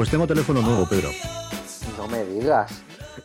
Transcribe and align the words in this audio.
Pues 0.00 0.08
tengo 0.08 0.26
teléfono 0.26 0.62
nuevo, 0.62 0.86
Pedro. 0.88 1.10
No 1.98 2.08
me 2.08 2.24
digas. 2.24 2.82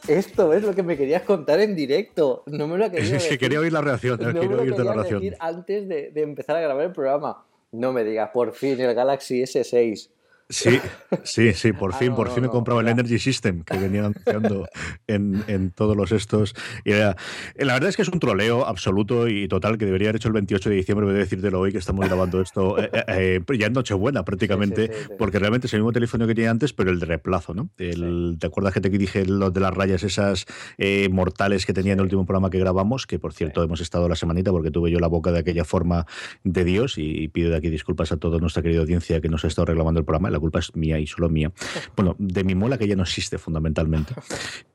Esto 0.10 0.52
es 0.52 0.62
lo 0.62 0.76
que 0.76 0.84
me 0.84 0.98
querías 0.98 1.22
contar 1.22 1.62
en 1.62 1.74
directo. 1.74 2.44
No 2.48 2.68
me 2.68 2.78
lo 2.78 2.92
querías 2.92 3.14
Es 3.24 3.30
que 3.30 3.38
quería 3.38 3.62
oír 3.62 3.72
la 3.72 3.80
reacción, 3.80 4.20
No 4.20 4.28
me 4.28 4.34
quería 4.34 4.50
lo 4.58 4.62
oírte 4.62 4.84
la 4.84 4.92
querías 4.92 4.96
reacción. 4.96 5.22
decir 5.22 5.38
antes 5.40 5.88
de, 5.88 6.12
de 6.12 6.22
empezar 6.22 6.58
a 6.58 6.60
grabar 6.60 6.84
el 6.84 6.92
programa. 6.92 7.46
No 7.72 7.94
me 7.94 8.04
digas, 8.04 8.32
por 8.34 8.52
fin, 8.52 8.78
el 8.78 8.94
Galaxy 8.94 9.44
S6. 9.44 10.10
Sí, 10.48 10.80
sí, 11.24 11.54
sí, 11.54 11.74
por 11.74 11.92
Ah, 11.96 11.98
fin, 11.98 12.10
no, 12.10 12.16
por 12.16 12.28
no, 12.28 12.36
fin 12.36 12.46
he 12.46 12.50
comprado 12.50 12.80
el. 12.82 12.88
Energy 12.88 13.18
System 13.18 13.64
que 13.64 13.78
venía 13.80 14.02
anunciando 14.06 14.68
en, 15.08 15.44
en 15.48 15.72
todos 15.72 15.98
los 15.98 16.12
estos. 16.12 16.54
Y 16.84 16.92
era- 16.92 17.16
la 17.58 17.74
verdad 17.74 17.90
es 17.90 17.96
que 17.96 18.04
es 18.04 18.10
un 18.10 18.20
troleo 18.20 18.66
absoluto 18.66 19.28
y 19.28 19.48
total 19.48 19.78
que 19.80 19.86
debería 19.86 20.10
haber 20.10 20.18
hecho 20.18 20.28
el 20.28 20.34
28 20.36 20.70
de 20.70 20.76
diciembre, 20.76 21.06
voy 21.08 21.16
a 21.16 21.18
decírtelo 21.18 21.60
hoy 21.60 21.72
que 21.72 21.80
estamos 21.80 22.06
grabando 22.06 22.42
esto 22.42 22.78
eh, 22.78 22.90
eh, 22.94 23.40
eh, 23.48 23.58
ya 23.58 23.68
en 23.68 23.74
Nochebuena 23.74 24.24
prácticamente, 24.24 24.88
Sí, 24.88 24.94
sí, 24.94 25.00
sí, 25.00 25.06
sí. 25.10 25.14
porque 25.18 25.40
realmente 25.40 25.66
es 25.68 25.74
el 25.74 25.80
mismo 25.80 25.92
teléfono 25.94 26.28
que 26.28 26.36
tenía 26.36 26.52
antes, 26.52 26.74
pero 26.74 26.92
el 26.92 27.00
de 27.00 27.06
reemplazo, 27.08 27.54
¿no? 27.56 27.70
El, 27.78 28.38
¿Te 28.40 28.46
acuerdas 28.48 28.74
que 28.74 28.82
te 28.82 28.90
dije 28.90 29.26
los 29.26 29.52
de 29.52 29.60
las 29.62 29.74
rayas 29.74 30.04
esas 30.04 30.46
eh, 30.78 31.10
mortales 31.10 31.66
que 31.66 31.74
tenía 31.74 31.94
en 31.94 32.00
el 32.00 32.04
último 32.04 32.26
programa 32.26 32.50
que 32.52 32.60
grabamos? 32.60 33.08
Que 33.08 33.18
por 33.20 33.34
cierto 33.34 33.64
hemos 33.64 33.82
estado 33.82 34.08
la 34.08 34.16
semanita 34.16 34.52
porque 34.52 34.70
tuve 34.70 34.92
yo 34.92 35.00
la 35.00 35.08
boca 35.08 35.32
de 35.32 35.40
aquella 35.40 35.66
forma 35.66 36.06
de 36.44 36.64
Dios 36.64 36.98
y, 37.00 37.24
y 37.24 37.28
pido 37.30 37.50
de 37.50 37.58
aquí 37.58 37.70
disculpas 37.70 38.12
a 38.12 38.18
toda 38.18 38.38
nuestra 38.38 38.62
querida 38.62 38.82
audiencia 38.82 39.20
que 39.22 39.30
nos 39.30 39.44
ha 39.44 39.48
estado 39.48 39.66
reclamando 39.66 40.00
el 40.00 40.06
programa. 40.06 40.35
La 40.36 40.40
culpa 40.42 40.60
es 40.60 40.76
mía 40.76 41.00
y 41.00 41.08
solo 41.08 41.30
mía. 41.30 41.52
Bueno, 41.96 42.16
de 42.20 42.44
mi 42.44 42.56
muela 42.56 42.78
que 42.78 42.88
ya 42.88 42.96
no 42.96 43.04
existe 43.04 43.38
fundamentalmente. 43.38 44.14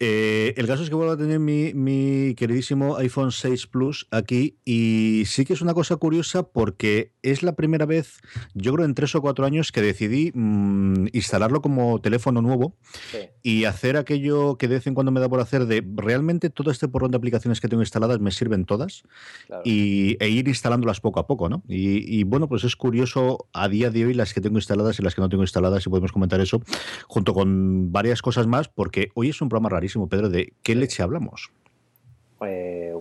Eh, 0.02 0.54
el 0.56 0.66
caso 0.66 0.82
es 0.82 0.88
que 0.88 0.94
vuelvo 0.94 1.12
a 1.12 1.16
tener 1.18 1.38
mi, 1.38 1.74
mi 1.74 2.34
queridísimo 2.34 2.96
iPhone 2.96 3.32
6 3.32 3.66
Plus 3.66 4.06
aquí 4.10 4.56
y 4.64 5.24
sí 5.26 5.44
que 5.44 5.52
es 5.52 5.60
una 5.60 5.74
cosa 5.74 5.96
curiosa 5.96 6.42
porque 6.44 7.12
es 7.22 7.42
la 7.42 7.54
primera 7.54 7.84
vez, 7.84 8.20
yo 8.54 8.72
creo 8.72 8.86
en 8.86 8.94
tres 8.94 9.14
o 9.14 9.20
cuatro 9.20 9.44
años, 9.44 9.72
que 9.72 9.82
decidí 9.82 10.32
mm, 10.34 11.08
instalarlo 11.12 11.60
como 11.60 12.00
teléfono 12.00 12.40
nuevo 12.40 12.76
Sí. 13.10 13.18
y 13.42 13.64
hacer 13.66 13.96
aquello 13.98 14.56
que 14.56 14.68
de 14.68 14.76
vez 14.76 14.86
en 14.86 14.94
cuando 14.94 15.12
me 15.12 15.20
da 15.20 15.28
por 15.28 15.40
hacer 15.40 15.66
de 15.66 15.84
realmente 15.96 16.48
todo 16.48 16.70
este 16.70 16.88
porrón 16.88 17.10
de 17.10 17.18
aplicaciones 17.18 17.60
que 17.60 17.68
tengo 17.68 17.82
instaladas 17.82 18.20
me 18.20 18.30
sirven 18.30 18.64
todas 18.64 19.02
Claro. 19.48 19.62
y, 19.66 20.16
e 20.20 20.28
ir 20.30 20.48
instalándolas 20.48 21.00
poco 21.00 21.20
a 21.20 21.26
poco, 21.26 21.48
¿no? 21.50 21.62
Y, 21.68 22.18
y, 22.18 22.24
bueno, 22.24 22.48
pues 22.48 22.64
es 22.64 22.74
curioso 22.76 23.48
a 23.52 23.68
día 23.68 23.90
de 23.90 24.06
hoy 24.06 24.14
las 24.14 24.32
que 24.32 24.40
tengo 24.40 24.56
instaladas 24.56 24.98
y 24.98 25.02
las 25.02 25.14
que 25.14 25.20
no 25.20 25.28
tengo 25.28 25.42
instaladas, 25.50 25.86
y 25.86 25.90
podemos 25.90 26.12
comentar 26.12 26.40
eso, 26.40 26.60
junto 27.06 27.34
con 27.34 27.92
varias 27.92 28.22
cosas 28.22 28.46
más, 28.46 28.68
porque 28.68 29.10
hoy 29.14 29.30
es 29.30 29.42
un 29.42 29.48
programa 29.48 29.68
rarísimo, 29.68 30.08
Pedro, 30.08 30.28
de 30.28 30.52
qué 30.62 30.74
leche 30.74 31.02
hablamos. 31.02 31.50
Eh, 32.46 32.94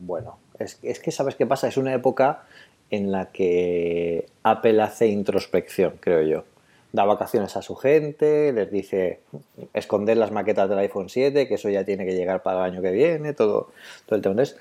bueno, 0.00 0.38
es, 0.58 0.78
es 0.82 1.00
que 1.00 1.10
sabes 1.10 1.34
qué 1.34 1.46
pasa, 1.46 1.68
es 1.68 1.76
una 1.76 1.92
época 1.94 2.44
en 2.90 3.12
la 3.12 3.30
que 3.30 4.26
Apple 4.42 4.80
hace 4.82 5.08
introspección, 5.08 5.94
creo 6.00 6.22
yo. 6.22 6.44
Da 6.92 7.04
vacaciones 7.04 7.54
a 7.56 7.62
su 7.62 7.76
gente, 7.76 8.52
les 8.52 8.70
dice 8.70 9.20
esconder 9.74 10.16
las 10.16 10.32
maquetas 10.32 10.68
del 10.70 10.78
iPhone 10.78 11.10
7, 11.10 11.46
que 11.46 11.54
eso 11.54 11.68
ya 11.68 11.84
tiene 11.84 12.06
que 12.06 12.14
llegar 12.14 12.42
para 12.42 12.64
el 12.64 12.72
año 12.72 12.82
que 12.82 12.90
viene, 12.90 13.34
todo, 13.34 13.70
todo 14.06 14.16
el 14.16 14.22
tema. 14.22 14.32
Entonces, 14.32 14.56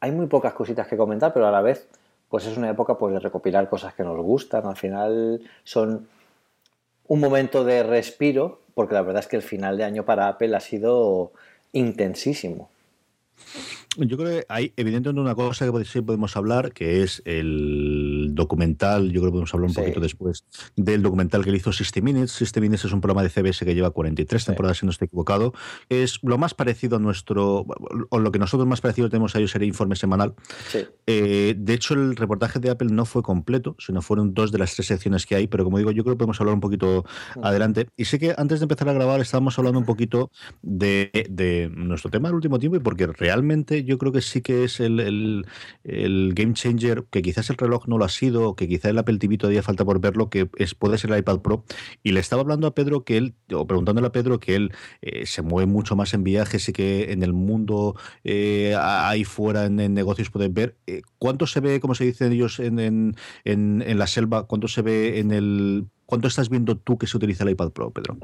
hay 0.00 0.10
muy 0.10 0.26
pocas 0.26 0.54
cositas 0.54 0.86
que 0.86 0.96
comentar, 0.96 1.34
pero 1.34 1.46
a 1.46 1.50
la 1.50 1.60
vez, 1.60 1.86
pues 2.30 2.46
es 2.46 2.56
una 2.56 2.70
época 2.70 2.96
pues, 2.96 3.12
de 3.12 3.20
recopilar 3.20 3.68
cosas 3.68 3.92
que 3.94 4.04
nos 4.04 4.16
gustan. 4.16 4.66
Al 4.66 4.76
final 4.76 5.42
son 5.64 6.08
un 7.08 7.20
momento 7.20 7.64
de 7.64 7.82
respiro, 7.82 8.62
porque 8.74 8.94
la 8.94 9.02
verdad 9.02 9.22
es 9.22 9.28
que 9.28 9.36
el 9.36 9.42
final 9.42 9.76
de 9.76 9.84
año 9.84 10.04
para 10.04 10.28
Apple 10.28 10.54
ha 10.56 10.60
sido 10.60 11.32
intensísimo. 11.72 12.70
Yo 13.96 14.16
creo 14.16 14.40
que 14.40 14.46
hay 14.48 14.72
evidentemente 14.76 15.20
una 15.20 15.34
cosa 15.34 15.70
que 15.70 15.84
sí 15.84 16.00
podemos 16.02 16.36
hablar, 16.36 16.72
que 16.72 17.02
es 17.02 17.22
el 17.24 18.15
documental, 18.34 19.10
yo 19.12 19.20
creo 19.20 19.26
que 19.26 19.32
podemos 19.32 19.54
hablar 19.54 19.68
un 19.68 19.74
Sí. 19.74 19.80
poquito 19.80 20.00
después 20.00 20.44
del 20.76 21.02
documental 21.02 21.44
que 21.44 21.50
le 21.50 21.58
hizo 21.58 21.72
60 21.72 22.00
Minutes. 22.02 22.32
60 22.32 22.60
Minutes 22.60 22.84
es 22.86 22.92
un 22.92 23.00
programa 23.00 23.22
de 23.22 23.28
CBS 23.30 23.64
que 23.64 23.74
lleva 23.74 23.90
43 23.90 24.42
Sí. 24.42 24.46
temporadas, 24.46 24.78
si 24.78 24.86
no 24.86 24.90
estoy 24.92 25.06
equivocado. 25.06 25.52
Es 25.88 26.18
lo 26.22 26.38
más 26.38 26.54
parecido 26.54 26.96
a 26.96 27.00
nuestro, 27.00 27.66
o 28.10 28.18
lo 28.18 28.32
que 28.32 28.38
nosotros 28.38 28.66
más 28.68 28.80
parecido 28.80 29.08
tenemos 29.08 29.34
a 29.34 29.38
ellos 29.38 29.50
sería 29.50 29.68
informe 29.68 29.96
semanal. 29.96 30.34
Sí. 30.68 30.80
Eh, 31.06 31.54
de 31.56 31.74
hecho, 31.74 31.94
el 31.94 32.16
reportaje 32.16 32.58
de 32.58 32.70
Apple 32.70 32.88
no 32.90 33.04
fue 33.04 33.22
completo, 33.22 33.76
sino 33.78 34.02
fueron 34.02 34.34
dos 34.34 34.52
de 34.52 34.58
las 34.58 34.74
tres 34.74 34.86
secciones 34.88 35.26
que 35.26 35.34
hay, 35.36 35.46
pero 35.46 35.64
como 35.64 35.78
digo, 35.78 35.90
yo 35.90 36.02
creo 36.02 36.14
que 36.14 36.18
podemos 36.18 36.40
hablar 36.40 36.54
un 36.54 36.60
poquito 36.60 37.04
adelante. 37.42 37.86
Y 37.96 38.04
sé 38.06 38.18
que 38.18 38.34
antes 38.36 38.60
de 38.60 38.64
empezar 38.64 38.88
a 38.88 38.92
grabar 38.92 39.20
estábamos 39.20 39.58
hablando 39.58 39.78
un 39.78 39.86
poquito 39.86 40.30
de, 40.62 41.10
de 41.30 41.70
nuestro 41.74 42.10
tema 42.10 42.28
del 42.28 42.36
último 42.36 42.58
tiempo 42.58 42.76
y 42.76 42.80
porque 42.80 43.06
realmente 43.06 43.84
yo 43.84 43.98
creo 43.98 44.12
que 44.12 44.20
sí 44.22 44.40
que 44.40 44.64
es 44.64 44.80
el, 44.80 45.00
el- 45.00 45.46
el 45.84 46.32
game 46.34 46.52
changer, 46.54 47.04
que 47.10 47.22
quizás 47.22 47.50
el 47.50 47.56
reloj 47.56 47.86
no 47.86 47.98
lo 47.98 48.04
ha 48.04 48.08
sido, 48.16 48.54
que 48.56 48.68
quizás 48.68 48.90
el 48.90 48.98
Apple 48.98 49.18
todavía 49.36 49.62
falta 49.62 49.84
por 49.84 50.00
verlo, 50.00 50.30
que 50.30 50.46
puede 50.78 50.98
ser 50.98 51.12
el 51.12 51.18
iPad 51.18 51.40
Pro. 51.40 51.64
Y 52.02 52.12
le 52.12 52.20
estaba 52.20 52.42
hablando 52.42 52.66
a 52.66 52.74
Pedro 52.74 53.04
que 53.04 53.16
él, 53.16 53.34
o 53.52 53.66
preguntándole 53.66 54.06
a 54.06 54.12
Pedro 54.12 54.40
que 54.40 54.56
él 54.56 54.72
eh, 55.02 55.26
se 55.26 55.42
mueve 55.42 55.70
mucho 55.70 55.96
más 55.96 56.14
en 56.14 56.24
viajes 56.24 56.68
y 56.68 56.72
que 56.72 57.12
en 57.12 57.22
el 57.22 57.32
mundo 57.32 57.96
eh, 58.24 58.76
ahí 58.78 59.24
fuera 59.24 59.66
en, 59.66 59.76
negocios 59.94 60.30
pueden 60.30 60.54
ver 60.54 60.76
eh, 60.86 61.02
cuánto 61.18 61.46
se 61.46 61.60
ve, 61.60 61.80
como 61.80 61.94
se 61.94 62.04
dicen 62.04 62.32
ellos, 62.32 62.60
en, 62.60 62.78
en, 62.78 63.14
en, 63.44 63.98
la 63.98 64.06
selva, 64.06 64.46
cuánto 64.46 64.68
se 64.68 64.82
ve 64.82 65.18
en 65.18 65.32
el... 65.32 65.86
¿Cuánto 66.06 66.28
estás 66.28 66.48
viendo 66.50 66.76
tú 66.76 66.98
que 66.98 67.08
se 67.08 67.16
utiliza 67.16 67.42
el 67.42 67.50
iPad 67.50 67.70
Pro, 67.72 67.90
Pedro? 67.90 68.16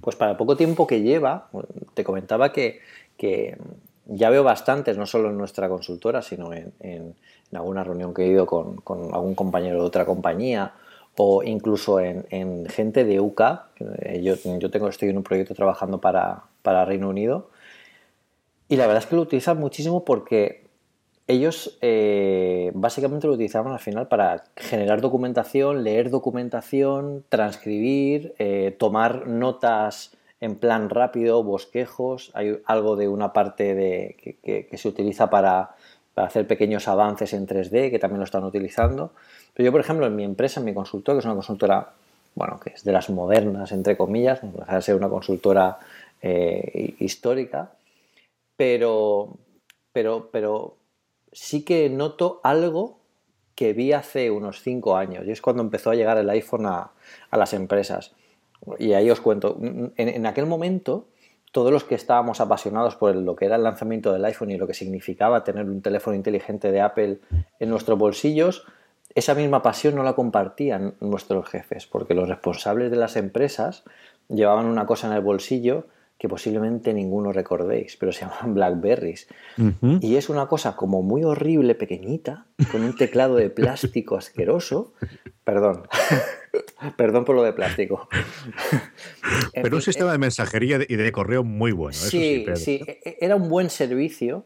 Pues 0.00 0.14
para 0.14 0.30
el 0.30 0.36
poco 0.36 0.56
tiempo 0.56 0.86
que 0.86 1.02
lleva, 1.02 1.50
te 1.94 2.04
comentaba 2.04 2.52
que, 2.52 2.78
que 3.16 3.58
ya 4.06 4.30
veo 4.30 4.44
bastantes, 4.44 4.96
no 4.96 5.04
solo 5.04 5.30
en 5.30 5.36
nuestra 5.36 5.68
consultora, 5.68 6.22
sino 6.22 6.52
en- 6.52 7.14
en 7.50 7.58
alguna 7.58 7.84
reunión 7.84 8.14
que 8.14 8.24
he 8.24 8.28
ido 8.28 8.46
con, 8.46 8.82
algún 9.12 9.34
compañero 9.34 9.80
de 9.80 9.86
otra 9.86 10.04
compañía 10.04 10.74
o 11.16 11.42
incluso 11.42 12.00
en, 12.00 12.26
en 12.30 12.66
gente 12.66 13.04
de 13.04 13.16
eh, 13.16 14.22
Yo, 14.22 14.34
yo 14.58 14.70
tengo, 14.70 14.88
estoy 14.88 15.08
en 15.08 15.16
un 15.16 15.22
proyecto 15.24 15.54
trabajando 15.54 16.00
para, 16.00 16.44
para 16.62 16.84
Reino 16.84 17.08
Unido 17.08 17.50
y 18.68 18.76
la 18.76 18.86
verdad 18.86 19.02
es 19.02 19.08
que 19.08 19.16
lo 19.16 19.22
utilizan 19.22 19.58
muchísimo 19.58 20.04
porque 20.04 20.68
ellos 21.26 21.78
eh, 21.82 22.70
básicamente 22.74 23.26
lo 23.26 23.34
utilizaban 23.34 23.72
al 23.72 23.78
final 23.80 24.08
para 24.08 24.44
generar 24.56 25.00
documentación, 25.00 25.84
leer 25.84 26.10
documentación, 26.10 27.24
transcribir, 27.28 28.34
eh, 28.38 28.74
tomar 28.78 29.26
notas 29.26 30.16
en 30.40 30.56
plan 30.56 30.88
rápido, 30.88 31.42
bosquejos. 31.42 32.30
Hay 32.34 32.60
algo 32.64 32.96
de 32.96 33.08
una 33.08 33.32
parte 33.32 33.74
de, 33.74 34.16
que 34.42 34.76
se 34.78 34.88
utiliza 34.88 35.28
para, 35.28 35.74
para 36.18 36.26
hacer 36.26 36.48
pequeños 36.48 36.88
avances 36.88 37.32
en 37.32 37.46
3D, 37.46 37.92
que 37.92 38.00
también 38.00 38.18
lo 38.18 38.24
están 38.24 38.42
utilizando. 38.42 39.12
Pero 39.54 39.66
yo, 39.66 39.70
por 39.70 39.80
ejemplo, 39.80 40.04
en 40.04 40.16
mi 40.16 40.24
empresa, 40.24 40.58
en 40.58 40.66
mi 40.66 40.74
consultora, 40.74 41.14
que 41.14 41.20
es 41.20 41.24
una 41.26 41.36
consultora, 41.36 41.92
bueno, 42.34 42.58
que 42.58 42.70
es 42.70 42.82
de 42.82 42.90
las 42.90 43.08
modernas, 43.08 43.70
entre 43.70 43.96
comillas, 43.96 44.42
no 44.42 44.50
deja 44.50 44.74
de 44.74 44.82
ser 44.82 44.96
una 44.96 45.08
consultora 45.08 45.78
eh, 46.20 46.96
histórica, 46.98 47.70
pero, 48.56 49.36
pero, 49.92 50.28
pero 50.32 50.74
sí 51.30 51.64
que 51.64 51.88
noto 51.88 52.40
algo 52.42 52.98
que 53.54 53.72
vi 53.72 53.92
hace 53.92 54.32
unos 54.32 54.60
cinco 54.60 54.96
años, 54.96 55.24
y 55.24 55.30
es 55.30 55.40
cuando 55.40 55.62
empezó 55.62 55.92
a 55.92 55.94
llegar 55.94 56.18
el 56.18 56.28
iPhone 56.30 56.66
a, 56.66 56.90
las 57.30 57.52
empresas. 57.52 58.10
Y 58.80 58.92
ahí 58.94 59.08
os 59.08 59.20
cuento, 59.20 59.56
en, 59.60 59.92
en 59.96 60.26
aquel 60.26 60.46
momento, 60.46 61.06
todos 61.52 61.72
los 61.72 61.84
que 61.84 61.94
estábamos 61.94 62.40
apasionados 62.40 62.96
por 62.96 63.14
lo 63.14 63.36
que 63.36 63.46
era 63.46 63.56
el 63.56 63.62
lanzamiento 63.62 64.12
del 64.12 64.24
iPhone 64.24 64.50
y 64.50 64.56
lo 64.56 64.66
que 64.66 64.74
significaba 64.74 65.44
tener 65.44 65.64
un 65.64 65.82
teléfono 65.82 66.16
inteligente 66.16 66.70
de 66.70 66.80
Apple 66.80 67.20
en 67.58 67.70
nuestros 67.70 67.98
bolsillos, 67.98 68.66
esa 69.14 69.34
misma 69.34 69.62
pasión 69.62 69.94
no 69.94 70.02
la 70.02 70.14
compartían 70.14 70.94
nuestros 71.00 71.48
jefes, 71.48 71.86
porque 71.86 72.14
los 72.14 72.28
responsables 72.28 72.90
de 72.90 72.96
las 72.96 73.16
empresas 73.16 73.84
llevaban 74.28 74.66
una 74.66 74.86
cosa 74.86 75.06
en 75.06 75.14
el 75.14 75.22
bolsillo 75.22 75.86
que 76.18 76.28
posiblemente 76.28 76.92
ninguno 76.92 77.32
recordéis, 77.32 77.96
pero 77.96 78.12
se 78.12 78.20
llaman 78.26 78.54
Blackberries. 78.54 79.28
Y 80.00 80.16
es 80.16 80.28
una 80.28 80.48
cosa 80.48 80.76
como 80.76 81.02
muy 81.02 81.24
horrible, 81.24 81.74
pequeñita, 81.74 82.46
con 82.72 82.82
un 82.82 82.96
teclado 82.96 83.36
de 83.36 83.50
plástico 83.50 84.16
asqueroso. 84.16 84.92
Perdón, 85.44 85.84
perdón 86.96 87.24
por 87.24 87.36
lo 87.36 87.44
de 87.44 87.52
plástico. 87.52 88.08
Pero 89.52 89.76
un 89.76 89.82
sistema 89.82 90.12
de 90.12 90.18
mensajería 90.18 90.78
y 90.88 90.96
de 90.96 91.12
correo 91.12 91.44
muy 91.44 91.72
bueno. 91.72 91.96
eso 91.96 92.10
sí, 92.10 92.44
Sí, 92.56 92.80
e- 92.86 93.18
era 93.20 93.36
un 93.36 93.48
buen 93.48 93.70
servicio, 93.70 94.44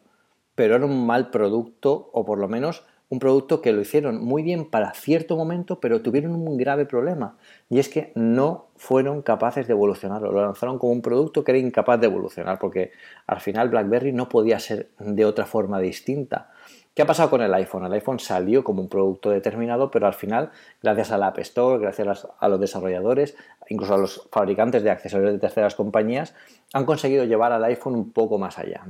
pero 0.54 0.76
era 0.76 0.84
un 0.84 1.06
mal 1.06 1.30
producto, 1.30 2.10
o 2.12 2.24
por 2.24 2.38
lo 2.38 2.48
menos 2.48 2.84
un 3.08 3.18
producto 3.18 3.60
que 3.60 3.72
lo 3.72 3.82
hicieron 3.82 4.24
muy 4.24 4.42
bien 4.42 4.70
para 4.70 4.94
cierto 4.94 5.36
momento, 5.36 5.80
pero 5.80 6.00
tuvieron 6.00 6.32
un 6.34 6.56
grave 6.56 6.86
problema. 6.86 7.36
Y 7.68 7.78
es 7.78 7.90
que 7.90 8.10
no 8.14 8.68
fueron 8.76 9.20
capaces 9.20 9.66
de 9.66 9.74
evolucionarlo. 9.74 10.32
Lo 10.32 10.40
lanzaron 10.42 10.78
como 10.78 10.92
un 10.92 11.02
producto 11.02 11.44
que 11.44 11.52
era 11.52 11.58
incapaz 11.58 12.00
de 12.00 12.06
evolucionar, 12.06 12.58
porque 12.58 12.92
al 13.26 13.40
final 13.40 13.68
BlackBerry 13.68 14.12
no 14.12 14.30
podía 14.30 14.58
ser 14.58 14.88
de 14.98 15.26
otra 15.26 15.44
forma 15.44 15.78
distinta. 15.78 16.52
¿Qué 16.94 17.02
ha 17.02 17.06
pasado 17.06 17.30
con 17.30 17.40
el 17.40 17.54
iPhone? 17.54 17.86
El 17.86 17.92
iPhone 17.94 18.18
salió 18.18 18.62
como 18.62 18.82
un 18.82 18.88
producto 18.88 19.30
determinado, 19.30 19.90
pero 19.90 20.06
al 20.06 20.12
final, 20.12 20.50
gracias 20.82 21.10
a 21.10 21.16
la 21.16 21.28
App 21.28 21.38
Store, 21.38 21.80
gracias 21.80 22.28
a 22.38 22.48
los 22.48 22.60
desarrolladores, 22.60 23.34
incluso 23.68 23.94
a 23.94 23.98
los 23.98 24.28
fabricantes 24.30 24.82
de 24.82 24.90
accesorios 24.90 25.32
de 25.32 25.38
terceras 25.38 25.74
compañías, 25.74 26.34
han 26.74 26.84
conseguido 26.84 27.24
llevar 27.24 27.52
al 27.52 27.64
iPhone 27.64 27.94
un 27.94 28.12
poco 28.12 28.36
más 28.36 28.58
allá. 28.58 28.82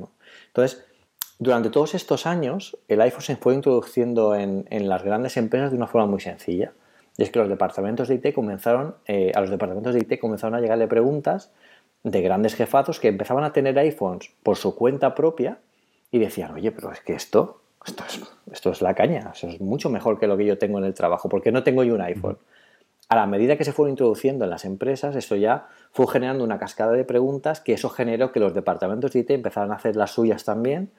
Entonces, 0.49 0.85
durante 1.39 1.71
todos 1.71 1.95
estos 1.95 2.27
años, 2.27 2.77
el 2.89 3.01
iPhone 3.01 3.23
se 3.23 3.37
fue 3.37 3.55
introduciendo 3.55 4.35
en, 4.35 4.67
en 4.71 4.89
las 4.89 5.05
grandes 5.05 5.37
empresas 5.37 5.71
de 5.71 5.77
una 5.77 5.87
forma 5.87 6.09
muy 6.09 6.21
sencilla. 6.21 6.73
Y 7.17 7.23
es 7.23 7.31
que 7.31 7.39
los 7.39 7.49
departamentos 7.49 8.09
de 8.09 8.17
IT 8.17 8.35
comenzaron, 8.35 8.97
eh, 9.07 9.33
a 9.35 9.41
los 9.41 9.51
departamentos 9.51 9.95
de 9.95 10.01
IT 10.01 10.19
comenzaron 10.19 10.57
a 10.57 10.61
llegarle 10.61 10.89
preguntas 10.89 11.53
de 12.03 12.21
grandes 12.21 12.55
jefazos 12.55 12.99
que 12.99 13.09
empezaban 13.09 13.45
a 13.45 13.53
tener 13.53 13.79
iPhones 13.79 14.31
por 14.43 14.57
su 14.57 14.75
cuenta 14.75 15.15
propia 15.15 15.59
y 16.11 16.19
decían, 16.19 16.53
oye, 16.53 16.73
pero 16.73 16.91
es 16.91 17.01
que 17.01 17.13
esto, 17.13 17.62
esto 17.87 18.05
es, 18.07 18.21
esto 18.51 18.71
es 18.71 18.83
la 18.83 18.95
caña, 18.95 19.33
eso 19.35 19.49
es 19.49 19.61
mucho 19.61 19.91
mejor 19.91 20.19
que 20.19 20.27
lo 20.27 20.37
que 20.37 20.47
yo 20.47 20.59
tengo 20.59 20.79
en 20.79 20.85
el 20.85 20.95
trabajo, 20.95 21.29
¿por 21.29 21.43
qué 21.43 21.53
no 21.53 21.63
tengo 21.63 21.85
yo 21.85 21.95
un 21.95 22.01
iPhone? 22.01 22.39
A 23.09 23.17
la 23.17 23.27
medida 23.27 23.59
que 23.59 23.65
se 23.65 23.73
fueron 23.73 23.91
introduciendo 23.91 24.45
en 24.45 24.51
las 24.51 24.65
empresas, 24.65 25.17
eso 25.17 25.37
ya 25.37 25.69
fue 25.91 26.07
generando 26.07 26.45
una 26.45 26.59
cascada 26.59 26.93
de 26.93 27.05
preguntas 27.05 27.61
que 27.61 27.75
eso 27.75 27.91
generó 27.91 28.33
que 28.33 28.41
los 28.41 28.55
departamentos 28.55 29.13
de 29.13 29.21
IT 29.21 29.31
empezaran 29.33 29.71
a 29.73 29.75
hacer 29.75 29.97
las 29.97 30.13
suyas 30.13 30.45
también. 30.45 30.91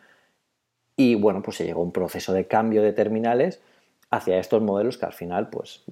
Y 0.95 1.15
bueno, 1.15 1.41
pues 1.41 1.57
se 1.57 1.65
llegó 1.65 1.81
a 1.81 1.85
un 1.85 1.91
proceso 1.91 2.33
de 2.33 2.45
cambio 2.45 2.83
de 2.83 2.94
terminales 2.94 3.62
hacia 4.12 4.38
estos 4.38 4.62
modelos 4.62 5.00
que 5.00 5.07
al 5.07 5.13
final, 5.13 5.50
pues 5.50 5.83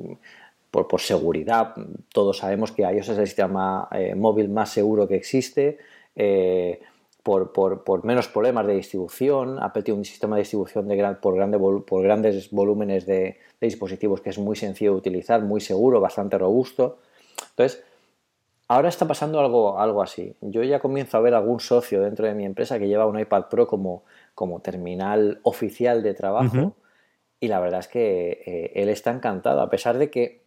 por, 0.70 0.88
por 0.88 1.02
seguridad, 1.02 1.74
todos 2.14 2.38
sabemos 2.38 2.72
que 2.72 2.84
iOS 2.84 3.10
es 3.10 3.18
el 3.18 3.26
sistema 3.26 3.88
eh, 3.92 4.14
móvil 4.14 4.50
más 4.50 4.70
seguro 4.70 5.08
que 5.08 5.16
existe, 5.16 5.80
eh, 6.16 6.82
por, 7.24 7.52
por- 7.54 7.84
por 7.84 8.04
menos 8.06 8.28
problemas 8.28 8.66
de 8.68 8.74
distribución, 8.74 9.62
Apple 9.62 9.84
tiene 9.84 10.00
un 10.00 10.06
sistema 10.06 10.36
de 10.36 10.42
distribución 10.42 10.88
de 10.88 10.96
gran- 10.96 11.20
por, 11.22 11.36
grande 11.36 11.60
por 11.60 12.02
grandes 12.04 12.50
volúmenes 12.52 13.06
de, 13.06 13.14
de 13.16 13.38
dispositivos 13.68 14.22
que 14.22 14.32
es 14.32 14.40
muy 14.40 14.56
sencillo 14.56 14.92
de 14.92 14.98
utilizar, 14.98 15.42
muy 15.42 15.62
seguro, 15.62 16.00
bastante 16.02 16.38
robusto. 16.38 16.98
Entonces, 17.52 17.84
Ahora 18.68 18.88
está 18.88 19.06
pasando 19.06 19.38
algo, 19.42 19.78
algo 19.80 20.02
así. 20.02 20.34
Yo 20.40 20.64
ya 20.64 20.80
comienzo 20.80 21.18
a 21.18 21.20
ver 21.20 21.34
algún 21.34 21.60
socio 21.60 22.02
dentro 22.02 22.26
de 22.26 22.34
mi 22.34 22.46
empresa 22.46 22.80
que 22.80 22.88
lleva 22.88 23.06
un 23.06 23.20
iPad 23.20 23.48
Pro 23.50 23.68
como, 23.68 24.06
como 24.34 24.62
terminal 24.62 25.42
oficial 25.44 26.02
de 26.04 26.14
trabajo 26.14 26.74
y 27.42 27.50
la 27.50 27.60
verdad 27.60 27.82
es 27.82 27.90
que 27.90 28.42
eh, 28.46 28.72
él 28.76 28.88
está 28.88 29.12
encantado, 29.12 29.60
a 29.60 29.70
pesar 29.70 29.98
de 29.98 30.10
que, 30.10 30.44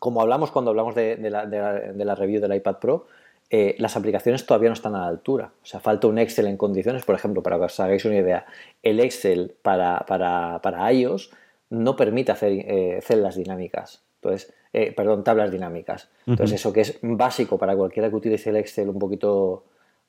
como 0.00 0.22
hablamos 0.22 0.50
cuando 0.50 0.72
hablamos 0.72 0.96
de, 0.96 1.14
de 1.14 1.30
la, 1.30 1.46
de 1.46 1.58
la- 1.60 1.72
de 1.92 2.04
la 2.04 2.14
review 2.16 2.40
del 2.40 2.52
iPad 2.54 2.78
Pro, 2.80 3.06
eh, 3.50 3.76
las 3.78 3.96
aplicaciones 3.96 4.44
todavía 4.44 4.70
no 4.70 4.74
están 4.74 4.94
a 4.96 5.00
la 5.00 5.06
altura. 5.06 5.52
O 5.62 5.66
sea, 5.66 5.80
falta 5.80 6.08
un 6.08 6.18
Excel 6.18 6.46
en 6.46 6.56
condiciones, 6.56 7.04
por 7.04 7.14
ejemplo, 7.14 7.42
para 7.42 7.58
que 7.58 7.64
os 7.64 7.80
hagáis 7.80 8.04
una 8.04 8.16
idea, 8.16 8.46
el 8.82 9.00
Excel 9.00 9.54
para, 9.62 10.00
para, 10.00 10.60
para 10.62 10.92
iOS 10.92 11.30
no 11.70 11.96
permite 11.96 12.32
hacer 12.32 12.52
eh, 12.52 13.00
celdas 13.02 13.36
dinámicas. 13.36 14.02
Entonces, 14.16 14.52
eh, 14.72 14.92
perdón, 14.92 15.24
tablas 15.24 15.50
dinámicas. 15.50 16.08
Entonces, 16.26 16.60
eso 16.60 16.72
que 16.72 16.80
es 16.80 16.98
básico 17.02 17.58
para 17.58 17.76
cualquiera 17.76 18.08
que 18.10 18.16
utilice 18.16 18.50
el 18.50 18.56
Excel 18.56 18.88
un 18.88 18.98
poquito 18.98 19.64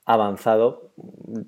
avanzado, 0.08 0.90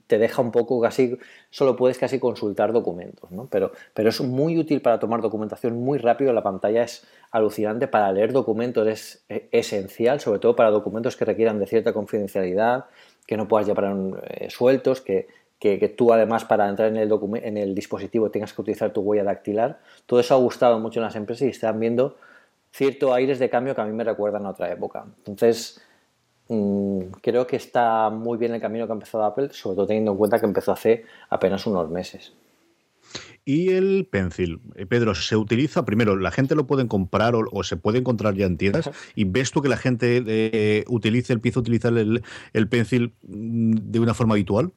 te 0.07 0.19
deja 0.19 0.43
un 0.43 0.53
poco 0.53 0.83
casi, 0.83 1.17
solo 1.49 1.77
puedes 1.77 1.97
casi 1.97 2.19
consultar 2.19 2.75
documentos, 2.75 3.31
¿no? 3.31 3.47
Pero, 3.47 3.73
pero 3.95 4.11
es 4.11 4.21
muy 4.21 4.59
útil 4.59 4.83
para 4.83 4.99
tomar 4.99 5.23
documentación 5.23 5.81
muy 5.81 5.97
rápido, 5.97 6.35
la 6.35 6.43
pantalla 6.43 6.83
es 6.83 7.07
alucinante, 7.31 7.89
para 7.89 8.13
leer 8.13 8.35
documentos 8.35 8.87
es 8.87 9.25
esencial, 9.51 10.21
sobre 10.21 10.41
todo 10.41 10.55
para 10.55 10.71
documentos 10.71 11.17
que 11.17 11.25
requieran 11.25 11.59
de 11.59 11.67
cierta 11.67 11.95
confidencialidad, 11.95 12.85
que 13.27 13.39
no 13.39 13.49
puedas 13.49 13.67
llevar 13.67 13.97
eh, 14.25 14.51
sueltos, 14.51 15.01
que, 15.01 15.29
que, 15.59 15.79
que 15.79 15.89
tú 15.89 16.13
además 16.13 16.45
para 16.45 16.69
entrar 16.69 16.89
en 16.89 16.99
el, 16.99 17.11
en 17.43 17.57
el 17.57 17.75
dispositivo 17.75 18.31
tengas 18.31 18.53
que 18.53 18.61
utilizar 18.61 18.93
tu 18.93 19.01
huella 19.01 19.25
dactilar. 19.25 19.81
Todo 20.05 20.21
eso 20.21 20.35
ha 20.35 20.39
gustado 20.39 20.79
mucho 20.81 21.01
en 21.01 21.05
las 21.05 21.17
empresas 21.17 21.49
y 21.49 21.51
están 21.51 21.81
viendo 21.81 22.19
ciertos 22.73 23.11
aires 23.15 23.39
de 23.39 23.49
cambio 23.49 23.75
que 23.75 23.81
a 23.81 23.87
mí 23.87 23.93
me 23.93 24.05
recuerdan 24.05 24.45
a 24.45 24.51
otra 24.51 24.71
época. 24.71 25.07
Entonces, 25.17 25.81
creo 27.21 27.47
que 27.47 27.57
está 27.57 28.11
muy 28.11 28.39
bien 28.39 28.55
el 28.55 28.61
camino 28.61 28.87
que 28.87 28.93
ha 28.93 28.95
empezado 28.95 29.25
Apple, 29.25 29.51
sobre 29.53 29.77
todo 29.77 29.87
teniendo 29.87 30.13
en 30.13 30.19
cuenta 30.19 30.41
que 30.41 30.47
empezó 30.47 30.73
hace 30.73 31.05
apenas 31.29 31.67
unos 31.67 31.89
meses. 31.91 32.33
Y 33.45 33.71
el 33.71 34.07
Pencil, 34.11 34.61
Eh, 34.77 34.87
Pedro, 34.87 35.15
¿se 35.15 35.37
utiliza? 35.37 35.85
Primero, 35.85 36.17
¿la 36.17 36.31
gente 36.31 36.55
lo 36.55 36.67
pueden 36.67 36.89
comprar 36.89 37.35
o, 37.35 37.45
o 37.51 37.65
se 37.65 37.77
puede 37.77 37.99
encontrar 37.99 38.35
ya 38.35 38.47
en 38.47 38.57
tiendas? 38.57 38.91
¿Y 39.15 39.25
ves 39.25 39.51
tú 39.51 39.63
que 39.63 39.69
la 39.69 39.77
gente 39.77 40.23
eh, 40.27 40.85
utilice, 40.89 41.33
empieza 41.33 41.59
a 41.59 41.63
utilizar 41.63 41.97
el, 41.97 42.23
el 42.53 42.69
Pencil 42.69 43.15
mm, 43.23 43.73
de 43.91 44.01
una 44.01 44.15
forma 44.15 44.35
habitual? 44.35 44.73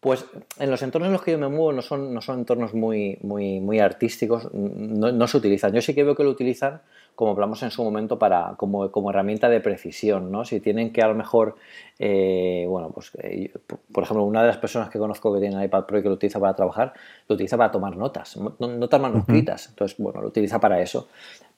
Pues 0.00 0.24
en 0.58 0.70
los 0.70 0.80
entornos 0.82 1.08
en 1.08 1.12
los 1.12 1.22
que 1.22 1.32
yo 1.32 1.38
me 1.38 1.48
muevo 1.48 1.72
no 1.72 1.82
son, 1.82 2.14
no 2.14 2.22
son 2.22 2.38
entornos 2.38 2.72
muy, 2.72 3.18
muy, 3.20 3.60
muy 3.60 3.80
artísticos, 3.80 4.48
no, 4.54 5.12
no 5.12 5.26
se 5.28 5.36
utilizan. 5.36 5.72
Yo 5.74 5.82
sí 5.82 5.94
que 5.94 6.04
veo 6.04 6.14
que 6.16 6.24
lo 6.24 6.30
utilizan, 6.30 6.80
como 7.14 7.32
hablamos 7.32 7.62
en 7.62 7.70
su 7.70 7.84
momento, 7.84 8.18
para, 8.18 8.54
como, 8.56 8.90
como 8.90 9.10
herramienta 9.10 9.50
de 9.50 9.60
precisión, 9.60 10.32
¿no? 10.32 10.46
Si 10.46 10.58
tienen 10.60 10.90
que 10.90 11.02
a 11.02 11.08
lo 11.08 11.14
mejor, 11.14 11.56
eh, 11.98 12.64
bueno, 12.66 12.88
pues 12.92 13.10
eh, 13.22 13.52
por 13.92 14.04
ejemplo, 14.04 14.24
una 14.24 14.40
de 14.40 14.48
las 14.48 14.56
personas 14.56 14.88
que 14.88 14.98
conozco 14.98 15.34
que 15.34 15.40
tiene 15.40 15.56
el 15.56 15.64
iPad 15.66 15.84
Pro 15.84 15.98
y 15.98 16.02
que 16.02 16.08
lo 16.08 16.14
utiliza 16.14 16.40
para 16.40 16.54
trabajar, 16.56 16.94
lo 17.28 17.34
utiliza 17.34 17.58
para 17.58 17.70
tomar 17.70 17.94
notas, 17.94 18.38
no- 18.38 18.54
notas 18.58 19.00
manuscritas. 19.02 19.68
Entonces, 19.68 19.98
bueno, 19.98 20.22
lo 20.22 20.28
utiliza 20.28 20.58
para 20.58 20.80
eso. 20.80 21.08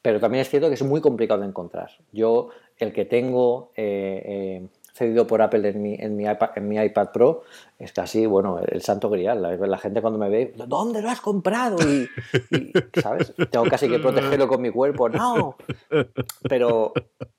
Pero 0.03 0.19
también 0.19 0.43
es 0.43 0.51
cierto 0.51 0.67
que 0.67 0.75
es 0.75 0.83
muy 0.83 1.01
complicado 1.01 1.43
de 1.43 1.47
encontrar. 1.47 1.91
Yo, 2.13 2.49
el 2.77 2.93
que 2.93 3.05
tengo 3.05 3.71
eh, 3.77 4.23
eh, 4.65 4.67
cedido 4.93 5.27
por 5.27 5.41
Apple 5.41 5.69
en 5.69 5.83
mi, 5.83 5.95
en, 5.95 6.17
mi 6.17 6.25
iPad, 6.25 6.51
en 6.57 6.69
mi 6.69 6.77
iPad 6.77 7.09
Pro, 7.13 7.45
es 7.79 7.93
casi, 7.93 8.27
bueno, 8.27 8.61
el 8.61 8.83
santo 8.83 9.09
grial. 9.09 9.41
La, 9.41 9.57
la 9.57 9.79
gente 9.79 10.01
cuando 10.01 10.19
me 10.19 10.29
ve, 10.29 10.53
¿dónde 10.67 11.01
lo 11.01 11.09
has 11.09 11.21
comprado? 11.21 11.79
Y, 11.89 12.09
y, 12.51 12.73
¿sabes? 13.01 13.33
Tengo 13.51 13.65
casi 13.67 13.89
que 13.89 13.99
protegerlo 13.99 14.49
con 14.49 14.61
mi 14.61 14.71
cuerpo. 14.71 15.09
¡No! 15.09 15.57
Pero, 16.49 16.93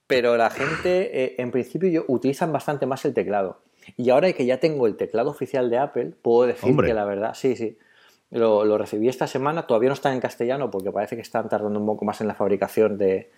pero 0.07 0.35
la 0.35 0.49
gente, 0.49 1.23
eh, 1.23 1.35
en 1.37 1.51
principio, 1.51 1.89
yo, 1.89 2.05
utilizan 2.07 2.51
bastante 2.51 2.85
más 2.85 3.05
el 3.05 3.13
teclado. 3.13 3.59
Y 3.97 4.09
ahora 4.09 4.31
que 4.33 4.45
ya 4.45 4.59
tengo 4.59 4.87
el 4.87 4.95
teclado 4.95 5.29
oficial 5.29 5.69
de 5.69 5.77
Apple, 5.77 6.13
puedo 6.21 6.47
decir 6.47 6.71
Hombre. 6.71 6.87
que 6.87 6.93
la 6.93 7.05
verdad, 7.05 7.33
sí, 7.35 7.55
sí. 7.55 7.77
Lo, 8.31 8.65
lo 8.65 8.79
recibí 8.79 9.09
esta 9.09 9.27
semana, 9.27 9.67
todavía 9.67 9.89
no 9.89 9.93
está 9.93 10.11
en 10.11 10.19
castellano 10.19 10.71
porque 10.71 10.91
parece 10.91 11.15
que 11.15 11.21
están 11.21 11.49
tardando 11.49 11.79
un 11.79 11.85
poco 11.85 12.03
más 12.03 12.19
en 12.19 12.27
la 12.27 12.33
fabricación 12.33 12.97
de, 12.97 13.29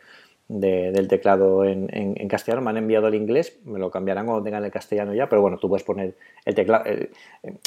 del 0.48 1.08
teclado 1.08 1.66
en, 1.66 1.90
en, 1.92 2.28
castellano. 2.28 2.62
Me 2.62 2.70
han 2.70 2.78
enviado 2.78 3.08
el 3.08 3.16
inglés, 3.16 3.58
me 3.66 3.80
lo 3.80 3.90
cambiarán 3.90 4.26
cuando 4.26 4.44
tengan 4.44 4.64
el 4.64 4.72
castellano 4.72 5.14
ya, 5.14 5.28
pero 5.28 5.42
bueno, 5.42 5.58
tú 5.58 5.68
puedes 5.68 5.84
poner 5.84 6.16
el 6.46 6.54
teclado, 6.54 6.86
eh, 6.86 7.10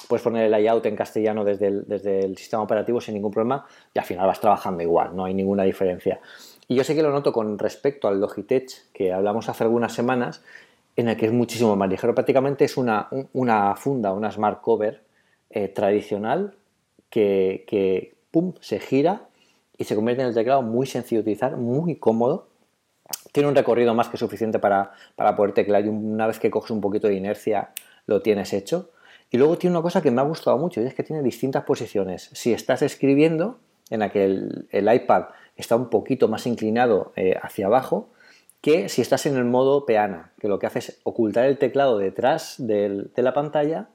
puedes 0.09 0.23
poner 0.23 0.45
el 0.45 0.51
layout 0.53 0.87
en 0.87 0.95
castellano 0.95 1.45
desde 1.45 1.67
el, 1.67 1.85
desde 1.89 2.21
el 2.21 2.37
sistema 2.37 2.63
operativo 2.63 3.01
sin 3.01 3.15
ningún 3.15 3.33
problema 3.33 3.67
y 3.93 3.99
al 3.99 4.05
final 4.05 4.27
vas 4.27 4.41
trabajando 4.41 4.83
igual, 4.83 5.17
no 5.17 5.25
hay 5.25 5.35
ninguna 5.35 5.65
diferencia. 5.65 6.21
Y 6.69 6.77
yo 6.77 6.85
sé 6.85 6.95
que 6.95 7.03
lo 7.03 7.11
noto 7.11 7.33
con 7.33 7.59
respecto 7.59 8.07
al 8.07 8.21
Logitech 8.21 8.93
que 8.93 9.13
hablamos 9.13 9.49
hace 9.49 9.65
algunas 9.65 9.93
semanas, 9.93 10.45
en 10.95 11.09
el 11.09 11.17
que 11.17 11.27
es 11.27 11.33
muchísimo 11.33 11.75
más 11.77 11.89
ligero. 11.89 12.15
Prácticamente 12.15 12.65
es 12.65 12.77
una, 12.77 13.09
una 13.33 13.75
funda, 13.77 14.13
una 14.13 14.31
smart 14.31 14.61
cover 14.61 15.03
eh, 15.51 15.69
tradicional 15.69 16.55
que, 17.09 17.65
que 17.67 18.15
pum, 18.31 18.55
se 18.61 18.81
gira 18.81 19.29
y 19.77 19.85
se 19.85 19.95
convierte 19.95 20.23
en 20.23 20.29
el 20.29 20.35
teclado 20.35 20.63
muy 20.63 20.87
sencillo 20.87 21.21
de 21.21 21.23
utilizar, 21.23 21.57
muy 21.57 21.97
cómodo 21.97 22.49
tiene 23.33 23.49
un 23.49 23.55
recorrido 23.55 23.95
más 23.95 24.09
que 24.09 24.17
suficiente 24.17 24.59
para, 24.59 24.93
para 25.17 25.37
poder 25.37 25.53
teclar 25.53 25.85
y 25.85 25.89
una 25.89 26.27
vez 26.27 26.39
que 26.39 26.51
coges 26.51 26.71
un 26.71 26.81
poquito 26.81 27.09
de 27.09 27.15
inercia 27.15 27.71
lo 28.07 28.23
tienes 28.23 28.53
hecho. 28.53 28.91
Y 29.31 29.37
luego 29.37 29.59
tiene 29.59 29.77
una 29.77 29.83
cosa 29.83 30.01
que 30.01 30.11
me 30.11 30.21
ha 30.21 30.25
gustado 30.25 30.57
mucho 30.57 30.81
y 30.81 30.87
es 30.87 30.95
que 30.95 31.03
tiene 31.03 31.23
distintas 31.23 31.65
posiciones. 31.65 32.31
Si 32.33 32.53
estás 32.53 32.83
escribiendo, 32.83 33.59
en 33.91 34.01
la 34.01 34.11
que 34.11 34.25
el, 34.25 34.69
el 34.71 34.93
iPad 34.93 35.25
está 35.57 35.77
un 35.77 35.91
poquito 35.91 36.29
más 36.29 36.47
inclinado 36.47 37.13
eh, 37.17 37.35
hacia 37.41 37.67
abajo, 37.67 38.09
que 38.61 38.89
si 38.89 39.03
estás 39.03 39.27
en 39.27 39.37
el 39.37 39.45
modo 39.45 39.87
peana, 39.87 40.33
que 40.41 40.49
lo 40.49 40.59
que 40.59 40.67
hace 40.67 40.79
es 40.81 41.01
ocultar 41.05 41.45
el 41.45 41.59
teclado 41.59 41.99
detrás 41.99 42.55
del, 42.59 43.13
de 43.15 43.23
la 43.23 43.35
pantalla 43.35 43.89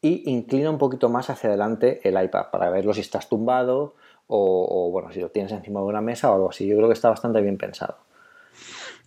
y 0.00 0.30
inclina 0.30 0.70
un 0.70 0.78
poquito 0.78 1.08
más 1.08 1.28
hacia 1.30 1.48
adelante 1.48 2.00
el 2.08 2.22
iPad 2.22 2.46
para 2.50 2.70
verlo 2.70 2.94
si 2.94 3.00
estás 3.00 3.28
tumbado 3.28 3.94
o, 4.26 4.66
o 4.68 4.90
bueno, 4.90 5.12
si 5.12 5.20
lo 5.20 5.30
tienes 5.30 5.52
encima 5.52 5.80
de 5.80 5.86
una 5.86 6.00
mesa 6.00 6.30
o 6.30 6.34
algo 6.34 6.50
así. 6.50 6.66
Yo 6.66 6.76
creo 6.76 6.88
que 6.88 6.94
está 6.94 7.08
bastante 7.08 7.40
bien 7.40 7.58
pensado. 7.58 7.96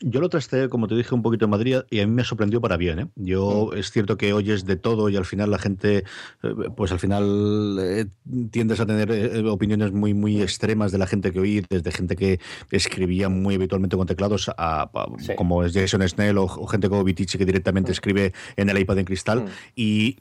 Yo 0.01 0.21
lo 0.21 0.29
trasteé, 0.29 0.69
como 0.69 0.87
te 0.87 0.95
dije, 0.95 1.13
un 1.13 1.21
poquito 1.21 1.45
en 1.45 1.51
Madrid 1.51 1.77
y 1.89 1.99
a 1.99 2.07
mí 2.07 2.13
me 2.13 2.23
sorprendió 2.23 2.61
para 2.61 2.77
bien. 2.77 2.99
¿eh? 2.99 3.07
Yo 3.15 3.71
mm. 3.71 3.77
es 3.77 3.91
cierto 3.91 4.17
que 4.17 4.33
oyes 4.33 4.65
de 4.65 4.77
todo 4.77 5.09
y 5.09 5.17
al 5.17 5.25
final 5.25 5.51
la 5.51 5.59
gente, 5.59 6.03
eh, 6.43 6.53
pues 6.75 6.91
al 6.91 6.99
final 6.99 7.77
eh, 7.81 8.05
tiendes 8.51 8.79
a 8.79 8.85
tener 8.85 9.11
eh, 9.11 9.47
opiniones 9.49 9.91
muy, 9.91 10.13
muy 10.13 10.41
extremas 10.41 10.91
de 10.91 10.97
la 10.97 11.07
gente 11.07 11.31
que 11.31 11.39
oí, 11.39 11.63
desde 11.69 11.91
gente 11.91 12.15
que 12.15 12.39
escribía 12.71 13.29
muy 13.29 13.55
habitualmente 13.55 13.97
con 13.97 14.07
teclados, 14.07 14.49
a, 14.57 14.89
como 15.35 15.63
es 15.63 15.73
Jason 15.73 16.07
Snell 16.07 16.37
o, 16.37 16.47
gente 16.67 16.89
como 16.89 17.03
Vitici 17.03 17.37
que 17.37 17.45
directamente 17.45 17.91
mm. 17.91 17.93
escribe 17.93 18.33
en 18.55 18.69
el 18.69 18.77
iPad 18.77 18.99
en 18.99 19.05
cristal. 19.05 19.41
Mm. 19.41 19.47
Y 19.75 20.17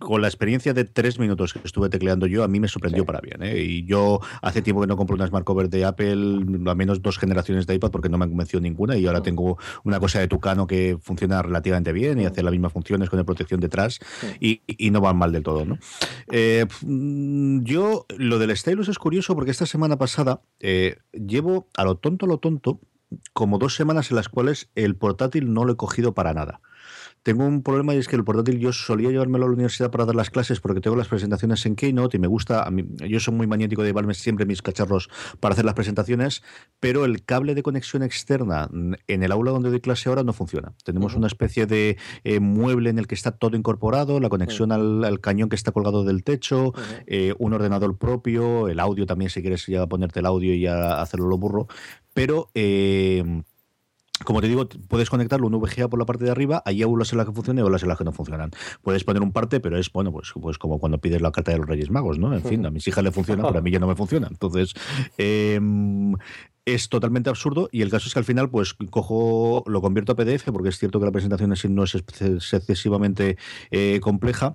con 0.00 0.22
la 0.22 0.28
experiencia 0.28 0.72
de 0.72 0.84
tres 0.84 1.18
minutos 1.18 1.52
que 1.52 1.60
estuve 1.62 1.90
tecleando 1.90 2.26
yo, 2.26 2.42
a 2.42 2.48
mí 2.48 2.58
me 2.58 2.68
sorprendió 2.68 3.04
para 3.04 3.20
bien. 3.20 3.42
¿eh? 3.42 3.62
Y 3.62 3.84
yo 3.84 4.20
hace 4.40 4.62
tiempo 4.62 4.80
que 4.80 4.86
no 4.86 4.96
compro 4.96 5.14
una 5.14 5.26
Smart 5.26 5.44
Cover 5.44 5.68
de 5.68 5.84
Apple, 5.84 6.12
al 6.66 6.76
menos 6.76 7.02
dos 7.02 7.18
generaciones 7.18 7.66
de 7.66 7.74
iPad, 7.74 7.90
porque 7.90 8.08
no 8.08 8.16
me 8.16 8.24
han 8.24 8.30
convencido 8.30 8.60
ninguna. 8.60 8.96
Y 8.96 9.06
ahora 9.06 9.20
mm. 9.20 9.24
tengo 9.24 9.58
una 9.84 10.00
cosa 10.00 10.18
de 10.18 10.26
Tucano 10.26 10.66
que 10.66 10.98
funciona 11.00 11.42
relativamente 11.42 11.92
bien 11.92 12.18
y 12.18 12.24
mm. 12.24 12.26
hace 12.28 12.42
las 12.42 12.50
mismas 12.50 12.72
funciones 12.72 13.10
con 13.10 13.18
la 13.18 13.24
protección 13.24 13.60
detrás 13.60 14.00
y, 14.40 14.62
no 14.90 15.00
van 15.00 15.18
mal 15.18 15.32
del 15.32 15.42
todo. 15.42 15.66
Eh, 16.32 16.66
mm, 16.80 17.62
yo, 17.62 18.06
lo 18.16 18.38
del 18.38 18.56
stylus 18.56 18.88
es 18.88 18.98
curioso 18.98 19.34
porque 19.34 19.50
esta 19.50 19.66
semana 19.66 19.98
pasada 19.98 20.40
eh, 20.60 20.96
llevo 21.12 21.68
a 21.76 21.84
lo 21.84 21.96
tonto, 21.96 22.24
a 22.24 22.28
lo 22.28 22.38
tonto, 22.38 22.80
como 23.32 23.58
dos 23.58 23.74
semanas 23.74 24.10
en 24.10 24.16
las 24.16 24.28
cuales 24.28 24.70
el 24.74 24.96
portátil 24.96 25.52
no 25.52 25.64
lo 25.64 25.74
he 25.74 25.76
cogido 25.76 26.14
para 26.14 26.32
nada. 26.32 26.60
Tengo 27.22 27.44
un 27.44 27.62
problema 27.62 27.94
y 27.94 27.98
es 27.98 28.08
que 28.08 28.16
el 28.16 28.24
portátil 28.24 28.58
yo 28.58 28.72
solía 28.72 29.10
llevármelo 29.10 29.44
a 29.44 29.48
la 29.48 29.54
universidad 29.54 29.90
para 29.90 30.06
dar 30.06 30.14
las 30.14 30.30
clases 30.30 30.60
porque 30.60 30.80
tengo 30.80 30.96
las 30.96 31.08
presentaciones 31.08 31.66
en 31.66 31.76
Keynote 31.76 32.16
y 32.16 32.20
me 32.20 32.28
gusta, 32.28 32.62
a 32.62 32.70
mí, 32.70 32.86
yo 33.06 33.20
soy 33.20 33.34
muy 33.34 33.46
magnético 33.46 33.82
de 33.82 33.88
llevarme 33.88 34.14
siempre 34.14 34.46
mis 34.46 34.62
cacharros 34.62 35.10
para 35.38 35.52
hacer 35.52 35.66
las 35.66 35.74
presentaciones, 35.74 36.42
pero 36.80 37.04
el 37.04 37.22
cable 37.22 37.54
de 37.54 37.62
conexión 37.62 38.02
externa 38.02 38.70
en 39.06 39.22
el 39.22 39.32
aula 39.32 39.50
donde 39.50 39.68
doy 39.68 39.80
clase 39.80 40.08
ahora 40.08 40.22
no 40.22 40.32
funciona. 40.32 40.72
Tenemos 40.82 41.14
una 41.14 41.26
especie 41.26 41.66
de 41.66 41.98
eh, 42.24 42.40
mueble 42.40 42.88
en 42.88 42.98
el 42.98 43.06
que 43.06 43.14
está 43.14 43.32
todo 43.32 43.54
incorporado, 43.54 44.18
la 44.18 44.30
conexión 44.30 44.72
al, 44.72 45.20
cañón 45.20 45.50
que 45.50 45.56
está 45.56 45.72
colgado 45.72 46.04
del 46.04 46.24
techo, 46.24 46.68
uh 46.68 46.74
un 47.38 47.52
ordenador 47.52 47.96
propio, 47.96 48.68
el 48.68 48.80
audio 48.80 49.06
también 49.06 49.30
si 49.30 49.40
quieres 49.40 49.66
ya 49.66 49.86
ponerte 49.86 50.20
el 50.20 50.26
audio 50.26 50.54
y 50.54 50.60
ya 50.60 51.00
hacerlo 51.00 51.26
lo 51.26 51.38
burro, 51.38 51.68
pero... 52.14 52.50
Eh, 52.54 53.42
como 54.24 54.40
te 54.40 54.48
digo, 54.48 54.68
puedes 54.88 55.08
conectarlo 55.08 55.46
un 55.46 55.58
VGA 55.58 55.88
por 55.88 55.98
la 55.98 56.04
parte 56.04 56.24
de 56.24 56.30
arriba, 56.30 56.62
hay 56.66 56.82
aulas 56.82 57.12
en 57.12 57.18
las 57.18 57.26
que 57.26 57.32
funcionan 57.32 57.64
y 57.64 57.66
aulas 57.66 57.82
en 57.82 57.88
las 57.88 57.98
que 57.98 58.04
no 58.04 58.12
funcionan. 58.12 58.50
Puedes 58.82 59.04
poner 59.04 59.22
un 59.22 59.32
parte, 59.32 59.60
pero 59.60 59.78
es 59.78 59.90
bueno, 59.90 60.12
pues, 60.12 60.32
pues, 60.40 60.58
como 60.58 60.78
cuando 60.78 60.98
pides 60.98 61.22
la 61.22 61.32
carta 61.32 61.52
de 61.52 61.58
los 61.58 61.66
Reyes 61.66 61.90
Magos, 61.90 62.18
¿no? 62.18 62.34
En 62.34 62.42
fin, 62.42 62.64
a 62.66 62.70
mis 62.70 62.86
hijas 62.86 63.02
le 63.02 63.12
funciona, 63.12 63.46
pero 63.46 63.58
a 63.58 63.62
mí 63.62 63.70
ya 63.70 63.78
no 63.78 63.86
me 63.86 63.96
funciona. 63.96 64.28
Entonces, 64.30 64.74
em, 65.16 66.14
es 66.66 66.88
totalmente 66.88 67.30
absurdo 67.30 67.68
y 67.72 67.82
el 67.82 67.90
caso 67.90 68.06
es 68.08 68.12
que 68.12 68.18
al 68.18 68.24
final 68.24 68.50
pues 68.50 68.74
cojo 68.74 69.64
lo 69.66 69.80
convierto 69.80 70.12
a 70.12 70.16
PDF 70.16 70.50
porque 70.52 70.68
es 70.68 70.78
cierto 70.78 71.00
que 71.00 71.06
la 71.06 71.12
presentación 71.12 71.52
así 71.52 71.68
no 71.68 71.84
es 71.84 71.94
excesivamente 71.94 73.38
eh, 73.70 73.98
compleja 74.00 74.54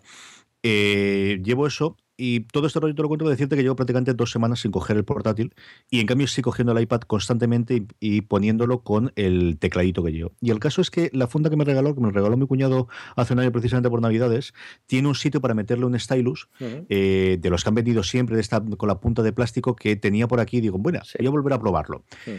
eh, 0.64 1.42
llevo 1.44 1.68
eso 1.68 1.98
y 2.18 2.42
todo 2.42 2.68
este 2.68 2.80
rollo 2.80 2.96
te 2.96 3.02
lo 3.02 3.08
cuento 3.08 3.26
de 3.26 3.32
decirte 3.32 3.56
que 3.56 3.64
llevo 3.64 3.76
prácticamente 3.76 4.14
dos 4.14 4.32
semanas 4.32 4.62
sin 4.62 4.72
coger 4.72 4.98
el 4.98 5.04
portátil 5.04 5.54
y 5.90 6.00
en 6.00 6.08
cambio 6.08 6.26
estoy 6.26 6.44
cogiendo 6.44 6.72
el 6.72 6.82
iPad 6.82 7.02
constantemente 7.02 7.86
y, 8.00 8.22
poniéndolo 8.22 8.84
con 8.84 9.12
el 9.16 9.58
tecladito 9.60 10.04
que 10.04 10.12
llevo. 10.12 10.32
Y 10.42 10.52
el 10.52 10.60
caso 10.60 10.82
es 10.82 10.90
que 10.90 11.10
la 11.14 11.28
funda 11.28 11.50
que 11.50 11.58
me 11.58 11.66
regaló, 11.66 11.94
que 11.94 12.02
me 12.02 12.12
regaló 12.12 12.38
mi 12.38 12.48
cuñado 12.48 12.88
hace 13.16 13.34
un 13.34 13.40
año 13.40 13.52
precisamente 13.52 13.90
por 13.90 14.02
Navidades, 14.02 14.54
tiene 14.86 15.08
un 15.08 15.16
sitio 15.16 15.42
para 15.42 15.54
meterle 15.54 15.86
un 15.86 16.00
stylus 16.00 16.48
uh 16.60 16.86
de 16.96 17.50
los 17.50 17.64
que 17.64 17.70
han 17.70 17.76
vendido 17.76 18.04
siempre 18.04 18.36
de 18.36 18.42
esta, 18.42 18.62
con 18.62 18.88
la 18.88 19.00
punta 19.00 19.22
de 19.22 19.34
plástico 19.34 19.76
que 19.76 19.96
tenía 19.96 20.28
por 20.28 20.40
aquí. 20.40 20.58
Y 20.58 20.62
digo, 20.62 20.78
bueno, 20.78 21.02
voy 21.18 21.28
a 21.28 21.30
volver 21.30 21.54
a 21.54 21.60
probarlo. 21.60 22.04
Uh. 22.28 22.32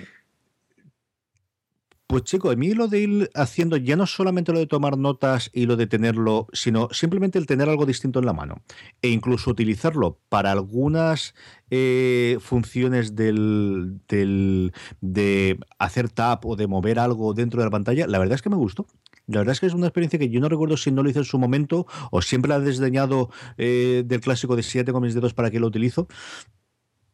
Pues 2.09 2.23
chico, 2.23 2.51
a 2.51 2.57
mí 2.57 2.73
lo 2.73 2.87
de 2.87 3.01
ir 3.01 3.31
haciendo 3.35 3.77
ya 3.77 3.97
no 3.97 4.07
solamente 4.07 4.53
lo 4.53 4.61
de 4.61 4.69
tomar 4.69 4.97
notas 4.97 5.51
y 5.53 5.67
lo 5.67 5.75
de 5.75 5.89
tenerlo, 5.89 6.47
sino 6.53 6.89
simplemente 6.93 7.37
el 7.37 7.47
tener 7.47 7.69
algo 7.69 7.85
distinto 7.85 8.21
en 8.21 8.27
la 8.27 8.33
mano 8.33 8.63
e 9.03 9.09
incluso 9.09 9.51
utilizarlo 9.51 10.21
para 10.29 10.53
algunas 10.53 11.35
eh, 11.69 12.39
funciones 12.41 13.17
del, 13.17 13.99
del, 14.07 14.73
de 15.01 15.59
hacer 15.81 16.09
tap 16.09 16.47
o 16.47 16.55
de 16.55 16.69
mover 16.69 17.01
algo 17.01 17.35
dentro 17.35 17.59
de 17.59 17.67
la 17.67 17.73
pantalla, 17.73 18.07
la 18.07 18.21
verdad 18.21 18.37
es 18.37 18.43
que 18.43 18.51
me 18.51 18.57
gustó. 18.57 18.87
La 19.27 19.39
verdad 19.39 19.55
es 19.55 19.61
que 19.61 19.67
es 19.67 19.75
una 19.75 19.89
experiencia 19.89 20.21
que 20.21 20.29
yo 20.29 20.39
no 20.39 20.49
recuerdo 20.49 20.77
si 20.77 20.93
no 20.93 21.03
lo 21.03 21.11
hice 21.11 21.19
en 21.19 21.25
su 21.25 21.39
momento 21.39 21.89
o 22.13 22.23
siempre 22.23 22.49
la 22.49 22.57
he 22.59 22.61
desdeñado 22.61 23.31
eh, 23.59 24.05
del 24.07 24.21
clásico 24.21 24.55
de 24.55 24.63
si 24.63 24.79
ya 24.79 24.85
tengo 24.85 25.01
mis 25.01 25.15
dedos 25.15 25.35
para 25.35 25.51
que 25.51 25.59
lo 25.59 25.67
utilizo, 25.67 26.07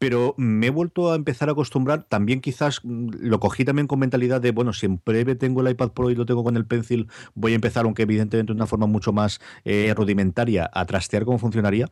pero 0.02 0.34
me 0.36 0.66
he 0.66 0.70
vuelto 0.70 1.12
a 1.12 1.14
empezar 1.14 1.48
a 1.48 1.52
acostumbrar, 1.52 2.02
también 2.02 2.40
quizás 2.40 2.80
mm, 2.82 3.10
lo 3.20 3.38
cogí 3.38 3.64
también 3.64 3.86
con 3.86 4.00
mentalidad 4.00 4.40
de, 4.40 4.50
bueno, 4.50 4.72
si 4.72 4.86
en 4.86 5.00
breve 5.06 5.36
tengo 5.36 5.60
el 5.60 5.70
iPad 5.70 5.92
Pro 5.92 6.10
y 6.10 6.16
lo 6.16 6.26
tengo 6.26 6.42
con 6.42 6.56
el 6.56 6.66
Pencil, 6.66 7.06
voy 7.36 7.52
a 7.52 7.54
empezar, 7.54 7.84
aunque 7.84 8.02
evidentemente 8.02 8.52
de 8.52 8.56
una 8.56 8.66
forma 8.66 8.86
mucho 8.86 9.12
más 9.12 9.40
eh, 9.64 9.94
rudimentaria, 9.96 10.68
a 10.74 10.84
trastear 10.86 11.24
cómo 11.24 11.38
funcionaría. 11.38 11.86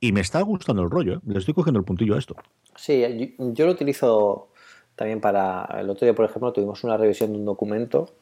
Y 0.00 0.10
me 0.10 0.20
está 0.20 0.40
gustando 0.40 0.82
el 0.82 0.90
rollo, 0.90 1.12
¿eh? 1.14 1.20
le 1.28 1.38
estoy 1.38 1.54
cogiendo 1.54 1.78
el 1.78 1.84
puntillo 1.84 2.16
a 2.16 2.18
esto. 2.18 2.34
Sí, 2.74 3.04
eh, 3.04 3.36
yo, 3.38 3.52
yo 3.52 3.66
lo 3.66 3.70
utilizo 3.70 4.48
también 4.96 5.20
para, 5.20 5.64
el 5.78 5.88
otro 5.88 6.06
día, 6.06 6.14
por 6.16 6.24
ejemplo, 6.24 6.52
tuvimos 6.52 6.82
una 6.82 6.96
revisión 6.96 7.30
de 7.30 7.38
un 7.38 7.44
documento 7.44 8.16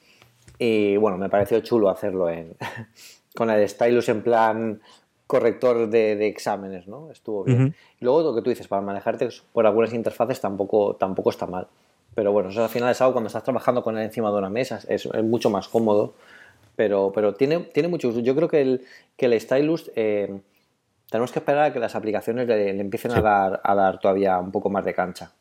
y 0.58 0.98
bueno, 0.98 1.16
me 1.16 1.30
pareció 1.30 1.58
chulo 1.60 1.88
hacerlo 1.88 2.28
en, 2.28 2.54
con 3.34 3.48
el 3.48 3.66
stylus 3.66 4.10
en 4.10 4.22
plan 4.22 4.82
corrector 5.26 5.88
de, 5.88 6.26
exámenes, 6.26 6.86
¿no? 6.86 7.10
Estuvo 7.10 7.44
bien. 7.44 7.74
Y 8.00 8.04
luego 8.04 8.22
lo 8.22 8.34
que 8.34 8.42
tú 8.42 8.50
dices, 8.50 8.68
para 8.68 8.82
manejarte 8.82 9.28
por 9.52 9.66
algunas 9.66 9.92
interfaces 9.92 10.40
tampoco, 10.40 10.96
tampoco 10.96 11.30
está 11.30 11.46
mal. 11.46 11.66
Pero 12.14 12.32
bueno, 12.32 12.50
eso 12.50 12.62
al 12.62 12.68
final 12.68 12.90
es 12.90 13.00
algo 13.00 13.14
cuando 13.14 13.28
estás 13.28 13.42
trabajando 13.42 13.82
con 13.82 13.96
él 13.96 14.04
encima 14.04 14.30
de 14.30 14.36
una 14.36 14.50
mesa, 14.50 14.80
es, 14.88 15.08
mucho 15.22 15.50
más 15.50 15.68
cómodo. 15.68 16.14
Pero, 16.76 17.12
pero 17.14 17.34
tiene, 17.34 17.60
tiene 17.60 17.88
mucho 17.88 18.08
uso. 18.08 18.20
Yo 18.20 18.34
creo 18.34 18.48
que 18.48 18.60
el, 18.60 18.84
que 19.16 19.26
el 19.26 19.38
Stylus 19.40 19.90
eh, 19.94 20.40
tenemos 21.10 21.30
que 21.32 21.38
esperar 21.38 21.64
a 21.64 21.72
que 21.72 21.78
las 21.78 21.94
aplicaciones 21.94 22.48
le, 22.48 22.70
empiecen 22.70 23.12
a, 23.12 23.20
dar, 23.20 23.60
a 23.62 23.74
dar 23.74 24.00
todavía 24.00 24.38
un 24.38 24.50
poco 24.50 24.70
más 24.70 24.84
de 24.84 24.94
cancha 24.94 25.32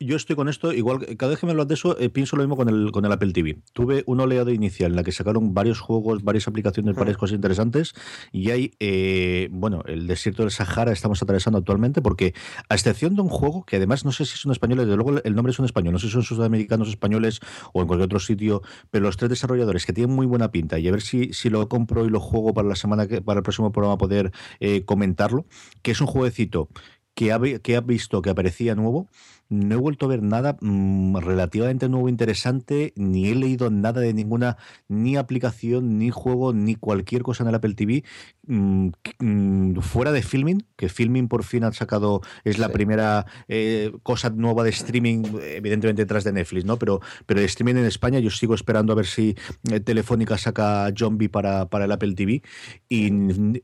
yo 0.00 0.16
estoy 0.16 0.36
con 0.36 0.48
esto, 0.48 0.72
igual, 0.72 1.16
cada 1.16 1.30
vez 1.30 1.40
que 1.40 1.46
me 1.46 1.52
hablas 1.52 1.66
de 1.66 1.74
eso, 1.74 1.98
eh, 1.98 2.08
pienso 2.08 2.36
lo 2.36 2.42
mismo 2.42 2.56
con 2.56 2.68
el, 2.68 2.92
con 2.92 3.04
el 3.04 3.12
Apple 3.12 3.32
TV. 3.32 3.58
Tuve 3.72 4.04
una 4.06 4.24
oleada 4.24 4.52
inicial 4.52 4.92
en 4.92 4.96
la 4.96 5.02
que 5.02 5.12
sacaron 5.12 5.54
varios 5.54 5.80
juegos, 5.80 6.22
varias 6.22 6.46
aplicaciones, 6.46 6.94
varias 6.94 7.16
cosas 7.16 7.34
interesantes, 7.34 7.94
y 8.30 8.50
hay, 8.50 8.74
eh, 8.78 9.48
bueno, 9.50 9.82
el 9.86 10.06
desierto 10.06 10.42
del 10.42 10.52
Sahara 10.52 10.92
estamos 10.92 11.22
atravesando 11.22 11.58
actualmente, 11.58 12.00
porque 12.00 12.34
a 12.68 12.74
excepción 12.74 13.16
de 13.16 13.22
un 13.22 13.28
juego, 13.28 13.64
que 13.64 13.76
además 13.76 14.04
no 14.04 14.12
sé 14.12 14.24
si 14.24 14.36
son 14.36 14.52
españoles, 14.52 14.86
desde 14.86 14.96
luego 14.96 15.20
el 15.22 15.34
nombre 15.34 15.50
es 15.50 15.58
un 15.58 15.64
español, 15.64 15.92
no 15.92 15.98
sé 15.98 16.06
si 16.06 16.12
son 16.12 16.22
sudamericanos, 16.22 16.88
españoles 16.88 17.40
o 17.72 17.80
en 17.80 17.88
cualquier 17.88 18.06
otro 18.06 18.20
sitio, 18.20 18.62
pero 18.90 19.04
los 19.04 19.16
tres 19.16 19.30
desarrolladores 19.30 19.84
que 19.84 19.92
tienen 19.92 20.14
muy 20.14 20.26
buena 20.26 20.52
pinta, 20.52 20.78
y 20.78 20.86
a 20.86 20.92
ver 20.92 21.02
si, 21.02 21.32
si 21.32 21.50
lo 21.50 21.68
compro 21.68 22.06
y 22.06 22.10
lo 22.10 22.20
juego 22.20 22.54
para 22.54 22.68
la 22.68 22.76
semana 22.76 23.08
que, 23.08 23.20
para 23.20 23.38
el 23.38 23.42
próximo 23.42 23.72
programa 23.72 23.98
poder 23.98 24.32
eh, 24.60 24.84
comentarlo, 24.84 25.44
que 25.82 25.90
es 25.90 26.00
un 26.00 26.06
jueguecito 26.06 26.68
que 27.14 27.32
ha, 27.32 27.40
que 27.40 27.74
ha 27.74 27.80
visto 27.80 28.22
que 28.22 28.30
aparecía 28.30 28.76
nuevo 28.76 29.08
no 29.50 29.74
he 29.74 29.78
vuelto 29.78 30.06
a 30.06 30.08
ver 30.08 30.22
nada 30.22 30.56
mm, 30.60 31.16
relativamente 31.18 31.88
nuevo 31.88 32.08
interesante, 32.08 32.92
ni 32.96 33.28
he 33.28 33.34
leído 33.34 33.70
nada 33.70 34.00
de 34.00 34.12
ninguna 34.12 34.56
ni 34.88 35.16
aplicación, 35.16 35.98
ni 35.98 36.10
juego, 36.10 36.52
ni 36.52 36.74
cualquier 36.74 37.22
cosa 37.22 37.42
en 37.44 37.48
el 37.48 37.54
Apple 37.54 37.74
TV 37.74 38.04
mm, 38.46 38.88
mm, 39.20 39.80
fuera 39.80 40.12
de 40.12 40.22
Filming, 40.22 40.64
que 40.76 40.88
Filming 40.88 41.28
por 41.28 41.44
fin 41.44 41.64
ha 41.64 41.72
sacado, 41.72 42.20
es 42.44 42.58
la 42.58 42.66
Sí. 42.66 42.72
primera 42.72 43.26
eh, 43.48 43.92
cosa 44.02 44.30
nueva 44.30 44.64
de 44.64 44.70
streaming, 44.70 45.22
evidentemente 45.42 46.02
detrás 46.02 46.24
de 46.24 46.32
Netflix, 46.32 46.64
¿no? 46.64 46.78
Pero, 46.78 47.00
pero 47.26 47.40
de 47.40 47.46
streaming 47.46 47.76
en 47.76 47.86
España 47.86 48.18
yo 48.18 48.30
sigo 48.30 48.54
esperando 48.54 48.92
a 48.92 48.96
ver 48.96 49.06
si 49.06 49.34
eh, 49.70 49.80
Telefónica 49.80 50.36
saca 50.38 50.90
Zombie 50.96 51.28
para, 51.28 51.66
para 51.70 51.86
el 51.86 51.92
Apple 51.92 52.14
TV 52.14 52.42
y 52.88 53.10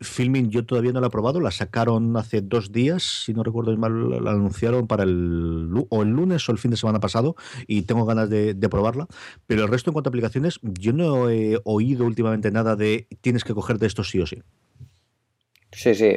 Filming 0.01 0.51
yo 0.51 0.65
todavía 0.65 0.93
no 0.93 1.01
la 1.01 1.09
he 1.09 1.11
probado, 1.11 1.41
la 1.41 1.51
sacaron 1.51 2.17
hace 2.17 2.41
dos 2.41 2.73
días, 2.73 3.03
si 3.25 3.35
no 3.35 3.43
recuerdo 3.43 3.77
mal, 3.77 4.25
la 4.25 4.31
anunciaron 4.31 4.87
para 4.87 5.03
el 5.05 5.69
o 5.91 6.03
el 6.03 6.11
lunes 6.11 6.49
o 6.49 6.53
el 6.53 6.59
fin 6.59 6.71
de 6.71 6.77
semana 6.77 7.01
pasado 7.01 7.37
y 7.67 7.83
tengo 7.83 8.05
ganas 8.05 8.31
de, 8.31 8.55
de 8.55 8.69
probarla, 8.69 9.07
pero 9.47 9.63
el 9.63 9.69
resto 9.69 9.91
en 9.91 9.93
cuanto 9.93 10.09
a 10.09 10.13
aplicaciones 10.13 10.61
yo 10.63 10.93
no 10.93 11.31
he 11.31 11.59
oído 11.65 12.07
últimamente 12.07 12.51
nada 12.51 12.77
de 12.77 13.07
tienes 13.21 13.45
que 13.45 13.55
cogerte 13.55 13.87
esto 13.87 14.05
sí 14.05 14.21
o 14.21 14.27
sí. 14.27 14.43
Sí, 15.75 15.95
sí. 15.95 16.17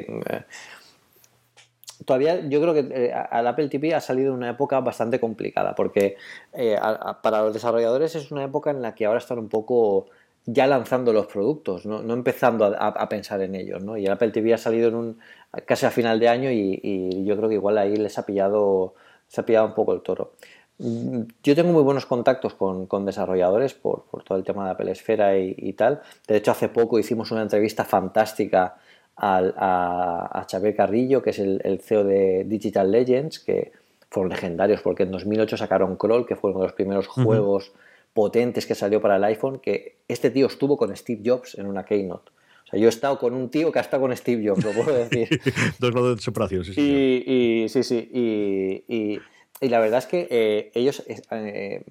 Todavía 2.05 2.47
yo 2.47 2.61
creo 2.61 2.73
que 2.73 2.87
eh, 2.91 3.13
al 3.13 3.47
Apple 3.47 3.69
TV 3.69 3.93
ha 3.95 4.01
salido 4.01 4.33
una 4.33 4.49
época 4.51 4.79
bastante 4.79 5.19
complicada, 5.19 5.73
porque 5.75 6.15
eh, 6.53 6.77
para 7.23 7.41
los 7.41 7.53
desarrolladores 7.53 8.15
es 8.15 8.31
una 8.31 8.43
época 8.43 8.69
en 8.69 8.81
la 8.81 8.93
que 8.93 9.05
ahora 9.05 9.17
están 9.17 9.39
un 9.39 9.49
poco 9.49 10.07
ya 10.45 10.67
lanzando 10.67 11.11
los 11.11 11.27
productos, 11.27 11.85
no, 11.85 12.01
no 12.03 12.13
empezando 12.13 12.65
a, 12.65 13.09
pensar 13.09 13.41
en 13.41 13.55
ellos, 13.55 13.83
¿no? 13.83 13.97
Y 13.97 14.05
el 14.05 14.11
Apple 14.11 14.29
TV 14.29 14.53
ha 14.53 14.57
salido 14.57 14.87
en 14.87 14.95
un, 14.95 15.19
casi 15.65 15.85
a 15.85 15.91
final 15.91 16.19
de 16.21 16.29
año 16.29 16.49
y 16.49 17.25
yo 17.25 17.35
creo 17.35 17.49
que 17.49 17.55
igual 17.55 17.77
ahí 17.77 17.97
les 17.97 18.17
ha 18.17 18.25
pillado, 18.25 18.93
se 19.27 19.41
ha 19.41 19.45
pillado 19.45 19.67
un 19.67 19.73
poco 19.73 19.93
el 19.93 20.01
toro. 20.01 20.33
Mm, 20.79 21.21
Yo 21.43 21.55
tengo 21.55 21.71
muy 21.73 21.83
buenos 21.83 22.05
contactos 22.05 22.53
con, 22.53 22.85
con 22.85 23.05
desarrolladores 23.05 23.73
por, 23.73 24.03
por 24.03 24.23
todo 24.23 24.37
el 24.37 24.43
tema 24.43 24.65
de 24.65 24.71
Apple 24.71 24.91
Esfera 24.91 25.37
y, 25.37 25.55
y 25.57 25.73
tal. 25.73 26.01
De 26.27 26.37
hecho, 26.37 26.51
hace 26.51 26.69
poco 26.69 26.99
hicimos 26.99 27.31
una 27.31 27.41
entrevista 27.41 27.83
fantástica 27.85 28.75
al- 29.15 29.53
a, 29.57 30.39
a 30.39 30.45
Xavier 30.49 30.75
Carrillo, 30.75 31.21
que 31.23 31.31
es 31.31 31.39
el, 31.39 31.59
el 31.63 31.79
CEO 31.81 32.03
de 32.03 32.43
Digital 32.45 32.91
Legends, 32.91 33.39
que 33.39 33.71
fueron 34.09 34.29
legendarios 34.29 34.81
porque 34.81 35.03
en 35.03 35.11
2008 35.11 35.57
sacaron 35.57 35.95
Crawl, 35.97 36.25
que 36.25 36.35
fue 36.35 36.51
uno 36.51 36.59
de 36.61 36.67
los 36.67 36.73
primeros 36.73 37.07
juegos 37.07 37.71
potentes 38.13 38.65
que 38.65 38.75
salió 38.75 39.01
para 39.01 39.17
el 39.17 39.23
iPhone, 39.25 39.59
que 39.59 39.97
este 40.07 40.29
tío 40.31 40.45
estuvo 40.47 40.77
con 40.77 40.95
Steve 40.95 41.21
Jobs 41.25 41.55
en 41.57 41.65
una 41.67 41.83
keynote. 41.85 42.31
O 42.67 42.69
sea, 42.71 42.79
yo 42.79 42.87
he 42.87 42.89
estado 42.89 43.17
con 43.17 43.33
un 43.33 43.49
tío 43.49 43.71
que 43.71 43.79
ha 43.79 43.81
estado 43.81 44.01
con 44.03 44.15
Steve 44.15 44.47
Jobs, 44.47 44.63
lo 44.65 44.71
puedo 44.73 44.93
decir. 44.93 45.39
Dos 45.79 45.93
lados 45.93 46.17
de 46.17 46.21
separación, 46.21 46.65
sí, 46.65 46.73
sí. 46.73 46.81
Y, 46.81 47.63
y- 47.63 47.69
sí, 47.69 47.83
sí, 47.83 48.09
y, 48.13 48.83
y- 48.93 49.21
y 49.59 49.69
la 49.69 49.79
verdad 49.79 49.97
es 49.99 50.05
que 50.05 50.27
eh, 50.29 50.71
ellos 50.75 51.01
eh, 51.07 51.19
eh, 51.31 51.83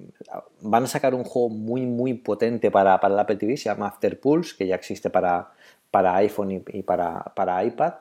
van 0.61 0.85
a 0.85 0.87
sacar 0.87 1.15
un 1.15 1.25
juego 1.25 1.49
muy, 1.49 1.81
muy 1.85 2.15
potente 2.15 2.71
para, 2.71 3.01
para 3.01 3.15
el 3.15 3.21
Apple 3.21 3.37
TV, 3.37 3.57
se 3.57 3.65
llama 3.65 3.89
After 3.89 4.21
Pulse, 4.21 4.55
que 4.57 4.67
ya 4.69 4.77
existe 4.77 5.11
para, 5.11 5.51
para 5.91 6.15
iPhone 6.17 6.53
y, 6.53 6.63
y 6.69 6.83
para, 6.83 7.25
para 7.35 7.65
iPad, 7.65 7.95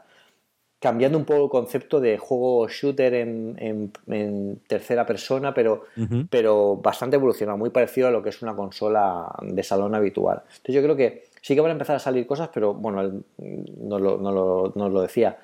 cambiando 0.86 1.18
un 1.18 1.25
poco 1.25 1.44
el 1.46 1.50
concepto 1.50 2.00
de 2.00 2.18
juego 2.20 2.68
shooter 2.68 3.13
en, 3.15 3.56
en- 3.58 3.92
en 4.08 4.60
tercera 4.68 5.04
persona, 5.04 5.51
pero, 5.54 5.86
pero 6.30 6.75
bastante 6.77 7.15
evolucionado, 7.15 7.58
muy 7.58 7.72
parecido 7.72 8.08
a 8.08 8.12
lo 8.12 8.22
que 8.22 8.30
es 8.30 8.42
una 8.44 8.56
consola 8.56 9.34
de 9.42 9.63
salón 9.63 9.96
habitual. 9.96 10.44
Entonces 10.48 10.75
yo 10.75 10.84
creo 10.84 10.96
que 10.96 11.24
sí 11.42 11.56
que 11.56 11.62
van 11.62 11.72
a 11.72 11.74
empezar 11.74 11.96
a 11.96 12.00
salir 12.00 12.27
cosas, 12.27 12.50
pero 12.54 12.75
bueno, 12.75 13.01
nos 13.80 14.00
lo, 14.01 14.18
nos 14.18 14.34
lo- 14.34 14.74
nos 14.75 14.92
lo 14.92 15.01
decía, 15.01 15.38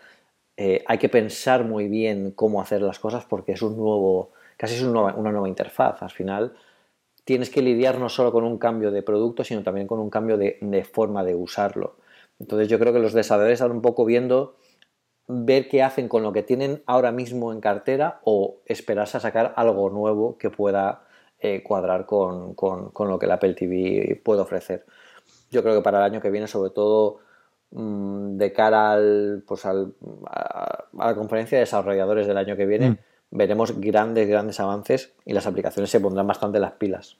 eh, 0.57 0.83
hay 0.86 0.98
que 1.00 1.10
pensar 1.10 1.63
muy 1.65 1.88
bien 1.88 2.31
cómo 2.36 2.62
hacer 2.62 2.81
las 2.83 3.00
cosas 3.00 3.25
porque 3.25 3.53
es 3.53 3.62
un 3.63 3.75
nuevo, 3.77 4.29
casi 4.57 4.75
es 4.75 4.83
un 4.83 4.93
nueva- 4.93 5.15
una 5.15 5.31
nueva 5.31 5.48
interfaz. 5.50 6.03
Al 6.03 6.12
final 6.12 6.53
tienes 7.24 7.50
que 7.50 7.62
lidiar 7.63 7.98
no 8.00 8.10
solo 8.10 8.31
con 8.31 8.43
un 8.43 8.57
cambio 8.60 8.91
de 8.91 9.01
producto, 9.01 9.43
sino 9.43 9.63
también 9.63 9.88
con 9.88 10.00
un 10.00 10.10
cambio 10.12 10.38
de, 10.38 10.57
de 10.62 10.83
forma 10.83 11.24
de 11.24 11.33
usarlo. 11.36 11.95
Entonces 12.39 12.67
yo 12.67 12.77
creo 12.79 12.93
que 12.93 13.00
los 13.00 13.13
desarrolladores 13.13 13.60
están 13.60 13.71
un 13.71 13.81
poco 13.81 14.05
viendo 14.05 14.55
ver 15.28 15.68
qué 15.70 15.82
hacen 15.84 16.08
con 16.08 16.24
lo 16.24 16.34
que 16.34 16.44
tienen 16.44 16.84
ahora 16.86 17.12
mismo 17.12 17.51
en 17.54 17.62
cartera 17.62 18.20
o 18.24 18.58
esperarse 18.66 19.18
a 19.18 19.20
sacar 19.22 19.54
algo 19.56 19.90
nuevo 19.90 20.38
que 20.38 20.50
pueda 20.50 21.04
eh, 21.40 21.63
cuadrar 21.63 22.06
con, 22.06 22.54
con- 22.54 22.90
con 22.92 23.08
lo 23.08 23.18
que 23.18 23.25
el 23.25 23.32
Apple 23.32 23.54
TV 23.54 24.22
puede 24.24 24.42
ofrecer. 24.42 24.86
Yo 25.50 25.63
creo 25.63 25.75
que 25.75 25.82
para 25.82 25.98
el 26.00 26.03
año 26.12 26.22
que 26.22 26.29
viene, 26.29 26.48
sobre 26.48 26.72
todo 26.72 27.20
mm, 27.72 28.38
de 28.38 28.53
cara 28.53 28.92
al, 28.92 29.44
pues 29.48 29.66
al- 29.66 29.94
a, 30.27 30.86
a 31.00 31.07
la 31.07 31.16
conferencia 31.16 31.57
de 31.57 31.62
desarrolladores 31.64 32.27
del 32.27 32.38
año 32.38 32.55
que 32.55 32.66
viene, 32.66 32.88
veremos 33.31 33.79
grandes, 33.79 34.27
grandes 34.27 34.60
avances 34.60 35.14
y 35.25 35.34
las 35.34 35.48
aplicaciones 35.48 35.90
se 35.90 36.00
pondrán 36.01 36.27
bastante 36.27 36.60
las 36.60 36.74
pilas. 36.74 37.18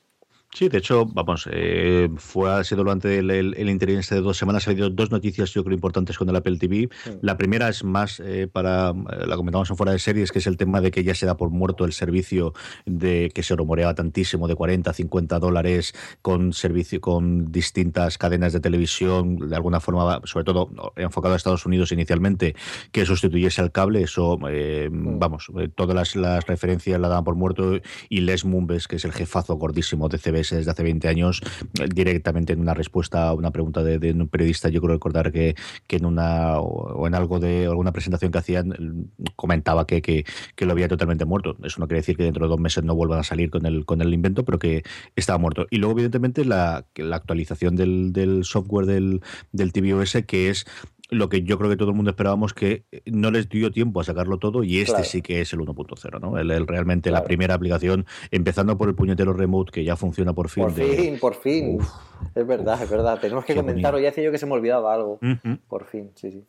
Sí, 0.54 0.68
de 0.68 0.80
hecho, 0.80 1.06
vamos, 1.06 1.48
eh, 1.50 2.10
fue 2.18 2.52
ha 2.52 2.64
sido 2.66 2.84
durante 2.84 3.20
el, 3.20 3.32
el, 3.32 3.80
de 3.80 4.22
dos 4.22 4.38
semanas, 4.38 4.68
ha 4.68 4.72
habido 4.72 4.90
dos 4.90 5.10
noticias 5.10 5.54
yo 5.54 5.64
creo 5.64 5.74
importantes 5.74 6.18
con 6.18 6.28
el 6.28 6.36
Apple 6.36 6.58
TV. 6.58 6.90
La 7.22 7.38
primera 7.38 7.70
es 7.70 7.86
más 7.86 8.20
eh, 8.20 8.50
para, 8.52 8.90
eh, 8.90 9.28
la 9.28 9.38
comentamos 9.38 9.70
en 9.70 9.78
fuera 9.78 9.94
de 9.94 10.00
series, 10.00 10.30
que 10.30 10.40
es 10.40 10.48
el 10.48 10.58
tema 10.58 10.82
de 10.82 10.92
que 10.92 11.06
ya 11.06 11.16
se 11.16 11.26
da 11.26 11.38
por 11.38 11.52
muerto 11.52 11.86
el 11.86 11.94
servicio 11.94 12.54
de 12.86 13.32
que 13.34 13.44
se 13.44 13.56
rumoreaba 13.56 13.96
tantísimo 13.96 14.50
de 14.50 14.56
40, 14.56 14.92
50 14.92 15.40
dólares 15.40 15.94
con 16.22 16.52
servicio 16.52 17.00
con 17.00 17.50
distintas 17.54 18.18
cadenas 18.18 18.52
de 18.52 18.60
televisión, 18.60 19.38
de 19.50 19.56
alguna 19.56 19.80
forma, 19.80 20.20
sobre 20.26 20.44
todo 20.44 20.70
enfocado 20.98 21.34
a 21.34 21.38
Estados 21.38 21.66
Unidos 21.66 21.94
inicialmente, 21.94 22.56
que 22.92 23.06
sustituyese 23.06 23.62
al 23.62 23.72
cable. 23.72 24.04
Eso, 24.04 24.38
eh, 24.50 24.90
vamos, 24.92 25.48
eh, 25.58 25.70
todas 25.74 25.96
las, 25.96 26.18
las 26.18 26.46
referencias 26.46 27.00
la 27.00 27.08
daban 27.08 27.24
por 27.24 27.36
muerto 27.36 27.80
y 28.10 28.20
Les 28.20 28.44
Mumbes, 28.44 28.90
que 28.90 28.98
es 28.98 29.06
el 29.06 29.14
jefazo 29.14 29.56
gordísimo 29.56 30.10
de 30.10 30.18
CBS 30.18 30.41
desde 30.50 30.72
hace 30.72 30.84
20 30.84 31.08
años, 31.08 31.42
eh, 31.80 31.88
directamente 31.94 32.54
en 32.54 32.60
una 32.60 32.74
respuesta 32.74 33.30
a 33.30 33.34
una 33.34 33.52
pregunta 33.52 33.84
de, 33.84 34.12
un 34.12 34.28
periodista, 34.28 34.70
yo 34.70 34.82
creo 34.82 34.96
recordar 34.96 35.32
que, 35.32 35.56
que 35.88 35.98
en 35.98 36.06
una 36.06 36.60
o 36.60 37.08
en 37.08 37.16
algo 37.16 37.40
de 37.40 37.66
alguna 37.66 37.92
presentación 37.92 38.32
que 38.32 38.38
hacían 38.38 38.72
eh, 38.72 39.26
comentaba 39.36 39.86
que, 39.88 40.02
que, 40.02 40.26
lo 40.66 40.74
había 40.74 40.88
totalmente 40.88 41.26
muerto. 41.26 41.58
Eso 41.64 41.80
no 41.80 41.88
quiere 41.88 42.02
decir 42.02 42.18
que 42.18 42.24
dentro 42.24 42.46
de 42.46 42.50
dos 42.50 42.60
meses 42.60 42.84
no 42.84 42.96
vuelvan 42.96 43.20
a 43.20 43.24
salir 43.24 43.50
con 43.50 43.66
el, 43.66 43.86
con 43.86 44.02
el 44.02 44.14
invento, 44.14 44.46
pero 44.46 44.60
que 44.60 44.84
estaba 45.16 45.40
muerto. 45.40 45.68
Y 45.70 45.78
luego, 45.78 45.94
evidentemente, 45.94 46.46
la, 46.46 46.86
la 46.96 47.16
actualización 47.16 47.76
del, 47.76 48.14
del 48.14 48.46
software 48.46 48.86
del, 48.86 49.22
del 49.52 49.74
tvOS, 49.74 50.18
que 50.28 50.50
es 50.50 50.66
lo 51.12 51.28
que 51.28 51.44
yo 51.44 51.58
creo 51.58 51.70
que 51.70 51.76
todo 51.76 51.90
el 51.90 51.96
mundo 51.96 52.12
esperábamos 52.12 52.54
que 52.54 52.86
no 53.06 53.32
les 53.32 53.50
dio 53.50 53.70
tiempo 53.70 54.00
a 54.00 54.04
sacarlo 54.06 54.38
todo 54.40 54.64
y 54.64 54.80
este 54.80 54.94
Claro. 54.94 55.04
sí 55.06 55.22
que 55.22 55.42
es 55.42 55.52
el 55.52 55.60
1.0, 55.60 56.20
¿no? 56.22 56.38
El, 56.38 56.50
el- 56.52 56.66
realmente 56.66 57.12
la 57.12 57.26
primera 57.26 57.54
aplicación, 57.54 58.06
empezando 58.32 58.78
por 58.78 58.88
el 58.88 58.96
puñetero 58.96 59.34
remote 59.34 59.72
que 59.74 59.84
ya 59.84 59.98
funciona 59.98 60.32
por 60.34 60.48
fin. 60.50 60.64
Por 60.64 60.74
de- 60.74 60.88
fin, 60.96 61.20
por 61.20 61.36
fin. 61.36 61.76
Uf. 61.82 61.90
es 62.34 62.48
verdad, 62.48 62.82
es 62.82 62.90
verdad. 62.90 63.20
Tenemos 63.20 63.44
que 63.44 63.54
comentarlo. 63.56 64.00
Ya 64.00 64.06
decía 64.08 64.24
yo 64.24 64.32
que 64.32 64.38
se 64.38 64.46
me 64.46 64.54
olvidaba 64.54 64.94
algo. 64.94 65.20
Por 65.68 65.86
fin, 65.86 66.12
sí, 66.16 66.32
sí. 66.32 66.44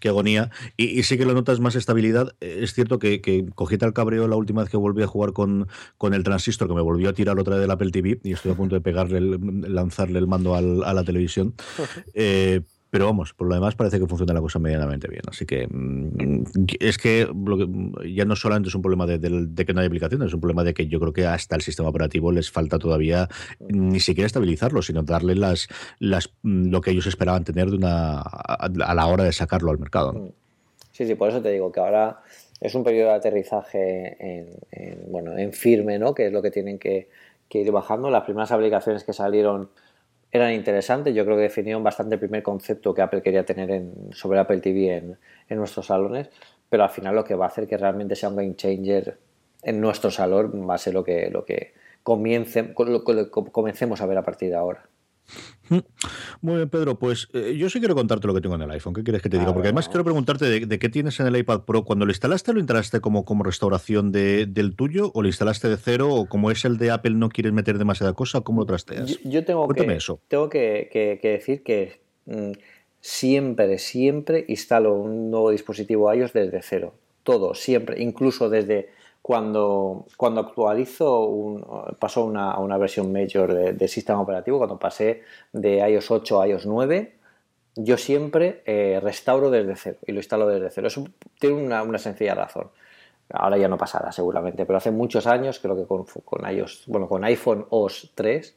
Qué 0.00 0.08
agonía. 0.08 0.50
Y, 0.76 0.98
y 0.98 1.02
sí 1.02 1.18
que 1.18 1.26
lo 1.26 1.34
notas 1.34 1.58
más 1.60 1.74
estabilidad. 1.74 2.34
Eh, 2.40 2.60
Es 2.62 2.72
cierto 2.72 2.98
que, 2.98 3.20
que 3.20 3.44
cogí 3.54 3.76
tal 3.76 3.92
cabreo 3.92 4.26
la 4.28 4.36
última 4.36 4.62
vez 4.62 4.70
que 4.70 4.76
volví 4.76 5.02
a 5.02 5.06
jugar 5.08 5.32
con, 5.32 5.66
con 5.98 6.14
el 6.14 6.22
transistor, 6.22 6.68
que 6.68 6.74
me 6.74 6.82
volvió 6.82 7.08
a 7.10 7.12
tirar 7.12 7.38
otra 7.38 7.56
vez 7.56 7.62
del 7.62 7.70
Apple 7.72 7.90
TV 7.90 8.20
y 8.22 8.32
estoy 8.32 8.52
a 8.52 8.54
punto 8.54 8.74
de 8.76 8.80
pegarle, 8.80 9.18
el- 9.18 9.64
lanzarle 9.74 10.18
el 10.20 10.28
mando 10.28 10.54
al- 10.54 10.82
a 10.84 10.94
la 10.94 11.04
televisión. 11.04 11.52
Eh, 12.14 12.62
pero 12.96 13.04
vamos, 13.04 13.34
por 13.34 13.46
lo 13.46 13.54
demás 13.54 13.74
parece 13.74 13.98
que 13.98 14.06
funciona 14.06 14.32
la 14.32 14.40
cosa 14.40 14.58
medianamente 14.58 15.06
bien. 15.06 15.20
Así 15.28 15.44
que 15.44 15.68
mm, 15.68 16.44
es 16.80 16.96
que, 16.96 17.28
ya 18.08 18.24
no 18.24 18.34
solamente 18.36 18.70
es 18.70 18.74
un 18.74 18.80
problema 18.80 19.04
de, 19.04 19.18
que 19.66 19.74
no 19.74 19.80
hay 19.82 19.86
aplicaciones, 19.86 20.28
es 20.28 20.32
un 20.32 20.40
problema 20.40 20.64
de 20.64 20.72
que 20.72 20.86
yo 20.86 20.98
creo 20.98 21.12
que 21.12 21.26
hasta 21.26 21.56
el 21.56 21.60
sistema 21.60 21.90
operativo 21.90 22.32
les 22.32 22.50
falta 22.50 22.78
todavía 22.78 23.28
ni 23.68 24.00
siquiera 24.00 24.24
estabilizarlo, 24.24 24.80
sino 24.80 25.02
darle 25.02 25.34
las, 25.34 25.68
mm, 26.00 26.70
lo 26.70 26.80
que 26.80 26.92
ellos 26.92 27.06
esperaban 27.06 27.44
tener 27.44 27.68
de 27.68 27.76
una, 27.76 28.22
a, 28.22 28.70
la 28.70 29.06
hora 29.06 29.24
de 29.24 29.32
sacarlo 29.32 29.70
al 29.70 29.78
mercado. 29.78 30.32
Sí, 30.92 31.06
sí, 31.06 31.16
por 31.16 31.28
eso 31.28 31.42
te 31.42 31.50
digo 31.50 31.70
que 31.70 31.80
ahora 31.80 32.22
es 32.62 32.74
un 32.74 32.82
periodo 32.82 33.10
de 33.10 33.16
aterrizaje 33.16 34.16
en, 34.18 34.48
en, 34.70 35.12
bueno, 35.12 35.36
en 35.36 35.52
firme, 35.52 35.98
¿no? 35.98 36.14
Que 36.14 36.28
es 36.28 36.32
lo 36.32 36.40
que 36.40 36.50
tienen 36.50 36.78
que 36.78 37.08
ir 37.50 37.70
bajando. 37.72 38.08
Las 38.08 38.24
primeras 38.24 38.52
aplicaciones 38.52 39.04
que 39.04 39.12
salieron 39.12 39.68
eran 40.32 40.52
interesantes. 40.52 41.14
Yo 41.14 41.24
creo 41.24 41.36
que 41.36 41.42
definieron 41.42 41.82
bastante 41.82 42.14
el 42.16 42.20
primer 42.20 42.42
concepto 42.42 42.94
que 42.94 43.02
Apple 43.02 43.22
quería 43.22 43.44
tener 43.44 43.70
en, 43.70 43.92
sobre 44.12 44.38
Apple 44.38 44.60
TV 44.60 44.96
en, 44.96 45.18
en 45.48 45.58
nuestros 45.58 45.86
salones. 45.86 46.28
Pero 46.68 46.82
al 46.82 46.90
final 46.90 47.14
lo 47.14 47.24
que 47.24 47.34
va 47.34 47.44
a 47.46 47.48
hacer 47.48 47.66
que 47.68 47.76
realmente 47.76 48.16
sea 48.16 48.28
un 48.28 48.36
game 48.36 48.56
changer 48.56 49.18
en 49.62 49.80
nuestro 49.80 50.10
salón 50.10 50.66
va 50.68 50.74
a 50.74 50.78
ser 50.78 50.94
lo 50.94 51.04
que, 51.04 51.30
lo 51.30 51.44
que 51.44 51.74
comience, 52.02 52.74
lo- 52.78 53.02
lo 53.12 53.30
comencemos 53.30 54.00
a 54.00 54.06
ver 54.06 54.18
a 54.18 54.22
partir 54.22 54.50
de 54.50 54.56
ahora. 54.56 54.86
Muy 56.40 56.56
bien, 56.56 56.68
Pedro, 56.68 56.98
pues 56.98 57.28
eh, 57.32 57.56
yo 57.58 57.68
sí 57.68 57.80
quiero 57.80 57.94
contarte 57.94 58.26
lo 58.28 58.34
que 58.34 58.40
tengo 58.40 58.54
en 58.54 58.62
el 58.62 58.70
iPhone. 58.70 58.94
¿Qué 58.94 59.02
quieres 59.02 59.20
que 59.22 59.28
te 59.28 59.38
diga? 59.38 59.52
Porque 59.52 59.68
además 59.68 59.88
quiero 59.88 60.04
preguntarte 60.04 60.44
de, 60.44 60.66
de 60.66 60.78
qué 60.78 60.88
tienes 60.88 61.18
en 61.18 61.26
el 61.26 61.36
iPad 61.36 61.62
Pro. 61.62 61.84
Cuando 61.84 62.04
lo 62.04 62.12
instalaste, 62.12 62.52
¿lo 62.52 62.60
instalaste 62.60 63.00
como, 63.00 63.24
como 63.24 63.42
restauración 63.42 64.12
de- 64.12 64.46
del 64.46 64.76
tuyo? 64.76 65.10
¿O 65.14 65.22
lo 65.22 65.28
instalaste 65.28 65.68
de 65.68 65.76
cero? 65.76 66.08
¿O 66.14 66.26
como 66.28 66.50
es 66.52 66.64
el 66.64 66.76
de 66.78 66.90
Apple 66.92 67.12
no 67.12 67.28
quieres 67.30 67.52
meter 67.52 67.78
demasiada 67.78 68.12
cosa? 68.12 68.42
¿Cómo 68.42 68.60
lo 68.60 68.66
trasteas? 68.66 69.08
Yo, 69.08 69.16
yo 69.28 69.44
tengo, 69.44 69.64
Cuéntame 69.66 69.94
que, 69.94 69.98
eso. 69.98 70.20
tengo 70.28 70.48
que, 70.48 70.88
que- 70.92 71.18
que 71.20 71.28
decir 71.30 71.62
que 71.64 72.00
mm, 72.26 72.52
siempre, 73.00 73.78
siempre 73.78 74.44
instalo 74.48 74.94
un 74.94 75.30
nuevo 75.30 75.50
dispositivo 75.50 76.12
iOS 76.14 76.32
desde 76.32 76.60
cero. 76.62 76.94
Todo, 77.24 77.54
siempre, 77.54 78.00
incluso 78.00 78.48
desde 78.48 78.88
cuando, 79.26 80.06
cuando 80.16 80.40
actualizo, 80.40 81.24
un, 81.26 81.96
paso 81.98 82.32
a 82.36 82.60
una, 82.60 82.78
versión 82.78 83.10
major 83.10 83.52
de, 83.52 83.72
de 83.72 83.88
sistema 83.88 84.20
operativo, 84.20 84.58
cuando 84.58 84.78
pasé 84.78 85.24
de 85.52 85.78
iOS 85.78 86.12
8 86.12 86.42
a 86.42 86.46
iOS 86.46 86.66
9, 86.66 87.16
yo 87.74 87.96
siempre 87.98 88.62
eh, 88.66 89.00
restauro 89.02 89.50
desde 89.50 89.74
cero 89.74 89.98
y 90.06 90.12
lo 90.12 90.18
instalo 90.18 90.46
desde 90.46 90.70
cero. 90.70 90.86
Eso 90.86 91.08
tiene 91.40 91.56
una, 91.56 91.82
una 91.82 91.98
sencilla 91.98 92.36
razón. 92.36 92.70
Ahora 93.30 93.58
ya 93.58 93.66
no 93.66 93.76
pasará 93.76 94.12
seguramente, 94.12 94.64
pero 94.64 94.76
hace 94.76 94.92
muchos 94.92 95.26
años, 95.26 95.58
creo 95.58 95.74
que 95.74 95.86
con, 95.86 96.04
con 96.04 96.48
iOS, 96.48 96.84
bueno, 96.86 97.08
con 97.08 97.24
iPhone 97.24 97.66
OS 97.70 98.12
3, 98.14 98.54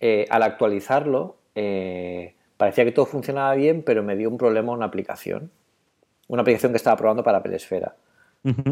eh, 0.00 0.26
al 0.28 0.42
actualizarlo, 0.42 1.38
eh, 1.54 2.34
parecía 2.58 2.84
que 2.84 2.92
todo 2.92 3.06
funcionaba 3.06 3.54
bien, 3.54 3.82
pero 3.82 4.02
me 4.02 4.14
dio 4.14 4.28
un 4.28 4.36
problema 4.36 4.72
una 4.72 4.84
aplicación. 4.84 5.50
Una 6.28 6.42
aplicación 6.42 6.72
que 6.72 6.76
estaba 6.76 6.98
probando 6.98 7.22
para 7.22 7.38
Apple 7.38 7.56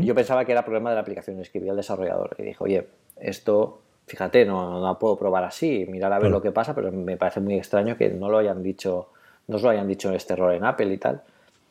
Yo 0.03 0.15
pensaba 0.15 0.45
que 0.45 0.53
era 0.53 0.65
problema 0.65 0.91
de 0.91 0.95
la 0.97 1.01
aplicación, 1.03 1.41
escribí 1.41 1.69
al 1.69 1.77
desarrollador 1.77 2.37
y 2.39 2.43
dije, 2.45 2.59
oye, 2.61 2.87
esto, 3.21 3.81
fíjate, 4.07 4.45
no, 4.45 4.81
no 4.81 4.99
puedo 4.99 5.17
probar 5.19 5.45
así, 5.45 5.87
mirar 5.89 6.13
a 6.13 6.19
ver 6.19 6.31
lo 6.31 6.41
que 6.43 6.53
pasa, 6.53 6.75
pero 6.75 6.93
me 6.93 7.17
parece 7.17 7.41
muy 7.41 7.55
extraño 7.57 7.97
que 7.97 8.09
no 8.11 8.29
lo 8.29 8.39
hayan 8.39 8.63
dicho, 8.63 9.09
no 9.49 9.57
os 9.57 9.63
lo 9.63 9.71
hayan 9.71 9.89
dicho 9.89 10.13
este 10.13 10.35
error 10.35 10.53
en 10.55 10.65
Apple 10.65 10.93
y 10.93 10.99
tal. 10.99 11.23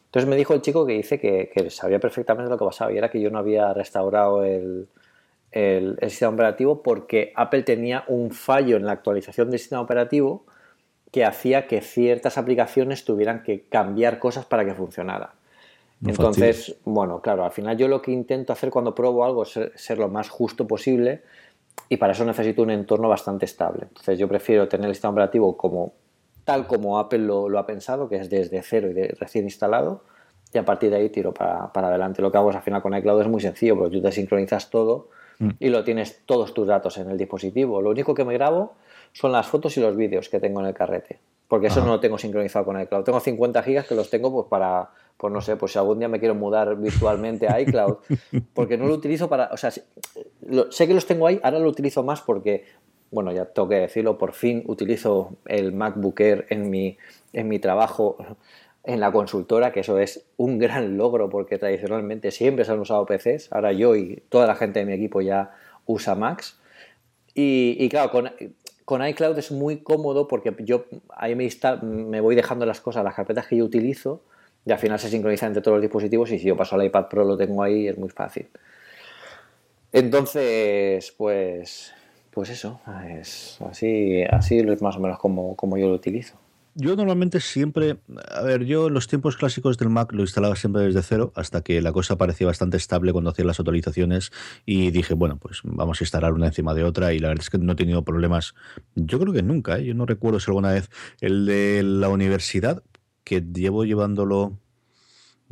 Entonces 0.07 0.29
me 0.29 0.35
dijo 0.35 0.53
el 0.53 0.61
chico 0.61 0.85
que 0.85 0.93
dice 0.93 1.19
que, 1.19 1.49
que 1.53 1.69
sabía 1.69 1.99
perfectamente 1.99 2.49
lo 2.49 2.57
que 2.57 2.65
pasaba 2.65 2.91
y 2.91 2.97
era 2.97 3.09
que 3.09 3.19
yo 3.21 3.29
no 3.31 3.39
había 3.39 3.73
restaurado 3.73 4.43
el, 4.43 4.87
el- 5.51 5.97
el 6.01 6.09
sistema 6.09 6.33
operativo 6.33 6.83
porque 6.83 7.31
Apple 7.35 7.63
tenía 7.63 8.03
un 8.07 8.31
fallo 8.31 8.75
en 8.77 8.85
la 8.85 8.91
actualización 8.91 9.49
del 9.49 9.59
sistema 9.59 9.81
operativo 9.81 10.43
que 11.11 11.25
hacía 11.25 11.67
que 11.67 11.81
ciertas 11.81 12.37
aplicaciones 12.37 13.05
tuvieran 13.05 13.43
que 13.43 13.61
cambiar 13.69 14.19
cosas 14.19 14.45
para 14.45 14.65
que 14.65 14.73
funcionara. 14.73 15.33
No 16.03 16.09
Entonces, 16.09 16.75
bueno, 16.83 17.21
claro, 17.21 17.45
al 17.45 17.51
final 17.51 17.77
yo 17.77 17.87
lo 17.87 18.01
que 18.01 18.11
intento 18.11 18.51
hacer 18.53 18.69
cuando 18.69 18.93
pruebo 18.93 19.23
algo 19.23 19.43
es 19.43 19.49
ser, 19.49 19.71
ser 19.75 19.97
lo 19.97 20.09
más 20.09 20.29
justo 20.29 20.67
posible 20.67 21.21
y 21.89 21.97
para 21.97 22.11
eso 22.13 22.25
necesito 22.25 22.61
un 22.61 22.71
entorno 22.71 23.07
bastante 23.09 23.45
estable. 23.45 23.83
Entonces 23.83 24.19
yo 24.19 24.27
prefiero 24.27 24.67
tener 24.67 24.87
el 24.89 24.95
sistema 24.95 25.11
operativo 25.11 25.55
como 25.57 25.93
tal 26.43 26.67
como 26.67 26.99
Apple 26.99 27.19
lo, 27.19 27.47
lo 27.47 27.57
ha 27.57 27.65
pensado, 27.65 28.09
que 28.09 28.17
es 28.17 28.29
desde 28.29 28.61
cero 28.63 28.89
y 28.89 28.93
de- 28.93 29.15
recién 29.19 29.45
instalado, 29.45 30.03
y 30.53 30.57
a 30.57 30.65
partir 30.65 30.89
de 30.91 30.97
ahí 30.97 31.09
tiro 31.09 31.33
para, 31.33 31.71
para 31.71 31.87
adelante. 31.87 32.21
Lo 32.21 32.31
que 32.31 32.37
hago 32.37 32.49
es 32.49 32.55
al 32.57 32.61
final 32.63 32.81
con 32.81 32.95
iCloud 32.95 33.21
es 33.21 33.27
muy 33.27 33.39
sencillo, 33.41 33.77
porque 33.77 33.95
tú 33.95 34.01
te 34.03 34.11
sincronizas 34.11 34.69
todo 34.69 35.07
y 35.59 35.69
lo 35.69 35.83
tienes 35.83 36.21
todos 36.25 36.53
tus 36.53 36.67
datos 36.67 36.97
en 36.97 37.09
el 37.09 37.17
dispositivo. 37.17 37.81
Lo 37.81 37.89
único 37.89 38.13
que 38.13 38.23
me 38.25 38.33
grabo 38.33 38.73
son 39.13 39.31
las 39.31 39.47
fotos 39.47 39.75
y 39.77 39.81
los 39.81 39.95
vídeos 39.95 40.29
que 40.29 40.39
tengo 40.39 40.59
en 40.59 40.67
el 40.67 40.73
carrete, 40.73 41.19
porque 41.47 41.67
eso 41.67 41.79
no 41.83 41.87
lo 41.93 41.99
tengo 41.99 42.17
sincronizado 42.17 42.65
con 42.65 42.79
iCloud. 42.79 43.03
Tengo 43.03 43.19
50 43.19 43.63
gigas 43.63 43.87
que 43.87 43.95
los 43.95 44.09
tengo 44.09 44.31
pues 44.31 44.47
para, 44.47 44.89
pues 45.17 45.31
no 45.33 45.41
sé, 45.41 45.55
pues 45.55 45.71
si 45.71 45.79
algún 45.79 45.99
día 45.99 46.07
me 46.07 46.19
quiero 46.19 46.35
mudar 46.35 46.75
virtualmente 46.77 47.47
a 47.47 47.59
iCloud, 47.61 47.97
porque 48.53 48.77
no 48.77 48.87
lo 48.87 48.93
utilizo 48.93 49.29
para, 49.29 49.49
o 49.51 49.57
sea, 49.57 49.71
lo- 50.47 50.71
sé 50.71 50.87
que 50.87 50.93
los 50.93 51.05
tengo 51.05 51.27
ahí, 51.27 51.39
ahora 51.43 51.59
lo 51.59 51.69
utilizo 51.69 52.03
más 52.03 52.21
porque, 52.21 52.65
bueno, 53.11 53.31
ya 53.31 53.45
tengo 53.45 53.69
que 53.69 53.75
decirlo, 53.75 54.17
por 54.17 54.33
fin 54.33 54.63
utilizo 54.67 55.35
el 55.45 55.71
MacBook 55.71 56.19
Air 56.19 56.45
en 56.49 56.69
mi, 56.69 56.97
en 57.31 57.47
mi 57.47 57.59
trabajo 57.59 58.17
en 58.83 58.99
la 58.99 59.11
consultora, 59.13 59.71
que 59.71 59.79
eso 59.79 59.97
es 59.97 60.25
un 60.35 60.59
gran 60.59 60.97
logro 60.97 61.29
porque 61.29 61.57
tradicionalmente 61.57 62.31
siempre 62.31 62.65
se 62.65 62.71
han 62.73 62.79
usado 62.79 63.05
PCs, 63.05 63.47
ahora 63.53 63.71
yo 63.71 63.95
y 63.95 64.21
toda 64.29 64.45
la 64.45 64.55
gente 64.55 64.79
de 64.79 64.85
mi 64.85 64.93
equipo 64.93 65.21
ya 65.21 65.51
usa 65.85 66.15
Macs. 66.15 66.59
Y, 67.33 67.77
y 67.79 67.89
claro, 67.89 68.11
con, 68.11 68.31
con 68.85 69.05
iCloud 69.07 69.37
es 69.37 69.51
muy 69.51 69.77
cómodo 69.77 70.27
porque 70.27 70.53
yo 70.59 70.85
ahí 71.15 71.33
me, 71.35 71.45
insta- 71.45 71.81
me 71.81 72.19
voy 72.19 72.35
dejando 72.35 72.65
las 72.65 72.81
cosas, 72.81 73.03
las 73.03 73.15
carpetas 73.15 73.47
que 73.47 73.57
yo 73.57 73.65
utilizo, 73.65 74.21
y 74.65 74.71
al 74.71 74.79
final 74.79 74.99
se 74.99 75.09
sincroniza 75.09 75.47
entre 75.47 75.61
todos 75.61 75.75
los 75.75 75.81
dispositivos 75.81 76.31
y 76.31 76.39
si 76.39 76.47
yo 76.47 76.57
paso 76.57 76.75
al 76.75 76.85
iPad 76.85 77.07
Pro 77.07 77.25
lo 77.25 77.37
tengo 77.37 77.63
ahí, 77.63 77.87
es 77.87 77.97
muy 77.97 78.09
fácil. 78.09 78.47
Entonces, 79.91 81.13
pues, 81.17 81.93
pues 82.31 82.49
eso, 82.49 82.81
es 83.07 83.57
así, 83.61 84.23
así 84.23 84.57
es 84.57 84.81
más 84.81 84.95
o 84.95 84.99
menos 84.99 85.19
como, 85.19 85.55
como 85.55 85.77
yo 85.77 85.87
lo 85.87 85.93
utilizo. 85.93 86.37
Yo 86.75 86.95
normalmente 86.95 87.39
siempre, 87.39 87.97
a 88.31 88.41
ver, 88.41 88.65
yo 88.65 88.89
los 88.89 89.07
tiempos 89.07 89.37
clásicos 89.37 89.77
del 89.77 89.89
Mac 89.89 90.11
lo 90.11 90.21
instalaba 90.21 90.55
siempre 90.55 90.81
desde 90.81 91.03
cero 91.03 91.31
hasta 91.35 91.61
que 91.61 91.79
la 91.81 91.91
cosa 91.91 92.17
parecía 92.17 92.47
bastante 92.47 92.77
estable 92.77 93.11
cuando 93.13 93.29
hacía 93.29 93.45
las 93.45 93.59
actualizaciones 93.59 94.31
y 94.65 94.89
dije, 94.89 95.13
bueno, 95.13 95.37
pues 95.37 95.59
vamos 95.63 96.01
a 96.01 96.03
instalar 96.03 96.33
una 96.33 96.47
encima 96.47 96.73
de 96.73 96.83
otra 96.83 97.13
y 97.13 97.19
la 97.19 97.27
verdad 97.27 97.43
es 97.43 97.51
que 97.51 97.59
no 97.59 97.73
he 97.73 97.75
tenido 97.75 98.03
problemas, 98.03 98.55
yo 98.95 99.19
creo 99.19 99.33
que 99.33 99.43
nunca, 99.43 99.77
¿eh? 99.77 99.85
yo 99.85 99.93
no 99.93 100.07
recuerdo 100.07 100.39
si 100.39 100.49
alguna 100.49 100.71
vez 100.71 100.89
el 101.21 101.45
de 101.45 101.83
la 101.83 102.09
universidad, 102.09 102.81
que 103.23 103.41
llevo 103.41 103.85
llevándolo 103.85 104.59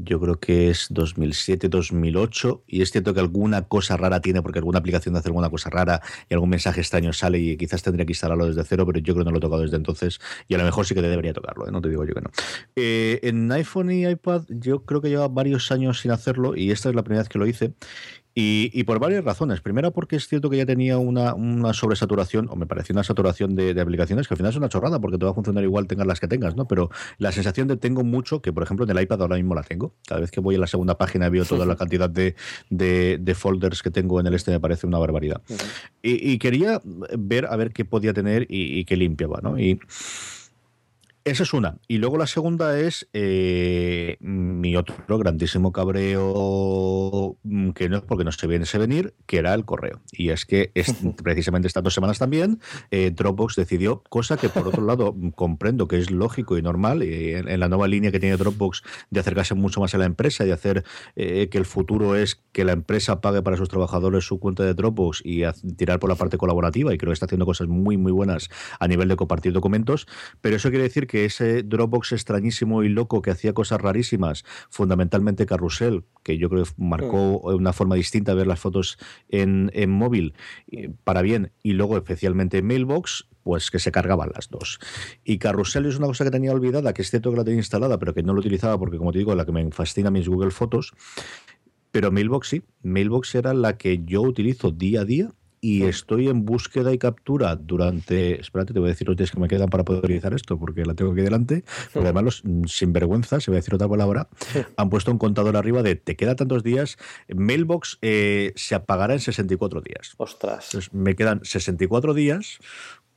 yo 0.03 0.19
creo 0.19 0.39
que 0.39 0.69
es 0.69 0.87
2007, 0.89 1.69
2008, 1.69 2.63
y 2.67 2.81
es 2.81 2.91
cierto 2.91 3.13
que 3.13 3.19
alguna 3.19 3.63
cosa 3.67 3.97
rara 3.97 4.21
tiene, 4.21 4.41
porque 4.41 4.59
alguna 4.59 4.79
aplicación 4.79 5.15
hace 5.15 5.29
alguna 5.29 5.49
cosa 5.49 5.69
rara 5.69 6.01
y 6.29 6.33
algún 6.33 6.49
mensaje 6.49 6.81
extraño 6.81 7.13
sale 7.13 7.39
y 7.39 7.57
quizás 7.57 7.83
tendría 7.83 8.05
que 8.05 8.13
instalarlo 8.13 8.45
desde 8.45 8.63
cero, 8.63 8.85
pero 8.85 8.99
yo 8.99 9.13
creo 9.13 9.23
que 9.23 9.25
no 9.25 9.31
lo 9.31 9.37
he 9.37 9.41
tocado 9.41 9.61
desde 9.61 9.77
entonces 9.77 10.19
y 10.47 10.55
a 10.55 10.57
lo 10.57 10.63
mejor 10.63 10.85
sí 10.85 10.95
que 10.95 11.01
debería 11.01 11.33
tocarlo, 11.33 11.67
¿eh? 11.67 11.71
no 11.71 11.81
te 11.81 11.89
digo 11.89 12.05
yo 12.05 12.13
que 12.13 12.21
no. 12.21 12.31
Eh, 12.75 13.19
en 13.23 13.51
iPhone 13.51 13.91
y 13.91 14.07
iPad 14.07 14.43
yo 14.49 14.85
creo 14.85 15.01
que 15.01 15.09
lleva 15.09 15.27
varios 15.27 15.71
años 15.71 15.99
sin 15.99 16.11
hacerlo 16.11 16.55
y 16.55 16.71
esta 16.71 16.89
es 16.89 16.95
la 16.95 17.03
primera 17.03 17.21
vez 17.21 17.29
que 17.29 17.39
lo 17.39 17.45
hice. 17.45 17.73
Y, 18.33 18.71
y 18.73 18.85
por 18.85 18.99
varias 18.99 19.25
razones. 19.25 19.59
Primera, 19.61 19.91
porque 19.91 20.15
es 20.15 20.27
cierto 20.27 20.49
que 20.49 20.57
ya 20.57 20.65
tenía 20.65 20.97
una, 20.97 21.33
una 21.33 21.73
sobresaturación, 21.73 22.47
o 22.49 22.55
me 22.55 22.65
pareció 22.65 22.93
una 22.93 23.03
saturación 23.03 23.55
de, 23.55 23.73
de 23.73 23.81
aplicaciones, 23.81 24.27
que 24.27 24.33
al 24.33 24.37
final 24.37 24.51
es 24.51 24.57
una 24.57 24.69
chorrada, 24.69 24.99
porque 24.99 25.17
te 25.17 25.25
va 25.25 25.31
a 25.31 25.33
funcionar 25.33 25.63
igual 25.63 25.87
tengas 25.87 26.07
las 26.07 26.19
que 26.19 26.27
tengas, 26.27 26.55
¿no? 26.55 26.67
Pero 26.67 26.89
la 27.17 27.31
sensación 27.31 27.67
de 27.67 27.75
tengo 27.75 28.03
mucho, 28.03 28.41
que 28.41 28.53
por 28.53 28.63
ejemplo 28.63 28.85
en 28.85 28.97
el 28.97 29.03
iPad 29.03 29.21
ahora 29.21 29.35
mismo 29.35 29.53
la 29.53 29.63
tengo. 29.63 29.93
Cada 30.07 30.21
vez 30.21 30.31
que 30.31 30.39
voy 30.39 30.55
a 30.55 30.59
la 30.59 30.67
segunda 30.67 30.97
página 30.97 31.29
veo 31.29 31.43
toda 31.43 31.65
la 31.65 31.75
cantidad 31.81 32.09
de, 32.09 32.35
de, 32.69 33.17
de 33.19 33.35
folders 33.35 33.81
que 33.83 33.91
tengo 33.91 34.19
en 34.19 34.27
el 34.27 34.33
este, 34.33 34.51
me 34.51 34.59
parece 34.59 34.87
una 34.87 34.97
barbaridad. 34.97 35.41
Y, 36.01 36.31
y 36.31 36.37
quería 36.37 36.81
ver 37.17 37.47
a 37.47 37.55
ver 37.57 37.71
qué 37.71 37.83
podía 37.83 38.13
tener 38.13 38.43
y, 38.43 38.79
y 38.79 38.85
qué 38.85 38.95
limpiaba, 38.95 39.39
¿no? 39.41 39.59
Y 39.59 39.79
esa 41.23 41.43
es 41.43 41.53
una. 41.53 41.77
Y 41.87 41.97
luego 41.97 42.17
la 42.17 42.27
segunda 42.27 42.79
es 42.79 43.07
eh, 43.13 44.17
mi 44.19 44.75
otro 44.75 45.17
grandísimo 45.17 45.71
cabreo, 45.71 47.37
mm, 47.43 47.71
que 47.71 47.89
no 47.89 47.97
es 47.97 48.03
porque 48.03 48.23
no 48.23 48.31
se 48.31 48.47
viene 48.47 48.63
ese 48.63 48.77
venir, 48.77 49.13
que 49.25 49.37
era 49.37 49.53
el 49.53 49.65
correo. 49.65 50.01
Y 50.11 50.29
es 50.29 50.45
que 50.45 50.71
es, 50.75 50.93
precisamente 51.23 51.67
estas 51.67 51.83
dos 51.83 51.93
semanas 51.93 52.19
también, 52.19 52.59
eh, 52.91 53.11
Dropbox 53.15 53.55
decidió, 53.55 54.03
cosa 54.09 54.37
que 54.37 54.49
por 54.49 54.67
otro 54.67 54.83
lado 54.85 55.13
mm, 55.15 55.29
comprendo 55.29 55.87
que 55.87 55.97
es 55.97 56.11
lógico 56.11 56.57
y 56.57 56.61
normal, 56.61 57.03
y 57.03 57.33
en, 57.33 57.47
en 57.47 57.59
la 57.59 57.67
nueva 57.69 57.87
línea 57.87 58.11
que 58.11 58.19
tiene 58.19 58.37
Dropbox 58.37 58.83
de 59.09 59.19
acercarse 59.19 59.53
mucho 59.55 59.79
más 59.81 59.93
a 59.93 59.97
la 59.97 60.05
empresa 60.05 60.43
y 60.43 60.47
de 60.47 60.53
hacer 60.53 60.83
eh, 61.15 61.49
que 61.49 61.57
el 61.57 61.65
futuro 61.65 62.15
es 62.15 62.41
que 62.51 62.65
la 62.65 62.73
empresa 62.73 63.21
pague 63.21 63.41
para 63.41 63.57
sus 63.57 63.69
trabajadores 63.69 64.25
su 64.25 64.39
cuenta 64.39 64.63
de 64.63 64.73
Dropbox 64.73 65.21
y 65.23 65.43
a- 65.43 65.53
tirar 65.77 65.99
por 65.99 66.09
la 66.09 66.15
parte 66.15 66.37
colaborativa, 66.37 66.93
y 66.93 66.97
creo 66.97 67.11
que 67.11 67.13
está 67.13 67.25
haciendo 67.25 67.45
cosas 67.45 67.67
muy, 67.67 67.97
muy 67.97 68.11
buenas 68.11 68.49
a 68.79 68.87
nivel 68.87 69.07
de 69.07 69.15
compartir 69.15 69.53
documentos, 69.53 70.07
pero 70.41 70.55
eso 70.55 70.69
quiere 70.69 70.83
decir 70.83 71.07
que 71.07 71.10
ese 71.13 71.63
Dropbox 71.63 72.13
extrañísimo 72.13 72.83
y 72.83 72.89
loco 72.89 73.21
que 73.21 73.31
hacía 73.31 73.53
cosas 73.53 73.81
rarísimas, 73.81 74.43
fundamentalmente 74.69 75.45
Carrusel, 75.45 76.03
que 76.23 76.37
yo 76.37 76.49
creo 76.49 76.63
que 76.63 76.71
marcó 76.77 77.39
una 77.39 77.73
forma 77.73 77.95
distinta 77.95 78.31
de 78.31 78.37
ver 78.37 78.47
las 78.47 78.59
fotos 78.59 78.97
en, 79.29 79.71
en 79.73 79.89
móvil, 79.89 80.33
eh, 80.71 80.89
para 81.03 81.21
bien, 81.21 81.51
y 81.63 81.73
luego 81.73 81.97
especialmente 81.97 82.61
Mailbox, 82.61 83.27
pues 83.43 83.71
que 83.71 83.79
se 83.79 83.91
cargaban 83.91 84.31
las 84.33 84.49
dos. 84.49 84.79
Y 85.23 85.37
Carrusel 85.37 85.85
es 85.85 85.97
una 85.97 86.07
cosa 86.07 86.23
que 86.23 86.31
tenía 86.31 86.51
olvidada, 86.51 86.93
que 86.93 87.01
es 87.01 87.09
cierto 87.09 87.31
que 87.31 87.37
la 87.37 87.43
tenía 87.43 87.59
instalada, 87.59 87.99
pero 87.99 88.13
que 88.13 88.23
no 88.23 88.33
lo 88.33 88.39
utilizaba 88.39 88.77
porque, 88.77 88.97
como 88.97 89.11
te 89.11 89.19
digo, 89.19 89.35
la 89.35 89.45
que 89.45 89.51
me 89.51 89.71
fascina 89.71 90.11
mis 90.11 90.27
Google 90.27 90.51
Fotos. 90.51 90.93
Pero 91.91 92.11
Mailbox 92.11 92.47
sí, 92.47 92.63
Mailbox 92.83 93.35
era 93.35 93.53
la 93.53 93.77
que 93.77 94.03
yo 94.05 94.21
utilizo 94.21 94.71
día 94.71 95.01
a 95.01 95.05
día 95.05 95.31
y 95.61 95.83
estoy 95.83 96.27
en 96.27 96.43
búsqueda 96.43 96.91
y 96.91 96.97
captura 96.97 97.55
durante. 97.55 98.41
Espérate, 98.41 98.73
te 98.73 98.79
voy 98.79 98.89
a 98.89 98.93
decir 98.93 99.07
los 99.07 99.15
días 99.15 99.29
que 99.29 99.39
me 99.39 99.47
quedan 99.47 99.69
para 99.69 99.85
poder 99.85 100.03
utilizar 100.03 100.33
esto, 100.33 100.57
porque 100.57 100.83
la 100.83 100.95
tengo 100.95 101.11
aquí 101.11 101.21
delante. 101.21 101.63
Porque 101.93 102.07
además, 102.07 102.23
los 102.23 102.41
mm, 102.43 102.63
sinvergüenzas, 102.65 103.43
se 103.43 103.51
voy 103.51 103.57
a 103.57 103.59
decir 103.61 103.75
otra 103.75 103.87
palabra, 103.87 104.27
han 104.77 104.89
puesto 104.89 105.11
un 105.11 105.19
contador 105.19 105.55
arriba 105.55 105.83
de 105.83 105.95
te 105.95 106.15
queda 106.15 106.35
tantos 106.35 106.63
días. 106.63 106.97
Mailbox 107.29 107.99
eh, 108.01 108.53
se 108.55 108.73
apagará 108.73 109.13
en 109.13 109.19
64 109.19 109.81
días. 109.81 110.15
Ostras. 110.17 110.65
Entonces, 110.65 110.93
me 110.93 111.15
quedan 111.15 111.41
64 111.45 112.15
días 112.15 112.57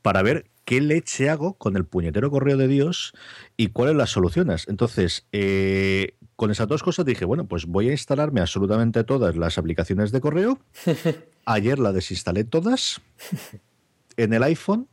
para 0.03 0.23
ver 0.23 0.51
qué 0.67 0.83
leche 0.83 1.31
hago 1.31 1.55
con 1.55 1.77
el 1.77 1.87
puñetero 1.87 2.31
correo 2.31 2.59
de 2.59 2.69
Dios 2.69 3.15
y 3.57 3.69
cuáles 3.69 3.97
las 3.97 4.11
soluciones. 4.11 4.67
Entonces, 4.69 5.27
eh, 5.33 6.17
con 6.37 6.51
esas 6.51 6.67
dos 6.69 6.83
cosas 6.83 7.05
dije, 7.05 7.25
bueno, 7.25 7.47
pues 7.47 7.67
voy 7.67 7.89
a 7.89 7.93
instalarme 7.93 8.41
absolutamente 8.41 9.05
todas 9.05 9.37
las 9.37 9.59
aplicaciones 9.59 10.11
de 10.13 10.21
correo. 10.21 10.59
Ayer 11.47 11.79
la 11.79 11.93
desinstalé 11.93 12.45
todas 12.45 13.01
en 14.17 14.33
el 14.33 14.43
iPhone, 14.43 14.89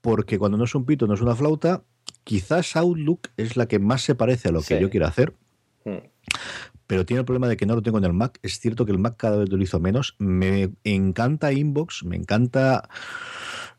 porque 0.00 0.38
cuando 0.38 0.58
no 0.58 0.64
es 0.64 0.74
un 0.74 0.84
pito, 0.84 1.06
no 1.06 1.14
es 1.14 1.20
una 1.20 1.34
flauta. 1.36 1.82
Quizás 2.24 2.76
Outlook 2.76 3.28
es 3.36 3.56
la 3.56 3.66
que 3.66 3.78
más 3.78 4.02
se 4.02 4.14
parece 4.14 4.48
a 4.48 4.52
lo 4.52 4.60
que 4.60 4.76
Sí. 4.76 4.80
yo 4.80 4.90
quiero 4.90 5.06
hacer 5.06 5.34
Mm. 5.84 5.98
pero 6.88 7.06
tiene 7.06 7.20
el 7.20 7.24
problema 7.24 7.46
de 7.48 7.56
que 7.56 7.64
no 7.66 7.76
lo 7.76 7.82
tengo 7.82 7.98
en 7.98 8.04
el 8.04 8.12
Mac. 8.12 8.38
Es 8.42 8.58
cierto 8.58 8.84
que 8.84 8.90
el 8.92 8.98
Mac 8.98 9.14
cada 9.16 9.36
vez 9.36 9.48
lo 9.48 9.54
utilizo 9.54 9.78
menos. 9.78 10.16
Me 10.18 10.70
encanta 10.82 11.52
Inbox, 11.52 12.02
me 12.04 12.16
encanta 12.16 12.88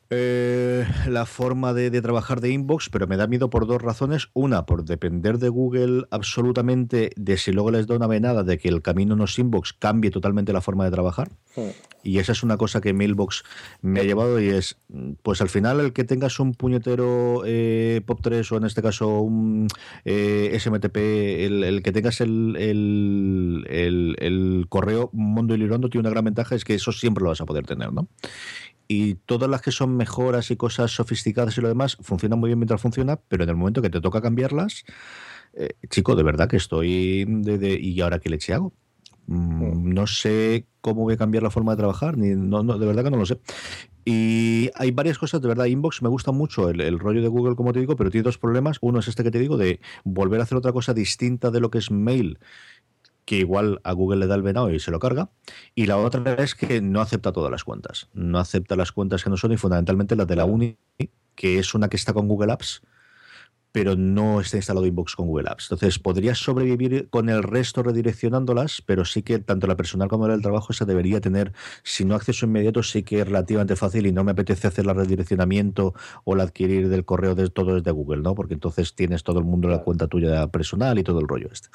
eh, 0.10 0.86
la 1.08 1.26
forma 1.26 1.74
de, 1.74 1.90
de 1.90 2.02
trabajar 2.02 2.42
de 2.42 2.52
Inbox, 2.52 2.90
pero 2.90 3.08
me 3.08 3.18
da 3.18 3.28
miedo 3.28 3.50
por 3.50 3.68
dos 3.68 3.82
razones. 3.82 4.30
Una, 4.34 4.66
por 4.66 4.86
depender 4.86 5.38
de 5.38 5.50
Google 5.50 6.06
absolutamente 6.12 7.12
de 7.16 7.38
si 7.38 7.52
luego 7.52 7.72
les 7.72 7.88
da 7.88 7.96
una 7.96 8.08
venada 8.08 8.44
de 8.44 8.58
que 8.58 8.70
el 8.70 8.82
camino 8.82 9.16
no 9.16 9.26
es 9.26 9.38
Inbox 9.40 9.74
cambie 9.74 10.12
totalmente 10.12 10.54
la 10.54 10.62
forma 10.62 10.86
de 10.86 10.92
trabajar. 10.92 11.30
Hmm. 11.56 11.70
Y 12.04 12.20
esa 12.20 12.32
es 12.32 12.42
una 12.44 12.56
cosa 12.56 12.80
que 12.80 12.94
Mailbox 12.94 13.44
me 13.82 14.00
ha 14.00 14.04
llevado 14.04 14.40
y 14.40 14.48
es, 14.48 14.78
pues 15.24 15.42
al 15.42 15.50
final 15.50 15.82
el 15.82 15.92
que 15.92 16.06
tengas 16.06 16.40
un 16.40 16.54
puñetero 16.54 17.42
eh, 17.46 18.02
POP3 18.06 18.50
o 18.54 18.58
en 18.58 18.64
este 18.64 18.82
caso 18.82 19.20
un 19.20 19.68
eh, 20.06 20.56
SMTP, 20.58 20.96
el, 20.96 21.64
el 21.66 21.84
que 21.84 21.92
tengas 21.92 22.22
el, 22.22 22.56
el, 22.58 23.66
el- 23.70 24.16
el 24.20 24.66
correo 24.70 25.10
Mondo 25.12 25.54
y 25.54 25.58
Lirondo 25.58 25.90
tiene 25.90 26.02
una 26.08 26.12
gran 26.12 26.24
ventaja, 26.24 26.56
es 26.56 26.64
que 26.64 26.76
eso 26.76 26.92
siempre 26.94 27.24
lo 27.24 27.30
vas 27.30 27.42
a 27.42 27.46
poder 27.46 27.66
tener, 27.66 27.92
¿no? 27.92 28.08
Y 28.88 29.16
todas 29.16 29.50
las 29.50 29.62
que 29.62 29.72
son 29.72 29.98
mejoras 29.98 30.50
y 30.52 30.56
cosas 30.56 30.92
sofisticadas 30.92 31.58
y 31.58 31.62
lo 31.62 31.68
demás 31.68 31.98
funcionan 32.02 32.40
muy 32.40 32.50
bien 32.50 32.60
mientras 32.60 32.82
funciona, 32.82 33.18
pero 33.28 33.44
en 33.44 33.50
el 33.50 33.56
momento 33.58 33.82
que 33.82 33.90
te 33.90 34.00
toca 34.02 34.22
cambiarlas, 34.22 34.86
eh, 35.54 35.70
chico, 35.90 36.16
de 36.16 36.24
verdad 36.24 36.48
que 36.50 36.58
estoy 36.58 37.26
de, 37.28 37.58
de- 37.58 37.80
¿y 37.80 38.00
ahora 38.02 38.20
qué 38.20 38.30
leche 38.30 38.54
hago? 38.54 38.74
Mm, 39.28 39.94
No 39.94 40.08
sé 40.08 40.68
cómo 40.82 41.04
voy 41.04 41.16
a 41.16 41.18
cambiar 41.18 41.44
la 41.44 41.50
forma 41.50 41.74
de 41.74 41.78
trabajar, 41.78 42.18
ni 42.18 42.30
no, 42.36 42.64
no, 42.64 42.78
de 42.78 42.86
verdad 42.86 43.04
que 43.04 43.12
no 43.12 43.18
lo 43.18 43.26
sé. 43.26 43.40
Y 44.06 44.70
hay 44.76 44.92
varias 44.92 45.18
cosas, 45.18 45.42
de 45.42 45.50
verdad, 45.50 45.66
Inbox 45.66 46.02
me 46.02 46.08
gusta 46.10 46.32
mucho 46.32 46.70
el, 46.70 46.80
el 46.80 46.98
rollo 46.98 47.22
de 47.22 47.28
Google, 47.28 47.56
como 47.56 47.74
te 47.74 47.80
digo, 47.82 47.98
pero 47.98 48.10
tiene 48.10 48.24
dos 48.24 48.38
problemas. 48.38 48.78
Uno 48.82 49.00
es 49.00 49.08
este 49.10 49.24
que 49.24 49.32
te 49.32 49.40
digo, 49.40 49.58
de 49.58 49.82
volver 50.06 50.40
a 50.40 50.44
hacer 50.44 50.58
otra 50.58 50.72
cosa 50.72 50.94
distinta 50.94 51.52
de 51.52 51.60
lo 51.60 51.70
que 51.70 51.80
es 51.80 51.92
mail, 51.92 52.40
que 53.28 53.36
igual 53.36 53.82
a 53.84 53.92
Google 53.92 54.22
le 54.22 54.28
da 54.28 54.36
el 54.36 54.42
venado 54.42 54.72
y 54.72 54.80
se 54.80 54.90
lo 54.90 55.00
carga. 55.00 55.30
Y 55.76 55.86
la 55.86 55.98
otra 55.98 56.36
es 56.36 56.56
que 56.56 56.80
no 56.80 57.02
acepta 57.02 57.34
todas 57.34 57.52
las 57.52 57.66
cuentas. 57.66 58.08
No 58.14 58.40
acepta 58.40 58.78
las 58.78 58.94
cuentas 58.94 59.22
que 59.22 59.30
no 59.30 59.36
son 59.36 59.52
y 59.52 59.58
fundamentalmente 59.58 60.16
las 60.16 60.28
de 60.28 60.38
la 60.38 60.46
Uni, 60.46 60.78
que 61.36 61.60
es 61.60 61.74
una 61.76 61.90
que 61.90 61.98
está 61.98 62.14
con 62.14 62.30
Google 62.30 62.54
Apps, 62.54 62.84
pero 63.78 63.96
no 63.96 64.42
está 64.42 64.58
instalado 64.58 64.88
Inbox 64.88 65.16
con 65.16 65.28
Google 65.28 65.50
Apps. 65.52 65.66
Entonces, 65.66 66.00
podrías 66.00 66.40
sobrevivir 66.40 67.10
con 67.12 67.30
el 67.30 67.44
resto 67.44 67.84
redireccionándolas, 67.84 68.82
pero 68.84 69.06
sí 69.06 69.22
que 69.22 69.38
tanto 69.38 69.68
la 69.68 69.78
personal 69.78 70.08
como 70.08 70.26
la 70.26 70.34
del 70.34 70.42
trabajo 70.42 70.74
esa 70.74 70.84
debería 70.86 71.22
tener, 71.22 71.54
si 71.84 72.04
no 72.04 72.16
acceso 72.16 72.48
inmediato, 72.48 72.82
sí 72.82 73.04
que 73.04 73.20
es 73.20 73.28
relativamente 73.28 73.76
fácil 73.76 74.08
y 74.08 74.12
no 74.12 74.24
me 74.24 74.32
apetece 74.32 74.66
hacer 74.66 74.88
el 74.88 74.96
redireccionamiento 74.96 75.94
o 76.24 76.34
el 76.34 76.42
adquirir 76.42 76.90
del 76.90 77.06
correo 77.06 77.36
de 77.36 77.52
todo 77.52 77.76
desde 77.76 77.92
Google, 77.92 78.24
¿no? 78.24 78.34
Porque 78.34 78.56
entonces 78.56 78.96
tienes 78.96 79.22
todo 79.22 79.38
el 79.38 79.46
mundo 79.46 79.70
la 79.70 79.84
cuenta 79.84 80.08
tuya 80.08 80.48
personal 80.48 80.98
y 80.98 81.04
todo 81.04 81.20
el 81.20 81.28
rollo 81.28 81.50
este. 81.52 81.70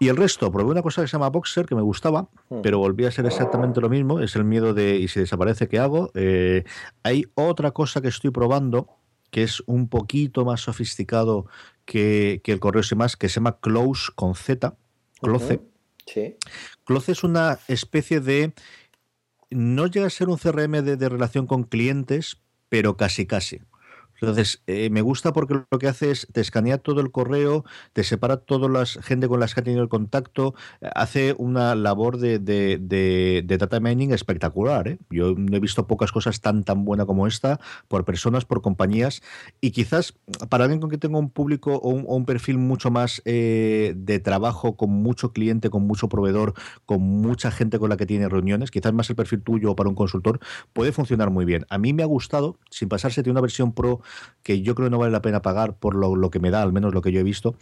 Y 0.00 0.08
el 0.08 0.16
resto, 0.16 0.50
probé 0.50 0.70
una 0.70 0.80
cosa 0.80 1.02
que 1.02 1.08
se 1.08 1.12
llama 1.12 1.28
Boxer, 1.28 1.66
que 1.66 1.74
me 1.74 1.82
gustaba, 1.82 2.30
pero 2.62 2.78
volví 2.78 3.04
a 3.04 3.10
ser 3.10 3.26
exactamente 3.26 3.82
lo 3.82 3.90
mismo. 3.90 4.20
Es 4.20 4.34
el 4.34 4.44
miedo 4.44 4.72
de, 4.72 4.96
¿y 4.96 5.08
si 5.08 5.20
desaparece, 5.20 5.68
qué 5.68 5.78
hago? 5.78 6.10
Eh, 6.14 6.64
hay 7.02 7.26
otra 7.34 7.72
cosa 7.72 8.00
que 8.00 8.08
estoy 8.08 8.30
probando, 8.30 8.88
que 9.30 9.42
es 9.42 9.62
un 9.66 9.88
poquito 9.88 10.44
más 10.44 10.60
sofisticado 10.62 11.46
que, 11.84 12.40
que 12.44 12.52
el 12.52 12.60
correo 12.60 12.82
y 12.90 12.94
más, 12.94 13.16
que 13.16 13.28
se 13.28 13.36
llama 13.36 13.58
Close 13.60 14.12
con 14.14 14.34
Z, 14.34 14.76
Cloce. 15.20 15.60
Sí. 16.06 16.36
Cloce 16.84 17.12
es 17.12 17.24
una 17.24 17.58
especie 17.68 18.20
de. 18.20 18.54
No 19.50 19.86
llega 19.86 20.06
a 20.06 20.10
ser 20.10 20.28
un 20.28 20.36
CRM 20.36 20.82
de, 20.82 20.96
de 20.96 21.08
relación 21.08 21.46
con 21.46 21.64
clientes, 21.64 22.38
pero 22.68 22.96
casi 22.96 23.26
casi. 23.26 23.60
Entonces, 24.20 24.62
eh, 24.66 24.90
me 24.90 25.00
gusta 25.02 25.32
porque 25.32 25.54
lo 25.70 25.78
que 25.78 25.88
hace 25.88 26.10
es 26.10 26.26
te 26.32 26.40
escanea 26.40 26.78
todo 26.78 27.00
el 27.00 27.10
correo, 27.12 27.64
te 27.92 28.02
separa 28.04 28.36
toda 28.38 28.68
la 28.68 28.84
gente 28.86 29.28
con 29.28 29.40
las 29.40 29.54
que 29.54 29.60
ha 29.60 29.64
tenido 29.64 29.82
el 29.82 29.88
contacto, 29.88 30.54
eh, 30.80 30.88
hace 30.94 31.34
una 31.38 31.74
labor 31.74 32.18
de, 32.18 32.38
de- 32.38 32.78
de- 32.80 33.42
de 33.44 33.58
data 33.58 33.80
mining 33.80 34.12
espectacular. 34.12 34.88
¿eh? 34.88 34.98
Yo 35.10 35.34
no 35.36 35.56
he 35.56 35.60
visto 35.60 35.86
pocas 35.86 36.12
cosas 36.12 36.40
tan 36.40 36.64
tan 36.64 36.84
buena 36.84 37.06
como 37.06 37.26
esta 37.26 37.60
por 37.88 38.04
personas, 38.04 38.44
por 38.44 38.60
compañías 38.62 39.22
y 39.60 39.70
quizás 39.70 40.14
para 40.48 40.64
alguien 40.64 40.80
con 40.80 40.90
que 40.90 40.98
tenga 40.98 41.18
un 41.18 41.30
público 41.30 41.76
o 41.76 41.90
un, 41.90 42.04
o 42.06 42.14
un 42.16 42.24
perfil 42.24 42.58
mucho 42.58 42.90
más 42.90 43.22
eh, 43.24 43.94
de 43.96 44.18
trabajo, 44.18 44.76
con 44.76 44.90
mucho 44.90 45.32
cliente, 45.32 45.70
con 45.70 45.86
mucho 45.86 46.08
proveedor, 46.08 46.54
con 46.86 47.00
mucha 47.02 47.50
gente 47.50 47.78
con 47.78 47.88
la 47.90 47.96
que 47.96 48.06
tiene 48.06 48.28
reuniones, 48.28 48.70
quizás 48.70 48.92
más 48.92 49.08
el 49.10 49.16
perfil 49.16 49.42
tuyo 49.42 49.74
para 49.76 49.88
un 49.88 49.94
consultor, 49.94 50.40
puede 50.72 50.92
funcionar 50.92 51.30
muy 51.30 51.44
bien. 51.44 51.66
A 51.70 51.78
mí 51.78 51.92
me 51.92 52.02
ha 52.02 52.06
gustado, 52.06 52.58
sin 52.70 52.88
pasarse, 52.88 53.22
tiene 53.22 53.32
una 53.34 53.40
versión 53.42 53.72
pro 53.72 54.00
que 54.42 54.62
yo 54.62 54.74
creo 54.74 54.86
que 54.86 54.90
no 54.90 54.98
vale 54.98 55.12
la 55.12 55.22
pena 55.22 55.42
pagar 55.42 55.76
por 55.76 55.94
lo, 55.94 56.16
lo 56.16 56.30
que 56.30 56.40
me 56.40 56.50
da, 56.50 56.62
al 56.62 56.72
menos 56.72 56.94
lo 56.94 57.02
que 57.02 57.12
yo 57.12 57.20
he 57.20 57.24
visto, 57.24 57.56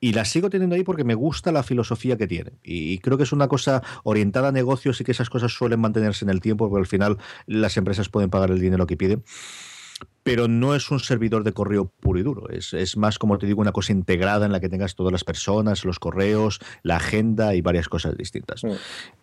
y 0.00 0.12
la 0.12 0.24
sigo 0.24 0.50
teniendo 0.50 0.76
ahí 0.76 0.84
porque 0.84 1.04
me 1.04 1.14
gusta 1.14 1.52
la 1.52 1.62
filosofía 1.62 2.16
que 2.16 2.26
tiene. 2.26 2.52
Y, 2.62 2.92
y 2.92 2.98
creo 2.98 3.16
que 3.16 3.24
es 3.24 3.32
una 3.32 3.48
cosa 3.48 3.82
orientada 4.04 4.48
a 4.48 4.52
negocios 4.52 5.00
y 5.00 5.04
que 5.04 5.12
esas 5.12 5.30
cosas 5.30 5.52
suelen 5.52 5.80
mantenerse 5.80 6.24
en 6.24 6.30
el 6.30 6.40
tiempo, 6.40 6.68
porque 6.68 6.80
al 6.80 6.86
final 6.86 7.18
las 7.46 7.76
empresas 7.76 8.08
pueden 8.08 8.30
pagar 8.30 8.50
el 8.50 8.60
dinero 8.60 8.86
que 8.86 8.96
piden 8.96 9.22
pero 10.22 10.48
no 10.48 10.74
es 10.74 10.90
un 10.90 11.00
servidor 11.00 11.44
de 11.44 11.52
correo 11.52 11.86
puro 12.00 12.18
y 12.18 12.22
duro. 12.22 12.48
Es, 12.50 12.72
es 12.74 12.96
más, 12.96 13.18
como 13.18 13.38
te 13.38 13.46
digo, 13.46 13.60
una 13.60 13.72
cosa 13.72 13.92
integrada 13.92 14.46
en 14.46 14.52
la 14.52 14.60
que 14.60 14.68
tengas 14.68 14.94
todas 14.94 15.12
las 15.12 15.24
personas, 15.24 15.84
los 15.84 15.98
correos, 15.98 16.60
la 16.82 16.96
agenda 16.96 17.54
y 17.54 17.60
varias 17.60 17.88
cosas 17.88 18.16
distintas. 18.16 18.62
Mm. 18.62 18.72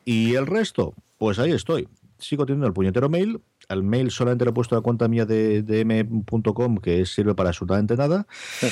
Y 0.05 0.35
el 0.35 0.47
resto, 0.47 0.93
pues 1.17 1.39
ahí 1.39 1.51
estoy. 1.51 1.87
Sigo 2.17 2.45
teniendo 2.45 2.67
el 2.67 2.73
puñetero 2.73 3.09
mail. 3.09 3.39
Al 3.69 3.84
mail 3.84 4.10
solamente 4.12 4.43
le 4.45 4.49
he 4.49 4.53
puesto 4.53 4.75
la 4.75 4.82
cuenta 4.82 5.08
mía 5.08 5.25
de, 5.25 5.62
de 5.62 5.82
m.com, 5.82 6.77
que 6.79 7.05
sirve 7.05 7.36
para 7.36 7.49
absolutamente 7.49 7.95
nada. 7.95 8.27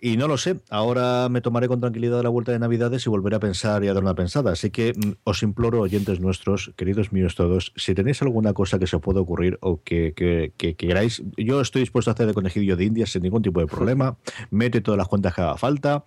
Y 0.00 0.16
no 0.16 0.28
lo 0.28 0.38
sé. 0.38 0.60
Ahora 0.70 1.28
me 1.28 1.40
tomaré 1.40 1.66
con 1.66 1.80
tranquilidad 1.80 2.22
la 2.22 2.28
vuelta 2.28 2.52
de 2.52 2.60
Navidades 2.60 3.04
y 3.04 3.10
volveré 3.10 3.34
a 3.34 3.40
pensar 3.40 3.82
y 3.82 3.88
a 3.88 3.94
dar 3.94 4.02
una 4.04 4.14
pensada. 4.14 4.52
Así 4.52 4.70
que 4.70 4.92
mm, 4.94 5.12
os 5.24 5.42
imploro, 5.42 5.80
oyentes 5.80 6.20
nuestros, 6.20 6.72
queridos 6.76 7.12
míos 7.12 7.34
todos, 7.34 7.72
si 7.74 7.96
tenéis 7.96 8.22
alguna 8.22 8.52
cosa 8.52 8.78
que 8.78 8.86
se 8.86 8.94
os 8.94 9.02
pueda 9.02 9.20
ocurrir 9.20 9.58
o 9.60 9.82
que, 9.82 10.12
que- 10.14 10.52
que- 10.56 10.76
que 10.76 10.86
queráis, 10.86 11.20
yo 11.36 11.60
estoy 11.60 11.80
dispuesto 11.82 12.12
a 12.12 12.14
hacer 12.14 12.28
de 12.28 12.34
conejillo 12.34 12.76
de 12.76 12.84
India 12.84 13.06
sin 13.06 13.22
ningún 13.22 13.42
tipo 13.42 13.58
de 13.58 13.66
problema. 13.66 14.16
Mete 14.52 14.80
todas 14.80 14.98
las 14.98 15.08
cuentas 15.08 15.34
que 15.34 15.40
haga 15.40 15.56
falta. 15.56 16.04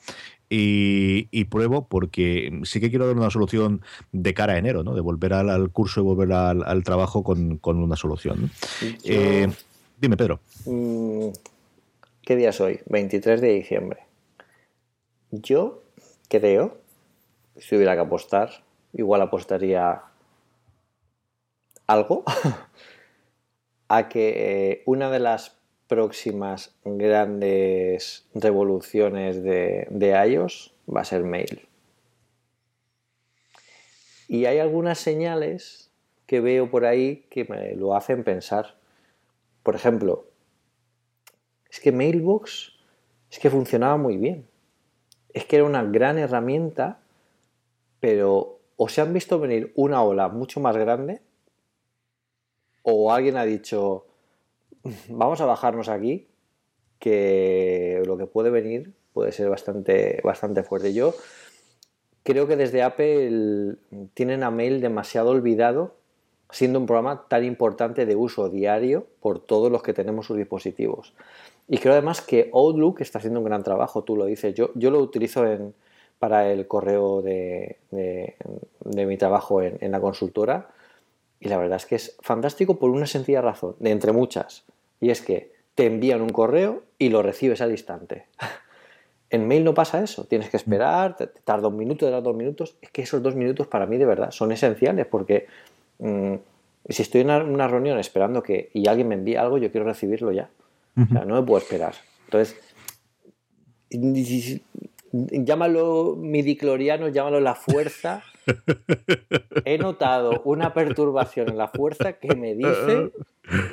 Y, 0.54 1.30
y 1.32 1.46
pruebo 1.46 1.88
porque 1.88 2.60
sí 2.66 2.82
que 2.82 2.90
quiero 2.90 3.08
dar 3.08 3.16
una 3.16 3.30
solución 3.30 3.82
de 4.12 4.34
cara 4.34 4.52
a 4.54 4.58
enero, 4.58 4.84
¿no? 4.84 4.94
De 4.94 5.00
volver 5.00 5.32
al, 5.32 5.50
al 5.50 5.70
curso 5.72 6.02
y 6.02 6.04
volver 6.04 6.34
al, 6.34 6.64
al 6.64 6.84
trabajo 6.84 7.24
con, 7.24 7.58
con 7.58 7.82
una 7.82 7.96
solución. 7.96 8.42
¿no? 8.42 8.48
Yo- 8.82 8.88
Eh, 9.06 9.48
dime, 9.98 10.18
Pedro. 10.18 10.42
Mm, 10.66 11.30
¿Qué 12.24 12.36
día 12.36 12.50
es 12.50 12.60
hoy? 12.60 12.82
23 12.88 13.40
de 13.40 13.54
diciembre. 13.54 14.02
Yo 15.32 15.84
creo, 16.28 16.78
si 17.56 17.70
tuviera 17.70 17.94
que 17.96 18.02
apostar, 18.02 18.50
igual 18.92 19.22
apostaría 19.22 20.02
algo 21.88 22.26
a 23.88 24.10
que 24.10 24.34
eh, 24.72 24.84
una 24.86 25.10
de 25.10 25.20
las 25.20 25.61
próximas 25.92 26.74
grandes 26.86 28.26
revoluciones 28.34 29.44
de, 29.44 29.88
de 29.90 30.12
iOS 30.30 30.74
va 30.88 31.02
a 31.02 31.04
ser 31.06 31.26
mail. 31.26 31.68
Y 34.30 34.46
hay 34.46 34.60
algunas 34.60 35.00
señales 35.00 35.92
que 36.28 36.40
veo 36.40 36.72
por 36.72 36.86
ahí 36.86 37.26
que 37.30 37.44
me 37.44 37.76
lo 37.76 37.94
hacen 37.94 38.24
pensar. 38.24 38.78
Por 39.64 39.76
ejemplo, 39.76 40.28
es 41.70 41.82
que 41.82 41.92
Mailbox 41.92 42.72
es 43.30 43.40
que 43.40 43.50
funcionaba 43.50 43.98
muy 43.98 44.16
bien. 44.16 44.48
Es 45.34 45.44
que 45.44 45.58
era 45.58 45.66
una 45.66 45.84
gran 45.84 46.18
herramienta, 46.18 47.02
pero 48.00 48.62
o 48.78 48.88
se 48.88 49.02
han 49.02 49.12
visto 49.12 49.42
venir 49.42 49.74
una 49.76 50.02
ola 50.04 50.30
mucho 50.30 50.62
más 50.62 50.78
grande, 50.78 51.22
o 52.82 53.12
alguien 53.12 53.36
ha 53.36 53.44
dicho, 53.44 54.06
vamos 55.10 55.42
a 55.42 55.46
bajarnos 55.46 55.90
aquí, 55.90 56.28
que 57.00 58.04
lo 58.06 58.18
que 58.18 58.28
puede 58.28 58.50
venir 58.50 58.94
puede 59.14 59.32
ser 59.32 59.50
bastante, 59.50 60.22
bastante 60.24 60.64
fuerte. 60.64 60.94
Yo 60.94 61.14
creo 62.24 62.48
que 62.48 62.56
desde 62.56 62.84
Apple 62.84 63.76
tienen 64.14 64.44
a 64.44 64.52
Mail 64.52 64.82
demasiado 64.82 65.32
olvidado, 65.32 65.96
siendo 66.50 66.80
un 66.80 66.86
programa 66.86 67.28
tan 67.28 67.44
importante 67.46 68.06
de 68.06 68.16
uso 68.16 68.50
diario 68.50 69.08
por 69.22 69.40
todos 69.40 69.72
los 69.72 69.84
que 69.84 69.94
tenemos 69.94 70.26
sus 70.26 70.38
dispositivos. 70.38 71.14
Y 71.68 71.78
creo 71.78 71.94
además 71.94 72.22
que 72.22 72.50
Outlook 72.54 73.02
está 73.02 73.20
haciendo 73.20 73.40
un 73.40 73.46
gran 73.46 73.64
trabajo, 73.64 74.04
tú 74.04 74.18
lo 74.18 74.26
dices. 74.26 74.54
Yo, 74.54 74.72
yo 74.76 74.92
lo 74.92 75.00
utilizo 75.00 75.46
en, 75.48 75.74
para 76.20 76.52
el 76.52 76.68
correo 76.68 77.22
de, 77.22 77.78
de- 77.92 78.36
mi 79.06 79.18
trabajo 79.18 79.62
en, 79.62 79.78
en 79.80 79.92
la 79.92 80.02
consultora 80.02 80.70
y 81.40 81.48
la 81.48 81.58
verdad 81.58 81.78
es 81.78 81.86
que 81.86 81.96
es 81.96 82.18
fantástico 82.22 82.78
por 82.78 82.90
una 82.90 83.08
sencilla 83.08 83.42
razón, 83.42 83.76
de 83.80 83.92
entre 83.92 84.12
muchas. 84.12 84.66
Y 85.02 85.10
es 85.10 85.22
que 85.22 85.52
te 85.76 85.86
envían 85.86 86.22
un 86.22 86.30
correo 86.30 86.84
y 86.98 87.10
lo 87.10 87.22
recibes 87.22 87.62
al 87.62 87.72
instante. 87.72 88.28
En 89.34 89.48
mail 89.48 89.64
no 89.64 89.74
pasa 89.74 90.04
eso, 90.04 90.26
tienes 90.26 90.50
que 90.50 90.58
esperar, 90.58 91.16
te, 91.16 91.26
tarda 91.26 91.70
un 91.70 91.78
minuto, 91.78 92.06
te 92.06 92.12
tarda 92.12 92.20
dos 92.20 92.36
minutos. 92.36 92.76
Es 92.82 92.92
que 92.92 93.04
esos 93.04 93.24
dos 93.24 93.34
minutos 93.34 93.66
para 93.66 93.86
mí 93.86 93.98
de 93.98 94.06
verdad 94.06 94.32
son 94.32 94.52
esenciales 94.52 95.06
porque 95.06 95.48
mm, 96.00 96.34
si 96.90 97.02
estoy 97.02 97.22
en 97.22 97.28
una, 97.28 97.38
una 97.42 97.68
reunión 97.70 97.98
esperando 97.98 98.44
que 98.44 98.70
y 98.74 98.90
alguien 98.90 99.08
me 99.08 99.16
envíe 99.16 99.38
algo, 99.38 99.58
yo 99.58 99.72
quiero 99.72 99.86
recibirlo 99.86 100.34
ya. 100.34 100.50
O 100.98 101.06
sea, 101.06 101.24
no 101.24 101.36
me 101.36 101.44
puedo 101.44 101.60
esperar. 101.60 101.94
Entonces, 102.26 102.60
llámalo 105.12 106.18
midicloriano, 106.18 107.08
llámalo 107.08 107.40
la 107.40 107.56
fuerza. 107.56 108.24
He 109.66 109.78
notado 109.78 110.42
una 110.44 110.74
perturbación 110.74 111.50
en 111.50 111.58
la 111.58 111.70
fuerza 111.70 112.14
que 112.14 112.36
me 112.36 112.56
dice 112.56 113.12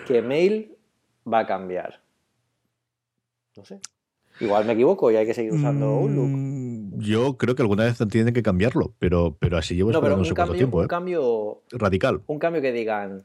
que 0.07 0.23
mail 0.23 0.78
va 1.31 1.41
a 1.41 1.47
cambiar. 1.47 2.01
No 3.57 3.65
sé. 3.65 3.81
Igual 4.41 4.65
me 4.67 4.75
equivoco 4.75 5.11
y 5.11 5.17
hay 5.17 5.27
que 5.27 5.35
seguir 5.35 5.53
usando 5.53 5.87
Outlook. 5.87 6.29
Mm, 6.29 7.01
Yo 7.01 7.37
creo 7.37 7.55
que 7.57 7.63
alguna 7.63 7.85
vez 7.85 7.99
tienen 8.11 8.33
que 8.33 8.43
cambiarlo, 8.43 8.95
pero, 9.01 9.37
pero 9.41 9.57
así 9.59 9.75
llevo 9.75 9.91
No, 9.91 9.99
esperando 9.99 10.23
no 10.23 10.29
un 10.29 10.35
cambio, 10.35 10.55
tiempo. 10.57 10.79
un 10.79 10.85
¿eh? 10.85 10.89
cambio 10.89 11.63
Radical. 11.73 12.23
un 12.27 12.39
cambio 12.39 12.63
que 12.63 12.71
digan, 12.73 13.25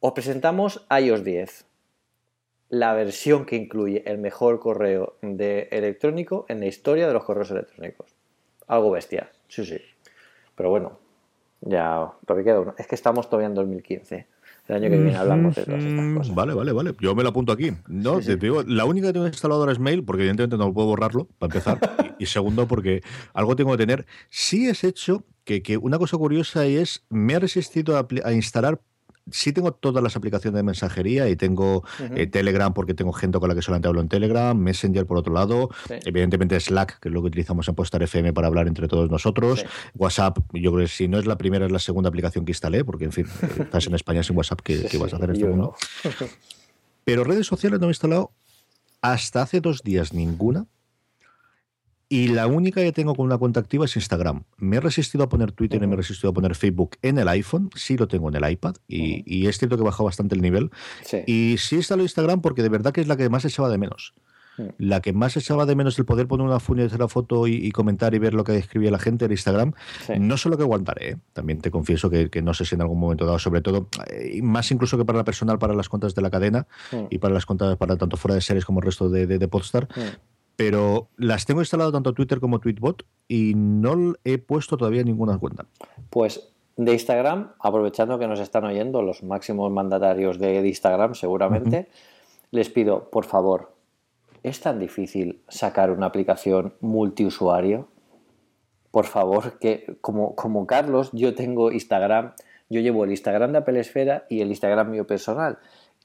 os 0.00 0.12
presentamos 0.12 0.86
iOS 0.90 1.24
10, 1.24 1.66
la 2.68 2.92
versión 2.92 3.46
que 3.46 3.56
incluye 3.56 4.02
el 4.06 4.18
mejor 4.18 4.60
correo 4.60 5.16
de 5.22 5.68
electrónico 5.70 6.44
en 6.48 6.60
la 6.60 6.66
historia 6.66 7.06
de 7.06 7.14
los 7.14 7.24
correos 7.24 7.50
electrónicos. 7.50 8.14
Algo 8.66 8.90
bestia, 8.90 9.30
sí, 9.48 9.64
sí. 9.64 9.78
Pero 10.54 10.68
bueno, 10.68 10.98
ya 11.62 12.12
todavía 12.26 12.44
queda 12.52 12.60
uno. 12.60 12.74
Es 12.76 12.86
que 12.86 12.94
estamos 12.94 13.30
todavía 13.30 13.46
en 13.46 13.54
2015. 13.54 14.26
El 14.68 14.76
año 14.76 14.90
que 14.90 14.96
viene 14.96 15.16
hablamos 15.16 15.54
de 15.54 15.64
todas 15.64 15.84
estas 15.84 16.14
cosas. 16.16 16.34
Vale, 16.34 16.54
vale, 16.54 16.72
vale. 16.72 16.94
Yo 17.00 17.14
me 17.14 17.22
lo 17.22 17.28
apunto 17.28 17.52
aquí. 17.52 17.70
No, 17.86 18.16
Sí, 18.16 18.22
sí. 18.22 18.30
te 18.36 18.46
digo, 18.46 18.62
la 18.64 18.84
única 18.84 19.08
que 19.08 19.12
tengo 19.12 19.26
instalado 19.26 19.60
ahora 19.60 19.72
es 19.72 19.78
Mail, 19.78 20.02
porque 20.04 20.22
evidentemente 20.22 20.56
no 20.56 20.72
puedo 20.74 20.88
borrarlo, 20.88 21.28
para 21.38 21.52
empezar. 21.52 21.78
y, 22.18 22.24
y 22.24 22.26
segundo, 22.26 22.66
porque 22.66 23.02
algo 23.32 23.54
tengo 23.54 23.70
que 23.72 23.78
tener. 23.78 24.06
Sí 24.28 24.66
es 24.68 24.82
hecho 24.84 25.24
que, 25.44 25.62
que 25.62 25.76
una 25.76 25.98
cosa 25.98 26.16
curiosa 26.16 26.66
es, 26.66 27.04
me 27.10 27.34
he 27.34 27.38
resistido 27.38 27.96
a 28.24 28.32
instalar. 28.32 28.80
Sí 29.30 29.52
tengo 29.52 29.72
todas 29.72 30.02
las 30.04 30.14
aplicaciones 30.14 30.56
de 30.56 30.62
mensajería 30.62 31.28
y 31.28 31.34
tengo 31.34 31.82
eh, 32.14 32.28
Telegram 32.28 32.72
porque 32.72 32.94
tengo 32.94 33.12
gente 33.12 33.40
con 33.40 33.48
la 33.48 33.54
que 33.56 33.62
solamente 33.62 33.88
hablo 33.88 34.00
en 34.00 34.08
Telegram, 34.08 34.56
Messenger 34.56 35.04
por 35.04 35.18
otro 35.18 35.34
lado, 35.34 35.68
Sí. 35.88 35.94
evidentemente 36.04 36.58
Slack, 36.60 37.00
que 37.00 37.08
es 37.08 37.12
lo 37.14 37.22
que 37.22 37.26
utilizamos 37.28 37.66
en 37.68 37.74
Postar 37.74 38.02
FM 38.04 38.32
para 38.32 38.46
hablar 38.46 38.68
entre 38.68 38.86
todos 38.86 39.10
nosotros, 39.10 39.60
Sí. 39.60 39.66
WhatsApp, 39.96 40.38
yo 40.52 40.72
creo 40.72 40.84
que 40.84 40.88
si 40.88 41.08
no 41.08 41.18
es 41.18 41.26
la 41.26 41.36
primera 41.36 41.66
es 41.66 41.72
la 41.72 41.80
segunda 41.80 42.08
aplicación 42.08 42.44
que 42.44 42.52
instalé, 42.52 42.84
porque 42.84 43.06
en 43.06 43.12
fin, 43.12 43.26
eh, 43.42 43.48
estás 43.62 43.86
en 43.88 43.94
España 43.96 44.22
sin 44.22 44.36
WhatsApp, 44.36 44.60
¿qué, 44.62 44.76
Sí, 44.78 44.86
qué 44.92 44.98
vas 44.98 45.12
a 45.12 45.16
hacer 45.16 45.30
en 45.30 45.34
este 45.36 45.48
mundo? 45.48 45.74
no. 46.04 46.10
Pero 47.04 47.24
redes 47.24 47.46
sociales 47.46 47.80
no 47.80 47.86
he 47.86 47.90
instalado 47.90 48.32
hasta 49.02 49.42
hace 49.42 49.60
dos 49.60 49.82
días 49.82 50.12
ninguna. 50.12 50.66
Y 52.08 52.28
la 52.28 52.46
única 52.46 52.80
que 52.82 52.92
tengo 52.92 53.14
con 53.16 53.26
una 53.26 53.36
cuenta 53.36 53.58
activa 53.58 53.84
es 53.84 53.96
Instagram. 53.96 54.44
Me 54.58 54.76
he 54.76 54.80
resistido 54.80 55.24
a 55.24 55.28
poner 55.28 55.50
Twitter 55.52 55.82
y 55.82 55.86
me 55.86 55.94
he 55.94 55.96
resistido 55.96 56.30
a 56.30 56.32
poner 56.32 56.54
Facebook 56.54 56.96
en 57.02 57.18
el 57.18 57.26
iPhone. 57.28 57.70
Sí 57.74 57.96
lo 57.96 58.06
tengo 58.06 58.28
en 58.28 58.36
el 58.36 58.48
iPad. 58.50 58.76
Y, 58.86 59.24
y 59.26 59.48
es 59.48 59.58
cierto 59.58 59.76
que 59.76 59.82
he 59.82 59.84
bajado 59.84 60.04
bastante 60.04 60.36
el 60.36 60.42
nivel. 60.42 60.70
Sí. 61.04 61.22
Y 61.26 61.56
sí 61.58 61.76
instaló 61.76 62.02
Instagram 62.02 62.42
porque 62.42 62.62
de 62.62 62.68
verdad 62.68 62.92
que 62.92 63.00
es 63.00 63.08
la 63.08 63.16
que 63.16 63.28
más 63.28 63.44
echaba 63.44 63.68
de 63.68 63.78
menos. 63.78 64.14
Mm. 64.56 64.62
La 64.78 65.00
que 65.02 65.12
más 65.12 65.36
echaba 65.36 65.66
de 65.66 65.74
menos 65.74 65.98
el 65.98 66.04
poder 66.04 66.28
poner 66.28 66.46
una 66.46 66.60
funia 66.60 66.86
de 66.86 66.96
la 66.96 67.08
foto 67.08 67.46
y, 67.48 67.54
y 67.54 67.72
comentar 67.72 68.14
y 68.14 68.20
ver 68.20 68.34
lo 68.34 68.44
que 68.44 68.56
escribía 68.56 68.90
la 68.92 68.98
gente 69.00 69.24
en 69.24 69.32
Instagram. 69.32 69.72
Sí. 70.06 70.12
No 70.20 70.36
solo 70.36 70.56
que 70.56 70.62
aguantaré, 70.62 71.10
¿eh? 71.10 71.16
también 71.32 71.60
te 71.60 71.70
confieso 71.72 72.08
que, 72.08 72.30
que 72.30 72.40
no 72.40 72.54
sé 72.54 72.64
si 72.64 72.76
en 72.76 72.82
algún 72.82 73.00
momento 73.00 73.26
dado, 73.26 73.38
sobre 73.40 73.60
todo, 73.62 73.88
eh, 74.10 74.40
más 74.42 74.70
incluso 74.70 74.96
que 74.96 75.04
para 75.04 75.18
la 75.18 75.24
personal, 75.24 75.58
para 75.58 75.74
las 75.74 75.88
cuentas 75.88 76.14
de 76.14 76.22
la 76.22 76.30
cadena 76.30 76.66
Mm. 76.92 77.06
y 77.10 77.18
para 77.18 77.34
las 77.34 77.44
cuentas 77.46 77.76
para 77.76 77.96
tanto 77.96 78.16
fuera 78.16 78.36
de 78.36 78.40
series 78.40 78.64
como 78.64 78.78
el 78.78 78.86
resto 78.86 79.08
de, 79.10 79.26
de, 79.26 79.38
de 79.38 79.48
Podstar. 79.48 79.88
Pero 80.56 81.08
las 81.16 81.44
tengo 81.44 81.60
instalado 81.60 81.92
tanto 81.92 82.14
Twitter 82.14 82.40
como 82.40 82.60
Tweetbot 82.60 83.04
y 83.28 83.52
no 83.54 84.14
he 84.24 84.38
puesto 84.38 84.76
todavía 84.76 85.02
ninguna 85.02 85.38
cuenta. 85.38 85.66
Pues 86.10 86.52
de 86.76 86.92
Instagram, 86.92 87.52
aprovechando 87.60 88.18
que 88.18 88.26
nos 88.26 88.40
están 88.40 88.64
oyendo 88.64 89.02
los 89.02 89.22
máximos 89.22 89.70
mandatarios 89.70 90.38
de, 90.38 90.60
de 90.62 90.68
Instagram, 90.68 91.14
seguramente, 91.14 91.88
les 92.50 92.68
pido, 92.68 93.10
por 93.10 93.24
favor, 93.24 93.74
¿es 94.42 94.60
tan 94.60 94.78
difícil 94.78 95.42
sacar 95.48 95.90
una 95.90 96.06
aplicación 96.06 96.74
multiusuario? 96.80 97.88
Por 98.90 99.06
favor, 99.06 99.58
que 99.58 99.96
como, 100.00 100.34
como 100.36 100.66
Carlos, 100.66 101.10
yo 101.12 101.34
tengo 101.34 101.72
Instagram, 101.72 102.32
yo 102.68 102.80
llevo 102.80 103.04
el 103.04 103.10
Instagram 103.10 103.52
de 103.52 103.58
Apple 103.58 103.80
Esfera 103.80 104.26
y 104.28 104.40
el 104.40 104.48
Instagram 104.48 104.90
mío 104.90 105.06
personal. 105.06 105.58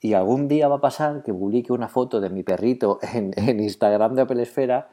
Y 0.03 0.13
algún 0.13 0.47
día 0.47 0.67
va 0.67 0.77
a 0.77 0.81
pasar 0.81 1.21
que 1.23 1.31
publique 1.31 1.71
una 1.71 1.87
foto 1.87 2.19
de 2.19 2.29
mi 2.29 2.41
perrito 2.43 2.99
en, 3.13 3.31
en 3.37 3.59
Instagram 3.59 4.15
de 4.15 4.23
Apple 4.23 4.41
Esfera 4.41 4.89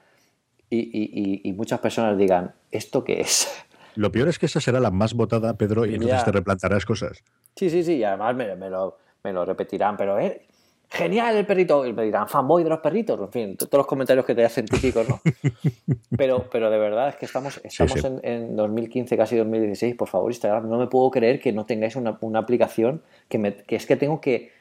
y, 0.70 1.40
y- 1.48 1.52
muchas 1.54 1.80
personas 1.80 2.18
digan, 2.18 2.52
¿esto 2.70 3.02
qué 3.02 3.20
es? 3.22 3.48
Lo 3.94 4.12
peor 4.12 4.28
es 4.28 4.38
que 4.38 4.46
esa 4.46 4.60
será 4.60 4.80
la 4.80 4.90
más 4.90 5.14
votada, 5.14 5.54
Pedro, 5.56 5.86
y 5.86 5.94
entonces 5.94 6.18
Ya. 6.20 6.24
te 6.26 6.32
replantarás 6.32 6.84
cosas. 6.84 7.24
Sí, 7.56 7.70
sí, 7.70 7.82
sí, 7.82 7.94
y 7.96 8.04
además 8.04 8.36
me, 8.36 8.54
me 8.54 8.68
lo, 8.68 8.98
me 9.24 9.32
lo 9.32 9.44
repetirán, 9.46 9.96
pero 9.96 10.18
eh, 10.20 10.42
genial 10.90 11.34
el 11.36 11.46
perrito, 11.46 11.86
y 11.86 11.92
me 11.94 12.04
dirán 12.04 12.28
fanboy 12.28 12.62
de 12.62 12.68
los 12.68 12.80
perritos, 12.80 13.18
en 13.18 13.32
fin, 13.32 13.56
todos 13.56 13.72
los 13.72 13.86
comentarios 13.86 14.26
que 14.26 14.34
te 14.34 14.44
hacen 14.44 14.66
típicos, 14.66 15.08
¿no? 15.08 15.20
pero, 16.18 16.44
pero 16.52 16.70
de 16.70 16.78
verdad 16.78 17.08
es 17.08 17.16
que 17.16 17.24
estamos, 17.24 17.60
estamos 17.64 17.92
sí. 17.94 18.06
En, 18.06 18.20
en 18.22 18.56
2015, 18.56 19.16
casi 19.16 19.36
2016, 19.36 19.96
por 19.96 20.08
favor, 20.08 20.30
Instagram, 20.30 20.68
no 20.68 20.78
me 20.78 20.86
puedo 20.86 21.10
creer 21.10 21.40
que 21.40 21.52
no 21.52 21.64
tengáis 21.64 21.96
una, 21.96 22.18
una 22.20 22.40
aplicación 22.40 23.02
que, 23.28 23.38
me, 23.38 23.54
que 23.56 23.76
es 23.76 23.86
que 23.86 23.96
tengo 23.96 24.20
que 24.20 24.52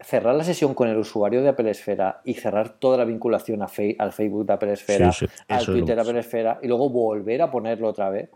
cerrar 0.00 0.34
la 0.34 0.44
sesión 0.44 0.74
con 0.74 0.88
el 0.88 0.96
usuario 0.96 1.42
de 1.42 1.48
Apple 1.48 1.70
Esfera 1.70 2.20
y 2.24 2.34
cerrar 2.34 2.78
toda 2.78 2.96
la 2.98 3.04
vinculación 3.04 3.62
a 3.62 3.68
Fe- 3.68 3.96
al 3.98 4.12
Facebook 4.12 4.46
de 4.46 4.52
Apple 4.52 4.72
Esfera, 4.72 5.10
Sí, 5.12 5.26
sí, 5.26 5.32
al 5.48 5.64
Twitter 5.66 5.96
de. 5.96 6.02
Apple 6.02 6.20
Esfera 6.20 6.58
y 6.62 6.68
luego 6.68 6.88
volver 6.90 7.42
a 7.42 7.50
ponerlo 7.50 7.88
otra 7.88 8.08
vez. 8.10 8.30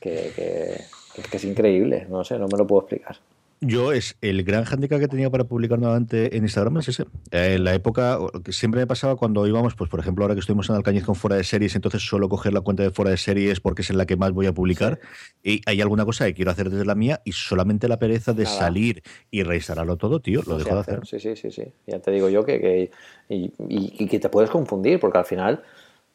Que, 0.00 0.32
que- 0.34 1.22
que 1.30 1.36
es 1.36 1.44
increíble, 1.44 2.06
no 2.10 2.24
sé, 2.24 2.38
no 2.38 2.46
me 2.50 2.58
lo 2.58 2.66
puedo 2.66 2.82
explicar. 2.82 3.16
Yo 3.60 3.92
es 3.92 4.16
el 4.20 4.42
gran 4.44 4.64
hándicap 4.64 5.00
que 5.00 5.08
tenía 5.08 5.30
para 5.30 5.44
publicar 5.44 5.78
nuevamente 5.78 6.36
en 6.36 6.42
Instagram 6.44 6.76
es 6.78 6.88
ese. 6.88 7.04
Eh, 7.30 7.54
En 7.54 7.64
la 7.64 7.72
época 7.74 8.18
que 8.44 8.52
siempre 8.52 8.80
me 8.80 8.86
pasaba 8.86 9.16
cuando 9.16 9.46
íbamos, 9.46 9.74
pues 9.74 9.88
por 9.88 10.00
ejemplo 10.00 10.24
ahora 10.24 10.34
que 10.34 10.40
estuvimos 10.40 10.68
en 10.68 10.76
Alcañiz 10.76 11.04
con 11.04 11.14
fuera 11.14 11.36
de 11.36 11.44
series, 11.44 11.74
entonces 11.74 12.02
suelo 12.02 12.28
coger 12.28 12.52
la 12.52 12.60
cuenta 12.60 12.82
de 12.82 12.90
fuera 12.90 13.10
de 13.10 13.16
series 13.16 13.60
porque 13.60 13.82
es 13.82 13.90
en 13.90 13.96
la 13.96 14.04
que 14.06 14.16
más 14.16 14.32
voy 14.32 14.46
a 14.46 14.52
publicar 14.52 15.00
y 15.42 15.62
hay 15.66 15.80
alguna 15.80 16.04
cosa 16.04 16.26
que 16.26 16.34
quiero 16.34 16.50
hacer 16.50 16.68
desde 16.68 16.84
la 16.84 16.94
mía 16.94 17.22
y 17.24 17.32
solamente 17.32 17.88
la 17.88 17.98
pereza 17.98 18.32
de 18.34 18.44
Nada. 18.44 18.56
salir 18.58 19.02
y 19.30 19.42
reinstalarlo 19.44 19.96
todo, 19.96 20.20
tío, 20.20 20.42
lo 20.46 20.58
dejo 20.58 20.74
de 20.74 20.80
hacer. 20.80 21.00
Sí, 21.06 21.18
sí, 21.20 21.34
sí, 21.36 21.50
sí. 21.50 21.64
Ya 21.86 22.00
te 22.00 22.10
digo 22.10 22.28
yo 22.28 22.44
que, 22.44 22.60
que- 22.60 22.90
y, 23.30 23.44
y- 23.68 23.94
y 23.98 24.06
que 24.08 24.18
te 24.18 24.28
puedes 24.28 24.50
confundir, 24.50 25.00
porque 25.00 25.18
al 25.18 25.24
final 25.24 25.62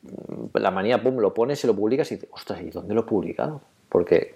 mm, 0.03 0.57
la 0.57 0.71
manía, 0.71 1.01
pum, 1.01 1.17
lo 1.19 1.33
pones 1.33 1.63
y 1.63 1.67
lo 1.67 1.75
publicas 1.75 2.11
y 2.11 2.15
dices, 2.15 2.29
ostras, 2.31 2.61
¿y 2.61 2.69
dónde 2.69 2.93
lo 2.93 3.01
he 3.01 3.05
publicado? 3.05 3.61
Porque, 3.89 4.35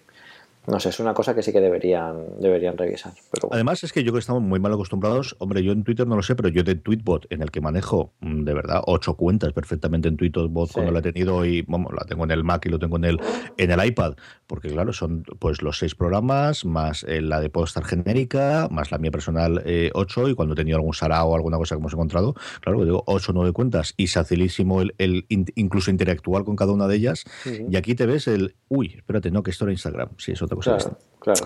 no 0.67 0.79
sé, 0.79 0.89
es 0.89 0.99
una 0.99 1.13
cosa 1.13 1.35
que 1.35 1.43
sí 1.43 1.51
que 1.51 1.59
deberían, 1.61 2.39
deberían 2.39 2.77
revisar. 2.77 3.13
Pero 3.31 3.47
bueno. 3.49 3.55
Además, 3.55 3.83
es 3.83 3.91
que 3.93 4.01
yo 4.01 4.05
creo 4.05 4.15
que 4.15 4.19
estamos 4.19 4.41
muy 4.41 4.59
mal 4.59 4.73
acostumbrados. 4.73 5.35
Hombre, 5.39 5.63
yo 5.63 5.71
en 5.71 5.83
Twitter 5.83 6.07
no 6.07 6.15
lo 6.15 6.23
sé, 6.23 6.35
pero 6.35 6.49
yo 6.49 6.63
de 6.63 6.75
Tweetbot, 6.75 7.27
en 7.31 7.41
el 7.41 7.51
que 7.51 7.61
manejo 7.61 8.13
mm, 8.21 8.43
de 8.43 8.53
verdad 8.53 8.81
ocho 8.85 9.15
cuentas 9.15 9.51
perfectamente 9.53 10.07
en 10.07 10.17
Tweetbot 10.17 10.67
Sí. 10.69 10.73
cuando 10.75 10.91
la 10.91 10.99
he 10.99 11.01
tenido 11.01 11.45
y 11.45 11.61
vamos, 11.63 11.93
la 11.93 12.05
tengo 12.05 12.23
en 12.23 12.31
el 12.31 12.43
Mac 12.43 12.65
y 12.65 12.69
lo 12.69 12.79
tengo 12.79 12.97
en 12.97 13.05
el, 13.05 13.19
en 13.57 13.71
el 13.71 13.85
iPad, 13.85 14.15
porque 14.47 14.69
claro, 14.69 14.93
son 14.93 15.23
pues 15.39 15.61
los 15.61 15.77
seis 15.77 15.95
programas, 15.95 16.65
más 16.65 17.03
eh, 17.07 17.21
la 17.21 17.39
de 17.39 17.49
Podstar 17.49 17.83
genérica, 17.85 18.67
más 18.71 18.91
la 18.91 18.97
mía 18.97 19.11
personal 19.11 19.61
eh, 19.65 19.91
ocho, 19.93 20.27
y 20.29 20.35
cuando 20.35 20.53
he 20.53 20.57
tenido 20.57 20.77
algún 20.77 20.93
sarao 20.93 21.29
o 21.29 21.35
alguna 21.35 21.57
cosa 21.57 21.75
que 21.75 21.79
hemos 21.79 21.93
encontrado, 21.93 22.35
claro, 22.61 22.79
que 22.79 22.85
digo 22.85 23.03
ocho 23.07 23.31
o 23.31 23.35
nueve 23.35 23.51
cuentas, 23.51 23.93
y 23.97 24.07
facilísimo 24.07 24.81
el, 24.81 24.95
el 24.97 25.25
in- 25.29 25.45
incluso 25.55 25.91
interactuar 25.91 26.43
con 26.43 26.55
cada 26.55 26.71
una 26.71 26.87
de 26.87 26.95
ellas. 26.95 27.25
Y 27.69 27.75
aquí 27.75 27.95
te 27.95 28.05
ves 28.05 28.27
el, 28.27 28.55
uy, 28.69 28.93
espérate, 28.97 29.29
no, 29.31 29.43
que 29.43 29.51
esto 29.51 29.65
era 29.65 29.71
Instagram. 29.71 30.09
Sí, 30.17 30.31
es 30.31 30.41
Claro, 30.59 30.97
claro. 31.23 31.45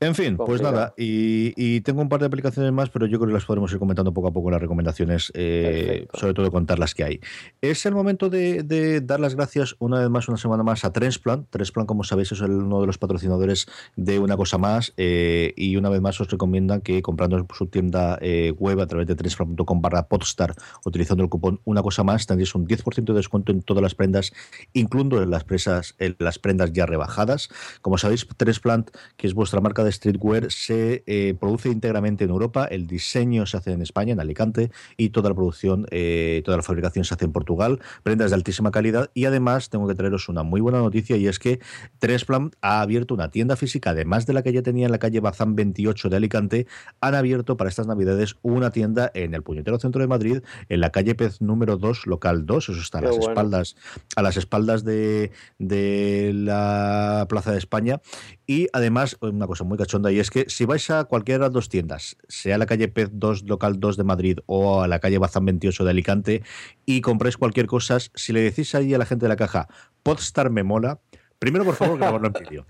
En 0.00 0.14
fin, 0.14 0.36
pues 0.36 0.62
nada, 0.62 0.94
y, 0.96 1.52
y 1.56 1.80
tengo 1.82 2.00
un 2.02 2.08
par 2.08 2.20
de 2.20 2.26
aplicaciones 2.26 2.72
más, 2.72 2.90
pero 2.90 3.06
yo 3.06 3.18
creo 3.18 3.28
que 3.28 3.34
las 3.34 3.44
podremos 3.44 3.70
ir 3.72 3.78
comentando 3.78 4.12
poco 4.14 4.28
a 4.28 4.32
poco 4.32 4.50
las 4.50 4.60
recomendaciones, 4.60 5.30
eh, 5.34 6.06
sobre 6.14 6.34
todo 6.34 6.50
contar 6.50 6.78
las 6.78 6.94
que 6.94 7.04
hay. 7.04 7.20
Es 7.60 7.84
el 7.86 7.94
momento 7.94 8.30
de, 8.30 8.62
de 8.62 9.00
dar 9.00 9.20
las 9.20 9.34
gracias 9.34 9.76
una 9.78 10.00
vez 10.00 10.08
más, 10.10 10.28
una 10.28 10.36
semana 10.38 10.62
más, 10.62 10.84
a 10.84 10.92
Transplant. 10.92 11.48
Transplant, 11.50 11.88
como 11.88 12.04
sabéis, 12.04 12.32
es 12.32 12.40
el- 12.40 12.50
uno 12.52 12.80
de 12.80 12.86
los 12.86 12.98
patrocinadores 12.98 13.66
de 13.96 14.18
Una 14.18 14.36
Cosa 14.36 14.58
Más, 14.58 14.92
eh, 14.96 15.52
y 15.56 15.76
una 15.76 15.88
vez 15.90 16.00
más 16.00 16.20
os 16.20 16.30
recomiendan 16.30 16.80
que 16.80 17.02
comprando 17.02 17.46
su 17.56 17.66
tienda 17.66 18.18
eh, 18.20 18.52
web 18.58 18.80
a 18.80 18.86
través 18.86 19.06
de 19.06 19.14
transplant.com 19.16 19.80
barra 19.82 20.06
podstar, 20.08 20.54
utilizando 20.84 21.22
el 21.24 21.28
cupón 21.30 21.60
Una 21.64 21.82
Cosa 21.82 22.04
Más, 22.04 22.26
tendréis 22.26 22.54
un 22.54 22.66
10% 22.66 23.12
de 23.12 23.14
descuento 23.14 23.52
en 23.52 23.62
todas 23.62 23.82
las 23.82 23.94
prendas, 23.94 24.32
incluindo 24.72 25.22
en 25.22 25.30
las, 25.30 25.44
presas, 25.44 25.94
en 25.98 26.16
las 26.18 26.38
prendas 26.38 26.72
ya 26.72 26.86
rebajadas. 26.86 27.48
Como 27.82 27.98
sabéis, 27.98 28.24
Que 29.16 29.26
es 29.26 29.34
vuestra 29.34 29.60
marca 29.60 29.84
de 29.84 29.92
streetwear, 29.92 30.50
se 30.50 31.02
eh, 31.06 31.34
produce 31.38 31.68
íntegramente 31.68 32.24
en 32.24 32.30
Europa, 32.30 32.64
el 32.64 32.86
diseño 32.86 33.46
se 33.46 33.56
hace 33.56 33.72
en 33.72 33.82
España, 33.82 34.12
en 34.12 34.20
Alicante, 34.20 34.70
y 34.96 35.10
toda 35.10 35.30
la 35.30 35.34
producción, 35.34 35.86
eh, 35.90 36.42
toda 36.44 36.56
la 36.56 36.62
fabricación 36.62 37.04
se 37.04 37.14
hace 37.14 37.24
en 37.24 37.32
Portugal, 37.32 37.80
prendas 38.02 38.30
de 38.30 38.36
altísima 38.36 38.70
calidad, 38.70 39.10
y 39.14 39.24
además 39.24 39.70
tengo 39.70 39.86
que 39.88 39.94
traeros 39.94 40.28
una 40.28 40.42
muy 40.42 40.60
buena 40.60 40.78
noticia, 40.78 41.16
y 41.16 41.26
es 41.26 41.38
que 41.38 41.60
Transplant 41.98 42.54
ha 42.60 42.80
abierto 42.80 43.14
una 43.14 43.30
tienda 43.30 43.56
física, 43.56 43.90
además 43.90 44.26
de 44.26 44.32
la 44.32 44.42
que 44.42 44.52
ya 44.52 44.62
tenía 44.62 44.86
en 44.86 44.92
la 44.92 44.98
calle 44.98 45.20
Bazán 45.20 45.54
28 45.56 46.08
de 46.08 46.16
Alicante, 46.16 46.66
han 47.00 47.14
abierto 47.14 47.56
para 47.56 47.70
estas 47.70 47.86
navidades 47.86 48.36
una 48.42 48.70
tienda 48.70 49.10
en 49.14 49.34
el 49.34 49.42
puñetero 49.42 49.78
centro 49.78 50.00
de 50.00 50.08
Madrid, 50.08 50.42
en 50.68 50.80
la 50.80 50.90
calle 50.90 51.14
Pez 51.14 51.40
número 51.40 51.76
2, 51.76 52.06
local 52.06 52.46
2, 52.46 52.68
eso 52.68 52.80
está 52.80 52.98
a 52.98 53.00
Qué 53.00 53.06
las 53.08 53.16
bueno. 53.16 53.32
espaldas, 53.32 53.76
a 54.16 54.22
las 54.22 54.36
espaldas 54.36 54.84
de, 54.84 55.30
de 55.58 56.32
la 56.34 57.26
Plaza 57.28 57.52
de 57.52 57.58
España. 57.58 58.00
Y 58.46 58.68
además, 58.72 59.16
una 59.20 59.46
cosa 59.46 59.64
muy 59.64 59.78
cachonda, 59.78 60.12
y 60.12 60.18
es 60.18 60.30
que 60.30 60.44
si 60.48 60.66
vais 60.66 60.90
a 60.90 61.04
cualquiera 61.04 61.38
de 61.38 61.44
las 61.46 61.52
dos 61.52 61.68
tiendas, 61.68 62.16
sea 62.28 62.58
la 62.58 62.66
calle 62.66 62.88
Pez 62.88 63.08
2, 63.12 63.44
local 63.44 63.80
2 63.80 63.96
de 63.96 64.04
Madrid, 64.04 64.38
o 64.46 64.82
a 64.82 64.88
la 64.88 64.98
calle 64.98 65.18
Bazán 65.18 65.46
28 65.46 65.84
de 65.84 65.90
Alicante, 65.90 66.42
y 66.84 67.00
compráis 67.00 67.38
cualquier 67.38 67.66
cosa, 67.66 67.98
si 67.98 68.32
le 68.32 68.42
decís 68.42 68.74
ahí 68.74 68.92
a 68.92 68.98
la 68.98 69.06
gente 69.06 69.24
de 69.24 69.30
la 69.30 69.36
caja, 69.36 69.68
Podstar 70.02 70.50
me 70.50 70.62
mola, 70.62 71.00
primero 71.38 71.64
por 71.64 71.74
favor 71.74 71.98
grabarlo 71.98 72.26
en 72.26 72.32
vídeo. 72.34 72.66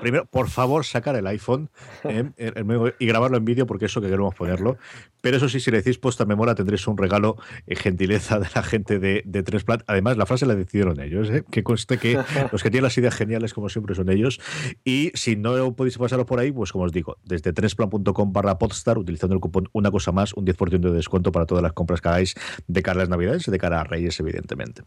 Primero, 0.00 0.26
por 0.26 0.48
favor, 0.48 0.84
sacar 0.84 1.16
el 1.16 1.26
iPhone 1.26 1.70
eh, 2.04 2.30
el- 2.36 2.52
el- 2.70 2.94
y 2.98 3.06
grabarlo 3.06 3.36
en 3.36 3.44
vídeo, 3.44 3.66
porque 3.66 3.86
eso 3.86 4.00
que 4.00 4.06
queremos 4.08 4.34
ponerlo. 4.34 4.76
Pero 5.20 5.36
eso 5.36 5.48
sí, 5.48 5.60
si 5.60 5.70
le 5.70 5.78
decís 5.78 5.98
posta 5.98 6.24
memoria, 6.24 6.54
tendréis 6.54 6.86
un 6.86 6.96
regalo 6.96 7.36
eh, 7.66 7.76
gentileza 7.76 8.38
de 8.38 8.46
la 8.54 8.62
gente 8.62 8.98
de, 8.98 9.22
de 9.26 9.42
Tresplat. 9.42 9.82
Además, 9.86 10.16
la 10.16 10.24
frase 10.26 10.46
la 10.46 10.54
decidieron 10.54 11.00
ellos, 11.00 11.28
eh, 11.30 11.44
que 11.50 11.62
conste 11.64 11.98
que 11.98 12.14
los 12.52 12.62
que 12.62 12.70
tienen 12.70 12.84
las 12.84 12.96
ideas 12.98 13.14
geniales, 13.14 13.52
como 13.52 13.68
siempre, 13.68 13.94
son 13.94 14.08
ellos. 14.08 14.40
Y 14.84 15.10
si 15.14 15.36
no 15.36 15.74
podéis 15.74 15.98
pasaros 15.98 16.26
por 16.26 16.38
ahí, 16.38 16.52
pues 16.52 16.72
como 16.72 16.84
os 16.84 16.92
digo, 16.92 17.16
desde 17.24 17.52
tresplan.com 17.52 18.32
barra 18.32 18.58
podstar, 18.58 18.98
utilizando 18.98 19.34
el 19.34 19.40
cupón 19.40 19.68
una 19.72 19.90
cosa 19.90 20.12
más, 20.12 20.32
un 20.34 20.46
10% 20.46 20.78
de 20.78 20.92
descuento 20.92 21.32
para 21.32 21.46
todas 21.46 21.62
las 21.62 21.72
compras 21.72 22.00
que 22.00 22.08
hagáis 22.08 22.34
de 22.66 22.82
cara 22.82 22.98
a 23.00 23.02
las 23.02 23.08
Navidades 23.08 23.46
y 23.48 23.50
de 23.50 23.58
cara 23.58 23.80
a 23.80 23.84
Reyes, 23.84 24.18
evidentemente. 24.20 24.82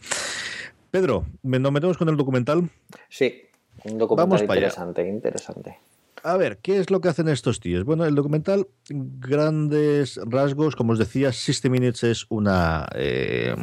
Pedro, 0.91 1.25
¿me- 1.41 1.59
¿nos 1.59 1.71
metemos 1.71 1.97
con 1.97 2.07
el 2.09 2.17
documental? 2.17 2.69
Sí, 3.09 3.41
un 3.85 3.97
documental 3.97 4.29
Vamos 4.29 4.41
allá. 4.41 4.53
interesante, 4.53 5.07
interesante. 5.07 5.79
A 6.23 6.37
ver, 6.37 6.59
¿qué 6.59 6.79
es 6.79 6.89
lo 6.89 7.01
que 7.01 7.09
hacen 7.09 7.27
estos 7.27 7.59
tíos? 7.59 7.83
Bueno, 7.83 8.05
el 8.05 8.15
documental, 8.15 8.67
grandes 8.87 10.19
rasgos, 10.25 10.75
como 10.75 10.93
os 10.93 10.99
decía, 10.99 11.33
System 11.33 11.73
Minutes 11.73 12.03
es 12.03 12.25
una 12.29 12.87
eh, 12.95 13.55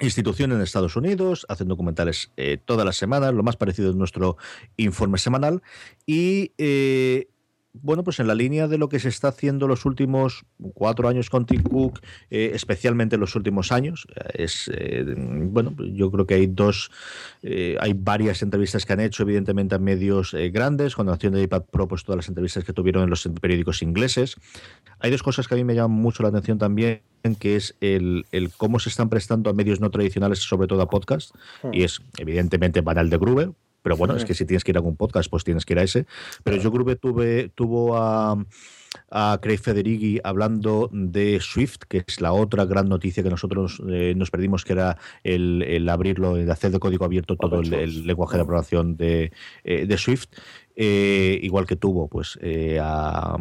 institución 0.00 0.50
en 0.50 0.60
Estados 0.62 0.96
Unidos, 0.96 1.46
hacen 1.48 1.68
documentales 1.68 2.32
eh, 2.36 2.58
todas 2.62 2.84
las 2.84 2.96
semanas, 2.96 3.32
lo 3.34 3.44
más 3.44 3.56
parecido 3.56 3.90
es 3.90 3.96
nuestro 3.96 4.36
informe 4.76 5.18
semanal, 5.18 5.62
y 6.06 6.52
eh, 6.58 7.28
bueno, 7.82 8.04
pues 8.04 8.20
en 8.20 8.26
la 8.26 8.34
línea 8.34 8.68
de 8.68 8.78
lo 8.78 8.88
que 8.88 8.98
se 8.98 9.08
está 9.08 9.28
haciendo 9.28 9.68
los 9.68 9.84
últimos 9.84 10.44
cuatro 10.74 11.08
años 11.08 11.30
con 11.30 11.46
Tim 11.46 11.62
Cook, 11.62 12.00
eh, 12.30 12.50
especialmente 12.54 13.16
en 13.16 13.20
los 13.20 13.34
últimos 13.36 13.72
años, 13.72 14.06
eh, 14.14 14.44
es 14.44 14.70
eh, 14.74 15.04
bueno, 15.16 15.74
yo 15.78 16.10
creo 16.10 16.26
que 16.26 16.34
hay 16.34 16.46
dos, 16.46 16.90
eh, 17.42 17.76
hay 17.80 17.92
varias 17.94 18.42
entrevistas 18.42 18.84
que 18.84 18.92
han 18.92 19.00
hecho, 19.00 19.22
evidentemente, 19.22 19.74
a 19.74 19.78
medios 19.78 20.34
grandes, 20.52 20.94
con 20.94 21.06
la 21.06 21.12
acción 21.12 21.34
de 21.34 21.42
iPad 21.42 21.62
Pro, 21.70 21.88
pues 21.88 22.04
todas 22.04 22.16
las 22.16 22.28
entrevistas 22.28 22.64
que 22.64 22.72
tuvieron 22.72 23.02
en 23.02 23.10
los 23.10 23.28
periódicos 23.40 23.82
ingleses. 23.82 24.36
Hay 25.00 25.10
dos 25.10 25.22
cosas 25.22 25.48
que 25.48 25.54
a 25.54 25.56
mí 25.56 25.64
me 25.64 25.74
llaman 25.74 25.98
mucho 25.98 26.22
la 26.22 26.30
atención 26.30 26.58
también, 26.58 27.00
que 27.38 27.56
es 27.56 27.76
el, 27.80 28.24
el 28.32 28.50
cómo 28.50 28.78
se 28.78 28.88
están 28.88 29.08
prestando 29.08 29.50
a 29.50 29.52
medios 29.52 29.80
no 29.80 29.90
tradicionales, 29.90 30.38
sobre 30.40 30.68
todo 30.68 30.82
a 30.82 30.88
podcast, 30.88 31.34
y 31.72 31.82
es 31.82 32.00
evidentemente 32.18 32.80
banal 32.80 33.10
de 33.10 33.18
Gruber, 33.18 33.50
pero 33.86 33.96
bueno, 33.96 34.16
es 34.16 34.24
que 34.24 34.34
si 34.34 34.44
tienes 34.44 34.64
que 34.64 34.72
ir 34.72 34.76
a 34.76 34.80
algún 34.80 34.96
podcast, 34.96 35.30
pues 35.30 35.44
tienes 35.44 35.64
que 35.64 35.74
ir 35.74 35.78
a 35.78 35.84
ese. 35.84 36.06
Pero 36.42 36.56
yo 36.56 36.72
Gruber 36.72 36.96
tuve, 36.96 37.50
tuvo 37.54 37.96
a 37.96 38.36
a 39.10 39.38
Craig 39.42 39.58
Federighi 39.58 40.20
hablando 40.24 40.88
de 40.92 41.38
Swift, 41.40 41.80
que 41.88 42.02
es 42.06 42.20
la 42.22 42.32
otra 42.32 42.64
gran 42.64 42.88
noticia 42.88 43.22
que 43.22 43.28
nosotros 43.28 43.80
eh, 43.88 44.14
nos 44.16 44.30
perdimos, 44.30 44.64
que 44.64 44.72
era 44.72 44.96
el, 45.22 45.62
el 45.62 45.86
abrirlo, 45.88 46.36
el 46.36 46.50
hacer 46.50 46.70
de 46.72 46.78
código 46.78 47.04
abierto 47.04 47.36
todo 47.36 47.60
el, 47.60 47.72
el 47.74 48.06
lenguaje 48.06 48.38
de 48.38 48.44
programación 48.44 48.96
de, 48.96 49.32
eh, 49.64 49.86
de 49.86 49.98
Swift, 49.98 50.28
eh, 50.76 51.38
igual 51.42 51.66
que 51.66 51.76
tuvo 51.76 52.08
pues 52.08 52.38
a 52.80 53.36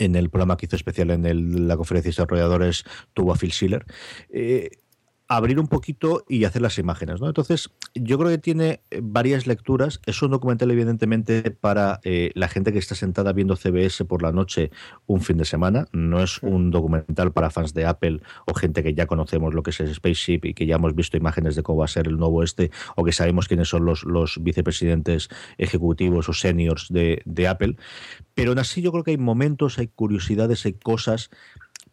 en 0.00 0.14
el 0.16 0.28
programa 0.30 0.56
que 0.56 0.66
hizo 0.66 0.76
especial 0.76 1.10
en 1.10 1.24
el- 1.26 1.66
la 1.66 1.76
conferencia 1.76 2.08
de 2.10 2.12
desarrolladores 2.12 2.84
tuvo 3.14 3.32
a 3.32 3.36
Phil 3.36 3.52
Schiller. 3.52 3.84
Eh, 4.30 4.70
abrir 5.28 5.60
un 5.60 5.68
poquito 5.68 6.24
y 6.26 6.44
hacer 6.44 6.62
las 6.62 6.78
imágenes, 6.78 7.20
¿no? 7.20 7.26
Entonces, 7.26 7.70
yo 7.94 8.18
creo 8.18 8.30
que 8.30 8.38
tiene 8.38 8.80
eh, 8.90 9.00
varias 9.02 9.46
lecturas. 9.46 10.00
Es 10.06 10.22
un 10.22 10.30
documental, 10.30 10.70
evidentemente, 10.70 11.50
para 11.50 12.00
eh, 12.02 12.30
la 12.34 12.48
gente 12.48 12.72
que 12.72 12.78
está 12.78 12.94
sentada 12.94 13.34
viendo 13.34 13.54
CBS 13.54 14.06
por 14.06 14.22
la 14.22 14.32
noche 14.32 14.70
un 15.06 15.20
fin 15.20 15.36
de 15.36 15.44
semana. 15.44 15.86
No 15.92 16.22
es 16.22 16.42
un 16.42 16.70
documental 16.70 17.32
para 17.32 17.50
fans 17.50 17.74
de 17.74 17.84
Apple 17.84 18.22
o 18.46 18.54
gente 18.54 18.82
que 18.82 18.94
ya 18.94 19.06
conocemos 19.06 19.52
lo 19.52 19.62
que 19.62 19.70
es 19.70 19.80
el 19.80 19.94
Spaceship 19.94 20.40
y 20.44 20.54
que 20.54 20.64
ya 20.64 20.76
hemos 20.76 20.94
visto 20.94 21.18
imágenes 21.18 21.56
de 21.56 21.62
cómo 21.62 21.80
va 21.80 21.84
a 21.84 21.88
ser 21.88 22.08
el 22.08 22.16
nuevo 22.16 22.42
este 22.42 22.70
o 22.96 23.04
que 23.04 23.12
sabemos 23.12 23.48
quiénes 23.48 23.68
son 23.68 23.84
los, 23.84 24.04
los 24.04 24.42
vicepresidentes 24.42 25.28
ejecutivos 25.58 26.30
o 26.30 26.32
seniors 26.32 26.86
de, 26.88 27.20
de 27.26 27.48
Apple. 27.48 27.76
Pero 28.34 28.52
aún 28.52 28.60
así 28.60 28.80
yo 28.80 28.92
creo 28.92 29.04
que 29.04 29.10
hay 29.10 29.18
momentos, 29.18 29.78
hay 29.78 29.88
curiosidades, 29.88 30.64
hay 30.64 30.72
cosas, 30.72 31.28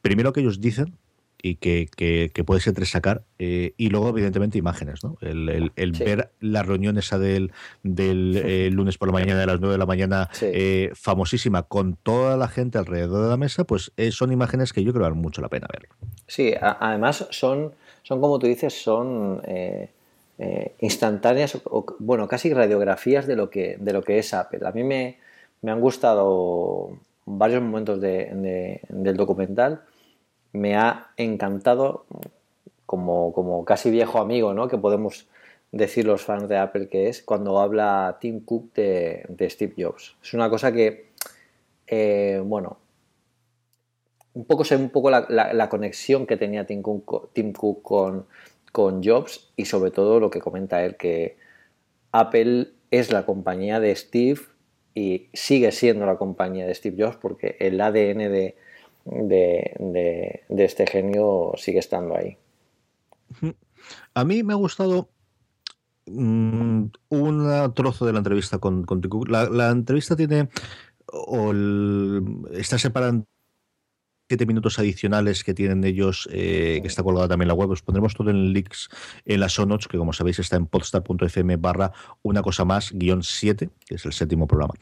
primero 0.02 0.32
que 0.32 0.40
ellos 0.40 0.62
dicen 0.62 0.98
y 1.42 1.56
que, 1.56 1.88
que, 1.96 2.32
que 2.34 2.44
puedes 2.44 2.66
entresacar, 2.68 3.24
eh, 3.40 3.74
y 3.78 3.90
luego 3.90 4.10
evidentemente 4.10 4.58
imágenes, 4.58 5.04
¿no? 5.04 5.18
El, 5.22 5.48
el- 5.50 5.72
el 5.76 5.96
Sí. 5.96 6.04
ver 6.04 6.32
la 6.40 6.64
reunión 6.64 6.98
esa 6.98 7.20
del, 7.20 7.52
del 7.84 8.42
eh, 8.44 8.70
lunes 8.72 8.98
por 8.98 9.08
la 9.10 9.14
mañana, 9.14 9.40
de 9.40 9.46
las 9.46 9.60
9 9.60 9.74
de 9.74 9.78
la 9.80 9.86
mañana, 9.86 10.30
Sí. 10.32 10.48
eh, 10.52 10.92
famosísima, 10.96 11.64
con 11.64 11.96
toda 11.96 12.36
la 12.38 12.48
gente 12.48 12.78
alrededor 12.78 13.24
de 13.24 13.30
la 13.30 13.38
mesa, 13.38 13.64
pues 13.64 13.92
eh, 13.98 14.12
son 14.12 14.32
imágenes 14.32 14.74
que 14.74 14.84
yo 14.84 14.92
creo 14.92 15.02
que 15.04 15.10
valen 15.10 15.22
mucho 15.22 15.42
la 15.42 15.50
pena 15.50 15.68
ver. 15.72 15.88
Sí, 16.28 16.54
a- 16.60 16.78
además 16.80 17.28
son, 17.30 17.74
son 18.04 18.22
como 18.22 18.40
tú 18.40 18.48
dices, 18.48 18.74
son 18.82 19.42
instantáneas, 20.80 21.58
o, 21.66 21.86
bueno, 22.00 22.28
casi 22.28 22.54
radiografías 22.54 23.28
de 23.28 23.36
lo 23.36 23.50
que, 23.50 23.78
de 23.80 23.94
lo 23.94 24.04
que 24.04 24.18
es 24.20 24.34
Apple. 24.34 24.60
A 24.66 24.72
mí 24.72 24.84
me, 24.84 25.18
me 25.62 25.72
han 25.72 25.80
gustado 25.80 26.90
varios 27.26 27.62
momentos 27.62 28.02
de- 28.02 28.26
de- 28.34 28.82
del 28.90 29.16
documental. 29.18 29.82
Me 30.56 30.76
ha 30.76 31.12
encantado, 31.18 32.06
como, 32.86 33.34
como 33.34 33.66
casi 33.66 33.92
viejo 33.92 34.20
amigo, 34.20 34.54
¿no? 34.54 34.68
Que 34.68 34.78
podemos 34.78 35.28
decir 35.72 36.06
los 36.06 36.24
fans 36.24 36.50
de 36.50 36.58
Apple 36.58 36.90
que 36.90 37.10
es 37.10 37.22
cuando 37.24 37.60
habla 37.60 38.18
Tim 38.22 38.42
Cook 38.46 38.74
de, 38.76 39.26
Steve 39.50 39.76
Jobs. 39.78 40.18
Es 40.24 40.34
una 40.34 40.50
cosa 40.50 40.72
que, 40.74 41.10
eh, 41.88 42.42
bueno, 42.46 42.80
un 44.34 44.46
poco 44.46 44.64
sé 44.66 44.76
un 44.76 44.90
poco 44.90 45.10
la, 45.10 45.26
la- 45.30 45.54
conexión 45.70 46.26
que 46.26 46.38
tenía 46.38 46.66
Tim 46.66 46.82
Cook, 46.82 47.06
co- 47.06 47.30
Tim 47.34 47.54
Cook 47.54 47.82
con, 47.82 48.26
con 48.72 49.04
Jobs 49.04 49.52
y 49.56 49.66
sobre 49.66 49.92
todo 49.92 50.20
lo 50.20 50.30
que 50.30 50.42
comenta 50.42 50.84
él 50.84 50.98
que 50.98 51.38
Apple 52.12 52.70
es 52.92 53.12
la 53.12 53.26
compañía 53.26 53.80
de 53.80 53.96
Steve 53.96 54.42
y 54.96 55.30
sigue 55.34 55.72
siendo 55.72 56.06
la 56.06 56.18
compañía 56.18 56.68
de 56.68 56.76
Steve 56.76 57.04
Jobs 57.04 57.18
porque 57.18 57.58
el 57.60 57.80
ADN 57.82 58.30
de, 58.30 58.58
de, 59.06 59.76
de- 60.50 60.64
este 60.66 60.88
genio 60.88 61.54
sigue 61.56 61.80
estando 61.80 62.18
ahí. 62.18 62.38
A 64.14 64.26
mí 64.26 64.44
me 64.44 64.54
ha 64.54 64.58
gustado 64.58 65.10
mm, 66.08 66.86
un 67.10 67.74
trozo 67.76 68.06
de 68.06 68.14
la 68.14 68.20
entrevista 68.20 68.58
con, 68.58 68.84
con. 68.84 69.02
La, 69.28 69.70
entrevista 69.70 70.16
tiene, 70.16 70.50
está 72.54 72.78
separada 72.80 73.12
en 73.12 73.28
siete 74.28 74.48
minutos 74.48 74.80
adicionales 74.80 75.44
que 75.44 75.54
tienen 75.54 75.84
ellos, 75.84 76.28
eh, 76.32 76.80
que 76.82 76.88
está 76.88 77.04
colgada 77.04 77.28
también 77.28 77.48
la 77.48 77.54
web. 77.54 77.70
Os 77.70 77.84
pondremos 77.84 78.16
todo 78.16 78.32
en 78.32 78.54
links 78.54 78.90
en 79.26 79.40
las 79.40 79.54
show 79.54 79.68
notes, 79.68 79.88
que 79.88 79.98
como 79.98 80.14
sabéis 80.14 80.40
está 80.40 80.56
en 80.56 80.66
podstar.fm 80.66 81.58
barra 81.58 81.92
una 82.24 82.42
cosa 82.42 82.66
más, 82.66 82.92
guion 82.92 83.22
7, 83.22 83.70
que 83.86 83.96
es 83.96 84.06
el 84.06 84.14
séptimo 84.14 84.48
programa. 84.48 84.74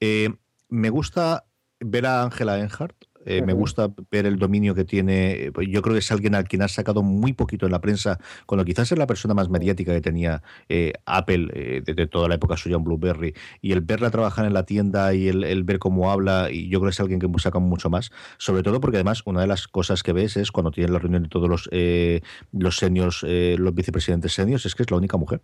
Eh, 0.00 0.30
me 0.68 0.90
gusta 0.90 1.44
ver 1.78 2.06
a 2.06 2.22
Ángela 2.22 2.58
Earhart. 2.58 2.96
Eh, 3.38 3.42
Me 3.42 3.52
gusta 3.52 3.92
ver 4.10 4.26
el 4.26 4.38
dominio 4.38 4.74
que 4.74 4.84
tiene. 4.84 5.32
eh, 5.32 5.52
Yo 5.68 5.82
creo 5.82 5.94
que 5.94 6.00
es 6.00 6.10
alguien 6.12 6.34
al 6.34 6.44
quien 6.44 6.62
ha 6.62 6.68
sacado 6.68 7.02
muy 7.02 7.32
poquito 7.32 7.66
en 7.66 7.72
la 7.72 7.80
prensa, 7.80 8.18
cuando 8.46 8.64
quizás 8.64 8.90
es 8.92 8.98
la 8.98 9.06
persona 9.06 9.34
más 9.34 9.48
mediática 9.48 9.92
que 9.92 10.00
tenía 10.00 10.42
eh, 10.68 10.92
Apple 11.06 11.48
eh, 11.54 11.82
desde 11.84 12.06
toda 12.06 12.28
la 12.28 12.34
época 12.36 12.56
suya 12.56 12.76
en 12.76 12.84
Blueberry. 12.84 13.34
Y 13.60 13.72
el 13.72 13.80
verla 13.80 14.10
trabajar 14.10 14.46
en 14.46 14.54
la 14.54 14.64
tienda 14.64 15.14
y 15.14 15.28
el, 15.28 15.44
el 15.44 15.64
ver 15.64 15.78
cómo 15.78 16.10
habla, 16.10 16.50
y 16.50 16.68
yo 16.68 16.80
creo 16.80 16.90
que 16.90 16.94
es 16.94 17.00
alguien 17.00 17.20
que 17.20 17.28
saca 17.38 17.58
mucho 17.58 17.90
más. 17.90 18.10
Sobre 18.38 18.62
todo 18.62 18.80
porque 18.80 18.96
además 18.98 19.22
una 19.24 19.40
de 19.40 19.46
las 19.46 19.66
cosas 19.68 20.02
que 20.02 20.12
ves 20.12 20.36
es 20.36 20.50
cuando 20.52 20.70
tienen 20.70 20.92
la 20.92 20.98
reunión 20.98 21.22
de 21.22 21.28
todos 21.28 21.48
los, 21.48 21.68
eh, 21.72 22.20
los 22.52 22.76
seniors, 22.76 23.24
eh, 23.26 23.56
los 23.58 23.74
vicepresidentes 23.74 24.34
seniors, 24.34 24.66
es 24.66 24.74
que 24.74 24.82
es 24.82 24.90
la 24.90 24.96
única 24.96 25.16
mujer. 25.16 25.40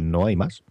No 0.00 0.26
hay 0.26 0.36
más. 0.36 0.62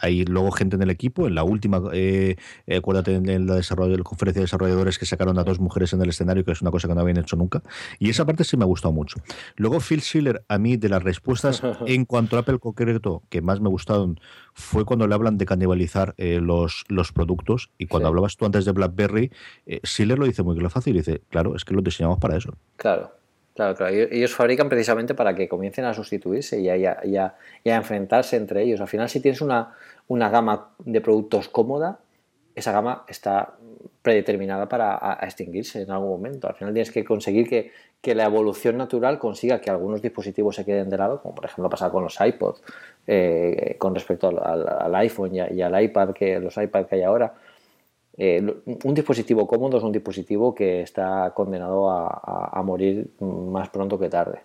Hay 0.00 0.24
luego 0.24 0.50
gente 0.52 0.76
en 0.76 0.82
el 0.82 0.90
equipo, 0.90 1.26
en 1.26 1.34
la 1.34 1.44
última, 1.44 1.80
eh, 1.92 2.36
acuérdate 2.76 3.14
en 3.14 3.46
la, 3.46 3.54
desarrollo, 3.56 3.96
la 3.96 4.02
conferencia 4.02 4.40
de 4.40 4.44
desarrolladores 4.44 4.98
que 4.98 5.06
sacaron 5.06 5.38
a 5.38 5.44
dos 5.44 5.60
mujeres 5.60 5.92
en 5.92 6.02
el 6.02 6.08
escenario, 6.08 6.44
que 6.44 6.52
es 6.52 6.62
una 6.62 6.70
cosa 6.70 6.88
que 6.88 6.94
no 6.94 7.00
habían 7.00 7.18
hecho 7.18 7.36
nunca. 7.36 7.62
Y 7.98 8.10
esa 8.10 8.24
parte 8.24 8.44
sí 8.44 8.56
me 8.56 8.64
ha 8.64 8.66
gustado 8.66 8.92
mucho. 8.92 9.16
Luego 9.56 9.80
Phil 9.80 10.00
Schiller, 10.00 10.44
a 10.48 10.58
mí 10.58 10.76
de 10.76 10.88
las 10.88 11.02
respuestas 11.02 11.62
en 11.86 12.04
cuanto 12.04 12.36
a 12.36 12.40
Apple 12.40 12.58
concreto 12.58 13.22
que 13.28 13.42
más 13.42 13.60
me 13.60 13.68
gustaron 13.68 14.18
fue 14.54 14.84
cuando 14.84 15.06
le 15.06 15.14
hablan 15.14 15.38
de 15.38 15.46
canibalizar 15.46 16.14
eh, 16.16 16.40
los, 16.40 16.84
los 16.88 17.12
productos. 17.12 17.70
Y 17.78 17.86
cuando 17.86 18.08
Sí. 18.08 18.10
hablabas 18.10 18.36
tú 18.36 18.44
antes 18.46 18.64
de 18.64 18.72
BlackBerry, 18.72 19.30
eh, 19.66 19.80
Schiller 19.84 20.18
lo 20.18 20.26
dice 20.26 20.42
muy 20.42 20.58
fácil 20.68 20.94
y 20.94 20.98
dice, 20.98 21.22
claro, 21.30 21.54
es 21.56 21.64
que 21.64 21.74
lo 21.74 21.82
diseñamos 21.82 22.18
para 22.18 22.36
eso. 22.36 22.54
Claro, 22.76 23.12
claro, 23.54 23.74
claro. 23.74 23.94
Ellos- 23.94 24.34
fabrican 24.34 24.68
precisamente 24.68 25.14
para 25.14 25.34
que 25.34 25.48
comiencen 25.48 25.84
a 25.84 25.94
sustituirse 25.94 26.60
y 26.60 26.68
a, 26.68 26.76
y 26.76 27.16
a- 27.16 27.34
enfrentarse 27.64 28.36
entre 28.36 28.62
ellos. 28.62 28.80
Al 28.80 28.88
final, 28.88 29.08
si 29.08 29.20
tienes 29.20 29.40
una, 29.40 29.74
una 30.08 30.28
gama 30.28 30.70
de 30.78 31.00
productos 31.00 31.48
cómoda, 31.48 31.98
esa 32.54 32.72
gama 32.72 33.04
está 33.08 33.54
predeterminada 34.02 34.68
para 34.68 35.18
extinguirse 35.22 35.82
en 35.82 35.90
algún 35.90 36.10
momento. 36.10 36.48
Al 36.48 36.54
final 36.54 36.74
tienes 36.74 36.90
que 36.90 37.04
conseguir 37.04 37.48
que, 37.48 37.70
que 38.00 38.14
la 38.14 38.24
evolución 38.24 38.76
natural 38.76 39.18
consiga 39.18 39.60
que 39.60 39.70
algunos 39.70 40.02
dispositivos 40.02 40.56
se 40.56 40.64
queden 40.64 40.90
de 40.90 40.98
lado, 40.98 41.22
como 41.22 41.34
por 41.34 41.44
ejemplo 41.44 41.70
pasa 41.70 41.90
con 41.90 42.02
los 42.02 42.20
iPods, 42.20 42.62
eh, 43.06 43.76
con 43.78 43.94
respecto 43.94 44.28
al, 44.28 44.38
al- 44.66 44.94
iPhone 44.96 45.34
y 45.34 45.62
al 45.62 45.82
iPad, 45.82 46.10
que 46.12 46.38
los 46.40 46.56
iPad 46.56 46.86
que 46.86 46.96
hay 46.96 47.02
ahora. 47.02 47.32
Eh, 48.18 48.62
un 48.84 48.94
dispositivo 48.94 49.46
cómodo 49.46 49.78
es 49.78 49.84
un 49.84 49.92
dispositivo 49.92 50.54
que 50.54 50.82
está 50.82 51.32
condenado 51.34 51.90
a, 51.90 52.62
morir 52.62 53.10
más 53.20 53.70
pronto 53.70 53.98
que 53.98 54.08
tarde. 54.08 54.40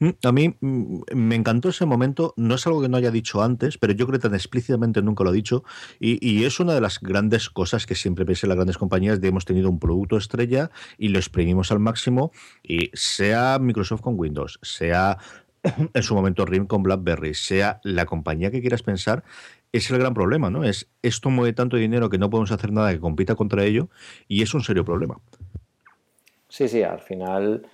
Mm, 0.00 0.10
A 0.24 0.32
mí 0.32 0.56
mm, 0.60 1.00
me 1.14 1.36
encantó 1.36 1.68
ese 1.68 1.86
momento, 1.86 2.34
no 2.36 2.56
es 2.56 2.66
algo 2.66 2.82
que 2.82 2.88
no 2.88 2.96
haya 2.96 3.12
dicho 3.12 3.42
antes, 3.42 3.78
pero 3.78 3.92
yo 3.92 4.06
creo 4.06 4.18
que 4.18 4.28
tan 4.28 4.34
explícitamente 4.34 5.00
nunca 5.02 5.22
lo 5.22 5.30
he 5.30 5.34
dicho, 5.34 5.62
y, 6.00 6.44
es 6.44 6.58
una 6.58 6.74
de 6.74 6.80
las 6.80 7.00
grandes 7.00 7.48
cosas 7.48 7.86
que 7.86 7.94
siempre 7.94 8.24
ves 8.24 8.42
las 8.42 8.56
grandes 8.56 8.78
compañías, 8.78 9.20
de 9.20 9.28
hemos 9.28 9.44
tenido 9.44 9.70
un 9.70 9.78
producto 9.78 10.16
estrella 10.16 10.70
y 10.98 11.08
lo 11.08 11.18
exprimimos 11.18 11.70
al 11.70 11.78
máximo, 11.78 12.32
y 12.62 12.90
sea 12.94 13.58
Microsoft 13.60 14.00
con 14.00 14.18
Windows, 14.18 14.58
sea 14.62 15.18
en 15.94 16.02
su 16.02 16.14
momento 16.14 16.44
RIM 16.44 16.66
con 16.66 16.82
BlackBerry, 16.82 17.34
sea 17.34 17.80
la 17.84 18.06
compañía 18.06 18.50
que 18.50 18.60
quieras 18.60 18.82
pensar, 18.82 19.24
es 19.76 19.90
el 19.90 19.98
gran 19.98 20.14
problema, 20.14 20.50
¿no? 20.50 20.64
Es 20.64 20.88
esto 21.02 21.30
mueve 21.30 21.52
tanto 21.52 21.76
dinero 21.76 22.08
que 22.10 22.18
no 22.18 22.30
podemos 22.30 22.50
hacer 22.52 22.72
nada 22.72 22.92
que 22.92 23.00
compita 23.00 23.34
contra 23.34 23.64
ello, 23.64 23.88
y 24.28 24.42
es 24.42 24.54
un 24.54 24.62
serio 24.62 24.84
problema. 24.84 25.18
Sí, 26.48 26.68
sí, 26.68 26.82
al 26.82 27.00
final. 27.00 27.66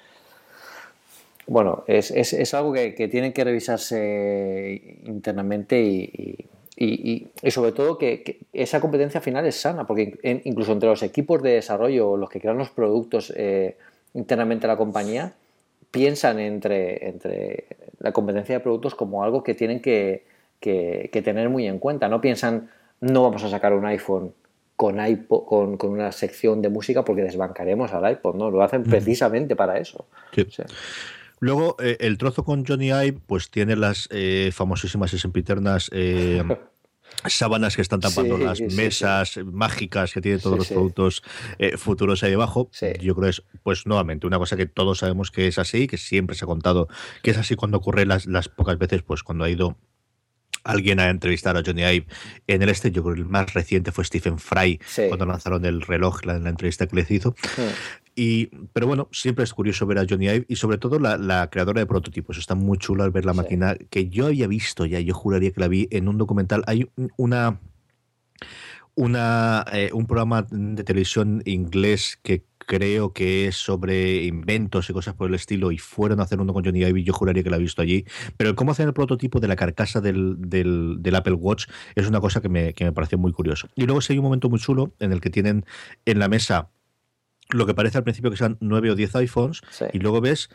Bueno, 1.47 1.85
es, 1.87 2.11
es- 2.11 2.33
es 2.33 2.55
algo 2.55 2.73
que, 2.73 2.95
que 2.95 3.09
tiene 3.09 3.33
que 3.33 3.45
revisarse 3.45 4.99
internamente 5.05 5.81
y, 5.83 6.47
y- 6.77 7.29
y- 7.43 7.51
sobre 7.51 7.73
todo 7.73 7.99
que, 7.99 8.39
esa 8.53 8.81
competencia 8.81 9.21
final 9.21 9.45
es 9.47 9.57
sana, 9.57 9.87
porque 9.87 10.19
incluso 10.45 10.73
entre 10.73 10.89
los 10.89 11.03
equipos 11.03 11.43
de 11.43 11.51
desarrollo, 11.55 12.17
los 12.17 12.31
que 12.31 12.41
crean 12.41 12.57
los 12.59 12.71
productos 12.71 13.33
eh, 13.37 13.77
internamente 14.15 14.67
a 14.67 14.69
la 14.69 14.77
compañía, 14.77 15.35
piensan 15.91 16.39
entre, 16.39 17.09
entre 17.09 17.65
la 17.99 18.13
competencia 18.13 18.55
de 18.55 18.61
productos 18.61 18.95
como 18.95 19.25
algo 19.25 19.43
que 19.43 19.55
tienen 19.55 19.81
que, 19.81 20.23
que- 20.61 21.11
que 21.13 21.23
tener 21.23 21.49
muy 21.49 21.67
en 21.67 21.79
cuenta. 21.79 22.09
No 22.09 22.21
piensan, 22.21 22.71
no 23.01 23.23
vamos 23.23 23.43
a 23.45 23.49
sacar 23.51 23.73
un 23.73 23.85
iPhone 23.87 24.35
con, 24.77 25.05
iPod, 25.05 25.45
con, 25.47 25.77
con 25.77 25.91
una 25.91 26.11
sección 26.13 26.63
de 26.63 26.69
música 26.71 27.05
porque 27.05 27.23
desbancaremos 27.23 27.93
al 27.93 28.11
iPod, 28.13 28.37
¿no? 28.37 28.51
Lo 28.51 28.63
hacen 28.63 28.83
precisamente 28.85 29.55
para 29.57 29.79
eso. 29.79 30.07
Sí. 30.35 30.43
O 30.43 30.51
sea, 30.51 30.67
Luego, 31.43 31.77
eh, 31.83 31.97
el 32.01 32.19
trozo 32.19 32.45
con 32.45 32.67
Johnny 32.67 32.89
Ive, 32.89 33.19
pues 33.27 33.51
tiene 33.51 33.75
las 33.75 34.09
eh, 34.11 34.51
famosísimas 34.53 35.13
y 35.15 35.19
sempiternas 35.19 35.89
eh, 35.93 36.43
sábanas 37.29 37.77
que 37.77 37.83
están 37.83 38.01
tapando 38.01 38.37
Sí, 38.39 38.45
las 38.45 38.59
sí, 38.59 38.71
sí. 38.71 38.77
mesas 38.77 39.39
mágicas 39.45 40.13
que 40.13 40.21
tiene 40.21 40.39
todos 40.39 40.59
los 40.59 40.69
productos 40.69 41.23
eh, 41.59 41.77
futuros 41.79 42.23
ahí 42.23 42.31
debajo. 42.31 42.69
Sí. 42.73 42.89
Yo 43.01 43.15
creo 43.15 43.25
que 43.25 43.31
es, 43.31 43.43
pues 43.63 43.87
nuevamente, 43.87 44.27
una 44.27 44.39
cosa 44.39 44.57
que 44.57 44.67
todos 44.67 44.99
sabemos 44.99 45.31
que 45.31 45.47
es 45.47 45.59
así, 45.59 45.87
que 45.87 45.97
siempre 45.97 46.37
se 46.37 46.45
ha 46.45 46.47
contado 46.47 46.89
que 47.23 47.31
es 47.31 47.39
así 47.39 47.55
cuando 47.57 47.79
ocurre 47.79 48.05
las, 48.07 48.27
las 48.27 48.49
pocas 48.49 48.79
veces, 48.79 49.03
pues 49.03 49.23
cuando 49.23 49.45
ha 49.45 49.51
ido 49.51 49.77
alguien 50.65 51.01
a 51.01 51.09
entrevistar 51.11 51.57
a 51.57 51.63
Johnny 51.65 51.83
Ive 51.83 52.07
en 52.47 52.63
el 52.63 52.69
este, 52.69 52.91
yo 52.91 53.03
creo 53.03 53.15
que 53.15 53.21
el 53.23 53.27
más 53.27 53.53
reciente 53.55 53.93
fue 53.93 54.05
Stephen 54.05 54.39
Fry, 54.39 54.81
Sí. 54.87 55.03
cuando 55.09 55.27
lanzaron 55.27 55.65
el 55.65 55.81
reloj, 55.83 56.25
la, 56.25 56.39
la 56.39 56.51
entrevista 56.51 56.87
que 56.87 56.97
les 56.97 57.11
hizo. 57.11 57.35
Y, 58.17 58.47
pero 58.73 58.87
bueno, 58.87 59.09
siempre 59.13 59.45
es 59.45 59.55
curioso 59.55 59.87
ver 59.87 59.99
a 59.99 60.07
Johnny 60.09 60.27
Ive 60.29 60.45
y 60.49 60.57
sobre 60.57 60.77
todo 60.79 60.99
la, 60.99 61.17
la 61.17 61.49
creadora 61.49 61.81
de 61.81 61.87
prototipos. 61.87 62.37
Está 62.39 62.55
muy 62.55 62.77
chula 62.79 63.05
al 63.05 63.11
ver 63.11 63.25
la 63.25 63.33
Sí. 63.33 63.37
máquina 63.39 63.77
que 63.89 64.09
yo 64.09 64.27
había 64.27 64.47
visto 64.47 64.85
ya, 64.85 65.01
yo 65.01 65.15
juraría 65.15 65.53
que 65.53 65.61
la 65.61 65.69
vi 65.69 65.89
en 65.91 66.09
un 66.09 66.19
documental. 66.19 66.63
Hay 66.67 66.91
un- 66.97 67.11
una, 67.17 67.61
una 68.95 69.65
eh, 69.73 69.91
un 69.93 70.07
programa 70.07 70.47
de 70.51 70.85
televisión 70.85 71.43
inglés 71.47 72.19
que 72.23 72.45
creo 72.71 73.13
que 73.13 73.49
es 73.49 73.57
sobre 73.57 74.23
inventos 74.27 74.89
y 74.89 74.93
cosas 74.93 75.15
por 75.15 75.29
el 75.29 75.35
estilo 75.35 75.73
y 75.73 75.79
fueron 75.79 76.21
a 76.21 76.23
hacer 76.23 76.39
uno 76.41 76.53
con 76.53 76.65
Johnny 76.65 76.85
Ive 76.85 77.01
y 77.01 77.03
yo 77.03 77.13
juraría 77.13 77.43
que 77.43 77.51
la 77.51 77.57
he 77.57 77.59
visto 77.61 77.83
allí. 77.83 78.05
Pero 78.37 78.51
el 78.51 78.55
cómo 78.55 78.71
hacen 78.71 78.87
el 78.87 78.95
prototipo 78.95 79.41
de 79.41 79.49
la 79.49 79.57
carcasa 79.57 80.01
del, 80.01 80.37
del, 80.39 80.99
del 81.01 81.15
Apple 81.17 81.33
Watch 81.35 81.67
es 81.97 82.07
una 82.07 82.21
cosa 82.21 82.41
que 82.41 82.49
me, 82.49 82.73
que 82.73 82.85
me 82.85 82.93
pareció 82.93 83.19
muy 83.19 83.33
curioso. 83.33 83.67
Y 83.75 83.87
luego 83.87 84.01
sí 84.01 84.13
hay 84.13 84.21
un 84.21 84.25
momento 84.25 84.49
muy 84.49 84.61
chulo 84.61 84.95
en 85.01 85.11
el 85.11 85.21
que 85.21 85.31
tienen 85.31 85.65
en 86.07 86.21
la 86.21 86.29
mesa 86.29 86.71
lo 87.53 87.67
que 87.67 87.75
parece 87.75 87.99
al 87.99 88.05
principio 88.05 88.31
que 88.31 88.37
sean 88.37 88.57
nueve 88.61 88.93
o 88.93 88.95
diez 88.95 89.17
iPhones 89.17 89.63
Sí. 89.71 89.87
y 89.93 89.99
luego 89.99 90.21
ves 90.21 90.49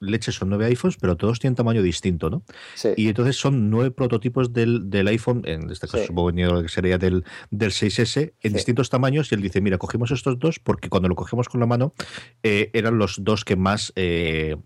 leche 0.00 0.32
son 0.32 0.48
nueve 0.48 0.66
iPhones 0.66 0.96
pero 1.00 1.16
todos 1.16 1.38
tienen 1.38 1.54
tamaño 1.54 1.82
distinto 1.82 2.30
¿no? 2.30 2.44
sí. 2.74 2.90
y 2.96 3.08
entonces 3.08 3.36
son 3.36 3.70
nueve 3.70 3.90
prototipos 3.90 4.52
del, 4.52 4.90
del 4.90 5.08
iPhone 5.08 5.42
en 5.46 5.70
este 5.70 5.86
caso 5.86 5.98
Sí. 5.98 6.06
supongo 6.06 6.62
que 6.62 6.68
sería 6.68 6.98
del, 6.98 7.24
del 7.50 7.70
6S 7.70 8.34
en 8.40 8.50
Sí. 8.50 8.56
distintos 8.56 8.90
tamaños 8.90 9.30
y 9.32 9.34
él 9.34 9.42
dice 9.42 9.60
mira 9.60 9.78
cogimos 9.78 10.10
estos 10.10 10.38
dos 10.38 10.58
porque 10.58 10.88
cuando 10.88 11.08
lo 11.08 11.14
cogemos 11.14 11.48
con 11.48 11.60
la 11.60 11.66
mano 11.66 11.94
eh, 12.42 12.70
eran 12.72 12.98
los 12.98 13.22
dos 13.24 13.44
que 13.44 13.56
más 13.56 13.92
eh, 13.96 14.56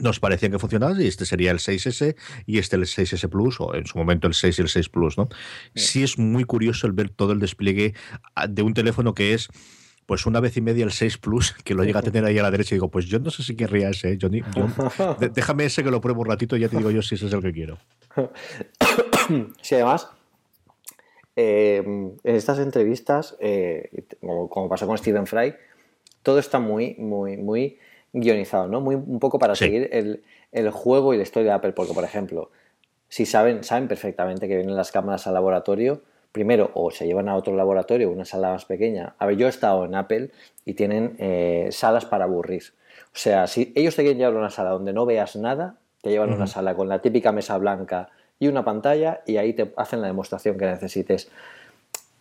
nos 0.00 0.20
parecían 0.20 0.52
que 0.52 0.58
funcionaban 0.60 1.00
y 1.00 1.06
este 1.06 1.26
sería 1.26 1.50
el 1.50 1.58
6S 1.58 2.14
y 2.46 2.58
este 2.58 2.76
el 2.76 2.82
6S 2.82 3.28
Plus 3.28 3.60
o 3.60 3.74
en 3.74 3.84
su 3.86 3.98
momento 3.98 4.28
el 4.28 4.34
6 4.34 4.56
y 4.58 4.62
el 4.62 4.68
6 4.68 4.88
Plus, 4.90 5.18
¿no? 5.18 5.28
Sí 5.74 6.04
es 6.04 6.18
muy 6.18 6.44
curioso 6.44 6.86
el 6.86 6.92
ver 6.92 7.10
todo 7.10 7.32
el 7.32 7.40
despliegue 7.40 7.94
ah, 8.36 8.46
de 8.46 8.62
un 8.62 8.74
teléfono 8.74 9.12
que 9.14 9.34
es 9.34 9.48
pues 10.08 10.24
una 10.24 10.40
vez 10.40 10.56
y 10.56 10.62
media 10.62 10.86
el 10.86 10.90
6 10.90 11.18
Plus, 11.18 11.52
que 11.52 11.74
lo 11.74 11.84
llega 11.84 11.98
a 12.00 12.02
tener 12.02 12.24
ahí 12.24 12.38
a 12.38 12.42
la 12.42 12.50
derecha 12.50 12.74
y 12.74 12.76
digo, 12.76 12.88
pues 12.90 13.04
yo 13.04 13.18
no 13.18 13.28
sé 13.30 13.42
si 13.42 13.54
querría 13.54 13.90
ese, 13.90 14.12
¿eh, 14.12 14.18
Johnny. 14.18 14.40
Yo- 14.56 14.66
déjame 15.34 15.66
ese 15.66 15.84
que 15.84 15.90
lo 15.90 16.00
pruebo 16.00 16.22
un 16.22 16.28
ratito 16.28 16.56
y 16.56 16.60
ya 16.60 16.68
te 16.70 16.78
digo 16.78 16.90
yo 16.90 17.02
si 17.02 17.16
ese 17.16 17.26
es 17.26 17.32
el 17.34 17.42
que 17.42 17.52
quiero. 17.52 17.76
Sí, 19.60 19.74
además, 19.74 20.08
eh, 21.36 21.82
en 21.84 22.34
estas 22.34 22.58
entrevistas, 22.58 23.36
eh, 23.38 23.90
como, 24.22 24.48
como 24.48 24.68
pasó 24.70 24.86
con 24.86 24.96
Stephen 24.96 25.26
Fry, 25.26 25.54
todo 26.22 26.38
está 26.38 26.58
muy, 26.58 26.94
muy, 26.96 27.36
muy 27.36 27.78
guionizado, 28.14 28.66
¿no? 28.68 28.80
Muy, 28.80 28.94
un 28.94 29.18
poco 29.20 29.38
para 29.38 29.54
Sí. 29.54 29.66
seguir 29.66 29.90
el, 29.92 30.22
el 30.52 30.70
juego 30.70 31.12
y 31.12 31.18
la 31.18 31.22
historia 31.24 31.50
de 31.50 31.56
Apple, 31.56 31.72
porque, 31.72 31.92
por 31.92 32.04
ejemplo, 32.04 32.50
si 33.10 33.26
saben, 33.26 33.62
saben 33.62 33.88
perfectamente 33.88 34.48
que 34.48 34.56
vienen 34.56 34.74
las 34.74 34.90
cámaras 34.90 35.26
al 35.26 35.34
laboratorio, 35.34 36.02
primero 36.38 36.70
o 36.74 36.90
se 36.92 37.04
llevan 37.06 37.28
a 37.28 37.34
otro 37.34 37.56
laboratorio, 37.56 38.10
una 38.10 38.24
sala 38.24 38.52
más 38.52 38.64
pequeña. 38.64 39.14
A 39.18 39.26
ver, 39.26 39.36
yo 39.36 39.46
he 39.46 39.50
estado 39.50 39.84
en 39.84 39.94
Apple 39.96 40.30
y 40.64 40.74
tienen 40.74 41.16
eh, 41.18 41.68
salas 41.72 42.04
para 42.04 42.24
aburrir. 42.26 42.62
O 43.06 43.18
sea, 43.18 43.48
si 43.48 43.72
ellos 43.74 43.96
te 43.96 44.02
quieren 44.02 44.18
llevar 44.18 44.36
a 44.36 44.38
una 44.38 44.50
sala 44.50 44.70
donde 44.70 44.92
no 44.92 45.04
veas 45.04 45.34
nada, 45.34 45.74
te 46.00 46.10
llevan 46.10 46.30
a 46.30 46.36
una 46.36 46.46
sala 46.46 46.76
con 46.76 46.88
la 46.88 47.00
típica 47.00 47.32
mesa 47.32 47.58
blanca 47.58 48.10
y 48.38 48.46
una 48.46 48.64
pantalla 48.64 49.20
y 49.26 49.36
ahí 49.38 49.52
te 49.52 49.72
hacen 49.76 50.00
la 50.00 50.06
demostración 50.06 50.56
que 50.56 50.66
necesites. 50.66 51.28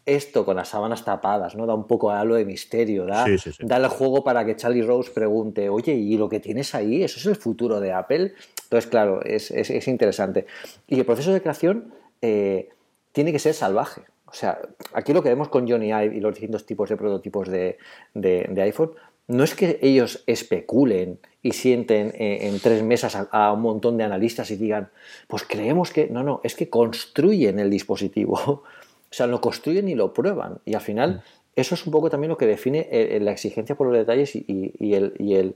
Esto 0.06 0.46
con 0.46 0.56
las 0.56 0.70
sábanas 0.70 1.04
tapadas, 1.04 1.56
¿no? 1.56 1.66
Da 1.66 1.74
un 1.76 1.86
poco 1.86 2.12
halo 2.12 2.36
de 2.36 2.46
misterio, 2.46 3.06
da, 3.06 3.26
Sí, 3.26 3.38
sí, 3.38 3.52
sí. 3.52 3.58
da 3.66 3.76
el 3.76 3.88
juego 3.90 4.24
para 4.24 4.46
que 4.46 4.56
Charlie 4.56 4.82
Rose 4.82 5.12
pregunte, 5.12 5.68
oye, 5.68 5.94
¿y 5.94 6.18
lo 6.18 6.30
que 6.30 6.40
tienes 6.40 6.74
ahí? 6.76 7.04
¿Eso 7.04 7.20
es 7.20 7.26
el 7.26 7.36
futuro 7.36 7.82
de 7.82 7.92
Apple? 7.92 8.34
Entonces, 8.64 8.90
claro, 8.90 9.22
es, 9.24 9.52
es- 9.52 9.70
es 9.70 9.88
interesante. 9.90 10.46
Y 10.88 10.98
el 10.98 11.06
proceso 11.06 11.34
de 11.34 11.42
creación 11.42 11.92
eh, 12.22 12.70
tiene 13.12 13.32
que 13.32 13.40
ser 13.40 13.54
salvaje. 13.54 14.02
O 14.26 14.34
sea, 14.34 14.60
aquí 14.94 15.14
lo 15.14 15.24
que 15.24 15.30
vemos 15.30 15.48
con 15.50 15.68
Johnny 15.70 15.88
Ive 15.88 16.16
y 16.16 16.20
los 16.20 16.34
distintos 16.34 16.66
tipos 16.66 16.90
de 16.90 16.98
prototipos 16.98 17.48
de, 17.48 17.78
de- 18.14 18.48
de 18.50 18.62
iPhone, 18.62 18.92
no 19.28 19.44
es 19.44 19.56
que 19.56 19.80
ellos 19.82 20.24
especulen 20.28 21.20
y 21.42 21.52
sienten 21.52 22.14
en 22.18 22.60
tres 22.60 22.82
mesas 22.84 23.16
a, 23.16 23.28
a 23.32 23.54
un 23.54 23.62
montón 23.62 23.98
de 23.98 24.04
analistas 24.06 24.52
y 24.52 24.56
digan, 24.58 24.90
pues 25.28 25.44
creemos 25.44 25.92
que. 25.92 26.08
No, 26.08 26.24
no, 26.24 26.40
es 26.44 26.56
que 26.56 26.70
construyen 26.70 27.60
el 27.60 27.70
dispositivo. 27.70 28.64
O 29.10 29.14
sea, 29.14 29.26
lo 29.26 29.40
construyen 29.40 29.88
y 29.88 29.96
lo 29.96 30.12
prueban. 30.14 30.60
Y 30.66 30.74
al 30.76 30.82
final, 30.82 31.24
eso 31.56 31.76
es 31.76 31.86
un 31.86 31.94
poco 31.94 32.10
también 32.10 32.28
lo 32.28 32.38
que 32.38 32.46
define 32.46 32.80
eh, 32.92 33.16
eh, 33.16 33.20
la 33.22 33.32
exigencia 33.32 33.74
por 33.76 33.88
los 33.88 33.96
detalles 33.96 34.36
y, 34.36 34.44
y- 34.46 34.74
y 34.86 34.96
el, 34.96 35.14
y 35.18 35.36
el, 35.36 35.56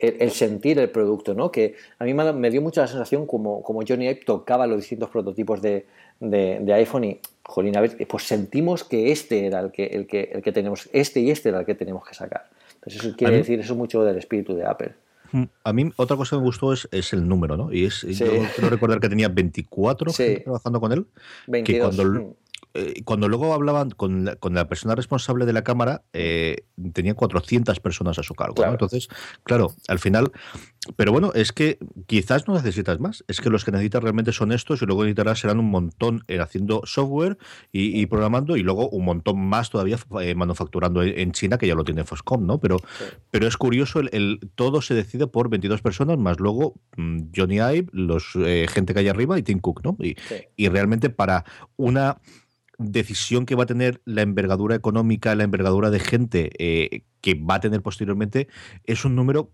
el- 0.00 0.16
el 0.20 0.30
sentir 0.30 0.78
el 0.78 0.90
producto, 0.90 1.34
¿no? 1.34 1.50
Que 1.52 1.74
a 1.98 2.04
mí 2.04 2.14
me, 2.14 2.50
dio 2.50 2.62
mucha 2.62 2.80
la 2.82 2.86
sensación 2.88 3.26
como, 3.26 3.62
como 3.62 3.80
Johnny 3.86 4.06
Ive 4.06 4.22
tocaba 4.26 4.66
los 4.66 4.78
distintos 4.78 5.10
prototipos 5.10 5.60
de, 5.62 5.86
de- 6.20 6.58
de 6.60 6.72
iPhone 6.74 7.04
y, 7.04 7.20
jolín, 7.44 7.76
a 7.76 7.80
ver, 7.80 7.96
pues 8.08 8.24
sentimos 8.24 8.84
que 8.84 9.12
este 9.12 9.46
era 9.46 9.60
el 9.60 9.70
que, 9.72 9.86
el 9.86 10.06
que, 10.06 10.30
el 10.32 10.42
que 10.42 10.52
tenemos, 10.52 10.88
este 10.92 11.20
y 11.20 11.30
este 11.30 11.50
era 11.50 11.60
el 11.60 11.66
que 11.66 11.74
tenemos 11.74 12.06
que 12.06 12.14
sacar. 12.14 12.48
Entonces 12.76 13.04
eso 13.04 13.16
quiere 13.16 13.36
decir 13.38 13.60
eso 13.60 13.74
mucho 13.74 14.02
del 14.04 14.16
espíritu 14.16 14.54
de 14.54 14.64
Apple. 14.64 14.92
A 15.62 15.72
mí 15.72 15.92
otra 15.96 16.16
cosa 16.16 16.34
que 16.34 16.40
me 16.40 16.46
gustó 16.46 16.72
es, 16.72 16.88
es 16.90 17.12
el 17.12 17.28
número, 17.28 17.56
¿no? 17.56 17.72
Y 17.72 17.84
es, 17.84 18.02
yo 18.02 18.26
quiero 18.54 18.68
recordar 18.68 18.98
que 18.98 19.08
tenía 19.08 19.28
24 19.28 20.10
Sí. 20.12 20.24
gente 20.24 20.40
trabajando 20.40 20.80
con 20.80 20.90
él. 20.92 21.06
22. 21.46 21.96
Que 21.96 22.02
cuando, 22.02 22.20
mm. 22.20 22.34
Eh, 22.74 23.02
cuando 23.04 23.28
luego 23.28 23.52
hablaban 23.54 23.90
con 23.90 24.24
la, 24.24 24.36
con 24.36 24.54
la 24.54 24.68
persona 24.68 24.94
responsable 24.94 25.46
de 25.46 25.52
la 25.52 25.62
cámara, 25.64 26.02
eh, 26.12 26.64
tenían 26.92 27.14
400 27.16 27.80
personas 27.80 28.18
a 28.18 28.22
su 28.22 28.34
cargo. 28.34 28.64
¿no? 28.64 28.72
Entonces, 28.72 29.08
claro, 29.44 29.72
al 29.88 29.98
final. 29.98 30.30
Pero 30.96 31.12
bueno, 31.12 31.32
es 31.34 31.52
que 31.52 31.78
quizás 32.06 32.48
no 32.48 32.54
necesitas 32.54 32.98
más. 33.00 33.22
Es 33.28 33.40
que 33.42 33.50
los 33.50 33.64
que 33.64 33.70
necesitas 33.70 34.02
realmente 34.02 34.32
son 34.32 34.50
estos 34.50 34.80
y 34.80 34.86
luego 34.86 35.02
necesitarás 35.02 35.38
serán 35.40 35.58
un 35.58 35.70
montón 35.70 36.24
eh, 36.26 36.38
haciendo 36.40 36.80
software 36.84 37.36
y, 37.70 38.00
y 38.00 38.06
programando 38.06 38.56
y 38.56 38.62
luego 38.62 38.88
un 38.88 39.04
montón 39.04 39.38
más 39.46 39.68
todavía 39.68 39.98
eh, 40.22 40.34
manufacturando 40.34 41.02
en 41.02 41.32
China, 41.32 41.58
que 41.58 41.66
ya 41.66 41.74
lo 41.74 41.84
tiene 41.84 42.04
Foscom, 42.04 42.46
¿no? 42.46 42.58
Pero, 42.60 42.78
pero 43.30 43.46
es 43.46 43.56
curioso, 43.58 44.00
el, 44.00 44.08
el- 44.12 44.40
todo 44.54 44.80
se 44.80 44.94
decide 44.94 45.26
por 45.26 45.50
22 45.50 45.82
personas, 45.82 46.16
más 46.18 46.40
luego 46.40 46.74
mm, 46.96 47.24
Johnny 47.36 47.56
Ive, 47.56 47.86
los 47.92 48.32
gente 48.68 48.94
que 48.94 49.00
hay 49.00 49.08
arriba 49.08 49.38
y 49.38 49.42
Tim 49.42 49.58
Cook, 49.58 49.82
¿no? 49.84 49.96
Y, 50.00 50.16
Sí. 50.28 50.36
y 50.56 50.68
realmente 50.68 51.10
para 51.10 51.44
una 51.76 52.18
decisión 52.80 53.46
que 53.46 53.54
va 53.54 53.64
a 53.64 53.66
tener 53.66 54.00
la 54.04 54.22
envergadura 54.22 54.74
económica, 54.74 55.34
la 55.34 55.44
envergadura 55.44 55.90
de 55.90 56.00
gente 56.00 56.50
eh, 56.58 57.02
que 57.20 57.34
va 57.34 57.56
a 57.56 57.60
tener 57.60 57.82
posteriormente, 57.82 58.48
es 58.84 59.04
un 59.04 59.14
número 59.14 59.50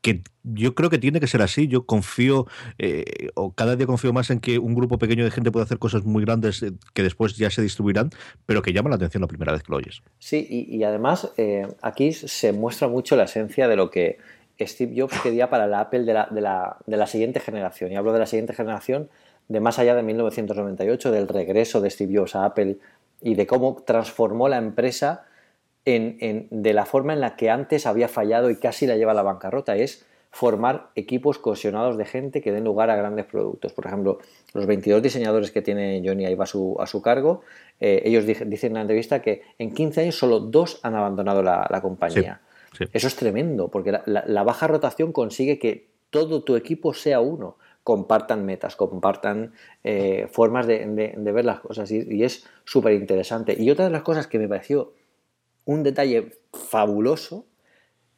que 0.00 0.22
yo 0.44 0.74
creo 0.74 0.90
que 0.90 0.98
tiene 0.98 1.20
que 1.20 1.26
ser 1.26 1.42
así. 1.42 1.66
Yo 1.66 1.84
confío, 1.84 2.46
eh, 2.78 3.30
o 3.34 3.52
cada 3.52 3.76
día 3.76 3.86
confío 3.86 4.12
más 4.12 4.30
en 4.30 4.40
que 4.40 4.58
un 4.58 4.74
grupo 4.74 4.96
pequeño 4.96 5.24
de 5.24 5.30
gente 5.30 5.50
puede 5.50 5.64
hacer 5.64 5.78
cosas 5.78 6.04
muy 6.04 6.24
grandes 6.24 6.62
eh, 6.62 6.72
que 6.94 7.02
después 7.02 7.36
ya 7.36 7.50
se 7.50 7.62
distribuirán, 7.62 8.10
pero 8.46 8.62
que 8.62 8.72
llaman 8.72 8.90
la 8.90 8.96
atención 8.96 9.20
la 9.20 9.26
primera 9.26 9.52
vez 9.52 9.62
que 9.62 9.72
lo 9.72 9.78
oyes. 9.78 10.02
Sí, 10.18 10.46
y, 10.48 10.82
además 10.84 11.32
aquí 11.82 12.12
se 12.12 12.52
muestra 12.52 12.88
mucho 12.88 13.16
la 13.16 13.24
esencia 13.24 13.68
de 13.68 13.76
lo 13.76 13.90
que 13.90 14.18
Steve 14.60 14.94
Jobs 14.96 15.20
quería 15.20 15.50
para 15.50 15.66
la 15.66 15.80
Apple 15.80 16.04
de 16.04 16.14
la, 16.14 16.28
de 16.30 16.40
la- 16.40 16.78
de 16.86 16.96
la 16.96 17.06
siguiente 17.06 17.40
generación. 17.40 17.92
Y 17.92 17.96
hablo 17.96 18.12
de 18.12 18.20
la 18.20 18.26
siguiente 18.26 18.54
generación 18.54 19.08
de 19.48 19.60
más 19.60 19.78
allá 19.78 19.94
de 19.94 20.02
1998, 20.02 21.10
del 21.10 21.28
regreso 21.28 21.80
de 21.80 21.90
Steve 21.90 22.16
Jobs 22.18 22.36
a 22.36 22.44
Apple 22.44 22.76
y 23.20 23.34
de 23.34 23.46
cómo 23.46 23.82
transformó 23.86 24.48
la 24.48 24.58
empresa 24.58 25.24
en, 25.84 26.18
en- 26.20 26.48
de 26.50 26.72
la 26.74 26.84
forma 26.84 27.12
en 27.14 27.20
la 27.20 27.34
que 27.36 27.50
antes 27.50 27.86
había 27.86 28.08
fallado 28.08 28.50
y 28.50 28.56
casi 28.56 28.86
la 28.86 28.96
lleva 28.96 29.12
a 29.12 29.14
la 29.14 29.22
bancarrota. 29.22 29.76
Es 29.76 30.04
formar 30.30 30.90
equipos 30.94 31.38
cohesionados 31.38 31.96
de 31.96 32.04
gente 32.04 32.42
que 32.42 32.52
den 32.52 32.64
lugar 32.64 32.90
a 32.90 32.96
grandes 32.96 33.24
productos. 33.24 33.72
Por 33.72 33.86
ejemplo, 33.86 34.18
los 34.52 34.66
22 34.66 35.02
diseñadores 35.02 35.50
que 35.50 35.62
tiene 35.62 36.02
Johnny 36.04 36.26
Ive 36.26 36.42
a 36.42 36.46
su, 36.46 36.76
a 36.78 36.86
su 36.86 37.00
cargo, 37.00 37.40
eh, 37.80 38.02
ellos 38.04 38.26
dicen 38.26 38.72
en 38.72 38.74
la 38.74 38.80
entrevista 38.82 39.22
que 39.22 39.40
en 39.58 39.72
15 39.72 40.02
años 40.02 40.18
solo 40.18 40.40
dos 40.40 40.80
han 40.82 40.94
abandonado 40.94 41.42
la, 41.42 41.66
la 41.70 41.80
compañía. 41.80 42.42
Sí, 42.72 42.84
sí. 42.84 42.90
Eso 42.92 43.06
es 43.06 43.16
tremendo, 43.16 43.68
porque 43.68 43.92
la, 43.92 44.02
la- 44.04 44.24
la 44.26 44.42
baja 44.42 44.66
rotación 44.66 45.12
consigue 45.12 45.58
que 45.58 45.88
todo 46.10 46.42
tu 46.44 46.56
equipo 46.56 46.92
sea 46.92 47.20
uno, 47.20 47.56
compartan 47.88 48.44
metas, 48.44 48.76
compartan 48.76 49.54
eh, 49.82 50.28
formas 50.30 50.66
de, 50.66 50.84
de- 50.86 51.14
de 51.16 51.32
ver 51.32 51.46
las 51.46 51.60
cosas 51.60 51.90
y, 51.90 52.04
y 52.06 52.22
es 52.22 52.44
súper 52.64 52.92
interesante. 52.92 53.56
Y 53.58 53.70
otra 53.70 53.86
de 53.86 53.90
las 53.90 54.02
cosas 54.02 54.26
que 54.26 54.38
me 54.38 54.46
pareció 54.46 54.92
un 55.64 55.82
detalle 55.82 56.36
fabuloso 56.52 57.46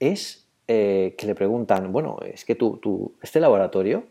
es 0.00 0.48
eh, 0.66 1.14
que 1.16 1.26
le 1.28 1.36
preguntan, 1.36 1.92
bueno, 1.92 2.18
es 2.24 2.44
que 2.44 2.56
tú, 2.56 2.78
tú- 2.82 3.14
este 3.22 3.38
laboratorio 3.38 4.02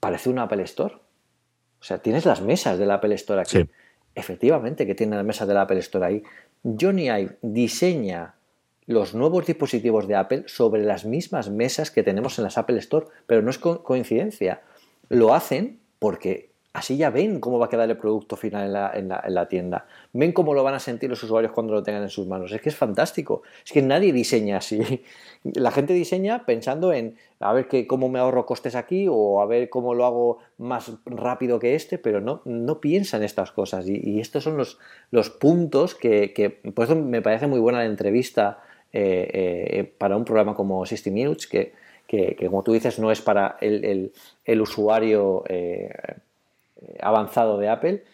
parece 0.00 0.30
un 0.30 0.40
Apple 0.40 0.64
Store. 0.64 0.94
O 0.94 1.84
sea, 1.86 1.98
tienes 1.98 2.24
las 2.26 2.40
mesas 2.42 2.76
del 2.76 2.90
Apple 2.90 3.14
Store 3.14 3.40
aquí. 3.42 3.58
Sí. 3.58 3.70
Efectivamente 4.16 4.84
que 4.84 4.96
tiene 4.96 5.14
las 5.14 5.24
mesas 5.24 5.46
del 5.46 5.58
Apple 5.58 5.78
Store 5.78 6.06
ahí. 6.06 6.22
Johnny 6.64 7.04
Ive 7.08 7.36
diseña 7.42 8.34
los 8.86 9.14
nuevos 9.14 9.46
dispositivos 9.46 10.06
de 10.08 10.14
Apple 10.16 10.42
sobre 10.46 10.82
las 10.82 11.04
mismas 11.06 11.48
mesas 11.50 11.90
que 11.90 12.02
tenemos 12.02 12.36
en 12.38 12.44
las 12.44 12.58
Apple 12.58 12.78
Store, 12.78 13.06
pero 13.26 13.40
no 13.42 13.50
es 13.50 13.58
co- 13.58 13.82
coincidencia. 13.82 14.60
Lo 15.08 15.34
hacen 15.34 15.80
porque 15.98 16.50
así 16.74 16.96
ya 16.96 17.10
ven 17.10 17.38
cómo 17.38 17.60
va 17.60 17.66
a 17.66 17.68
quedar 17.68 17.88
el 17.88 17.96
producto 17.96 18.34
final 18.36 18.66
en 18.66 18.72
la, 18.72 18.90
en 18.92 19.08
la- 19.08 19.22
en 19.24 19.34
la 19.34 19.48
tienda. 19.48 19.86
Ven 20.12 20.32
cómo 20.32 20.54
lo 20.54 20.64
van 20.64 20.74
a 20.74 20.80
sentir 20.80 21.08
los 21.08 21.22
usuarios 21.22 21.52
cuando 21.52 21.72
lo 21.72 21.82
tengan 21.84 22.02
en 22.02 22.10
sus 22.10 22.26
manos. 22.26 22.50
Es 22.50 22.60
que 22.60 22.68
es 22.68 22.76
fantástico. 22.76 23.42
Es 23.64 23.72
que 23.72 23.80
nadie 23.80 24.12
diseña 24.12 24.56
así. 24.58 24.80
La 25.44 25.70
gente 25.70 25.92
diseña 25.92 26.44
pensando 26.46 26.92
en 26.92 27.16
a 27.38 27.52
ver 27.52 27.68
que, 27.68 27.86
cómo 27.86 28.08
me 28.08 28.18
ahorro 28.18 28.44
costes 28.44 28.74
aquí 28.74 29.06
o 29.08 29.40
a 29.40 29.46
ver 29.46 29.68
cómo 29.70 29.94
lo 29.94 30.04
hago 30.04 30.38
más 30.58 30.90
rápido 31.06 31.58
que 31.60 31.74
este, 31.74 31.98
pero 31.98 32.20
no, 32.20 32.42
no 32.44 32.80
piensa 32.80 33.18
en 33.18 33.22
estas 33.22 33.52
cosas. 33.52 33.86
Y, 33.88 34.18
estos 34.20 34.42
son 34.42 34.56
los, 34.56 34.78
los 35.10 35.30
puntos 35.30 35.94
que, 35.94 36.60
por 36.74 36.86
eso 36.86 36.96
me 36.96 37.22
parece 37.22 37.46
muy 37.46 37.60
buena 37.60 37.78
la 37.80 37.84
entrevista 37.84 38.62
eh, 38.92 39.28
eh, 39.32 39.94
para 39.98 40.16
un 40.16 40.24
programa 40.24 40.54
como 40.54 40.84
60 40.86 41.10
Minutes, 41.14 41.46
que, 41.46 41.72
que- 42.06 42.36
como 42.46 42.62
tú 42.62 42.72
dices, 42.72 42.98
no 42.98 43.10
es 43.10 43.20
para 43.20 43.56
el, 43.60 43.84
el- 43.84 44.12
usuario 44.60 45.44
eh, 45.48 45.90
avanzado 47.00 47.58
de 47.58 47.68
Apple. 47.68 48.04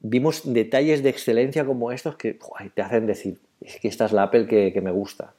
Vimos 0.00 0.42
detalles 0.52 1.02
de 1.02 1.10
excelencia 1.10 1.64
como 1.64 1.90
estos 1.92 2.16
que 2.16 2.38
te 2.74 2.82
hacen 2.82 3.06
decir, 3.06 3.38
es 3.60 3.80
que 3.80 3.88
esta 3.88 4.04
es 4.06 4.12
la 4.12 4.24
Apple 4.24 4.46
que, 4.46 4.72
que 4.72 4.80
me 4.80 4.90
gusta. 4.92 5.32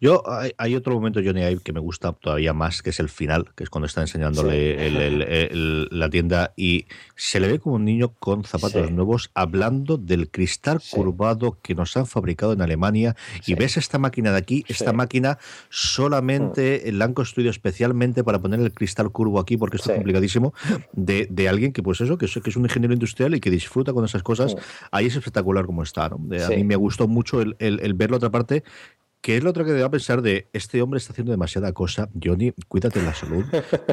Yo, 0.00 0.22
hay, 0.30 0.52
hay 0.58 0.74
otro 0.76 0.94
momento, 0.94 1.20
Johnny 1.24 1.40
Ive, 1.42 1.60
que 1.62 1.72
me 1.72 1.80
gusta 1.80 2.12
todavía 2.12 2.52
más, 2.52 2.82
que 2.82 2.90
es 2.90 3.00
el 3.00 3.08
final, 3.08 3.50
que 3.56 3.64
es 3.64 3.70
cuando 3.70 3.86
está 3.86 4.00
enseñándole 4.00 4.86
el- 4.86 4.96
el- 4.96 5.22
el- 5.22 5.88
la 5.90 6.08
tienda 6.08 6.52
y 6.56 6.86
se 7.16 7.40
le 7.40 7.48
ve 7.48 7.58
como 7.58 7.76
un 7.76 7.84
niño 7.84 8.12
con 8.18 8.44
zapatos 8.44 8.86
Sí. 8.86 8.92
nuevos 8.92 9.30
hablando 9.34 9.96
del 9.96 10.30
cristal 10.30 10.80
Sí. 10.80 10.94
curvado 10.96 11.58
que 11.62 11.74
nos 11.74 11.96
han 11.96 12.06
fabricado 12.06 12.52
en 12.52 12.62
Alemania. 12.62 13.16
Y 13.46 13.54
ves 13.54 13.76
esta 13.76 13.98
máquina 13.98 14.30
de 14.30 14.38
aquí, 14.38 14.64
esta 14.68 14.92
máquina 14.92 15.38
solamente 15.70 16.90
la 16.92 17.04
han 17.06 17.14
construido 17.14 17.50
especialmente 17.50 18.22
para 18.24 18.38
poner 18.40 18.60
el 18.60 18.72
cristal 18.72 19.10
curvo 19.10 19.40
aquí, 19.40 19.56
porque 19.56 19.76
esto 19.76 19.90
es 19.90 19.96
complicadísimo, 19.96 20.54
de, 20.92 21.26
de 21.30 21.48
alguien 21.48 21.72
que, 21.72 21.82
pues 21.82 22.00
eso, 22.00 22.18
que 22.18 22.26
es, 22.26 22.34
que 22.42 22.50
es 22.50 22.56
un 22.56 22.64
ingeniero 22.64 22.94
industrial 22.94 23.34
y 23.34 23.40
que 23.40 23.50
disfruta 23.50 23.92
con 23.92 24.04
esas 24.04 24.22
cosas. 24.22 24.54
Mm. 24.54 24.58
Ahí 24.92 25.06
es 25.06 25.16
espectacular 25.16 25.66
como 25.66 25.82
está. 25.82 26.08
¿no? 26.08 26.16
A 26.16 26.48
mí 26.50 26.64
me 26.64 26.76
gustó 26.76 27.08
mucho 27.08 27.40
el, 27.40 27.56
el, 27.58 27.80
el 27.80 27.94
ver 27.94 28.10
la 28.10 28.16
otra 28.18 28.30
parte 28.30 28.62
que 29.20 29.36
es 29.36 29.42
lo 29.44 29.50
otro 29.50 29.64
que 29.64 29.72
te 29.72 29.80
va 29.80 29.86
a 29.86 29.90
pensar 29.90 30.22
de 30.22 30.46
este 30.52 30.80
hombre 30.80 30.98
está 30.98 31.12
haciendo 31.12 31.32
demasiada 31.32 31.72
cosa. 31.72 32.08
Johnny, 32.22 32.52
cuídate 32.68 33.00
de 33.00 33.06
la 33.06 33.14
salud. 33.14 33.44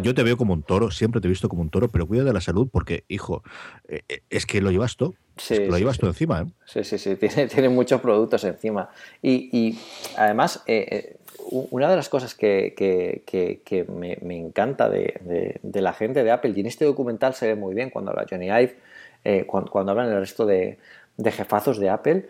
Yo 0.04 0.14
te 0.14 0.24
veo 0.24 0.38
como 0.38 0.54
un 0.54 0.64
toro, 0.64 0.92
siempre 0.92 1.20
te 1.22 1.28
he 1.28 1.30
visto 1.30 1.50
como 1.50 1.62
un 1.62 1.70
toro, 1.70 1.90
pero 1.90 2.08
cuídate 2.08 2.28
de 2.28 2.34
la 2.34 2.42
salud 2.42 2.70
porque, 2.72 3.06
hijo, 3.08 3.44
eh, 3.88 4.02
eh, 4.08 4.22
es 4.30 4.46
que 4.46 4.62
lo 4.62 4.72
llevas 4.72 4.96
tú. 4.96 5.16
Sí, 5.38 5.56
Es 5.56 5.60
que 5.62 5.68
lo 5.68 5.74
sí, 5.74 5.80
llevas 5.80 5.96
sí. 5.96 6.02
tú 6.02 6.08
encima, 6.08 6.42
¿eh? 6.42 6.46
Sí, 6.66 6.84
sí, 6.84 6.98
sí, 6.98 7.16
tiene, 7.16 7.48
tiene 7.54 7.70
muchos 7.70 8.00
productos 8.02 8.44
encima. 8.44 8.90
Y, 9.22 9.50
y 9.52 9.80
además, 10.16 10.64
eh, 10.68 10.88
eh, 10.92 11.18
una 11.50 11.90
de 11.90 11.96
las 11.96 12.08
cosas 12.10 12.34
que, 12.36 12.74
que- 12.78 13.24
que- 13.26 13.62
que 13.66 13.84
me, 13.84 14.18
me 14.22 14.38
encanta 14.38 14.90
de, 14.90 15.20
de- 15.22 15.60
de 15.62 15.82
la 15.82 15.94
gente 15.94 16.24
de 16.24 16.32
Apple, 16.32 16.54
y 16.56 16.60
en 16.62 16.68
este 16.68 16.86
documental 16.86 17.34
se 17.34 17.48
ve 17.48 17.56
muy 17.56 17.74
bien 17.76 17.90
cuando 17.90 18.12
habla 18.12 18.26
Johnny 18.30 18.46
Ive, 18.48 18.78
eh, 19.24 19.44
cuando, 19.46 19.72
cuando 19.72 19.92
hablan 19.92 20.10
el 20.10 20.20
resto 20.20 20.46
de, 20.46 20.78
de 21.18 21.32
jefazos 21.32 21.80
de 21.80 21.90
Apple, 21.90 22.28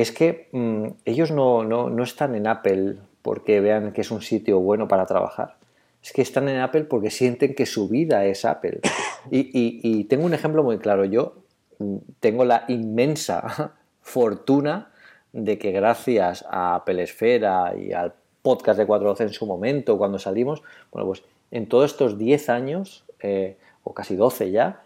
es 0.00 0.12
que 0.12 0.48
mm, 0.52 0.86
ellos 1.04 1.30
no, 1.30 1.64
no- 1.64 1.90
no 1.90 2.02
están 2.02 2.34
en 2.34 2.46
Apple 2.46 2.96
porque 3.22 3.60
vean 3.60 3.92
que 3.92 4.00
es 4.02 4.10
un 4.10 4.22
sitio 4.22 4.60
bueno 4.60 4.88
para 4.88 5.06
trabajar. 5.06 5.56
Es 6.02 6.12
que 6.12 6.22
están 6.22 6.48
en 6.48 6.58
Apple 6.60 6.84
porque 6.84 7.10
sienten 7.10 7.54
que 7.54 7.66
su 7.66 7.88
vida 7.88 8.24
es 8.26 8.44
Apple. 8.44 8.80
Y, 9.30 9.40
y- 9.52 9.80
y 9.82 10.04
tengo 10.04 10.24
un 10.24 10.32
ejemplo 10.32 10.62
muy 10.62 10.78
claro. 10.78 11.04
Yo 11.04 11.34
mm, 11.78 11.96
tengo 12.20 12.44
la 12.46 12.64
inmensa 12.68 13.74
fortuna 14.00 14.90
de 15.32 15.58
que 15.58 15.70
gracias 15.72 16.44
a 16.48 16.76
Apple 16.76 17.02
Esfera 17.02 17.74
y 17.76 17.92
al 17.92 18.14
podcast 18.40 18.78
de 18.78 18.86
412 18.86 19.24
en 19.24 19.32
su 19.34 19.44
momento, 19.46 19.98
cuando 19.98 20.18
salimos, 20.18 20.62
bueno, 20.92 21.06
pues 21.08 21.22
en 21.50 21.66
todos 21.68 21.90
estos 21.90 22.16
10 22.16 22.48
años, 22.48 23.04
eh, 23.20 23.58
o 23.84 23.92
casi 23.92 24.16
12 24.16 24.50
ya, 24.50 24.80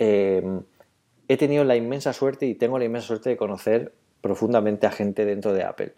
eh, 0.00 0.42
he 1.28 1.36
tenido 1.36 1.62
la 1.64 1.76
inmensa 1.76 2.12
suerte 2.12 2.46
y 2.46 2.54
tengo 2.54 2.78
la 2.78 2.84
inmensa 2.86 3.06
suerte 3.08 3.30
de 3.30 3.36
conocer 3.36 3.92
profundamente 4.26 4.86
a 4.86 4.90
gente 4.90 5.24
dentro 5.24 5.52
de 5.52 5.62
Apple. 5.62 5.94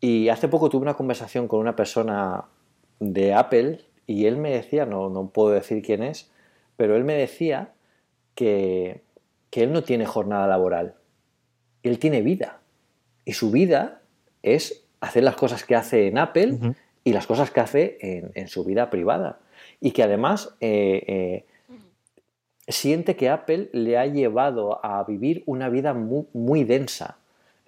Y 0.00 0.28
hace 0.28 0.48
poco 0.48 0.68
tuve 0.68 0.82
una 0.82 0.94
conversación 0.94 1.48
con 1.48 1.60
una 1.60 1.74
persona 1.74 2.44
de 2.98 3.32
Apple 3.32 3.80
y 4.06 4.26
él 4.26 4.36
me 4.36 4.50
decía, 4.50 4.84
no, 4.84 5.08
no 5.08 5.30
puedo 5.30 5.50
decir 5.50 5.82
quién 5.82 6.02
es, 6.02 6.30
pero 6.76 6.96
él 6.96 7.04
me 7.04 7.14
decía 7.14 7.72
que, 8.34 9.02
que 9.50 9.62
él 9.62 9.72
no 9.72 9.82
tiene 9.82 10.04
jornada 10.04 10.46
laboral, 10.46 10.96
él 11.82 11.98
tiene 11.98 12.20
vida. 12.20 12.60
Y 13.24 13.32
su 13.32 13.50
vida 13.50 14.02
es 14.42 14.84
hacer 15.00 15.24
las 15.24 15.36
cosas 15.36 15.64
que 15.64 15.76
hace 15.76 16.08
en 16.08 16.18
Apple 16.18 16.74
y 17.04 17.12
las 17.12 17.26
cosas 17.26 17.50
que 17.50 17.60
hace 17.60 17.98
en, 18.00 18.32
en 18.34 18.48
su 18.48 18.64
vida 18.64 18.90
privada. 18.90 19.40
Y 19.80 19.92
que 19.92 20.02
además 20.02 20.56
eh, 20.60 21.04
eh, 21.06 21.44
siente 22.68 23.16
que 23.16 23.28
Apple 23.28 23.70
le 23.72 23.98
ha 23.98 24.06
llevado 24.06 24.84
a 24.84 25.04
vivir 25.04 25.42
una 25.46 25.68
vida 25.68 25.94
muy, 25.94 26.26
muy 26.32 26.64
densa. 26.64 27.19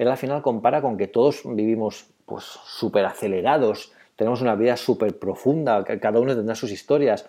Él 0.03 0.09
al 0.09 0.17
final 0.17 0.43
compara 0.43 0.83
con 0.83 0.97
que 0.97 1.07
todos 1.07 1.43
vivimos 1.45 2.07
pues 2.27 2.45
súper 2.45 3.05
acelerados, 3.05 3.93
tenemos 4.17 4.43
una 4.43 4.55
vida 4.55 4.77
súper 4.77 5.19
profunda, 5.19 5.85
cada 5.85 6.21
uno 6.21 6.35
tendrá 6.35 6.55
sus 6.55 6.71
historias, 6.71 7.27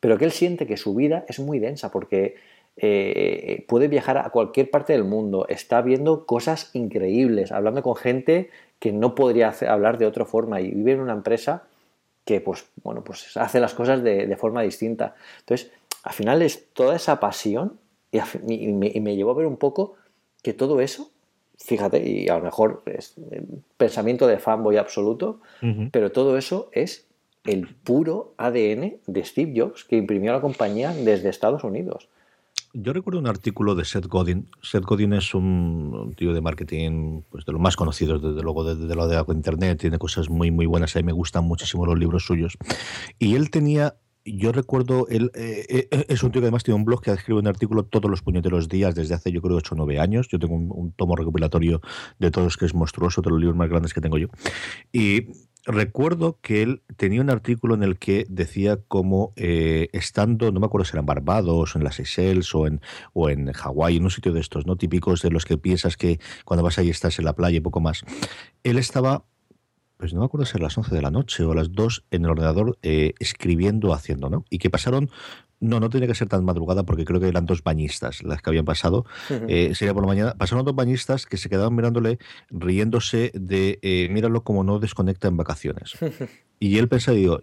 pero 0.00 0.18
que 0.18 0.24
él 0.24 0.32
siente 0.32 0.66
que 0.66 0.76
su 0.76 0.94
vida 0.94 1.24
es 1.28 1.38
muy 1.38 1.58
densa 1.58 1.90
porque 1.90 2.36
eh, 2.76 3.64
puede 3.68 3.88
viajar 3.88 4.18
a 4.18 4.30
cualquier 4.30 4.70
parte 4.70 4.92
del 4.92 5.04
mundo, 5.04 5.46
está 5.48 5.80
viendo 5.82 6.26
cosas 6.26 6.70
increíbles, 6.74 7.52
hablando 7.52 7.82
con 7.82 7.96
gente 7.96 8.50
que 8.78 8.92
no 8.92 9.14
podría 9.14 9.54
hablar 9.68 9.96
de 9.96 10.06
otra 10.06 10.26
forma 10.26 10.60
y 10.60 10.70
vive 10.70 10.92
en 10.92 11.00
una 11.00 11.14
empresa 11.14 11.62
que 12.24 12.40
pues 12.40 12.66
bueno 12.82 13.02
pues 13.04 13.36
hace 13.36 13.60
las 13.60 13.72
cosas 13.72 14.02
de, 14.02 14.36
forma 14.36 14.62
distinta. 14.62 15.14
Entonces, 15.38 15.70
al 16.02 16.12
final 16.12 16.42
es 16.42 16.72
toda 16.74 16.96
esa 16.96 17.18
pasión 17.18 17.78
y 18.10 18.72
me, 18.72 18.88
y 18.92 19.00
me 19.00 19.16
llevó 19.16 19.30
a 19.30 19.34
ver 19.34 19.46
un 19.46 19.56
poco 19.56 19.94
que 20.42 20.52
todo 20.52 20.80
eso, 20.80 21.10
fíjate, 21.56 22.08
y 22.08 22.28
a 22.28 22.38
lo 22.38 22.44
mejor 22.44 22.82
es 22.86 23.14
eh, 23.30 23.42
pensamiento 23.76 24.26
de 24.26 24.38
fanboy 24.38 24.76
absoluto, 24.76 25.40
pero 25.90 26.12
todo 26.12 26.36
eso 26.36 26.70
es 26.72 27.06
el 27.44 27.68
puro 27.68 28.34
ADN 28.36 28.96
de 29.06 29.24
Steve 29.24 29.52
Jobs 29.56 29.84
que 29.84 29.96
imprimió 29.96 30.32
la 30.32 30.40
compañía 30.40 30.92
desde 30.92 31.28
Estados 31.28 31.64
Unidos. 31.64 32.08
Yo 32.78 32.92
recuerdo 32.92 33.18
un 33.20 33.26
artículo 33.26 33.74
de 33.74 33.86
Seth 33.86 34.06
Godin. 34.06 34.50
Seth 34.60 34.84
Godin 34.84 35.14
es 35.14 35.34
un, 35.34 36.12
tío 36.14 36.34
de 36.34 36.42
marketing, 36.42 37.22
pues 37.30 37.46
de 37.46 37.52
los 37.52 37.60
más 37.60 37.74
conocidos, 37.74 38.20
desde 38.20 38.42
luego, 38.42 38.64
de, 38.64 38.86
de 38.86 38.94
lo 38.94 39.08
de 39.08 39.16
la 39.16 39.24
internet. 39.28 39.80
Tiene 39.80 39.98
cosas 39.98 40.28
muy, 40.28 40.50
muy 40.50 40.66
buenas. 40.66 40.94
A 40.94 40.98
mí 40.98 41.04
me 41.04 41.12
gustan 41.12 41.44
muchísimo 41.44 41.86
los 41.86 41.98
libros 41.98 42.26
suyos. 42.26 42.58
Y 43.18 43.34
él 43.34 43.50
tenía. 43.50 43.94
Yo 44.26 44.50
recuerdo, 44.52 45.06
él 45.08 45.30
eh, 45.34 45.88
eh, 45.90 46.06
es 46.08 46.22
un 46.22 46.32
tío 46.32 46.40
que 46.40 46.46
además 46.46 46.64
tiene 46.64 46.76
un 46.76 46.84
blog 46.84 47.00
que 47.00 47.12
escribe 47.12 47.38
un 47.38 47.46
artículo 47.46 47.84
todos 47.84 48.10
los 48.10 48.22
puñeteros 48.22 48.68
días 48.68 48.94
desde 48.94 49.14
hace 49.14 49.30
yo 49.30 49.40
creo 49.40 49.56
8 49.56 49.74
o 49.74 49.78
9 49.78 50.00
años. 50.00 50.28
Yo 50.28 50.38
tengo 50.38 50.54
un, 50.54 50.70
un 50.72 50.92
tomo 50.92 51.14
recopilatorio 51.14 51.80
de 52.18 52.30
todos 52.30 52.56
que 52.56 52.66
es 52.66 52.74
monstruoso, 52.74 53.22
de 53.22 53.30
los 53.30 53.38
libros 53.38 53.56
más 53.56 53.68
grandes 53.68 53.94
que 53.94 54.00
tengo 54.00 54.18
yo. 54.18 54.28
Y 54.92 55.28
recuerdo 55.66 56.38
que 56.40 56.62
él 56.62 56.82
tenía 56.96 57.20
un 57.20 57.30
artículo 57.30 57.74
en 57.74 57.82
el 57.82 57.98
que 57.98 58.24
decía 58.28 58.78
como 58.88 59.32
eh, 59.36 59.88
estando, 59.92 60.52
no 60.52 60.60
me 60.60 60.66
acuerdo 60.66 60.84
si 60.84 60.92
era 60.92 61.00
en 61.00 61.06
Barbados, 61.06 61.74
o 61.74 61.78
en 61.78 61.84
las 61.84 61.96
Seychelles 61.96 62.54
o 62.54 62.66
en, 62.66 62.80
o 63.12 63.28
en 63.28 63.52
Hawái, 63.52 63.96
en 63.96 64.04
un 64.04 64.10
sitio 64.10 64.32
de 64.32 64.40
estos, 64.40 64.66
¿no? 64.66 64.76
Típicos 64.76 65.22
de 65.22 65.30
los 65.30 65.44
que 65.44 65.58
piensas 65.58 65.96
que 65.96 66.20
cuando 66.44 66.62
vas 66.62 66.78
ahí 66.78 66.88
estás 66.88 67.18
en 67.18 67.24
la 67.24 67.34
playa 67.34 67.58
y 67.58 67.60
poco 67.60 67.80
más. 67.80 68.04
Él 68.62 68.78
estaba 68.78 69.24
pues 69.96 70.12
no 70.12 70.20
me 70.20 70.26
acuerdo 70.26 70.46
si 70.46 70.58
a 70.58 70.60
las 70.60 70.76
11 70.76 70.94
de 70.94 71.02
la 71.02 71.10
noche 71.10 71.44
o 71.44 71.52
a 71.52 71.54
las 71.54 71.72
2 71.72 72.04
en 72.10 72.24
el 72.24 72.30
ordenador 72.30 72.78
eh, 72.82 73.14
escribiendo, 73.18 73.94
haciendo, 73.94 74.28
¿no? 74.28 74.44
Y 74.50 74.58
que 74.58 74.70
pasaron 74.70 75.10
no, 75.60 75.80
no 75.80 75.88
tiene 75.88 76.06
que 76.06 76.14
ser 76.14 76.28
tan 76.28 76.44
madrugada 76.44 76.82
porque 76.84 77.04
creo 77.04 77.20
que 77.20 77.28
eran 77.28 77.46
dos 77.46 77.62
bañistas 77.62 78.22
las 78.22 78.42
que 78.42 78.50
habían 78.50 78.64
pasado. 78.64 79.06
Eh, 79.48 79.74
sería 79.74 79.94
por 79.94 80.02
la 80.02 80.08
mañana. 80.08 80.34
Pasaron 80.34 80.64
dos 80.64 80.74
bañistas 80.74 81.26
que 81.26 81.36
se 81.36 81.48
quedaban 81.48 81.74
mirándole, 81.74 82.18
riéndose 82.50 83.32
de 83.34 83.78
eh, 83.82 84.08
míralo 84.10 84.44
como 84.44 84.64
no 84.64 84.78
desconecta 84.78 85.28
en 85.28 85.36
vacaciones. 85.36 85.92
y 86.60 86.78
él 86.78 86.88
pensaba, 86.88 87.16
digo, 87.16 87.40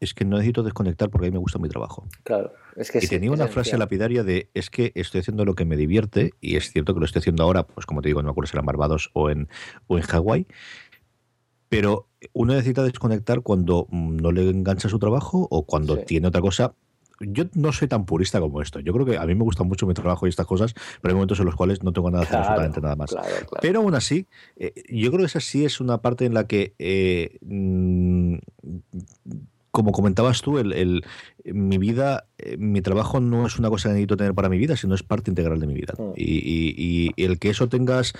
es 0.00 0.14
que 0.14 0.24
no 0.24 0.36
necesito 0.36 0.62
desconectar 0.62 1.10
porque 1.10 1.26
a 1.26 1.30
mí 1.30 1.34
me 1.34 1.40
gusta 1.40 1.58
mi 1.58 1.68
trabajo. 1.68 2.06
Claro, 2.22 2.52
es 2.76 2.90
que 2.90 2.98
Y 2.98 3.04
es 3.04 3.10
tenía 3.10 3.30
una 3.30 3.44
frase 3.44 3.70
esencial. 3.70 3.80
lapidaria 3.80 4.24
de 4.24 4.48
es 4.54 4.70
que 4.70 4.92
estoy 4.94 5.20
haciendo 5.20 5.44
lo 5.44 5.54
que 5.54 5.66
me 5.66 5.76
divierte 5.76 6.32
y 6.40 6.56
es 6.56 6.70
cierto 6.70 6.94
que 6.94 7.00
lo 7.00 7.06
estoy 7.06 7.20
haciendo 7.20 7.42
ahora, 7.42 7.66
pues 7.66 7.84
como 7.84 8.00
te 8.00 8.08
digo, 8.08 8.22
no 8.22 8.28
me 8.28 8.30
acuerdo 8.30 8.48
si 8.48 8.56
era 8.56 8.60
en 8.60 8.66
Barbados 8.66 9.10
o 9.12 9.28
en, 9.28 9.48
o 9.88 9.98
en 9.98 10.04
Hawái, 10.04 10.46
pero 11.72 12.06
uno 12.34 12.52
necesita 12.52 12.82
desconectar 12.82 13.40
cuando 13.40 13.86
mm, 13.90 14.16
no 14.18 14.30
le 14.30 14.48
engancha 14.50 14.90
su 14.90 14.98
trabajo 14.98 15.48
o 15.50 15.64
cuando 15.64 15.96
Sí. 15.96 16.02
tiene 16.06 16.28
otra 16.28 16.42
cosa. 16.42 16.74
Yo 17.20 17.44
no 17.54 17.72
soy 17.72 17.88
tan 17.88 18.04
purista 18.04 18.40
como 18.40 18.60
esto. 18.60 18.80
Yo 18.80 18.92
creo 18.92 19.06
que 19.06 19.16
a 19.16 19.24
mí 19.26 19.34
me 19.34 19.44
gusta 19.44 19.62
mucho 19.64 19.86
mi 19.86 19.94
trabajo 19.94 20.26
y 20.26 20.28
estas 20.28 20.46
cosas, 20.46 20.74
pero 21.00 21.12
hay 21.12 21.14
momentos 21.14 21.38
en 21.38 21.46
los 21.46 21.54
cuales 21.56 21.82
no 21.82 21.92
tengo 21.92 22.10
nada 22.10 22.24
que 22.24 22.34
hacer 22.34 22.40
Claro, 22.40 22.50
absolutamente 22.62 22.80
nada 22.82 22.96
más. 22.96 23.10
claro, 23.10 23.28
claro. 23.28 23.60
Pero 23.62 23.80
aún 23.80 23.94
así, 23.94 24.26
eh, 24.56 24.72
yo 24.90 25.10
creo 25.10 25.20
que 25.20 25.26
esa 25.26 25.40
sí 25.40 25.64
es 25.64 25.80
una 25.80 25.98
parte 26.02 26.26
en 26.26 26.34
la 26.34 26.46
que, 26.46 26.74
eh, 26.78 27.38
mm, 27.40 28.36
como 29.72 29.90
comentabas 29.92 30.42
tú, 30.42 30.58
el, 30.58 30.72
el- 30.74 31.02
mi 31.44 31.78
vida, 31.78 32.26
eh, 32.38 32.56
mi 32.58 32.82
trabajo 32.82 33.18
no 33.18 33.46
es 33.46 33.58
una 33.58 33.68
cosa 33.70 33.88
que 33.88 33.94
necesito 33.94 34.16
tener 34.18 34.34
para 34.34 34.48
mi 34.50 34.58
vida, 34.58 34.76
sino 34.76 34.94
es 34.94 35.02
parte 35.02 35.30
integral 35.30 35.58
de 35.58 35.66
mi 35.66 35.74
vida. 35.74 35.94
Mm. 35.98 36.12
Y, 36.14 36.36
y- 36.36 37.10
y 37.16 37.24
el 37.24 37.38
que 37.40 37.48
eso 37.50 37.68
tengas, 37.68 38.12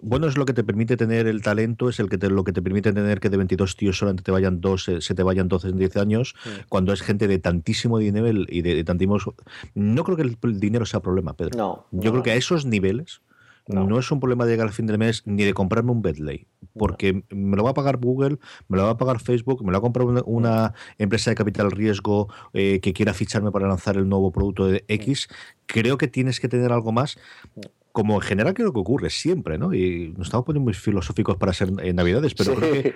bueno, 0.00 0.28
es 0.28 0.36
lo 0.36 0.44
que 0.44 0.52
te 0.52 0.62
permite 0.62 0.96
tener 0.98 1.26
el 1.26 1.42
talento, 1.42 1.88
es 1.88 1.98
el 1.98 2.08
que 2.10 2.18
te, 2.18 2.28
lo 2.28 2.44
que 2.44 2.52
te 2.52 2.60
permite 2.62 2.92
tener 2.92 3.18
que 3.20 3.30
de 3.30 3.38
22 3.38 3.74
tíos 3.76 3.98
solamente 3.98 4.22
te 4.22 4.30
vayan 4.30 4.60
dos, 4.60 4.86
eh, 4.88 5.00
se 5.00 5.14
te 5.14 5.22
vayan 5.22 5.48
12 5.48 5.68
en 5.70 5.78
10 5.78 5.96
años, 5.96 6.34
Mm. 6.44 6.48
cuando 6.68 6.92
es 6.92 7.00
gente 7.00 7.26
de 7.26 7.38
tantísimo 7.38 7.98
dinero 7.98 8.28
y 8.46 8.60
de, 8.62 8.74
de 8.74 8.84
tantísimos... 8.84 9.24
No 9.74 10.04
creo 10.04 10.16
que 10.16 10.22
el, 10.22 10.36
dinero 10.60 10.84
sea 10.86 11.00
problema, 11.00 11.32
Pedro. 11.34 11.56
No, 11.58 11.86
Yo 11.90 12.04
no, 12.04 12.10
creo 12.12 12.22
que 12.22 12.30
a 12.32 12.36
esos 12.36 12.64
niveles 12.66 13.22
No. 13.68 13.86
no. 13.86 13.98
es 13.98 14.10
un 14.10 14.18
problema 14.20 14.44
de 14.44 14.52
llegar 14.52 14.66
al 14.66 14.72
fin 14.72 14.86
del 14.86 14.98
mes 14.98 15.22
ni 15.26 15.44
de 15.44 15.54
comprarme 15.54 15.92
un 15.92 16.02
Bentley, 16.02 16.46
porque 16.74 17.22
me 17.30 17.56
lo 17.56 17.64
va 17.64 17.70
a 17.70 17.74
pagar 17.74 17.98
Google, 17.98 18.38
me 18.68 18.76
lo 18.76 18.84
va 18.84 18.90
a 18.90 18.96
pagar 18.96 19.20
Facebook, 19.20 19.62
me 19.64 19.70
lo 19.70 19.72
va 19.74 19.78
a 19.78 19.82
comprar 19.82 20.06
una, 20.06 20.22
una 20.24 20.74
empresa 20.98 21.30
de 21.30 21.36
capital 21.36 21.70
riesgo 21.70 22.28
eh, 22.52 22.80
que 22.80 22.92
quiera 22.92 23.12
ficharme 23.14 23.50
para 23.52 23.68
lanzar 23.68 23.96
el 23.96 24.08
nuevo 24.08 24.32
producto 24.32 24.66
de 24.66 24.84
X. 24.88 25.28
Creo 25.66 25.98
que 25.98 26.08
tienes 26.08 26.40
que 26.40 26.48
tener 26.48 26.72
algo 26.72 26.92
más. 26.92 27.18
Como 27.92 28.14
en 28.14 28.20
general 28.20 28.54
creo 28.54 28.72
que 28.72 28.78
ocurre 28.78 29.10
siempre, 29.10 29.58
¿no? 29.58 29.74
Y 29.74 30.14
nos 30.16 30.28
estamos 30.28 30.46
poniendo 30.46 30.64
muy 30.64 30.74
filosóficos 30.74 31.36
para 31.36 31.52
ser 31.52 31.70
eh, 31.82 31.92
navidades, 31.92 32.34
pero 32.34 32.52
Sí. 32.54 32.56
creo 32.60 32.72
que 32.82 32.94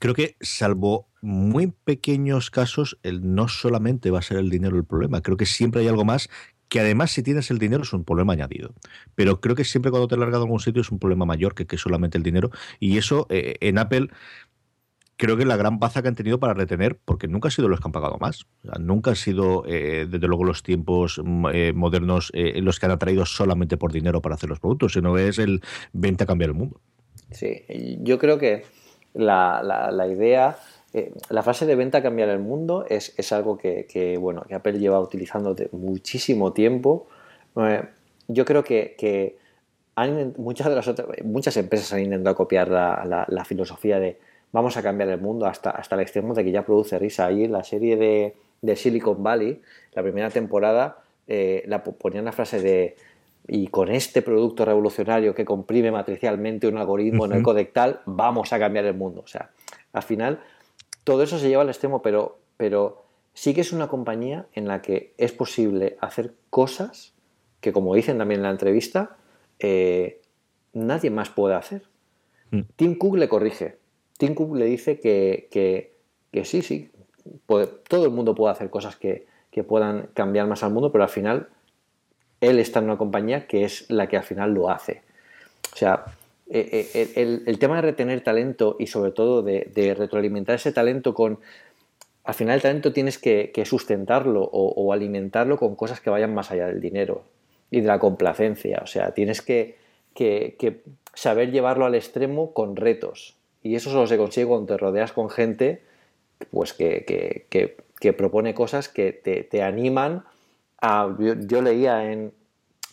creo 0.00 0.14
que 0.14 0.36
salvo 0.40 1.06
muy 1.22 1.72
pequeños 1.84 2.50
casos, 2.50 2.98
el, 3.02 3.34
no 3.34 3.48
solamente 3.48 4.10
va 4.10 4.18
a 4.18 4.22
ser 4.22 4.38
el 4.38 4.50
dinero 4.50 4.76
el 4.76 4.84
problema, 4.84 5.22
creo 5.22 5.36
que 5.36 5.46
siempre 5.46 5.80
hay 5.82 5.88
algo 5.88 6.04
más 6.04 6.28
que 6.74 6.80
además 6.80 7.12
si 7.12 7.22
tienes 7.22 7.52
el 7.52 7.58
dinero 7.58 7.84
es 7.84 7.92
un 7.92 8.02
problema 8.02 8.32
añadido. 8.32 8.74
Pero 9.14 9.40
creo 9.40 9.54
que 9.54 9.62
siempre 9.62 9.92
cuando 9.92 10.08
te 10.08 10.16
largas 10.16 10.40
de 10.40 10.44
algún 10.46 10.58
sitio 10.58 10.82
es 10.82 10.90
un 10.90 10.98
problema 10.98 11.24
mayor 11.24 11.54
que, 11.54 11.68
que 11.68 11.78
solamente 11.78 12.18
el 12.18 12.24
dinero. 12.24 12.50
Y 12.80 12.98
eso 12.98 13.28
eh, 13.30 13.54
en 13.60 13.78
Apple 13.78 14.08
creo 15.16 15.36
que 15.36 15.44
la 15.44 15.56
gran 15.56 15.78
baza 15.78 16.02
que 16.02 16.08
han 16.08 16.16
tenido 16.16 16.40
para 16.40 16.52
retener, 16.52 16.98
porque 17.04 17.28
nunca 17.28 17.46
han 17.46 17.52
sido 17.52 17.68
los 17.68 17.78
que 17.78 17.86
han 17.86 17.92
pagado 17.92 18.18
más. 18.18 18.46
Nunca 18.80 19.10
han 19.10 19.16
sido, 19.16 19.62
eh, 19.68 20.08
desde 20.10 20.26
luego, 20.26 20.42
los 20.42 20.64
tiempos 20.64 21.20
mm, 21.24 21.46
eh, 21.52 21.72
modernos 21.72 22.32
los 22.34 22.80
que 22.80 22.86
han 22.86 22.92
atraído 22.92 23.24
solamente 23.24 23.76
por 23.76 23.92
dinero 23.92 24.20
para 24.20 24.34
hacer 24.34 24.48
los 24.48 24.58
productos, 24.58 24.94
sino 24.94 25.16
es 25.16 25.38
el 25.38 25.62
venta 25.92 26.24
a 26.24 26.26
cambiar 26.26 26.50
el 26.50 26.56
mundo. 26.56 26.80
Sí, 27.30 27.62
yo 28.00 28.18
creo 28.18 28.36
que 28.36 28.64
la- 29.12 29.62
la 29.62 30.08
idea, 30.08 30.56
eh, 30.94 31.12
la 31.28 31.42
frase 31.42 31.66
de 31.66 31.74
venta 31.74 32.02
cambiar 32.02 32.28
el 32.30 32.38
mundo 32.38 32.86
es, 32.88 33.12
es 33.18 33.32
algo 33.32 33.58
que, 33.58 33.84
que, 33.86 34.16
bueno, 34.16 34.42
que 34.48 34.54
Apple 34.54 34.78
lleva 34.78 34.98
utilizando 35.00 35.54
de 35.54 35.68
muchísimo 35.72 36.52
tiempo. 36.52 37.06
Eh, 37.56 37.82
yo 38.28 38.44
creo 38.46 38.64
que, 38.64 38.94
que 38.96 39.36
han 39.96 40.32
muchas, 40.38 40.68
de 40.68 40.74
las 40.76 40.88
otras, 40.88 41.08
muchas 41.24 41.56
empresas 41.56 41.92
han 41.92 42.00
intentado 42.00 42.34
copiar 42.34 42.68
la, 42.68 43.04
la- 43.06 43.26
la 43.28 43.44
filosofía 43.44 43.98
de 44.00 44.18
vamos 44.52 44.76
a 44.76 44.82
cambiar 44.82 45.08
el 45.10 45.20
mundo 45.20 45.46
hasta, 45.46 45.70
hasta 45.70 45.96
el 45.96 46.00
extremo 46.02 46.32
de 46.32 46.44
que 46.44 46.52
ya 46.52 46.64
produce 46.64 46.98
risa. 46.98 47.26
Ahí 47.26 47.46
la 47.48 47.64
serie 47.64 47.96
de, 47.96 48.34
de 48.62 48.76
Silicon 48.76 49.22
Valley, 49.22 49.60
la 49.94 50.02
primera 50.02 50.30
temporada, 50.30 50.98
eh, 51.26 51.64
la, 51.66 51.82
po- 51.82 51.92
ponían 51.92 52.24
la 52.24 52.32
frase 52.32 52.60
de 52.60 52.96
y 53.46 53.66
con 53.66 53.90
este 53.90 54.22
producto 54.22 54.64
revolucionario 54.64 55.34
que 55.34 55.44
comprime 55.44 55.90
matricialmente 55.90 56.66
un 56.66 56.78
algoritmo 56.78 57.26
en 57.26 57.32
el 57.32 57.42
codectal, 57.42 58.00
vamos 58.06 58.52
a 58.54 58.58
cambiar 58.58 58.86
el 58.86 58.94
mundo. 58.94 59.20
O 59.22 59.26
sea, 59.26 59.50
al 59.92 60.02
final, 60.02 60.40
todo 61.04 61.22
eso 61.22 61.38
se 61.38 61.48
lleva 61.48 61.62
al 61.62 61.68
extremo, 61.68 62.02
pero, 62.02 62.38
pero 62.56 63.04
sí 63.34 63.54
que 63.54 63.60
es 63.60 63.72
una 63.72 63.88
compañía 63.88 64.46
en 64.54 64.66
la 64.68 64.82
que 64.82 65.14
es 65.18 65.32
posible 65.32 65.96
hacer 66.00 66.34
cosas 66.50 67.12
que, 67.60 67.72
como 67.72 67.94
dicen 67.94 68.18
también 68.18 68.40
en 68.40 68.44
la 68.44 68.50
entrevista, 68.50 69.16
eh, 69.58 70.20
nadie 70.72 71.10
más 71.10 71.30
puede 71.30 71.54
hacer. 71.54 71.82
Mm. 72.50 72.60
Tim 72.76 72.98
Cook 72.98 73.16
le 73.16 73.28
corrige. 73.28 73.78
Tim 74.18 74.34
Cook 74.34 74.56
le 74.56 74.66
dice 74.66 75.00
que, 75.00 75.48
que- 75.50 75.94
que 76.32 76.44
sí, 76.44 76.62
sí, 76.62 76.90
puede- 77.46 77.66
todo 77.88 78.04
el 78.04 78.10
mundo 78.10 78.34
puede 78.34 78.52
hacer 78.52 78.70
cosas 78.70 78.96
que, 78.96 79.26
que 79.50 79.62
puedan 79.64 80.08
cambiar 80.14 80.46
más 80.46 80.62
al 80.62 80.72
mundo, 80.72 80.90
pero 80.92 81.04
al 81.04 81.10
final 81.10 81.48
él 82.40 82.58
está 82.58 82.80
en 82.80 82.86
una 82.86 82.98
compañía 82.98 83.46
que 83.46 83.64
es 83.64 83.88
la 83.90 84.08
que 84.08 84.16
al 84.16 84.24
final 84.24 84.52
lo 84.52 84.68
hace. 84.70 85.02
O 85.72 85.76
sea, 85.76 86.04
eh, 86.46 86.90
eh, 86.94 87.42
el, 87.46 87.58
tema 87.58 87.76
de 87.76 87.82
retener 87.82 88.20
talento 88.20 88.76
y 88.78 88.86
sobre 88.86 89.12
todo 89.12 89.42
de, 89.42 89.94
retroalimentar 89.96 90.56
ese 90.56 90.72
talento 90.72 91.14
con... 91.14 91.38
Al 92.24 92.34
final 92.34 92.56
el 92.56 92.62
talento 92.62 92.92
tienes 92.92 93.18
que, 93.18 93.52
sustentarlo 93.64 94.42
o, 94.42 94.92
alimentarlo 94.92 95.58
con 95.58 95.76
cosas 95.76 96.00
que 96.00 96.10
vayan 96.10 96.34
más 96.34 96.50
allá 96.50 96.66
del 96.66 96.80
dinero 96.80 97.24
y 97.70 97.80
de 97.80 97.86
la 97.86 97.98
complacencia. 97.98 98.80
O 98.82 98.86
sea, 98.86 99.12
tienes 99.12 99.42
que, 99.42 99.76
saber 101.14 101.50
llevarlo 101.50 101.84
al 101.86 101.94
extremo 101.94 102.52
con 102.52 102.76
retos. 102.76 103.36
Y 103.62 103.74
eso 103.74 103.90
solo 103.90 104.06
se 104.06 104.16
consigue 104.16 104.46
cuando 104.46 104.66
te 104.66 104.78
rodeas 104.78 105.12
con 105.12 105.30
gente 105.30 105.82
pues 106.50 106.72
que 106.72 108.12
propone 108.16 108.54
cosas 108.54 108.88
que 108.88 109.12
te, 109.12 109.44
te 109.44 109.62
animan 109.62 110.24
a... 110.80 111.14
Yo, 111.18 111.34
yo 111.34 111.62
leía 111.62 112.10
en... 112.10 112.32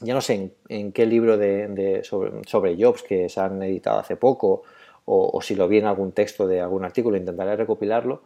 Ya 0.01 0.13
no 0.13 0.21
sé 0.21 0.33
en, 0.35 0.53
en 0.69 0.91
qué 0.91 1.05
libro 1.05 1.37
de, 1.37 1.67
de- 1.67 2.03
sobre, 2.03 2.43
sobre 2.47 2.75
Jobs 2.81 3.03
que 3.03 3.29
se 3.29 3.39
han 3.39 3.61
editado 3.63 3.99
hace 3.99 4.15
poco 4.15 4.63
o, 5.05 5.29
o 5.33 5.41
si 5.41 5.55
lo 5.55 5.67
vi 5.67 5.77
en 5.77 5.85
algún 5.85 6.11
texto 6.11 6.47
de 6.47 6.61
algún 6.61 6.83
artículo, 6.85 7.17
intentaré 7.17 7.55
recopilarlo, 7.55 8.21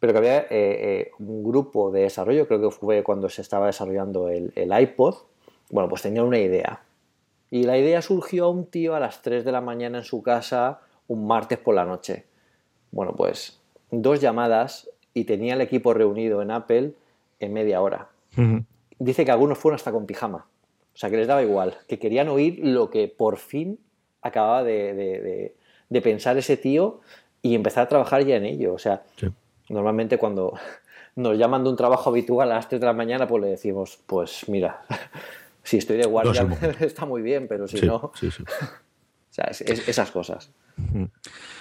pero 0.00 0.12
que 0.12 0.18
había 0.18 0.38
eh, 0.40 0.46
eh, 0.50 1.10
un 1.18 1.42
grupo 1.42 1.90
de 1.90 2.02
desarrollo, 2.02 2.46
creo 2.46 2.60
que 2.60 2.70
fue 2.70 3.02
cuando 3.02 3.28
se 3.28 3.42
estaba 3.42 3.66
desarrollando 3.66 4.28
el, 4.28 4.52
el 4.54 4.80
iPod, 4.80 5.16
bueno, 5.70 5.88
pues 5.88 6.02
tenían 6.02 6.24
una 6.24 6.38
idea. 6.38 6.82
Y 7.50 7.64
la 7.64 7.78
idea 7.78 8.00
surgió 8.02 8.44
a 8.44 8.50
un 8.50 8.66
tío 8.66 8.94
a 8.94 9.00
las 9.00 9.22
3 9.22 9.44
de 9.44 9.52
la 9.52 9.60
mañana 9.60 9.98
en 9.98 10.04
su 10.04 10.22
casa 10.22 10.80
un 11.08 11.26
martes 11.26 11.58
por 11.58 11.74
la 11.74 11.84
noche. 11.84 12.26
Bueno, 12.90 13.14
pues 13.16 13.60
dos 13.90 14.20
llamadas 14.20 14.88
y 15.14 15.24
tenía 15.24 15.54
el 15.54 15.60
equipo 15.62 15.94
reunido 15.94 16.42
en 16.42 16.50
Apple 16.50 16.92
en 17.40 17.52
media 17.52 17.80
hora. 17.80 18.08
Dice 18.98 19.24
que 19.24 19.30
algunos 19.30 19.58
fueron 19.58 19.76
hasta 19.76 19.92
con 19.92 20.06
pijama. 20.06 20.46
O 20.98 21.00
sea, 21.00 21.10
que 21.10 21.16
les 21.16 21.28
daba 21.28 21.44
igual, 21.44 21.76
que 21.86 22.00
querían 22.00 22.26
oír 22.28 22.58
lo 22.60 22.90
que 22.90 23.06
por 23.06 23.38
fin 23.38 23.78
acababa 24.20 24.64
de, 24.64 24.94
de- 24.94 25.20
de- 25.20 25.56
de 25.88 26.02
pensar 26.02 26.36
ese 26.36 26.56
tío 26.56 27.02
y 27.40 27.54
empezar 27.54 27.84
a 27.84 27.88
trabajar 27.88 28.24
ya 28.24 28.34
en 28.34 28.44
ello. 28.44 28.74
O 28.74 28.78
sea, 28.80 29.04
Sí. 29.14 29.28
normalmente 29.68 30.18
cuando 30.18 30.54
nos 31.14 31.38
llaman 31.38 31.62
de 31.62 31.70
un 31.70 31.76
trabajo 31.76 32.10
habitual 32.10 32.50
a 32.50 32.56
las 32.56 32.68
3 32.68 32.80
de 32.80 32.86
la 32.88 32.92
mañana, 32.94 33.28
pues 33.28 33.40
le 33.44 33.48
decimos, 33.50 34.00
pues 34.06 34.48
mira, 34.48 34.82
si 35.62 35.76
estoy 35.78 35.98
de 35.98 36.06
guardia 36.08 36.42
No 36.42 36.56
está 36.80 37.06
muy 37.06 37.22
bien, 37.22 37.46
pero 37.46 37.68
si 37.68 37.78
Sí, 37.78 37.86
no, 37.86 37.94
o 37.96 38.12
sea, 39.30 39.44
es- 39.44 39.60
es- 39.60 39.88
esas 39.88 40.10
cosas. 40.10 40.50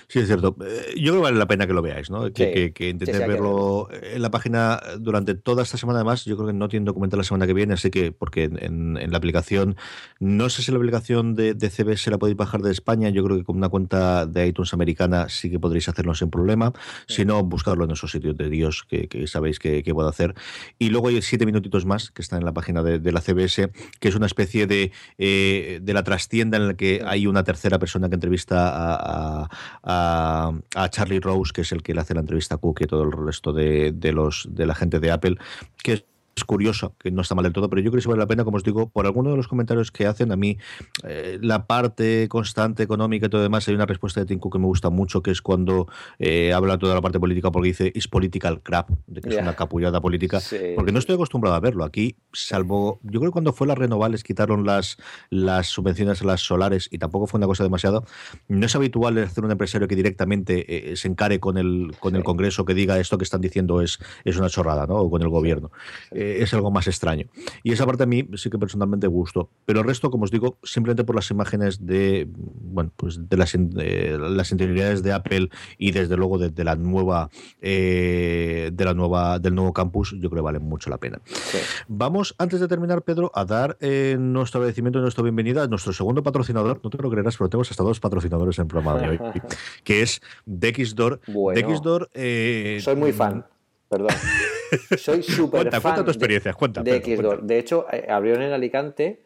Sí, 0.10 0.20
es 0.20 0.28
cierto. 0.28 0.56
Eh, 0.62 0.94
Yo 0.96 1.12
creo 1.12 1.16
que 1.16 1.24
vale 1.24 1.38
la 1.38 1.48
pena 1.48 1.68
que 1.68 1.74
lo 1.74 1.82
veáis, 1.82 2.10
¿no? 2.10 2.32
Que, 2.32 2.46
Sí. 2.46 2.54
que, 2.54 2.74
que 2.74 2.84
Sí, 2.86 2.90
intentéis 2.92 3.18
sí, 3.18 3.24
que 3.24 3.30
verlo 3.30 3.90
en 3.92 4.22
la 4.22 4.32
página 4.32 4.80
durante 5.00 5.36
toda 5.36 5.64
esta 5.64 5.78
semana. 5.78 6.00
Además, 6.00 6.24
yo 6.24 6.38
creo 6.38 6.48
que 6.48 6.54
no 6.54 6.70
tienen 6.70 6.86
documental 6.86 7.18
la 7.18 7.24
semana 7.26 7.46
que 7.46 7.54
viene, 7.54 7.74
así 7.74 7.90
que, 7.90 8.12
porque 8.14 8.46
en, 8.46 8.98
la 9.12 9.18
aplicación, 9.18 9.76
no 10.20 10.50
sé 10.50 10.64
si 10.64 10.72
la 10.72 10.78
aplicación 10.78 11.36
de, 11.36 11.54
de 11.54 11.70
CBS 11.70 12.10
la 12.10 12.18
podéis 12.18 12.38
bajar 12.38 12.62
de 12.62 12.72
España. 12.72 13.10
Yo 13.10 13.24
creo 13.24 13.38
que 13.38 13.44
con 13.44 13.58
una 13.58 13.68
cuenta 13.70 14.26
de 14.26 14.48
iTunes 14.48 14.74
americana 14.74 15.28
sí 15.30 15.50
que 15.50 15.60
podréis 15.60 15.90
hacerlo 15.90 16.16
sin 16.16 16.30
problema. 16.30 16.72
Si 17.08 17.26
no, 17.26 17.44
buscarlo 17.44 17.84
en 17.84 17.92
esos 17.92 18.12
sitios 18.12 18.38
de 18.38 18.50
Dios 18.50 18.86
que, 18.88 19.28
sabéis 19.28 19.60
que, 19.60 19.84
que 19.84 19.94
puedo 19.94 20.08
hacer. 20.08 20.36
Y 20.80 20.90
luego 20.90 21.10
hay 21.10 21.22
siete 21.22 21.46
minutitos 21.46 21.86
más 21.86 22.12
que 22.12 22.22
están 22.22 22.40
en 22.40 22.46
la 22.46 22.54
página 22.54 22.82
de, 22.82 23.00
de 23.00 23.12
la 23.12 23.20
CBS, 23.20 23.72
que 24.00 24.08
es 24.08 24.16
una 24.16 24.26
especie 24.26 24.68
de, 24.68 24.92
eh, 25.18 25.80
de 25.82 25.94
la 25.94 26.04
trastienda 26.04 26.58
en 26.58 26.68
la 26.70 26.74
que 26.76 27.02
hay 27.06 27.28
una 27.28 27.44
tercera 27.44 27.78
persona 27.78 28.08
que 28.08 28.16
entrevista 28.16 28.70
a, 28.70 29.07
a- 29.08 29.48
a- 29.84 30.52
a 30.76 30.90
Charlie 30.90 31.20
Rose, 31.20 31.52
que 31.54 31.62
es 31.62 31.72
el 31.72 31.82
que 31.84 31.94
le 31.94 32.02
hace 32.02 32.14
la 32.14 32.22
entrevista 32.22 32.56
a 32.56 32.58
Cook 32.58 32.82
y 32.82 32.86
todo 32.88 33.04
el 33.04 33.12
resto 33.12 33.54
de, 33.54 33.92
de 33.94 34.12
los 34.12 34.48
de 34.52 34.66
la 34.66 34.76
gente 34.76 35.00
de 35.00 35.12
Apple, 35.12 35.38
que 35.84 35.94
es 35.94 36.06
es 36.38 36.44
curiosa, 36.44 36.92
que 37.00 37.10
no 37.10 37.24
está 37.24 37.34
mal 37.34 37.42
del 37.46 37.52
todo, 37.52 37.68
pero 37.68 37.82
yo 37.82 37.90
creo 37.90 37.98
que 37.98 38.04
sí 38.04 38.08
vale 38.08 38.20
la 38.20 38.28
pena, 38.28 38.44
como 38.44 38.58
os 38.58 38.64
digo, 38.64 38.90
por 38.90 39.08
alguno 39.08 39.32
de 39.32 39.38
los 39.38 39.48
comentarios 39.48 39.90
que 39.92 40.06
hacen, 40.06 40.32
a 40.32 40.36
mí 40.36 40.60
eh, 41.04 41.40
la 41.42 41.66
parte 41.66 42.28
constante 42.30 42.84
económica 42.84 43.26
y 43.26 43.30
todo 43.30 43.42
demás, 43.42 43.68
hay 43.68 43.74
una 43.74 43.88
respuesta 43.88 44.20
de 44.20 44.28
Tinku 44.28 44.52
que 44.52 44.60
me 44.60 44.68
gusta 44.68 44.92
mucho, 44.92 45.24
que 45.24 45.32
es 45.32 45.42
cuando 45.42 45.88
eh, 46.20 46.54
habla 46.54 46.78
toda 46.78 46.94
la 46.94 47.02
parte 47.02 47.20
política, 47.20 47.50
porque 47.50 47.70
dice, 47.70 47.92
is 47.96 48.08
political 48.08 48.62
crap, 48.62 48.88
de 49.08 49.22
que 49.22 49.30
es 49.30 49.38
una 49.42 49.56
capullada 49.56 50.00
política, 50.00 50.40
Sí, 50.40 50.58
porque 50.76 50.92
no 50.92 51.00
estoy 51.00 51.16
acostumbrado 51.16 51.56
a 51.56 51.60
verlo. 51.60 51.84
Aquí, 51.84 52.16
salvo, 52.46 53.00
yo 53.04 53.20
creo 53.20 53.32
que 53.32 53.34
cuando 53.34 53.54
fue 53.54 53.68
las 53.68 53.78
renovables 53.78 54.24
quitaron 54.24 54.66
las, 54.66 54.98
las 55.30 55.68
subvenciones 55.68 56.22
a 56.22 56.26
las 56.26 56.42
solares 56.42 56.88
y 56.92 56.98
tampoco 56.98 57.28
fue 57.28 57.40
una 57.40 57.48
cosa 57.48 57.64
demasiado, 57.64 58.06
no 58.48 58.66
es 58.66 58.76
habitual 58.76 59.18
hacer 59.18 59.44
un 59.44 59.52
empresario 59.52 59.88
que 59.88 59.96
directamente 59.96 60.92
eh, 60.92 60.96
se 60.96 61.08
encare 61.08 61.40
con 61.40 61.58
el, 61.58 61.96
con 62.00 62.16
el. 62.16 62.24
Congreso 62.28 62.66
que 62.66 62.74
diga 62.74 63.00
esto 63.00 63.18
que 63.18 63.24
están 63.24 63.40
diciendo 63.40 63.82
es, 63.82 64.00
es 64.26 64.36
una 64.38 64.50
chorrada, 64.50 64.86
¿no? 64.86 64.96
O 64.96 65.10
con 65.10 65.22
el 65.22 65.30
gobierno. 65.30 65.72
sí. 66.12 66.20
Eh, 66.20 66.38
es 66.42 66.54
algo 66.54 66.72
más 66.72 66.88
extraño. 66.88 67.28
Y 67.64 67.72
esa 67.72 67.86
parte 67.86 68.04
a 68.04 68.06
mí 68.06 68.28
sí 68.36 68.50
que 68.50 68.58
personalmente 68.58 69.08
gustó. 69.08 69.50
Pero 69.66 69.80
el 69.80 69.86
resto, 69.86 70.12
como 70.12 70.26
os 70.26 70.32
digo, 70.32 70.58
simplemente 70.64 71.06
por 71.06 71.16
las 71.16 71.32
imágenes 71.32 71.86
de, 71.86 72.28
bueno, 72.36 72.92
pues 72.98 73.30
de 73.30 73.38
las, 73.38 73.54
de 73.54 74.18
las 74.20 74.52
interioridades 74.52 75.04
de 75.04 75.14
Apple 75.14 75.50
y 75.78 75.92
desde 75.92 76.18
luego 76.18 76.38
de, 76.38 76.50
de 76.50 76.64
la 76.64 76.76
nueva, 76.76 77.30
eh, 77.62 78.72
de 78.74 78.86
la 78.86 78.94
nueva, 78.94 79.40
del 79.40 79.56
nuevo 79.56 79.72
campus, 79.74 80.12
yo 80.20 80.30
creo 80.30 80.42
que 80.44 80.46
vale 80.46 80.60
mucho 80.60 80.90
la 80.90 80.98
pena. 80.98 81.22
Sí. 81.26 81.60
Vamos, 81.88 82.27
antes 82.38 82.60
de 82.60 82.68
terminar, 82.68 83.02
Pedro, 83.02 83.32
a 83.34 83.46
dar 83.46 83.78
eh, 83.80 84.16
nuestro 84.20 84.60
agradecimiento 84.60 85.00
y 85.00 85.02
nuestra 85.02 85.24
bienvenida 85.24 85.64
a 85.64 85.68
nuestro 85.68 85.94
segundo 85.94 86.24
patrocinador. 86.24 86.80
No 86.84 86.90
te 86.90 86.98
lo 86.98 87.10
creerás, 87.10 87.38
pero 87.38 87.50
tenemos 87.50 87.70
hasta 87.72 87.84
dos 87.84 88.00
patrocinadores 88.00 88.58
en 88.60 88.64
el 88.64 88.68
programa 88.68 89.00
de 89.00 89.10
hoy, 89.10 89.20
que 89.84 90.02
es 90.02 90.22
Dexdor. 90.46 91.20
Bueno. 91.28 91.60
Dexdor, 91.60 92.10
eh, 92.14 92.80
Soy 92.82 92.96
muy 92.96 93.12
fan, 93.12 93.46
perdón. 93.90 94.10
Soy 94.98 95.24
súper 95.24 95.62
Cuenta, 95.62 95.82
fan 95.82 95.94
cuenta 95.94 96.04
tu 96.04 96.12
experiencia, 96.12 96.52
de, 96.52 96.58
cuenta, 96.58 96.84
de 96.84 97.00
Pedro. 97.00 97.38
De 97.38 97.58
hecho, 97.58 97.86
eh, 97.92 98.08
abrieron 98.10 98.44
en 98.44 98.52
Alicante 98.52 99.22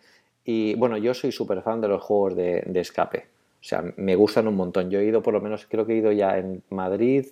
y 0.46 0.76
bueno, 0.76 0.98
yo 0.98 1.14
soy 1.14 1.32
súper 1.32 1.62
fan 1.62 1.82
de 1.82 1.88
los 1.88 2.02
juegos 2.02 2.36
de, 2.36 2.64
de 2.66 2.80
escape. 2.80 3.28
O 3.60 3.64
sea, 3.64 3.84
me 3.98 4.16
gustan 4.16 4.48
un 4.48 4.56
montón. 4.56 4.90
Yo 4.90 5.00
he 5.00 5.06
ido 5.06 5.22
por 5.22 5.34
lo 5.34 5.42
menos, 5.42 5.68
creo 5.68 5.86
que 5.86 5.94
he 5.94 5.98
ido 5.98 6.12
ya 6.12 6.38
en 6.38 6.64
Madrid, 6.70 7.28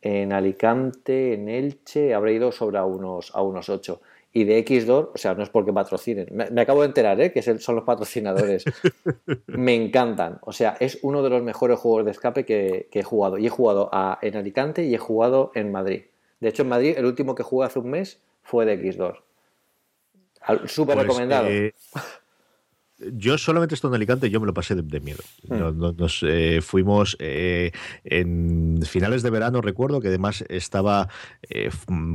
en 0.00 0.32
Alicante, 0.32 1.34
en 1.34 1.48
Elche, 1.48 2.14
habré 2.14 2.34
ido 2.34 2.52
sobre 2.52 2.78
a 2.78 2.84
unos, 2.84 3.32
a 3.34 3.42
unos 3.42 3.68
8. 3.68 4.00
Y 4.32 4.44
de 4.44 4.62
Xdor, 4.62 5.10
o 5.14 5.18
sea, 5.18 5.34
no 5.34 5.42
es 5.42 5.48
porque 5.48 5.72
patrocinen. 5.72 6.28
Me, 6.32 6.50
me 6.50 6.60
acabo 6.60 6.82
de 6.82 6.88
enterar, 6.88 7.18
¿eh? 7.20 7.32
que 7.32 7.42
son 7.42 7.74
los 7.74 7.84
patrocinadores. 7.84 8.64
me 9.46 9.74
encantan. 9.74 10.38
O 10.42 10.52
sea, 10.52 10.76
es 10.80 10.98
uno 11.02 11.22
de 11.22 11.30
los 11.30 11.42
mejores 11.42 11.78
juegos 11.78 12.04
de 12.04 12.10
escape 12.10 12.44
que, 12.44 12.88
que 12.90 13.00
he 13.00 13.02
jugado. 13.02 13.38
Y 13.38 13.46
he 13.46 13.50
jugado 13.50 13.88
a- 13.92 14.18
en 14.22 14.36
Alicante 14.36 14.84
y 14.84 14.94
he 14.94 14.98
jugado 14.98 15.50
en 15.54 15.72
Madrid. 15.72 16.02
De 16.40 16.48
hecho, 16.50 16.62
en 16.62 16.68
Madrid, 16.68 16.94
el 16.98 17.06
último 17.06 17.34
que 17.34 17.42
jugué 17.42 17.66
hace 17.66 17.78
un 17.78 17.90
mes 17.90 18.20
fue 18.42 18.66
de 18.66 18.92
Xdor. 18.92 19.24
Al- 20.42 20.68
Súper 20.68 20.94
Pues, 20.96 21.06
recomendado. 21.06 21.48
eh, 21.48 21.72
yo 23.12 23.38
solamente 23.38 23.74
estoy 23.74 23.88
en 23.88 23.94
Alicante 23.94 24.28
yo 24.30 24.40
me 24.40 24.46
lo 24.46 24.54
pasé 24.54 24.74
de, 24.74 24.82
de 24.82 25.00
miedo. 25.00 25.20
No- 25.48 25.92
Nos, 25.92 26.22
eh, 26.26 26.60
fuimos 26.62 27.16
eh, 27.20 27.70
en 28.04 28.80
finales 28.84 29.22
de 29.22 29.30
verano, 29.30 29.60
recuerdo 29.60 30.00
que 30.00 30.08
además 30.08 30.44
estaba, 30.48 31.08
eh, 31.48 31.70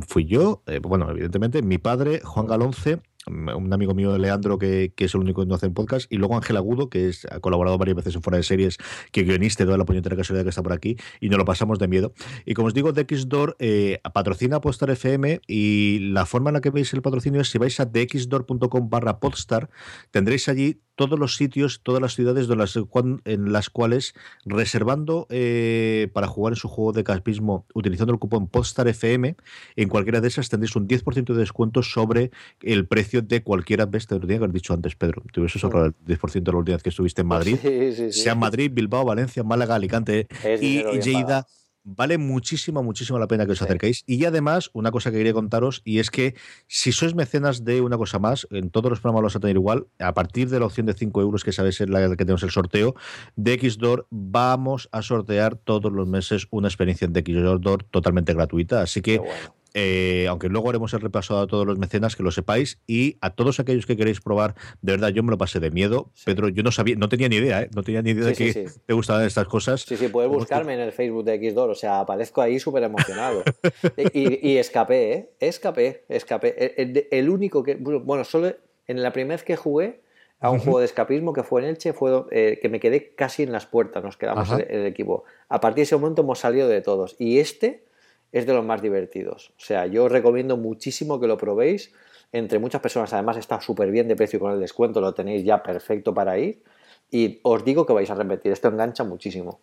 fui 0.07 0.25
yo, 0.25 0.61
eh, 0.67 0.79
bueno, 0.79 1.09
evidentemente, 1.09 1.61
mi 1.61 1.77
padre, 1.77 2.21
Juan 2.23 2.47
Galonce, 2.47 2.99
un 3.27 3.71
amigo 3.73 3.93
mío, 3.93 4.17
Leandro, 4.17 4.57
que, 4.57 4.93
que 4.95 5.05
es 5.05 5.13
el 5.13 5.21
único 5.21 5.41
que 5.41 5.47
no 5.47 5.55
hace 5.55 5.69
podcast, 5.69 6.11
y 6.11 6.17
luego 6.17 6.35
Ángel 6.35 6.57
Agudo, 6.57 6.89
que 6.89 7.09
es, 7.09 7.25
ha 7.31 7.39
colaborado 7.39 7.77
varias 7.77 7.95
veces 7.95 8.15
en 8.15 8.21
Fuera 8.21 8.37
de 8.37 8.43
Series, 8.43 8.77
que 9.11 9.23
guionista 9.23 9.65
toda 9.65 9.77
la 9.77 9.85
puñetera 9.85 10.15
casualidad 10.15 10.43
que 10.43 10.49
está 10.49 10.63
por 10.63 10.73
aquí, 10.73 10.97
y 11.19 11.29
nos 11.29 11.37
lo 11.37 11.45
pasamos 11.45 11.79
de 11.79 11.87
miedo. 11.87 12.13
Y 12.45 12.53
como 12.53 12.67
os 12.67 12.73
digo, 12.73 12.91
DXDOR 12.91 13.55
eh, 13.59 13.99
patrocina 14.13 14.61
Podstar 14.61 14.89
FM 14.91 15.41
y 15.47 15.99
la 15.99 16.25
forma 16.25 16.49
en 16.49 16.55
la 16.55 16.61
que 16.61 16.69
veis 16.69 16.93
el 16.93 17.01
patrocinio 17.01 17.41
es 17.41 17.49
si 17.49 17.57
vais 17.57 17.79
a 17.79 17.85
dxdor.com 17.85 18.89
barra 18.89 19.19
Podstar, 19.19 19.69
tendréis 20.11 20.47
allí 20.49 20.81
todos 20.95 21.17
los 21.19 21.35
sitios, 21.35 21.81
todas 21.81 22.01
las 22.01 22.15
ciudades 22.15 22.47
de 22.47 22.55
las 22.55 22.77
en 23.25 23.51
las 23.51 23.69
cuales 23.69 24.13
reservando 24.45 25.27
eh, 25.29 26.09
para 26.13 26.27
jugar 26.27 26.53
en 26.53 26.57
su 26.57 26.67
juego 26.67 26.93
de 26.93 27.03
caspismo 27.03 27.65
utilizando 27.73 28.13
el 28.13 28.19
cupón 28.19 28.47
Podstar 28.47 28.87
FM, 28.87 29.35
en 29.75 29.89
cualquiera 29.89 30.21
de 30.21 30.27
esas 30.27 30.49
tendréis 30.49 30.75
un 30.75 30.87
10% 30.87 31.33
de 31.33 31.39
descuento 31.39 31.83
sobre 31.83 32.31
el 32.61 32.87
precio 32.87 33.21
de 33.21 33.43
cualquiera 33.43 33.85
vez, 33.85 34.07
te 34.07 34.15
lo 34.15 34.21
tenía 34.21 34.37
que 34.37 34.43
haber 34.43 34.53
dicho 34.53 34.73
antes, 34.73 34.95
Pedro, 34.95 35.23
te 35.31 35.39
hubieses 35.39 35.63
ahorrado 35.63 35.87
el 35.87 35.95
10% 36.05 36.51
la 36.51 36.57
última 36.57 36.75
vez 36.75 36.83
que 36.83 36.89
estuviste 36.89 37.21
en 37.21 37.27
Madrid, 37.27 37.57
Sí, 37.61 37.93
sí, 37.93 38.11
sí. 38.11 38.21
sea 38.21 38.35
Madrid, 38.35 38.71
Bilbao, 38.73 39.05
Valencia, 39.05 39.43
Málaga, 39.43 39.75
Alicante 39.75 40.27
Es 40.43 40.61
y, 40.61 40.83
Lleida. 41.01 41.47
Vale 41.85 42.17
muchísimo, 42.17 42.81
muchísimo 42.81 43.19
la 43.19 43.27
pena 43.27 43.45
que 43.45 43.51
os 43.51 43.61
acerquéis. 43.61 44.03
Y 44.07 44.23
además, 44.23 44.69
una 44.73 44.91
cosa 44.91 45.11
que 45.11 45.17
quería 45.17 45.33
contaros, 45.33 45.81
y 45.83 45.99
es 45.99 46.09
que 46.11 46.33
si 46.67 46.93
sois 46.93 47.13
mecenas 47.13 47.65
de 47.65 47.81
una 47.81 47.97
cosa 47.97 48.19
más, 48.19 48.47
en 48.51 48.69
todos 48.69 48.89
los 48.89 49.01
programas 49.01 49.21
lo 49.21 49.25
vas 49.27 49.35
a 49.35 49.39
tener 49.41 49.57
igual, 49.57 49.87
a 49.99 50.13
partir 50.13 50.49
de 50.49 50.59
la 50.59 50.67
opción 50.67 50.85
de 50.85 50.93
5 50.93 51.21
euros, 51.21 51.43
que 51.43 51.51
sabéis 51.51 51.81
es 51.81 51.89
la 51.89 52.09
que 52.09 52.15
tenemos 52.15 52.43
el 52.43 52.51
sorteo, 52.51 52.95
de 53.35 53.59
Xdor, 53.59 54.07
vamos 54.09 54.87
a 54.93 55.01
sortear 55.01 55.55
todos 55.57 55.91
los 55.91 56.07
meses 56.07 56.47
una 56.51 56.69
experiencia 56.69 57.07
de 57.07 57.19
Xdor 57.21 57.83
totalmente 57.83 58.33
gratuita. 58.33 58.81
Así 58.81 59.01
que 59.01 59.19
bueno. 59.19 59.62
Eh, 59.73 60.27
aunque 60.29 60.49
luego 60.49 60.69
haremos 60.69 60.93
el 60.93 61.01
repaso 61.01 61.39
a 61.39 61.47
todos 61.47 61.65
los 61.65 61.79
mecenas, 61.79 62.15
que 62.15 62.23
lo 62.23 62.31
sepáis, 62.31 62.79
y 62.85 63.17
a 63.21 63.31
todos 63.31 63.59
aquellos 63.59 63.85
que 63.85 63.97
queréis 63.97 64.21
probar, 64.21 64.55
de 64.81 64.93
verdad, 64.93 65.09
yo 65.09 65.23
me 65.23 65.31
lo 65.31 65.37
pasé 65.37 65.59
de 65.59 65.71
miedo. 65.71 66.11
Pedro, 66.25 66.49
yo 66.49 66.63
no 66.63 66.71
sabía, 66.71 66.95
no 66.95 67.09
tenía 67.09 67.27
ni 67.27 67.37
idea, 67.37 67.63
¿eh? 67.63 67.69
no 67.75 67.81
tenía 67.81 68.01
ni 68.01 68.11
idea 68.11 68.25
de 68.25 68.35
Sí, 68.35 68.53
que 68.53 68.69
te 68.85 68.93
gustaban 68.93 69.25
estas 69.25 69.47
cosas. 69.47 69.81
Sí, 69.81 69.97
sí, 69.97 70.07
puedes 70.09 70.31
buscarme 70.31 70.75
en 70.75 70.79
el 70.79 70.91
Facebook 70.91 71.23
de 71.23 71.37
Xdor, 71.37 71.71
o 71.71 71.75
sea, 71.75 72.01
aparezco 72.01 72.41
ahí 72.41 72.59
súper 72.59 72.83
emocionado. 72.83 73.43
y, 74.13 74.47
y 74.47 74.57
escapé, 74.57 75.13
¿eh? 75.13 75.29
Escapé, 75.39 76.05
escapé. 76.07 76.75
El, 77.11 77.29
único 77.29 77.63
que, 77.63 77.75
bueno, 77.75 78.23
solo 78.23 78.53
en 78.87 79.01
la 79.01 79.11
primera 79.11 79.35
vez 79.35 79.43
que 79.43 79.55
jugué 79.55 80.01
a 80.39 80.49
un 80.51 80.59
juego 80.59 80.79
de 80.79 80.85
escapismo 80.85 81.31
que 81.31 81.41
fue 81.41 81.61
en 81.61 81.69
Elche, 81.69 81.93
fue 81.93 82.25
eh, 82.31 82.59
que 82.61 82.67
me 82.67 82.79
quedé 82.79 83.15
casi 83.15 83.43
en 83.43 83.53
las 83.53 83.65
puertas, 83.65 84.03
nos 84.03 84.17
quedamos 84.17 84.51
Ajá. 84.51 84.61
el, 84.61 84.81
el 84.81 84.85
equipo. 84.85 85.23
A 85.47 85.61
partir 85.61 85.77
de 85.77 85.83
ese 85.83 85.95
momento 85.95 86.21
hemos 86.21 86.39
salido 86.39 86.67
de 86.67 86.81
todos. 86.81 87.15
Y 87.17 87.39
este 87.39 87.85
es 88.33 88.45
de 88.45 88.53
los 88.53 88.65
más 88.65 88.81
divertidos. 88.81 89.51
O 89.51 89.59
sea, 89.59 89.85
yo 89.85 90.03
os 90.05 90.11
recomiendo 90.11 90.57
muchísimo 90.57 91.19
que 91.19 91.27
lo 91.27 91.37
probéis. 91.37 91.93
Entre 92.33 92.57
muchas 92.57 92.81
personas, 92.81 93.13
además, 93.13 93.37
está 93.37 93.61
súper 93.61 93.91
bien 93.91 94.07
de 94.07 94.15
precio 94.15 94.39
con 94.39 94.51
el 94.51 94.59
descuento, 94.59 94.99
lo 94.99 95.13
tenéis 95.13 95.45
ya 95.45 95.61
perfecto 95.61 96.13
para 96.13 96.37
ir. 96.39 96.63
Y 97.11 97.39
os 97.43 97.63
digo 97.63 97.85
que 97.85 97.93
vais 97.93 98.09
a 98.09 98.15
repetir, 98.15 98.51
esto 98.51 98.67
engancha 98.69 99.03
muchísimo. 99.03 99.61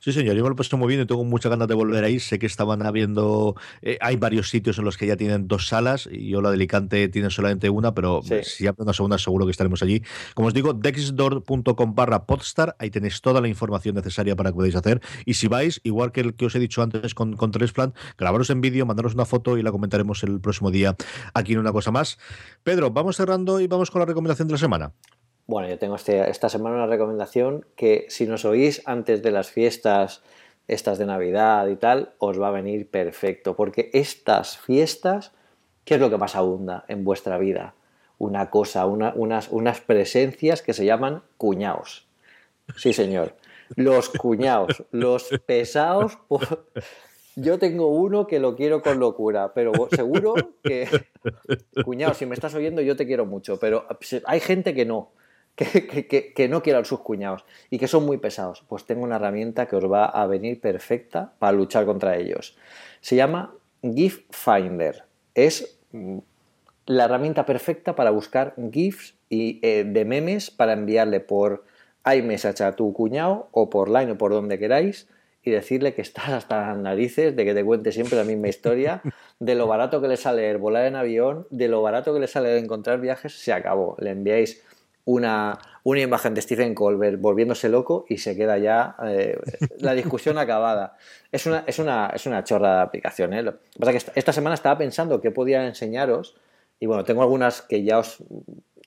Sí, 0.00 0.12
señor, 0.12 0.34
yo 0.36 0.42
me 0.42 0.48
lo 0.48 0.54
he 0.54 0.56
puesto 0.56 0.76
muy 0.76 0.88
bien 0.88 1.00
y 1.00 1.06
tengo 1.06 1.24
muchas 1.24 1.50
ganas 1.50 1.68
de 1.68 1.74
volver 1.74 2.04
ahí. 2.04 2.20
Sé 2.20 2.38
que 2.38 2.46
estaban 2.46 2.84
habiendo, 2.84 3.54
eh, 3.82 3.98
hay 4.00 4.16
varios 4.16 4.50
sitios 4.50 4.78
en 4.78 4.84
los 4.84 4.96
que 4.96 5.06
ya 5.06 5.16
tienen 5.16 5.48
dos 5.48 5.66
salas 5.68 6.08
y 6.10 6.28
yo 6.28 6.40
la 6.42 6.50
de 6.50 6.54
Alicante 6.56 7.08
tiene 7.08 7.30
solamente 7.30 7.70
una, 7.70 7.94
pero 7.94 8.20
Sí. 8.22 8.34
si 8.44 8.66
abre 8.66 8.82
una 8.82 8.92
segunda 8.92 9.18
seguro 9.18 9.46
que 9.46 9.52
estaremos 9.52 9.82
allí. 9.82 10.02
Como 10.34 10.48
os 10.48 10.54
digo, 10.54 10.72
dexdor.com 10.72 11.94
barra 11.94 12.26
podstar, 12.26 12.76
ahí 12.78 12.90
tenéis 12.90 13.20
toda 13.20 13.40
la 13.40 13.48
información 13.48 13.94
necesaria 13.94 14.36
para 14.36 14.50
que 14.50 14.54
podáis 14.56 14.74
hacer. 14.76 15.00
Y 15.24 15.34
si 15.34 15.48
vais, 15.48 15.80
igual 15.84 16.12
que 16.12 16.20
el 16.20 16.34
que 16.34 16.46
os 16.46 16.54
he 16.54 16.58
dicho 16.58 16.82
antes 16.82 17.14
con, 17.14 17.36
con 17.36 17.50
Transplant, 17.50 17.94
grabaros 18.18 18.50
en 18.50 18.60
vídeo, 18.60 18.86
mandaros 18.86 19.14
una 19.14 19.24
foto 19.24 19.58
y 19.58 19.62
la 19.62 19.72
comentaremos 19.72 20.22
el 20.24 20.40
próximo 20.40 20.70
día 20.70 20.96
aquí 21.34 21.52
en 21.52 21.58
una 21.58 21.72
cosa 21.72 21.90
más. 21.90 22.18
Pedro, 22.62 22.90
vamos 22.90 23.16
cerrando 23.16 23.60
y 23.60 23.66
vamos 23.66 23.90
con 23.90 24.00
la 24.00 24.06
recomendación 24.06 24.48
de 24.48 24.52
la 24.52 24.58
semana. 24.58 24.92
Bueno, 25.50 25.68
yo 25.68 25.80
tengo 25.80 25.96
este- 25.96 26.30
esta 26.30 26.48
semana 26.48 26.76
una 26.76 26.86
recomendación 26.86 27.66
que 27.74 28.06
si 28.08 28.24
nos 28.24 28.44
oís 28.44 28.82
antes 28.84 29.20
de 29.20 29.32
las 29.32 29.50
fiestas, 29.50 30.22
estas 30.68 30.96
de 30.96 31.06
Navidad 31.06 31.66
y 31.66 31.74
tal, 31.74 32.12
os 32.18 32.40
va 32.40 32.46
a 32.46 32.50
venir 32.52 32.88
perfecto, 32.88 33.56
porque 33.56 33.90
estas 33.92 34.58
fiestas, 34.58 35.32
¿qué 35.84 35.94
es 35.94 36.00
lo 36.00 36.08
que 36.08 36.18
más 36.18 36.36
abunda 36.36 36.84
en 36.86 37.02
vuestra 37.02 37.36
vida? 37.36 37.74
Una 38.18 38.48
cosa, 38.48 38.86
una- 38.86 39.12
unas, 39.16 39.48
unas 39.48 39.80
presencias 39.80 40.62
que 40.62 40.72
se 40.72 40.84
llaman 40.84 41.24
cuñaos. 41.36 42.06
Sí, 42.76 42.92
señor. 42.92 43.34
Los 43.74 44.08
cuñaos, 44.08 44.84
los 44.92 45.34
pesados. 45.46 46.16
por- 46.28 46.68
Yo 47.34 47.58
tengo 47.58 47.88
uno 47.88 48.28
que 48.28 48.38
lo 48.38 48.54
quiero 48.54 48.82
con 48.82 49.00
locura, 49.00 49.52
pero 49.52 49.88
seguro 49.90 50.52
que 50.62 50.86
Cuñado, 51.84 52.14
si 52.14 52.24
me 52.24 52.34
estás 52.34 52.54
oyendo, 52.54 52.82
yo 52.82 52.94
te 52.94 53.04
quiero 53.04 53.26
mucho, 53.26 53.58
pero 53.58 53.86
hay 54.26 54.38
gente 54.38 54.74
que 54.74 54.84
no, 54.84 55.10
que, 55.54 55.86
que- 56.06 56.32
que- 56.32 56.48
no 56.48 56.62
quiere 56.62 56.78
a 56.78 56.84
sus 56.84 57.00
cuñados 57.00 57.44
y 57.68 57.78
que 57.78 57.88
son 57.88 58.06
muy 58.06 58.18
pesados. 58.18 58.64
Pues 58.68 58.84
tengo 58.84 59.02
una 59.02 59.16
herramienta 59.16 59.66
que 59.66 59.76
os 59.76 59.90
va 59.90 60.06
a 60.06 60.26
venir 60.26 60.60
perfecta 60.60 61.32
para 61.38 61.52
luchar 61.52 61.84
contra 61.86 62.16
ellos. 62.16 62.56
Se 63.00 63.16
llama 63.16 63.54
GIF 63.82 64.22
Finder. 64.30 65.04
Es 65.34 65.78
la 66.86 67.04
herramienta 67.04 67.46
perfecta 67.46 67.94
para 67.94 68.10
buscar 68.10 68.54
GIFs 68.72 69.14
y, 69.28 69.58
eh, 69.62 69.84
de 69.86 70.04
memes 70.04 70.50
para 70.50 70.72
enviarle 70.72 71.20
por 71.20 71.64
iMessage 72.10 72.62
a 72.62 72.72
tu 72.76 72.92
cuñado 72.92 73.48
o 73.52 73.68
por 73.70 73.88
Line 73.88 74.12
o 74.12 74.18
por 74.18 74.32
donde 74.32 74.58
queráis 74.58 75.08
y 75.42 75.50
decirle 75.50 75.94
que 75.94 76.02
estás 76.02 76.28
hasta 76.30 76.66
las 76.68 76.76
narices 76.78 77.34
de 77.36 77.44
que 77.44 77.54
te 77.54 77.64
cuente 77.64 77.92
siempre 77.92 78.16
la 78.18 78.24
misma 78.24 78.48
historia, 78.48 79.02
de 79.38 79.54
lo 79.54 79.66
barato 79.66 80.00
que 80.02 80.08
le 80.08 80.16
sale 80.16 80.54
volar 80.56 80.86
en 80.86 80.96
avión, 80.96 81.46
de 81.50 81.68
lo 81.68 81.80
barato 81.80 82.12
que 82.12 82.20
le 82.20 82.26
sale 82.26 82.58
encontrar 82.58 83.00
viajes, 83.00 83.32
se 83.38 83.52
acabó. 83.52 83.96
Le 84.00 84.10
enviáis 84.10 84.62
una, 85.10 85.58
una 85.82 86.00
imagen 86.00 86.34
de 86.34 86.42
Stephen 86.42 86.74
Colbert 86.74 87.20
volviéndose 87.20 87.68
loco 87.68 88.04
y 88.08 88.18
se 88.18 88.36
queda 88.36 88.58
ya 88.58 88.96
eh, 89.04 89.38
la 89.78 89.94
discusión 89.94 90.38
acabada. 90.38 90.96
Es 91.32 91.46
una, 91.46 91.64
es, 91.66 91.78
una, 91.78 92.10
es 92.14 92.26
una 92.26 92.44
chorra 92.44 92.76
de 92.76 92.82
aplicación. 92.82 93.34
¿eh? 93.34 93.44
Que 93.78 93.98
esta, 94.14 94.32
semana 94.32 94.54
estaba 94.54 94.78
pensando 94.78 95.20
que 95.20 95.30
podía 95.30 95.66
enseñaros 95.66 96.36
Y 96.78 96.86
bueno, 96.86 97.04
tengo 97.04 97.22
algunas 97.22 97.62
que 97.62 97.82
ya 97.82 97.98
os, 97.98 98.22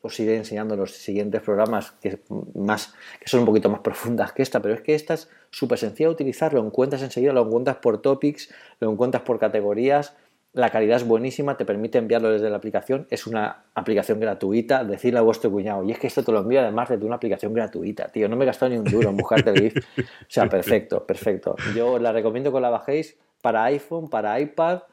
os 0.02 0.20
iré 0.20 0.36
enseñando 0.38 0.74
en 0.74 0.82
los 0.82 0.92
siguientes 0.92 1.42
programas 1.42 1.92
que, 2.02 2.20
más, 2.56 2.94
que 3.20 3.28
son 3.28 3.42
un 3.42 3.46
poquito 3.46 3.70
más 3.70 3.82
profundas 3.82 4.34
que 4.34 4.42
esta, 4.42 4.62
pero 4.62 4.74
es 4.74 4.82
que 4.82 4.96
esta 4.96 5.14
es 5.14 5.30
súper 5.50 5.78
sencilla 5.78 6.10
de 6.10 6.14
utilizar, 6.14 6.54
lo 6.54 6.64
encuentras 6.66 7.02
enseguida, 7.02 7.34
lo 7.34 7.46
encuentras 7.46 7.78
por 7.78 8.02
topics, 8.02 8.50
lo 8.80 8.92
encuentras 8.92 9.24
por 9.24 9.40
categorías, 9.40 10.16
la 10.54 10.70
calidad 10.70 10.98
es 10.98 11.08
buenísima, 11.08 11.58
te 11.58 11.66
permite 11.66 11.98
enviarlo 11.98 12.30
desde 12.30 12.50
la 12.50 12.58
aplicación, 12.58 13.08
es 13.10 13.26
una 13.26 13.66
aplicación 13.74 14.20
gratuita, 14.20 14.84
decirle 14.84 15.20
a 15.20 15.24
vuestro 15.24 15.52
cuñado, 15.52 15.84
y 15.84 15.92
es 15.92 16.00
que 16.00 16.08
esto 16.08 16.24
te 16.24 16.32
lo 16.32 16.40
envío 16.42 16.62
además 16.62 16.90
desde 16.90 17.06
una 17.06 17.16
aplicación 17.16 17.54
gratuita, 17.54 18.10
tío, 18.10 18.30
no 18.30 18.36
me 18.36 18.44
he 18.44 18.46
gastado 18.46 18.70
ni 18.70 18.78
un 18.78 18.86
duro 18.86 19.10
en 19.10 19.18
buscarte 19.18 19.50
el 19.50 19.62
GIF, 19.62 19.78
o 20.00 20.04
sea, 20.28 20.48
perfecto, 20.48 21.06
perfecto. 21.06 21.56
Yo 21.76 21.98
la 21.98 22.12
recomiendo 22.12 22.54
que 22.54 22.60
la 22.60 22.70
bajéis 22.70 23.18
para 23.42 23.64
iPhone, 23.64 24.10
para 24.10 24.40
iPad, 24.40 24.84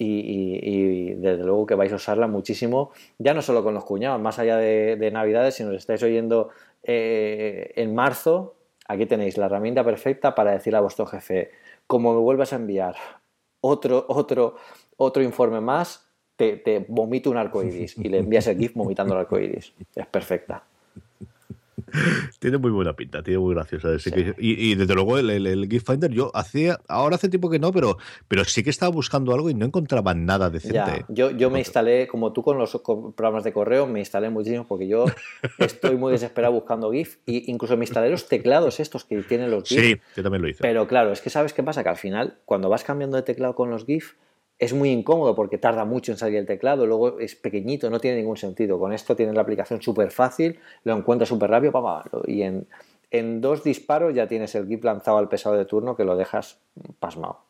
y, 0.00 1.14
desde 1.14 1.42
luego 1.42 1.66
que 1.66 1.74
vais 1.74 1.92
a 1.92 1.96
usarla 1.96 2.28
muchísimo, 2.28 2.92
ya 3.18 3.34
no 3.34 3.42
solo 3.42 3.64
con 3.64 3.74
los 3.74 3.84
cuñados, 3.84 4.20
más 4.20 4.38
allá 4.38 4.56
de, 4.56 4.96
de 4.96 5.10
Navidades, 5.10 5.56
si 5.56 5.64
nos 5.64 5.74
estáis 5.74 6.02
oyendo 6.02 6.50
eh, 6.84 7.72
en 7.76 7.94
marzo, 7.94 8.54
aquí 8.86 9.06
tenéis 9.06 9.36
la 9.38 9.46
herramienta 9.46 9.82
perfecta 9.82 10.34
para 10.34 10.52
decirle 10.52 10.78
a 10.78 10.82
vuestro 10.82 11.06
jefe, 11.06 11.50
como 11.86 12.14
me 12.14 12.20
vuelvas 12.20 12.52
a 12.52 12.56
enviar 12.56 12.94
otro, 13.60 14.04
otro, 14.08 14.56
otro 14.98 15.22
informe 15.22 15.62
más, 15.62 16.06
te, 16.36 16.56
te 16.56 16.84
vomito 16.88 17.30
un 17.30 17.38
arco 17.38 17.62
iris 17.62 17.96
y 17.96 18.08
le 18.08 18.18
envías 18.18 18.46
el 18.48 18.58
GIF 18.58 18.74
vomitando 18.74 19.14
el 19.14 19.20
arco 19.20 19.38
iris. 19.38 19.72
Es 19.94 20.06
perfecta. 20.06 20.64
Tiene 22.38 22.58
muy 22.58 22.70
buena 22.70 22.92
pinta, 22.92 23.22
tiene 23.22 23.38
muy 23.38 23.54
graciosa. 23.54 23.88
y, 24.36 24.70
y 24.70 24.74
desde 24.74 24.94
luego 24.94 25.16
el, 25.18 25.30
el, 25.30 25.46
el 25.46 25.68
GIF 25.68 25.84
Finder, 25.86 26.10
yo 26.10 26.30
hacía, 26.34 26.78
ahora 26.86 27.16
hace 27.16 27.30
tiempo 27.30 27.48
que 27.48 27.58
no, 27.58 27.72
pero, 27.72 27.96
pero 28.28 28.44
sí 28.44 28.62
que 28.62 28.68
estaba 28.68 28.92
buscando 28.92 29.32
algo 29.32 29.48
y 29.48 29.54
no 29.54 29.64
encontraba 29.64 30.12
nada 30.12 30.50
decente. 30.50 30.74
Ya, 30.74 31.06
yo, 31.08 31.30
yo 31.30 31.48
me 31.48 31.60
instalé, 31.60 32.06
como 32.06 32.32
tú 32.32 32.42
con 32.42 32.58
los 32.58 32.78
programas 33.16 33.42
de 33.42 33.54
correo, 33.54 33.86
me 33.86 34.00
instalé 34.00 34.28
muchísimo 34.28 34.66
porque 34.66 34.86
yo 34.86 35.06
estoy 35.58 35.96
muy 35.96 36.12
desesperado 36.12 36.52
buscando 36.52 36.92
GIF 36.92 37.16
e 37.26 37.44
incluso 37.46 37.76
me 37.76 37.84
instalé 37.84 38.10
los 38.10 38.28
teclados 38.28 38.80
estos 38.80 39.04
que 39.04 39.22
tienen 39.22 39.50
los 39.50 39.66
GIF. 39.66 39.80
Sí, 39.80 40.00
yo 40.16 40.22
también 40.22 40.42
lo 40.42 40.48
hice. 40.48 40.60
Pero 40.60 40.86
claro, 40.86 41.12
es 41.12 41.22
que 41.22 41.30
sabes 41.30 41.54
qué 41.54 41.62
pasa, 41.62 41.82
que 41.82 41.88
al 41.88 41.96
final, 41.96 42.38
cuando 42.44 42.68
vas 42.68 42.84
cambiando 42.84 43.16
de 43.16 43.22
teclado 43.22 43.54
con 43.54 43.70
los 43.70 43.86
GIF, 43.86 44.12
es 44.58 44.72
muy 44.72 44.90
incómodo 44.90 45.34
porque 45.34 45.58
tarda 45.58 45.84
mucho 45.84 46.12
en 46.12 46.18
salir 46.18 46.38
el 46.38 46.46
teclado, 46.46 46.86
luego 46.86 47.20
es 47.20 47.34
pequeñito, 47.36 47.90
no 47.90 48.00
tiene 48.00 48.18
ningún 48.18 48.36
sentido. 48.36 48.78
Con 48.78 48.92
esto 48.92 49.14
tienes 49.14 49.34
la 49.34 49.42
aplicación 49.42 49.80
súper 49.80 50.10
fácil, 50.10 50.58
lo 50.84 50.96
encuentras 50.96 51.28
súper 51.28 51.50
rápido, 51.50 51.72
y 52.26 52.42
en, 52.42 52.66
en 53.10 53.40
dos 53.40 53.62
disparos 53.62 54.14
ya 54.14 54.26
tienes 54.26 54.54
el 54.54 54.66
GIF 54.66 54.82
lanzado 54.84 55.18
al 55.18 55.28
pesado 55.28 55.56
de 55.56 55.64
turno 55.64 55.96
que 55.96 56.04
lo 56.04 56.16
dejas 56.16 56.58
pasmado. 56.98 57.40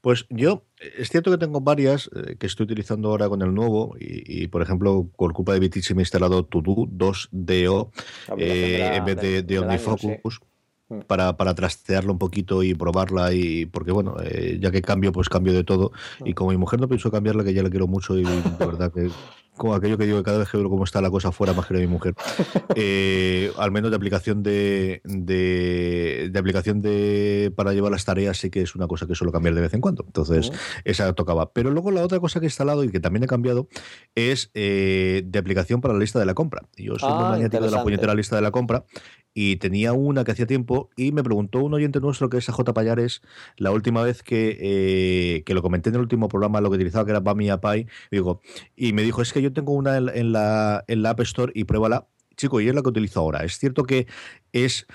Pues 0.00 0.26
yo, 0.28 0.64
es 0.98 1.08
cierto 1.08 1.30
que 1.30 1.38
tengo 1.38 1.62
varias 1.62 2.10
eh, 2.14 2.36
que 2.38 2.46
estoy 2.46 2.64
utilizando 2.64 3.08
ahora 3.08 3.26
con 3.30 3.40
el 3.40 3.54
nuevo 3.54 3.96
y, 3.98 4.42
y, 4.44 4.48
por 4.48 4.60
ejemplo, 4.60 5.08
por 5.16 5.32
culpa 5.32 5.54
de 5.54 5.60
Vitici 5.60 5.94
me 5.94 6.02
he 6.02 6.04
instalado 6.04 6.44
To-Do 6.44 6.88
2DO 6.88 7.90
La 8.28 8.34
aplicación 8.34 8.38
eh, 8.38 8.96
en 8.96 9.04
vez 9.06 9.16
de, 9.16 9.56
año, 9.56 9.62
OmniFocus. 9.62 10.34
sí. 10.34 10.40
Mm. 10.90 11.00
Para, 11.06 11.36
para 11.38 11.54
trastearla 11.54 12.12
un 12.12 12.18
poquito 12.18 12.62
y 12.62 12.74
probarla 12.74 13.32
y 13.32 13.64
porque 13.64 13.90
bueno 13.90 14.16
eh, 14.22 14.58
ya 14.60 14.70
que 14.70 14.82
cambio 14.82 15.12
pues 15.12 15.28
cambio 15.30 15.52
de 15.54 15.64
todo. 15.64 15.92
Y 16.26 16.34
como 16.34 16.50
mi 16.50 16.58
mujer 16.58 16.78
no 16.80 16.88
pienso 16.88 17.10
cambiarla 17.10 17.42
que 17.42 17.54
ya 17.54 17.62
la 17.62 17.70
quiero 17.70 17.86
mucho 17.86 18.18
y 18.18 18.24
de 18.24 18.66
verdad 18.66 18.92
que 18.92 19.08
como 19.56 19.72
aquello 19.74 19.96
que 19.96 20.04
digo 20.04 20.18
que 20.18 20.24
cada 20.24 20.38
vez 20.38 20.48
que 20.50 20.56
veo 20.58 20.68
cómo 20.68 20.82
está 20.84 21.00
la 21.00 21.10
cosa 21.10 21.30
fuera 21.30 21.52
más 21.52 21.66
que 21.66 21.74
mi 21.74 21.86
mujer 21.86 22.14
eh, 22.74 23.52
al 23.56 23.70
menos 23.70 23.90
de 23.90 23.96
aplicación 23.96 24.42
de, 24.42 25.00
de, 25.04 26.28
de 26.30 26.38
aplicación 26.38 26.80
de 26.80 27.52
para 27.56 27.72
llevar 27.72 27.92
las 27.92 28.04
tareas 28.04 28.36
sí 28.38 28.50
que 28.50 28.62
es 28.62 28.74
una 28.74 28.86
cosa 28.86 29.06
que 29.06 29.14
suelo 29.14 29.32
cambiar 29.32 29.54
de 29.54 29.60
vez 29.60 29.72
en 29.74 29.80
cuando. 29.80 30.04
Entonces 30.06 30.50
Mm. 30.50 30.54
esa 30.84 31.12
tocaba. 31.12 31.52
Pero 31.52 31.70
luego 31.70 31.90
la 31.90 32.02
otra 32.02 32.20
cosa 32.20 32.40
que 32.40 32.46
he 32.46 32.48
instalado 32.48 32.84
y 32.84 32.90
que 32.90 33.00
también 33.00 33.22
he 33.24 33.26
cambiado 33.26 33.68
es 34.14 34.50
eh, 34.54 35.22
de 35.24 35.38
aplicación 35.38 35.80
para 35.80 35.94
la 35.94 36.00
lista 36.00 36.18
de 36.18 36.26
la 36.26 36.34
compra. 36.34 36.62
Yo 36.76 36.98
soy 36.98 37.12
muy 37.12 37.24
Ah, 37.24 37.30
maniático 37.30 37.64
de 37.64 37.70
la 37.70 37.82
puñetera 37.82 38.14
lista 38.14 38.36
de 38.36 38.42
la 38.42 38.50
compra 38.50 38.84
y 39.34 39.56
tenía 39.56 39.92
una 39.92 40.24
que 40.24 40.32
hacía 40.32 40.46
tiempo 40.46 40.90
y 40.96 41.12
me 41.12 41.22
preguntó 41.22 41.58
un 41.60 41.74
oyente 41.74 42.00
nuestro 42.00 42.30
que 42.30 42.38
es 42.38 42.48
AJ 42.48 42.72
Payares 42.72 43.20
la 43.56 43.72
última 43.72 44.02
vez 44.02 44.22
que, 44.22 44.56
eh, 44.60 45.42
que 45.44 45.54
lo 45.54 45.62
comenté 45.62 45.90
en 45.90 45.96
el 45.96 46.02
último 46.02 46.28
programa 46.28 46.60
lo 46.60 46.70
que 46.70 46.76
utilizaba 46.76 47.04
que 47.04 47.10
era 47.10 47.20
Bami 47.20 47.48
digo 48.10 48.40
y 48.76 48.92
me 48.92 49.02
dijo 49.02 49.20
es 49.22 49.32
que 49.32 49.42
yo 49.42 49.52
tengo 49.52 49.72
una 49.72 49.96
en, 49.96 50.08
en 50.08 50.32
la, 50.32 50.84
en 50.86 51.02
la 51.02 51.10
App 51.10 51.20
Store 51.20 51.52
y 51.54 51.64
pruébala 51.64 52.06
chico 52.36 52.60
y 52.60 52.68
es 52.68 52.74
la 52.74 52.82
que 52.82 52.88
utilizo 52.88 53.20
ahora. 53.20 53.44
Es 53.44 53.58
cierto 53.58 53.84
que 53.84 54.06
es 54.52 54.86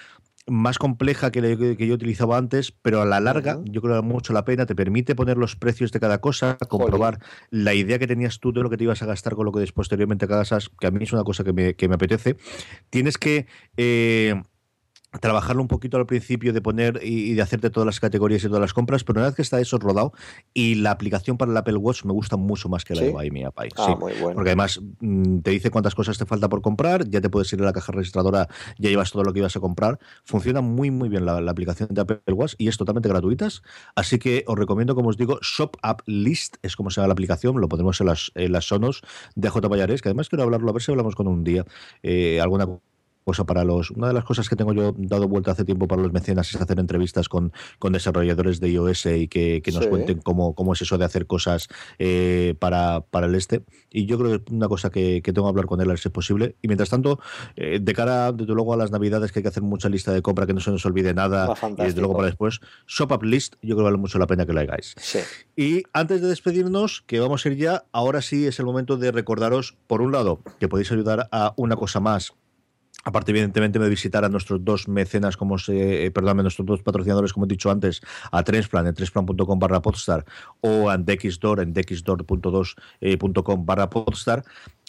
más 0.50 0.78
compleja 0.78 1.32
que, 1.32 1.41
la 1.41 1.76
que 1.76 1.88
yo 1.88 1.93
utilizaba 1.93 2.38
antes, 2.38 2.72
pero 2.72 3.02
a 3.02 3.06
la 3.06 3.20
larga 3.20 3.60
yo 3.66 3.82
creo 3.82 4.02
que 4.02 4.08
mucho 4.08 4.34
la 4.34 4.45
pena, 4.45 4.66
te 4.66 4.76
permite 4.76 5.16
poner 5.16 5.38
los 5.38 5.56
precios 5.56 5.91
de 5.91 6.00
cada 6.00 6.22
cosa, 6.22 6.58
comprobar 6.68 7.20
la 7.50 7.74
idea 7.74 8.00
que 8.00 8.08
tenías 8.08 8.39
tú 8.39 8.52
de 8.54 8.62
lo 8.62 8.70
que 8.70 8.78
te 8.78 8.84
ibas 8.84 9.02
a 9.02 9.06
gastar 9.06 9.36
con 9.36 9.45
lo 9.45 9.52
que 9.52 9.60
después 9.60 9.80
posteriormente 9.89 10.26
hagas, 10.26 10.70
que 10.80 10.88
a 10.88 10.91
mí 10.91 11.04
es 11.04 11.14
una 11.14 11.24
cosa 11.24 11.43
que 11.43 11.54
me, 11.54 11.74
que 11.74 11.88
me 11.88 11.95
apetece. 11.95 12.38
Tienes 12.89 13.18
que 13.18 13.47
eh, 13.78 14.43
trabajarlo 15.20 15.62
un 15.62 15.68
poquito 15.68 15.97
al 15.97 16.05
principio 16.05 16.53
de 16.53 16.62
poner 16.62 16.99
y, 17.03 17.34
de 17.34 17.41
hacerte 17.41 17.70
todas 17.70 17.86
las 17.86 17.99
categorías 17.99 18.43
y 18.43 18.47
todas 18.47 18.62
las 18.62 18.74
compras, 18.74 19.03
pero 19.03 19.20
una 19.20 19.28
vez 19.28 19.36
que 19.36 19.41
está 19.41 19.60
eso 19.60 19.78
rodado 19.80 20.14
y 20.53 20.76
la 20.76 20.91
aplicación 20.91 21.38
para 21.38 21.51
el 21.51 21.57
Apple 21.57 21.78
Watch 21.78 22.05
me 22.05 22.14
gusta 22.14 22.38
mucho 22.38 22.70
más 22.70 22.86
que 22.86 22.93
la 22.93 23.01
¿Sí? 23.01 23.07
de 23.07 23.14
Buy 23.14 23.32
Me 23.32 23.45
a 23.45 23.51
Pie. 23.51 23.70
Ah, 23.78 23.86
Sí. 23.88 23.95
muy 23.99 24.14
bueno. 24.14 24.36
Porque 24.36 24.51
además 24.51 24.80
mm, 24.99 25.39
te 25.39 25.51
dice 25.51 25.72
cuántas 25.72 25.95
cosas 25.95 26.18
te 26.18 26.26
falta 26.26 26.47
por 26.47 26.62
comprar, 26.62 27.10
ya 27.10 27.22
te 27.22 27.30
puedes 27.30 27.51
ir 27.53 27.62
a 27.62 27.66
la 27.66 27.74
caja 27.74 27.91
registradora, 27.91 28.47
ya 28.78 28.89
llevas 28.89 29.12
todo 29.12 29.24
lo 29.24 29.34
que 29.34 29.39
ibas 29.39 29.55
a 29.55 29.60
comprar. 29.60 29.99
Funciona 30.24 30.62
muy, 30.62 30.91
muy 30.91 31.10
bien 31.10 31.26
la, 31.26 31.41
la 31.41 31.51
aplicación 31.51 31.89
de 31.91 32.01
Apple 32.01 32.34
Watch 32.34 32.53
y 32.57 32.68
es 32.68 32.78
totalmente 32.78 33.10
gratuitas. 33.10 33.64
Así 33.95 34.20
que 34.20 34.43
os 34.47 34.57
recomiendo, 34.57 34.95
como 34.95 35.10
os 35.10 35.18
digo, 35.18 35.39
Shop 35.41 35.76
App 35.82 36.01
List, 36.05 36.57
es 36.62 36.76
como 36.76 36.91
se 36.91 37.01
llama 37.01 37.07
la 37.07 37.14
aplicación, 37.14 37.60
lo 37.60 37.68
pondremos 37.68 37.99
en 38.01 38.07
las, 38.07 38.32
en 38.36 38.51
las 38.51 38.66
sonos 38.66 39.01
de 39.36 39.49
J. 39.49 39.70
Payares, 39.70 40.01
que 40.01 40.10
además 40.10 40.30
quiero 40.30 40.43
hablarlo, 40.43 40.70
a 40.70 40.74
ver 40.74 40.82
si 40.82 40.91
hablamos 40.91 41.16
con 41.16 41.28
un 41.28 41.43
día, 41.43 41.66
eh, 42.03 42.39
alguna 42.41 42.68
cosa 43.30 43.46
para 43.46 43.64
los. 43.64 43.92
Una 43.92 44.08
de 44.08 44.14
las 44.14 44.24
cosas 44.24 44.50
que 44.50 44.56
tengo 44.56 44.74
yo 44.74 44.94
dado 44.98 45.28
vuelta 45.28 45.52
hace 45.52 45.64
tiempo 45.66 45.88
para 45.88 46.02
los 46.02 46.12
mecenas 46.12 46.50
es 46.54 46.60
hacer 46.60 46.80
entrevistas 46.80 47.30
con, 47.30 47.52
con 47.78 47.94
desarrolladores 47.94 48.60
de 48.60 48.70
iOS 48.70 49.06
y 49.06 49.28
que, 49.28 49.62
que 49.64 49.72
nos 49.72 49.84
Sí. 49.84 49.90
cuenten 49.90 50.20
cómo, 50.20 50.54
cómo 50.56 50.74
es 50.74 50.82
eso 50.82 50.98
de 50.98 51.06
hacer 51.06 51.28
cosas 51.28 51.68
eh, 52.00 52.56
para, 52.60 53.02
para 53.02 53.28
el 53.28 53.36
este. 53.36 53.64
Y 53.92 54.06
yo 54.08 54.18
creo 54.18 54.30
que 54.32 54.44
es 54.46 54.52
una 54.52 54.68
cosa 54.68 54.90
que, 54.90 55.22
que 55.22 55.32
tengo 55.34 55.48
que 55.48 55.50
hablar 55.50 55.66
con 55.68 55.80
él 55.82 55.88
a 55.88 55.90
ver 55.94 56.00
si 56.00 56.08
es 56.10 56.14
posible. 56.14 56.56
Y 56.62 56.68
mientras 56.68 56.90
tanto, 56.90 57.20
eh, 57.56 57.80
de 57.82 57.94
cara, 57.94 58.32
desde 58.32 58.54
luego, 58.54 58.74
a 58.74 58.78
las 58.78 58.92
navidades, 58.92 59.32
que 59.32 59.40
hay 59.40 59.44
que 59.44 59.50
hacer 59.50 59.64
mucha 59.64 59.90
lista 59.90 60.12
de 60.12 60.22
compra, 60.22 60.46
que 60.48 60.54
no 60.54 60.60
se 60.60 60.72
nos 60.72 60.86
olvide 60.86 61.14
nada. 61.14 61.54
Y 61.78 61.84
desde 61.84 62.00
luego 62.02 62.16
para 62.16 62.28
después, 62.28 62.60
Shop 62.88 63.12
Up 63.12 63.24
List, 63.24 63.54
yo 63.62 63.76
creo 63.76 63.78
que 63.78 63.84
vale 63.84 63.98
mucho 63.98 64.18
la 64.20 64.28
pena 64.28 64.46
que 64.46 64.54
lo 64.54 64.60
hagáis. 64.60 64.96
Sí. 64.98 65.20
Y 65.56 65.84
antes 65.94 66.22
de 66.22 66.28
despedirnos, 66.28 67.04
que 67.06 67.20
vamos 67.20 67.46
a 67.46 67.50
ir 67.50 67.58
ya, 67.58 67.84
ahora 67.92 68.22
sí 68.22 68.48
es 68.48 68.60
el 68.60 68.66
momento 68.66 68.98
de 68.98 69.12
recordaros, 69.12 69.76
por 69.88 70.02
un 70.02 70.12
lado, 70.12 70.42
que 70.60 70.68
podéis 70.68 70.92
ayudar 70.92 71.28
a 71.32 71.54
una 71.58 71.76
cosa 71.76 72.00
más. 72.00 72.34
Aparte, 73.10 73.32
evidentemente, 73.32 73.80
de 73.80 73.89
visitar 73.89 74.24
a 74.24 74.30
nuestros 74.30 74.64
dos 74.64 74.88
mecenas, 74.88 75.36
como 75.36 75.57
se, 75.57 76.05
eh, 76.05 76.12
perdón, 76.12 76.41
a 76.41 76.43
nuestros 76.43 76.68
dos 76.68 76.84
patrocinadores, 76.84 77.34
como 77.34 77.47
he 77.47 77.49
dicho 77.49 77.72
antes, 77.72 78.01
a 78.32 78.43
Trensplan, 78.43 78.86
en 78.86 78.93
trensplan.com 78.93 79.57
barra 79.57 79.82
podstar 79.82 80.26
o 80.62 80.91
a 80.91 80.97
Dexdoor, 80.99 81.60
en 81.62 81.74
dexdoor.2.com 81.74 83.66
barra 83.66 83.89
podstar, 83.89 84.45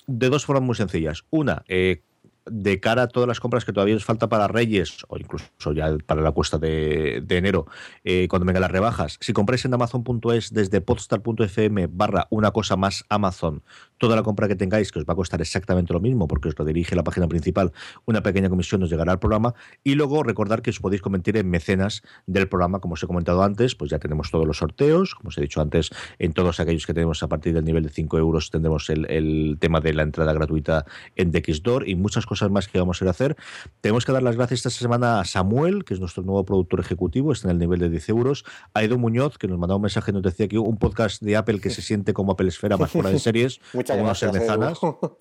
de 0.07 0.29
dos 0.29 0.45
formas 0.45 0.65
muy 0.65 0.75
sencillas. 0.75 1.25
Una, 1.31 1.65
eh, 1.67 2.03
de 2.45 2.79
cara 2.79 3.05
a 3.05 3.09
todas 3.09 3.27
las 3.27 3.41
compras 3.41 3.65
que 3.65 3.73
todavía 3.73 3.97
os 3.97 4.05
falta 4.05 4.29
para 4.29 4.49
Reyes 4.49 5.07
o 5.09 5.17
incluso 5.17 5.73
ya 5.73 5.97
para 6.05 6.21
la 6.21 6.33
cuesta 6.33 6.59
de, 6.59 7.25
enero, 7.31 7.67
eh, 8.05 8.27
cuando 8.29 8.45
vengan 8.45 8.63
las 8.63 8.71
rebajas, 8.71 9.17
si 9.21 9.33
compráis 9.33 9.65
en 9.65 9.73
amazon.es 9.73 10.53
desde 10.53 10.83
podstar.fm 10.83 11.89
barra 11.91 12.27
una 12.31 12.51
cosa 12.51 12.77
más 12.77 13.05
Amazon, 13.09 13.63
toda 14.01 14.17
la 14.17 14.23
compra 14.23 14.49
que 14.49 14.57
tengáis, 14.57 14.91
que 14.91 14.99
os 14.99 15.05
va 15.05 15.13
a 15.13 15.17
costar 15.17 15.41
exactamente 15.41 15.93
lo 15.93 16.01
mismo 16.01 16.27
porque 16.27 16.49
os 16.49 16.59
lo 16.59 16.65
dirige 16.65 16.97
la 16.97 17.05
página 17.05 17.29
principal, 17.29 17.73
una 18.07 18.23
pequeña 18.23 18.49
comisión 18.49 18.83
os 18.83 18.91
llegará 18.91 19.13
al 19.13 19.19
programa. 19.19 19.55
Y 19.85 19.95
luego 19.95 20.23
recordar 20.23 20.63
que 20.63 20.71
os 20.71 20.81
podéis 20.81 21.03
convertir 21.03 21.37
en 21.37 21.49
mecenas 21.49 22.03
del 22.27 22.49
programa, 22.49 22.81
como 22.81 22.95
os 22.95 23.03
he 23.03 23.07
comentado 23.07 23.43
antes, 23.43 23.75
pues 23.75 23.91
ya 23.91 23.99
tenemos 23.99 24.31
todos 24.31 24.47
los 24.47 24.57
sorteos, 24.57 25.15
como 25.15 25.29
os 25.29 25.39
he 25.39 25.43
dicho 25.43 25.61
antes, 25.61 25.91
en 26.19 26.33
todos 26.33 26.61
aquellos 26.61 26.87
que 26.87 26.95
tenemos 26.95 27.23
a 27.23 27.29
partir 27.29 27.53
del 27.53 27.65
nivel 27.65 27.85
de 27.85 27.91
5 27.91 28.19
euros 28.19 28.51
tendremos 28.51 28.89
el, 28.89 29.05
el 29.11 29.59
tema 29.61 29.81
de 29.81 29.93
la 29.93 30.03
entrada 30.03 30.33
gratuita 30.33 30.87
en 31.17 31.31
Dexdoor 31.31 31.87
y 31.87 31.95
muchas 31.95 32.25
cosas 32.25 32.51
más 32.51 32.69
que 32.69 32.79
vamos 32.79 33.01
a 33.01 33.05
ir 33.05 33.09
a 33.09 33.11
hacer. 33.11 33.37
Tenemos 33.83 34.07
que 34.07 34.13
dar 34.13 34.23
las 34.23 34.37
gracias 34.37 34.65
esta 34.65 34.71
semana 34.71 35.21
a 35.21 35.25
Samuel, 35.27 35.85
que 35.85 35.93
es 35.93 36.01
nuestro 36.01 36.23
nuevo 36.23 36.45
productor 36.45 36.81
ejecutivo, 36.81 37.33
está 37.33 37.49
en 37.49 37.53
el 37.53 37.59
nivel 37.59 37.81
de 37.81 37.91
10 37.91 38.09
euros, 38.09 38.45
a 38.73 38.83
Edu 38.83 38.99
Muñoz, 38.99 39.37
que 39.37 39.47
nos 39.47 39.59
mandaba 39.59 39.77
un 39.77 39.83
mensaje, 39.83 40.13
nos 40.13 40.23
decía 40.23 40.49
que 40.49 40.59
un 40.59 40.79
podcast 40.79 41.23
de 41.23 41.37
Apple 41.37 41.61
que 41.61 41.69
se 41.69 41.83
siente 41.83 42.15
como 42.15 42.33
Apple 42.33 42.49
Esfera 42.49 42.79
más 42.79 42.91
fuera 42.91 43.11
de 43.11 43.19
series, 43.19 43.61
Muchas 43.97 43.99
como 43.99 44.05
unos 44.05 44.21
gracias. 44.21 44.33
cervezanas 44.33 44.79
Edu. 44.83 45.19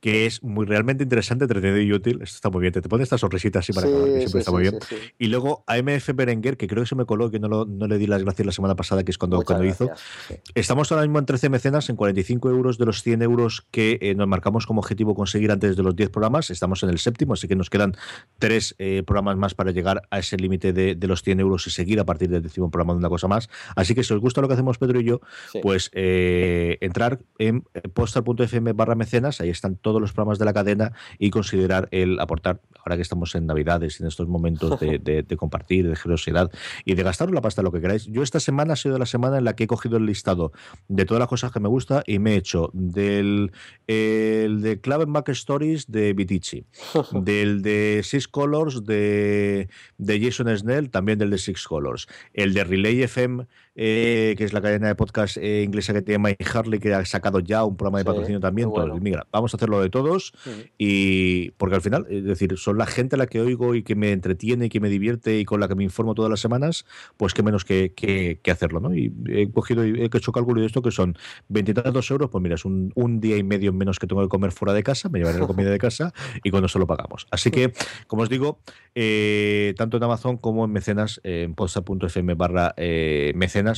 Que 0.00 0.26
es 0.26 0.42
muy 0.42 0.66
realmente 0.66 1.02
interesante, 1.02 1.44
entretenido 1.44 1.80
y 1.80 1.92
útil. 1.92 2.20
Esto 2.22 2.36
está 2.36 2.50
muy 2.50 2.60
bien. 2.60 2.72
Te, 2.72 2.80
te 2.82 2.88
pone 2.88 3.02
estas 3.02 3.20
sonrisitas 3.20 3.60
así 3.64 3.72
para 3.72 3.86
Sí, 3.86 3.92
acabar, 3.92 4.08
que 4.08 4.14
sí, 4.14 4.20
siempre 4.20 4.38
está 4.40 4.52
muy 4.52 4.62
bien. 4.62 4.78
Y 5.18 5.26
luego 5.28 5.64
AMF 5.66 6.10
Berenguer, 6.14 6.56
que 6.56 6.66
creo 6.66 6.82
que 6.84 6.88
se 6.88 6.94
me 6.94 7.06
coló, 7.06 7.30
que 7.30 7.38
no, 7.40 7.48
lo- 7.48 7.64
no 7.66 7.86
le 7.86 7.98
di 7.98 8.06
las 8.06 8.22
gracias 8.22 8.46
la 8.46 8.52
semana 8.52 8.76
pasada, 8.76 9.02
que 9.04 9.10
es 9.10 9.18
cuando, 9.18 9.36
Muchas 9.38 9.46
cuando 9.46 9.64
hizo. 9.64 9.86
gracias. 9.86 10.42
Estamos 10.54 10.92
ahora 10.92 11.02
mismo 11.04 11.18
en 11.18 11.26
13 11.26 11.48
mecenas, 11.48 11.88
en 11.90 11.96
45 11.96 12.50
euros 12.50 12.78
de 12.78 12.86
los 12.86 13.02
100 13.02 13.22
euros 13.22 13.66
que 13.70 13.98
eh, 14.02 14.14
nos 14.14 14.28
marcamos 14.28 14.66
como 14.66 14.80
objetivo 14.80 15.14
conseguir 15.14 15.50
antes 15.50 15.76
de 15.76 15.82
los 15.82 15.96
10 15.96 16.10
programas. 16.10 16.50
Estamos 16.50 16.82
en 16.82 16.90
el 16.90 16.98
séptimo, 16.98 17.32
así 17.32 17.48
que 17.48 17.56
nos 17.56 17.70
quedan 17.70 17.94
tres 18.38 18.74
eh, 18.78 19.02
programas 19.06 19.36
más 19.38 19.54
para 19.54 19.70
llegar 19.72 20.02
a 20.10 20.18
ese 20.18 20.36
límite 20.36 20.72
de, 20.72 20.94
de 20.94 21.06
los 21.08 21.22
100 21.22 21.40
euros 21.40 21.66
y 21.66 21.70
seguir 21.70 21.98
a 22.00 22.04
partir 22.04 22.28
del 22.28 22.42
décimo 22.42 22.70
programa 22.70 22.92
de 22.92 22.98
una 22.98 23.08
cosa 23.08 23.28
más. 23.28 23.48
Así 23.74 23.94
que 23.94 24.04
si 24.04 24.12
os 24.14 24.20
gusta 24.20 24.40
lo 24.40 24.48
que 24.48 24.54
hacemos 24.54 24.78
Pedro 24.78 25.00
y 25.00 25.04
yo, 25.04 25.20
Sí. 25.52 25.60
pues 25.62 25.90
eh, 25.94 26.78
entrar 26.80 27.20
en 27.38 27.62
postal.fm 27.94 28.72
barra 28.72 28.94
mecenas, 28.94 29.40
ahí 29.40 29.50
están 29.50 29.76
todos 29.86 30.00
los 30.00 30.12
programas 30.12 30.40
de 30.40 30.44
la 30.46 30.52
cadena 30.52 30.92
y 31.16 31.30
considerar 31.30 31.86
el 31.92 32.18
aportar, 32.18 32.60
ahora 32.80 32.96
que 32.96 33.02
estamos 33.02 33.32
en 33.36 33.46
Navidades 33.46 34.00
en 34.00 34.08
estos 34.08 34.26
momentos 34.26 34.80
de, 34.80 34.98
de- 35.02 35.22
de 35.22 35.36
compartir, 35.36 35.88
de 35.88 35.94
generosidad 35.94 36.50
y 36.84 36.94
de 36.96 37.02
gastaros 37.04 37.32
la 37.32 37.40
pasta 37.40 37.62
lo 37.62 37.70
que 37.70 37.80
queráis. 37.80 38.06
Yo 38.06 38.24
esta 38.24 38.40
semana 38.40 38.72
ha 38.72 38.76
sido 38.76 38.98
la 38.98 39.06
semana 39.06 39.38
en 39.38 39.44
la 39.44 39.54
que 39.54 39.62
he 39.64 39.66
cogido 39.68 39.96
el 39.98 40.06
listado 40.06 40.50
de 40.88 41.04
todas 41.04 41.20
las 41.20 41.28
cosas 41.28 41.52
que 41.52 41.60
me 41.60 41.68
gusta 41.68 42.02
y 42.04 42.18
me 42.18 42.32
he 42.32 42.36
hecho 42.36 42.68
del 42.72 43.52
el 43.86 44.60
de 44.62 44.80
Clave 44.80 45.06
Mac 45.06 45.28
Stories 45.28 45.86
de 45.90 46.12
Vitici, 46.14 46.64
del 47.12 47.62
de 47.62 48.00
Six 48.02 48.26
Colors 48.26 48.84
de, 48.84 49.68
de 49.98 50.20
Jason 50.20 50.48
Snell, 50.58 50.90
también 50.90 51.18
del 51.20 51.30
de 51.30 51.38
Six 51.38 51.64
Colors, 51.68 52.08
el 52.34 52.54
de 52.54 52.64
Relay 52.64 53.02
FM, 53.02 53.46
eh, 53.76 54.34
que 54.38 54.44
es 54.44 54.52
la 54.52 54.60
cadena 54.62 54.88
de 54.88 54.94
podcast 54.94 55.36
eh, 55.36 55.62
inglesa 55.62 55.92
que 55.92 56.00
tiene 56.02 56.18
Mike 56.18 56.44
Harley, 56.52 56.80
que 56.80 56.94
ha 56.94 57.04
sacado 57.04 57.40
ya 57.40 57.62
un 57.64 57.76
programa 57.76 57.98
de 57.98 58.02
Sí, 58.02 58.06
patrocinio 58.06 58.40
también. 58.40 58.68
bueno. 58.70 58.84
Entonces, 58.84 59.02
mira, 59.04 59.26
vamos 59.30 59.52
a 59.52 59.56
hacerlo 59.58 59.80
de 59.82 59.90
todos 59.90 60.32
y 60.78 61.50
porque 61.52 61.74
al 61.76 61.82
final, 61.82 62.06
es 62.10 62.24
decir, 62.24 62.56
son 62.56 62.78
la 62.78 62.86
gente 62.86 63.16
a 63.16 63.18
la 63.18 63.26
que 63.26 63.40
oigo 63.40 63.74
y 63.74 63.82
que 63.82 63.94
me 63.94 64.12
entretiene 64.12 64.66
y 64.66 64.68
que 64.68 64.80
me 64.80 64.88
divierte 64.88 65.38
y 65.38 65.44
con 65.44 65.60
la 65.60 65.68
que 65.68 65.74
me 65.74 65.84
informo 65.84 66.14
todas 66.14 66.30
las 66.30 66.40
semanas, 66.40 66.86
pues 67.16 67.34
qué 67.34 67.42
menos 67.42 67.64
que, 67.64 67.92
que- 67.94 68.40
que 68.42 68.50
hacerlo, 68.50 68.80
¿no? 68.80 68.94
Y 68.94 69.12
he 69.28 69.50
cogido 69.50 69.86
y 69.86 70.00
he 70.00 70.04
hecho 70.06 70.32
cálculo 70.32 70.60
de 70.60 70.66
esto 70.66 70.82
que 70.82 70.90
son 70.90 71.16
veintitantos 71.48 72.10
euros, 72.10 72.30
pues 72.30 72.42
mira, 72.42 72.54
es 72.54 72.64
un, 72.64 72.92
un 72.94 73.20
día 73.20 73.36
y 73.36 73.42
medio 73.42 73.72
menos 73.72 73.98
que 73.98 74.06
tengo 74.06 74.22
que 74.22 74.28
comer 74.28 74.52
fuera 74.52 74.72
de 74.72 74.82
casa, 74.82 75.08
me 75.08 75.18
llevaré 75.18 75.38
la 75.38 75.46
comida 75.46 75.70
de 75.70 75.78
casa 75.78 76.12
y 76.44 76.50
con 76.50 76.64
eso 76.64 76.78
lo 76.78 76.86
pagamos. 76.86 77.26
Así 77.30 77.50
que, 77.50 77.72
como 78.06 78.22
os 78.22 78.28
digo, 78.28 78.58
eh, 78.94 79.74
tanto 79.76 79.98
en 79.98 80.02
Amazon 80.02 80.36
como 80.38 80.64
en 80.64 80.72
mecenas, 80.72 81.20
en 81.24 81.54
posta.fm 81.54 82.34
barra 82.34 82.72
eh, 82.78 83.32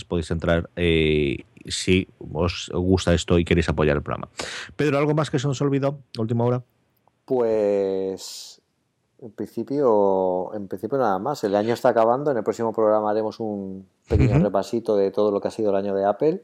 podéis 0.05 0.31
entrar 0.31 0.71
eh, 0.77 1.45
si 1.67 2.09
os 2.33 2.71
gusta 2.73 3.15
esto 3.15 3.39
y 3.39 3.45
queréis 3.45 3.69
apoyar 3.69 3.97
el 3.97 4.03
programa. 4.03 4.29
Pedro, 4.77 4.99
¿algo 4.99 5.15
más 5.15 5.31
que 5.31 5.39
se 5.39 5.47
nos 5.47 5.61
a 5.61 5.95
última 6.19 6.45
hora? 6.45 6.63
Pues 7.25 8.61
en 9.21 9.33
principio, 9.33 10.55
en 10.55 10.69
principio 10.69 10.99
nada 10.99 11.19
más. 11.19 11.43
El 11.45 11.55
año 11.57 11.75
está 11.75 11.91
acabando. 11.91 12.31
En 12.31 12.37
el 12.37 12.45
próximo 12.45 12.73
programa 12.73 13.11
haremos 13.11 13.41
un 13.41 13.87
pequeño 14.09 14.39
repasito 14.39 14.97
de 14.97 15.11
todo 15.11 15.31
lo 15.31 15.41
que 15.41 15.49
ha 15.49 15.51
sido 15.51 15.71
el 15.71 15.77
año 15.77 15.95
de 15.95 16.05
Apple. 16.05 16.43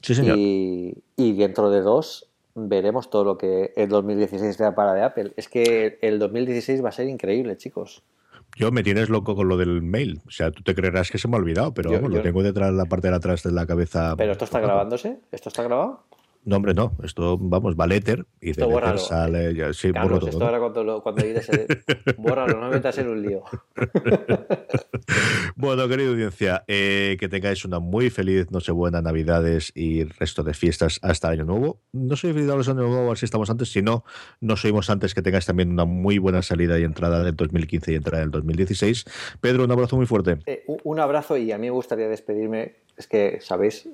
Sí, 0.00 0.14
señor. 0.14 0.38
Y, 0.38 1.02
y 1.16 1.32
dentro 1.34 1.70
de 1.70 1.82
dos 1.82 2.28
veremos 2.54 3.10
todo 3.10 3.24
lo 3.24 3.38
que 3.38 3.72
el 3.76 3.88
2016 3.88 4.56
te 4.56 4.72
para 4.72 4.94
de 4.94 5.02
Apple. 5.02 5.32
Es 5.36 5.48
que 5.48 5.98
el 6.00 6.18
2016 6.18 6.84
va 6.84 6.88
a 6.88 6.92
ser 6.92 7.08
increíble, 7.08 7.56
chicos. 7.56 8.02
Yo 8.56 8.70
me 8.70 8.82
tienes 8.82 9.08
loco 9.08 9.34
con 9.34 9.48
lo 9.48 9.56
del 9.56 9.82
mail. 9.82 10.20
O 10.26 10.30
sea, 10.30 10.50
tú 10.50 10.62
te 10.62 10.74
creerás 10.74 11.10
que 11.10 11.18
se 11.18 11.26
me 11.28 11.36
ha 11.36 11.38
olvidado, 11.40 11.74
pero 11.74 11.90
Yo- 11.90 11.96
vamos, 11.96 12.10
yo- 12.12 12.16
lo 12.18 12.22
tengo 12.22 12.42
detrás, 12.42 12.72
la 12.72 12.84
parte 12.86 13.08
de 13.08 13.16
atrás 13.16 13.42
de 13.42 13.52
la 13.52 13.66
cabeza. 13.66 14.14
Pero 14.16 14.32
esto 14.32 14.44
está 14.44 14.60
grabándose. 14.60 15.18
¿Esto 15.32 15.48
está 15.48 15.62
grabado? 15.64 16.04
No, 16.46 16.56
hombre, 16.56 16.74
no. 16.74 16.92
Esto, 17.02 17.38
vamos, 17.38 17.74
va 17.74 17.86
Letter 17.86 18.26
y 18.40 18.46
de 18.46 18.50
Esto 18.52 18.60
Letter 18.66 18.74
bórralo. 18.74 18.98
sale. 18.98 19.54
Ya, 19.54 19.72
sí, 19.72 19.92
Carlos, 19.92 20.18
todo, 20.20 20.28
esto 20.28 20.38
¿no? 20.40 20.44
ahora 20.46 20.58
cuando, 20.58 20.84
lo, 20.84 21.02
cuando 21.02 21.22
edites 21.22 21.48
el- 21.48 21.66
Bórralo, 22.18 22.60
no 22.60 22.68
me 22.68 22.76
metas 22.76 22.98
en 22.98 23.08
un 23.08 23.22
lío. 23.22 23.42
Bueno, 25.56 25.88
querida 25.88 26.08
audiencia, 26.10 26.64
eh, 26.66 27.16
que 27.18 27.28
tengáis 27.28 27.64
una 27.64 27.78
muy 27.78 28.10
feliz 28.10 28.50
Nochebuena, 28.50 29.00
Navidades 29.02 29.70
y 29.74 30.04
resto 30.04 30.42
de 30.42 30.52
fiestas 30.54 30.98
hasta 31.02 31.28
Año 31.28 31.44
Nuevo. 31.44 31.80
No 31.92 32.16
soy 32.16 32.32
feliz 32.32 32.46
de 32.48 32.56
los 32.56 32.68
Año 32.68 32.82
Nuevo, 32.82 33.06
a 33.06 33.08
ver 33.10 33.18
si 33.18 33.24
estamos 33.24 33.48
antes. 33.50 33.70
Si 33.70 33.80
no, 33.82 34.04
nos 34.40 34.64
oímos 34.64 34.90
antes. 34.90 35.14
Que 35.14 35.22
tengáis 35.22 35.46
también 35.46 35.70
una 35.70 35.84
muy 35.84 36.18
buena 36.18 36.42
salida 36.42 36.78
y 36.78 36.82
entrada 36.84 37.22
del 37.22 37.36
2015 37.36 37.92
y 37.92 37.94
entrada 37.94 38.20
del 38.22 38.30
2016. 38.30 39.04
Pedro, 39.40 39.64
un 39.64 39.70
abrazo 39.70 39.96
muy 39.96 40.06
fuerte. 40.06 40.38
Eh, 40.46 40.64
un- 40.66 40.80
un 40.82 41.00
abrazo 41.00 41.36
y 41.36 41.52
a 41.52 41.58
mí 41.58 41.66
me 41.66 41.70
gustaría 41.70 42.08
despedirme. 42.08 42.76
Es 42.96 43.06
que, 43.06 43.38
¿sabéis? 43.40 43.88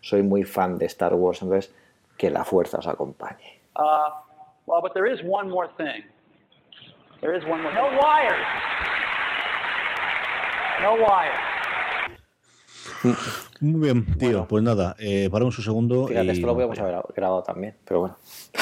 Soy 0.00 0.22
muy 0.22 0.44
fan 0.44 0.78
de 0.78 0.86
Star 0.86 1.14
Wars, 1.14 1.42
entonces 1.42 1.72
que 2.16 2.30
la 2.30 2.44
fuerza 2.44 2.78
os 2.78 2.86
acompañe. 2.86 3.60
Uh, 3.76 4.10
well, 4.66 4.80
but 4.80 4.92
there 4.94 5.10
is 5.10 5.20
one 5.24 5.48
more 5.48 5.68
thing. 5.76 6.04
There 7.20 7.36
is 7.36 7.44
one 7.44 7.62
more. 7.62 7.72
No 7.72 7.88
wires. 7.98 8.46
No 10.82 10.94
wires. 10.94 11.52
Muy 13.60 13.80
bien, 13.80 14.18
tío. 14.18 14.28
Bueno. 14.28 14.48
Pues 14.48 14.62
nada, 14.62 14.96
eh, 14.98 15.28
paramos 15.30 15.56
un 15.58 15.64
segundo. 15.64 16.06
Fíjate, 16.08 16.26
y 16.26 16.30
esto 16.30 16.46
lo 16.46 16.54
vamos 16.54 16.78
haber 16.78 17.02
grabado 17.14 17.42
también, 17.42 17.76
pero 17.84 18.00
bueno. 18.00 18.16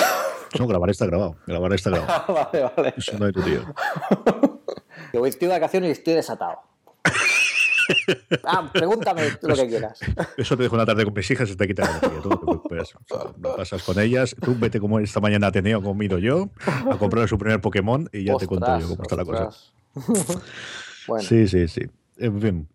No, 0.58 0.66
grabar 0.66 0.90
está 0.90 1.06
grabado. 1.06 1.36
Grabar 1.46 1.72
está 1.74 1.90
grabado. 1.90 2.34
vale, 2.52 2.70
vale. 2.76 2.94
Eso 2.96 3.16
no 3.16 3.26
hay 3.26 3.32
tu 3.32 3.40
tío. 3.40 3.60
Yo 5.12 5.24
estoy 5.24 5.46
de 5.46 5.54
vacaciones 5.54 5.88
y 5.90 5.92
estoy 5.92 6.14
desatado. 6.14 6.58
Ah, 8.44 8.70
pregúntame 8.72 9.22
lo 9.42 9.54
que 9.54 9.68
quieras. 9.68 9.98
Eso 10.36 10.56
te 10.56 10.62
dejo 10.64 10.74
una 10.74 10.86
tarde 10.86 11.04
con 11.04 11.14
mis 11.14 11.30
hijas 11.30 11.50
y 11.50 11.56
te 11.56 11.66
quita 11.66 11.82
la 11.82 11.90
energía. 11.98 12.22
Tú 12.22 12.28
no 12.28 12.38
te 12.38 12.44
preocupes. 12.44 12.94
O 12.94 13.00
sea, 13.06 13.32
lo 13.40 13.56
pasas 13.56 13.82
con 13.82 13.98
ellas. 13.98 14.34
Tú 14.42 14.56
vete 14.58 14.80
como 14.80 14.98
esta 14.98 15.20
mañana 15.20 15.46
a 15.46 15.50
Ateneo 15.50 15.82
comido 15.82 16.18
yo 16.18 16.50
a 16.66 16.96
comprar 16.96 17.28
su 17.28 17.38
primer 17.38 17.60
Pokémon 17.60 18.08
y 18.12 18.24
ya 18.24 18.36
te 18.36 18.46
cuento 18.46 18.78
yo 18.78 18.88
cómo 18.88 19.02
está 19.02 19.16
la 19.16 19.24
cosa. 19.24 19.50
bueno, 21.06 21.26
Sí, 21.26 21.48
sí, 21.48 21.68
sí. 21.68 21.82
En 22.18 22.40
fin. 22.40 22.68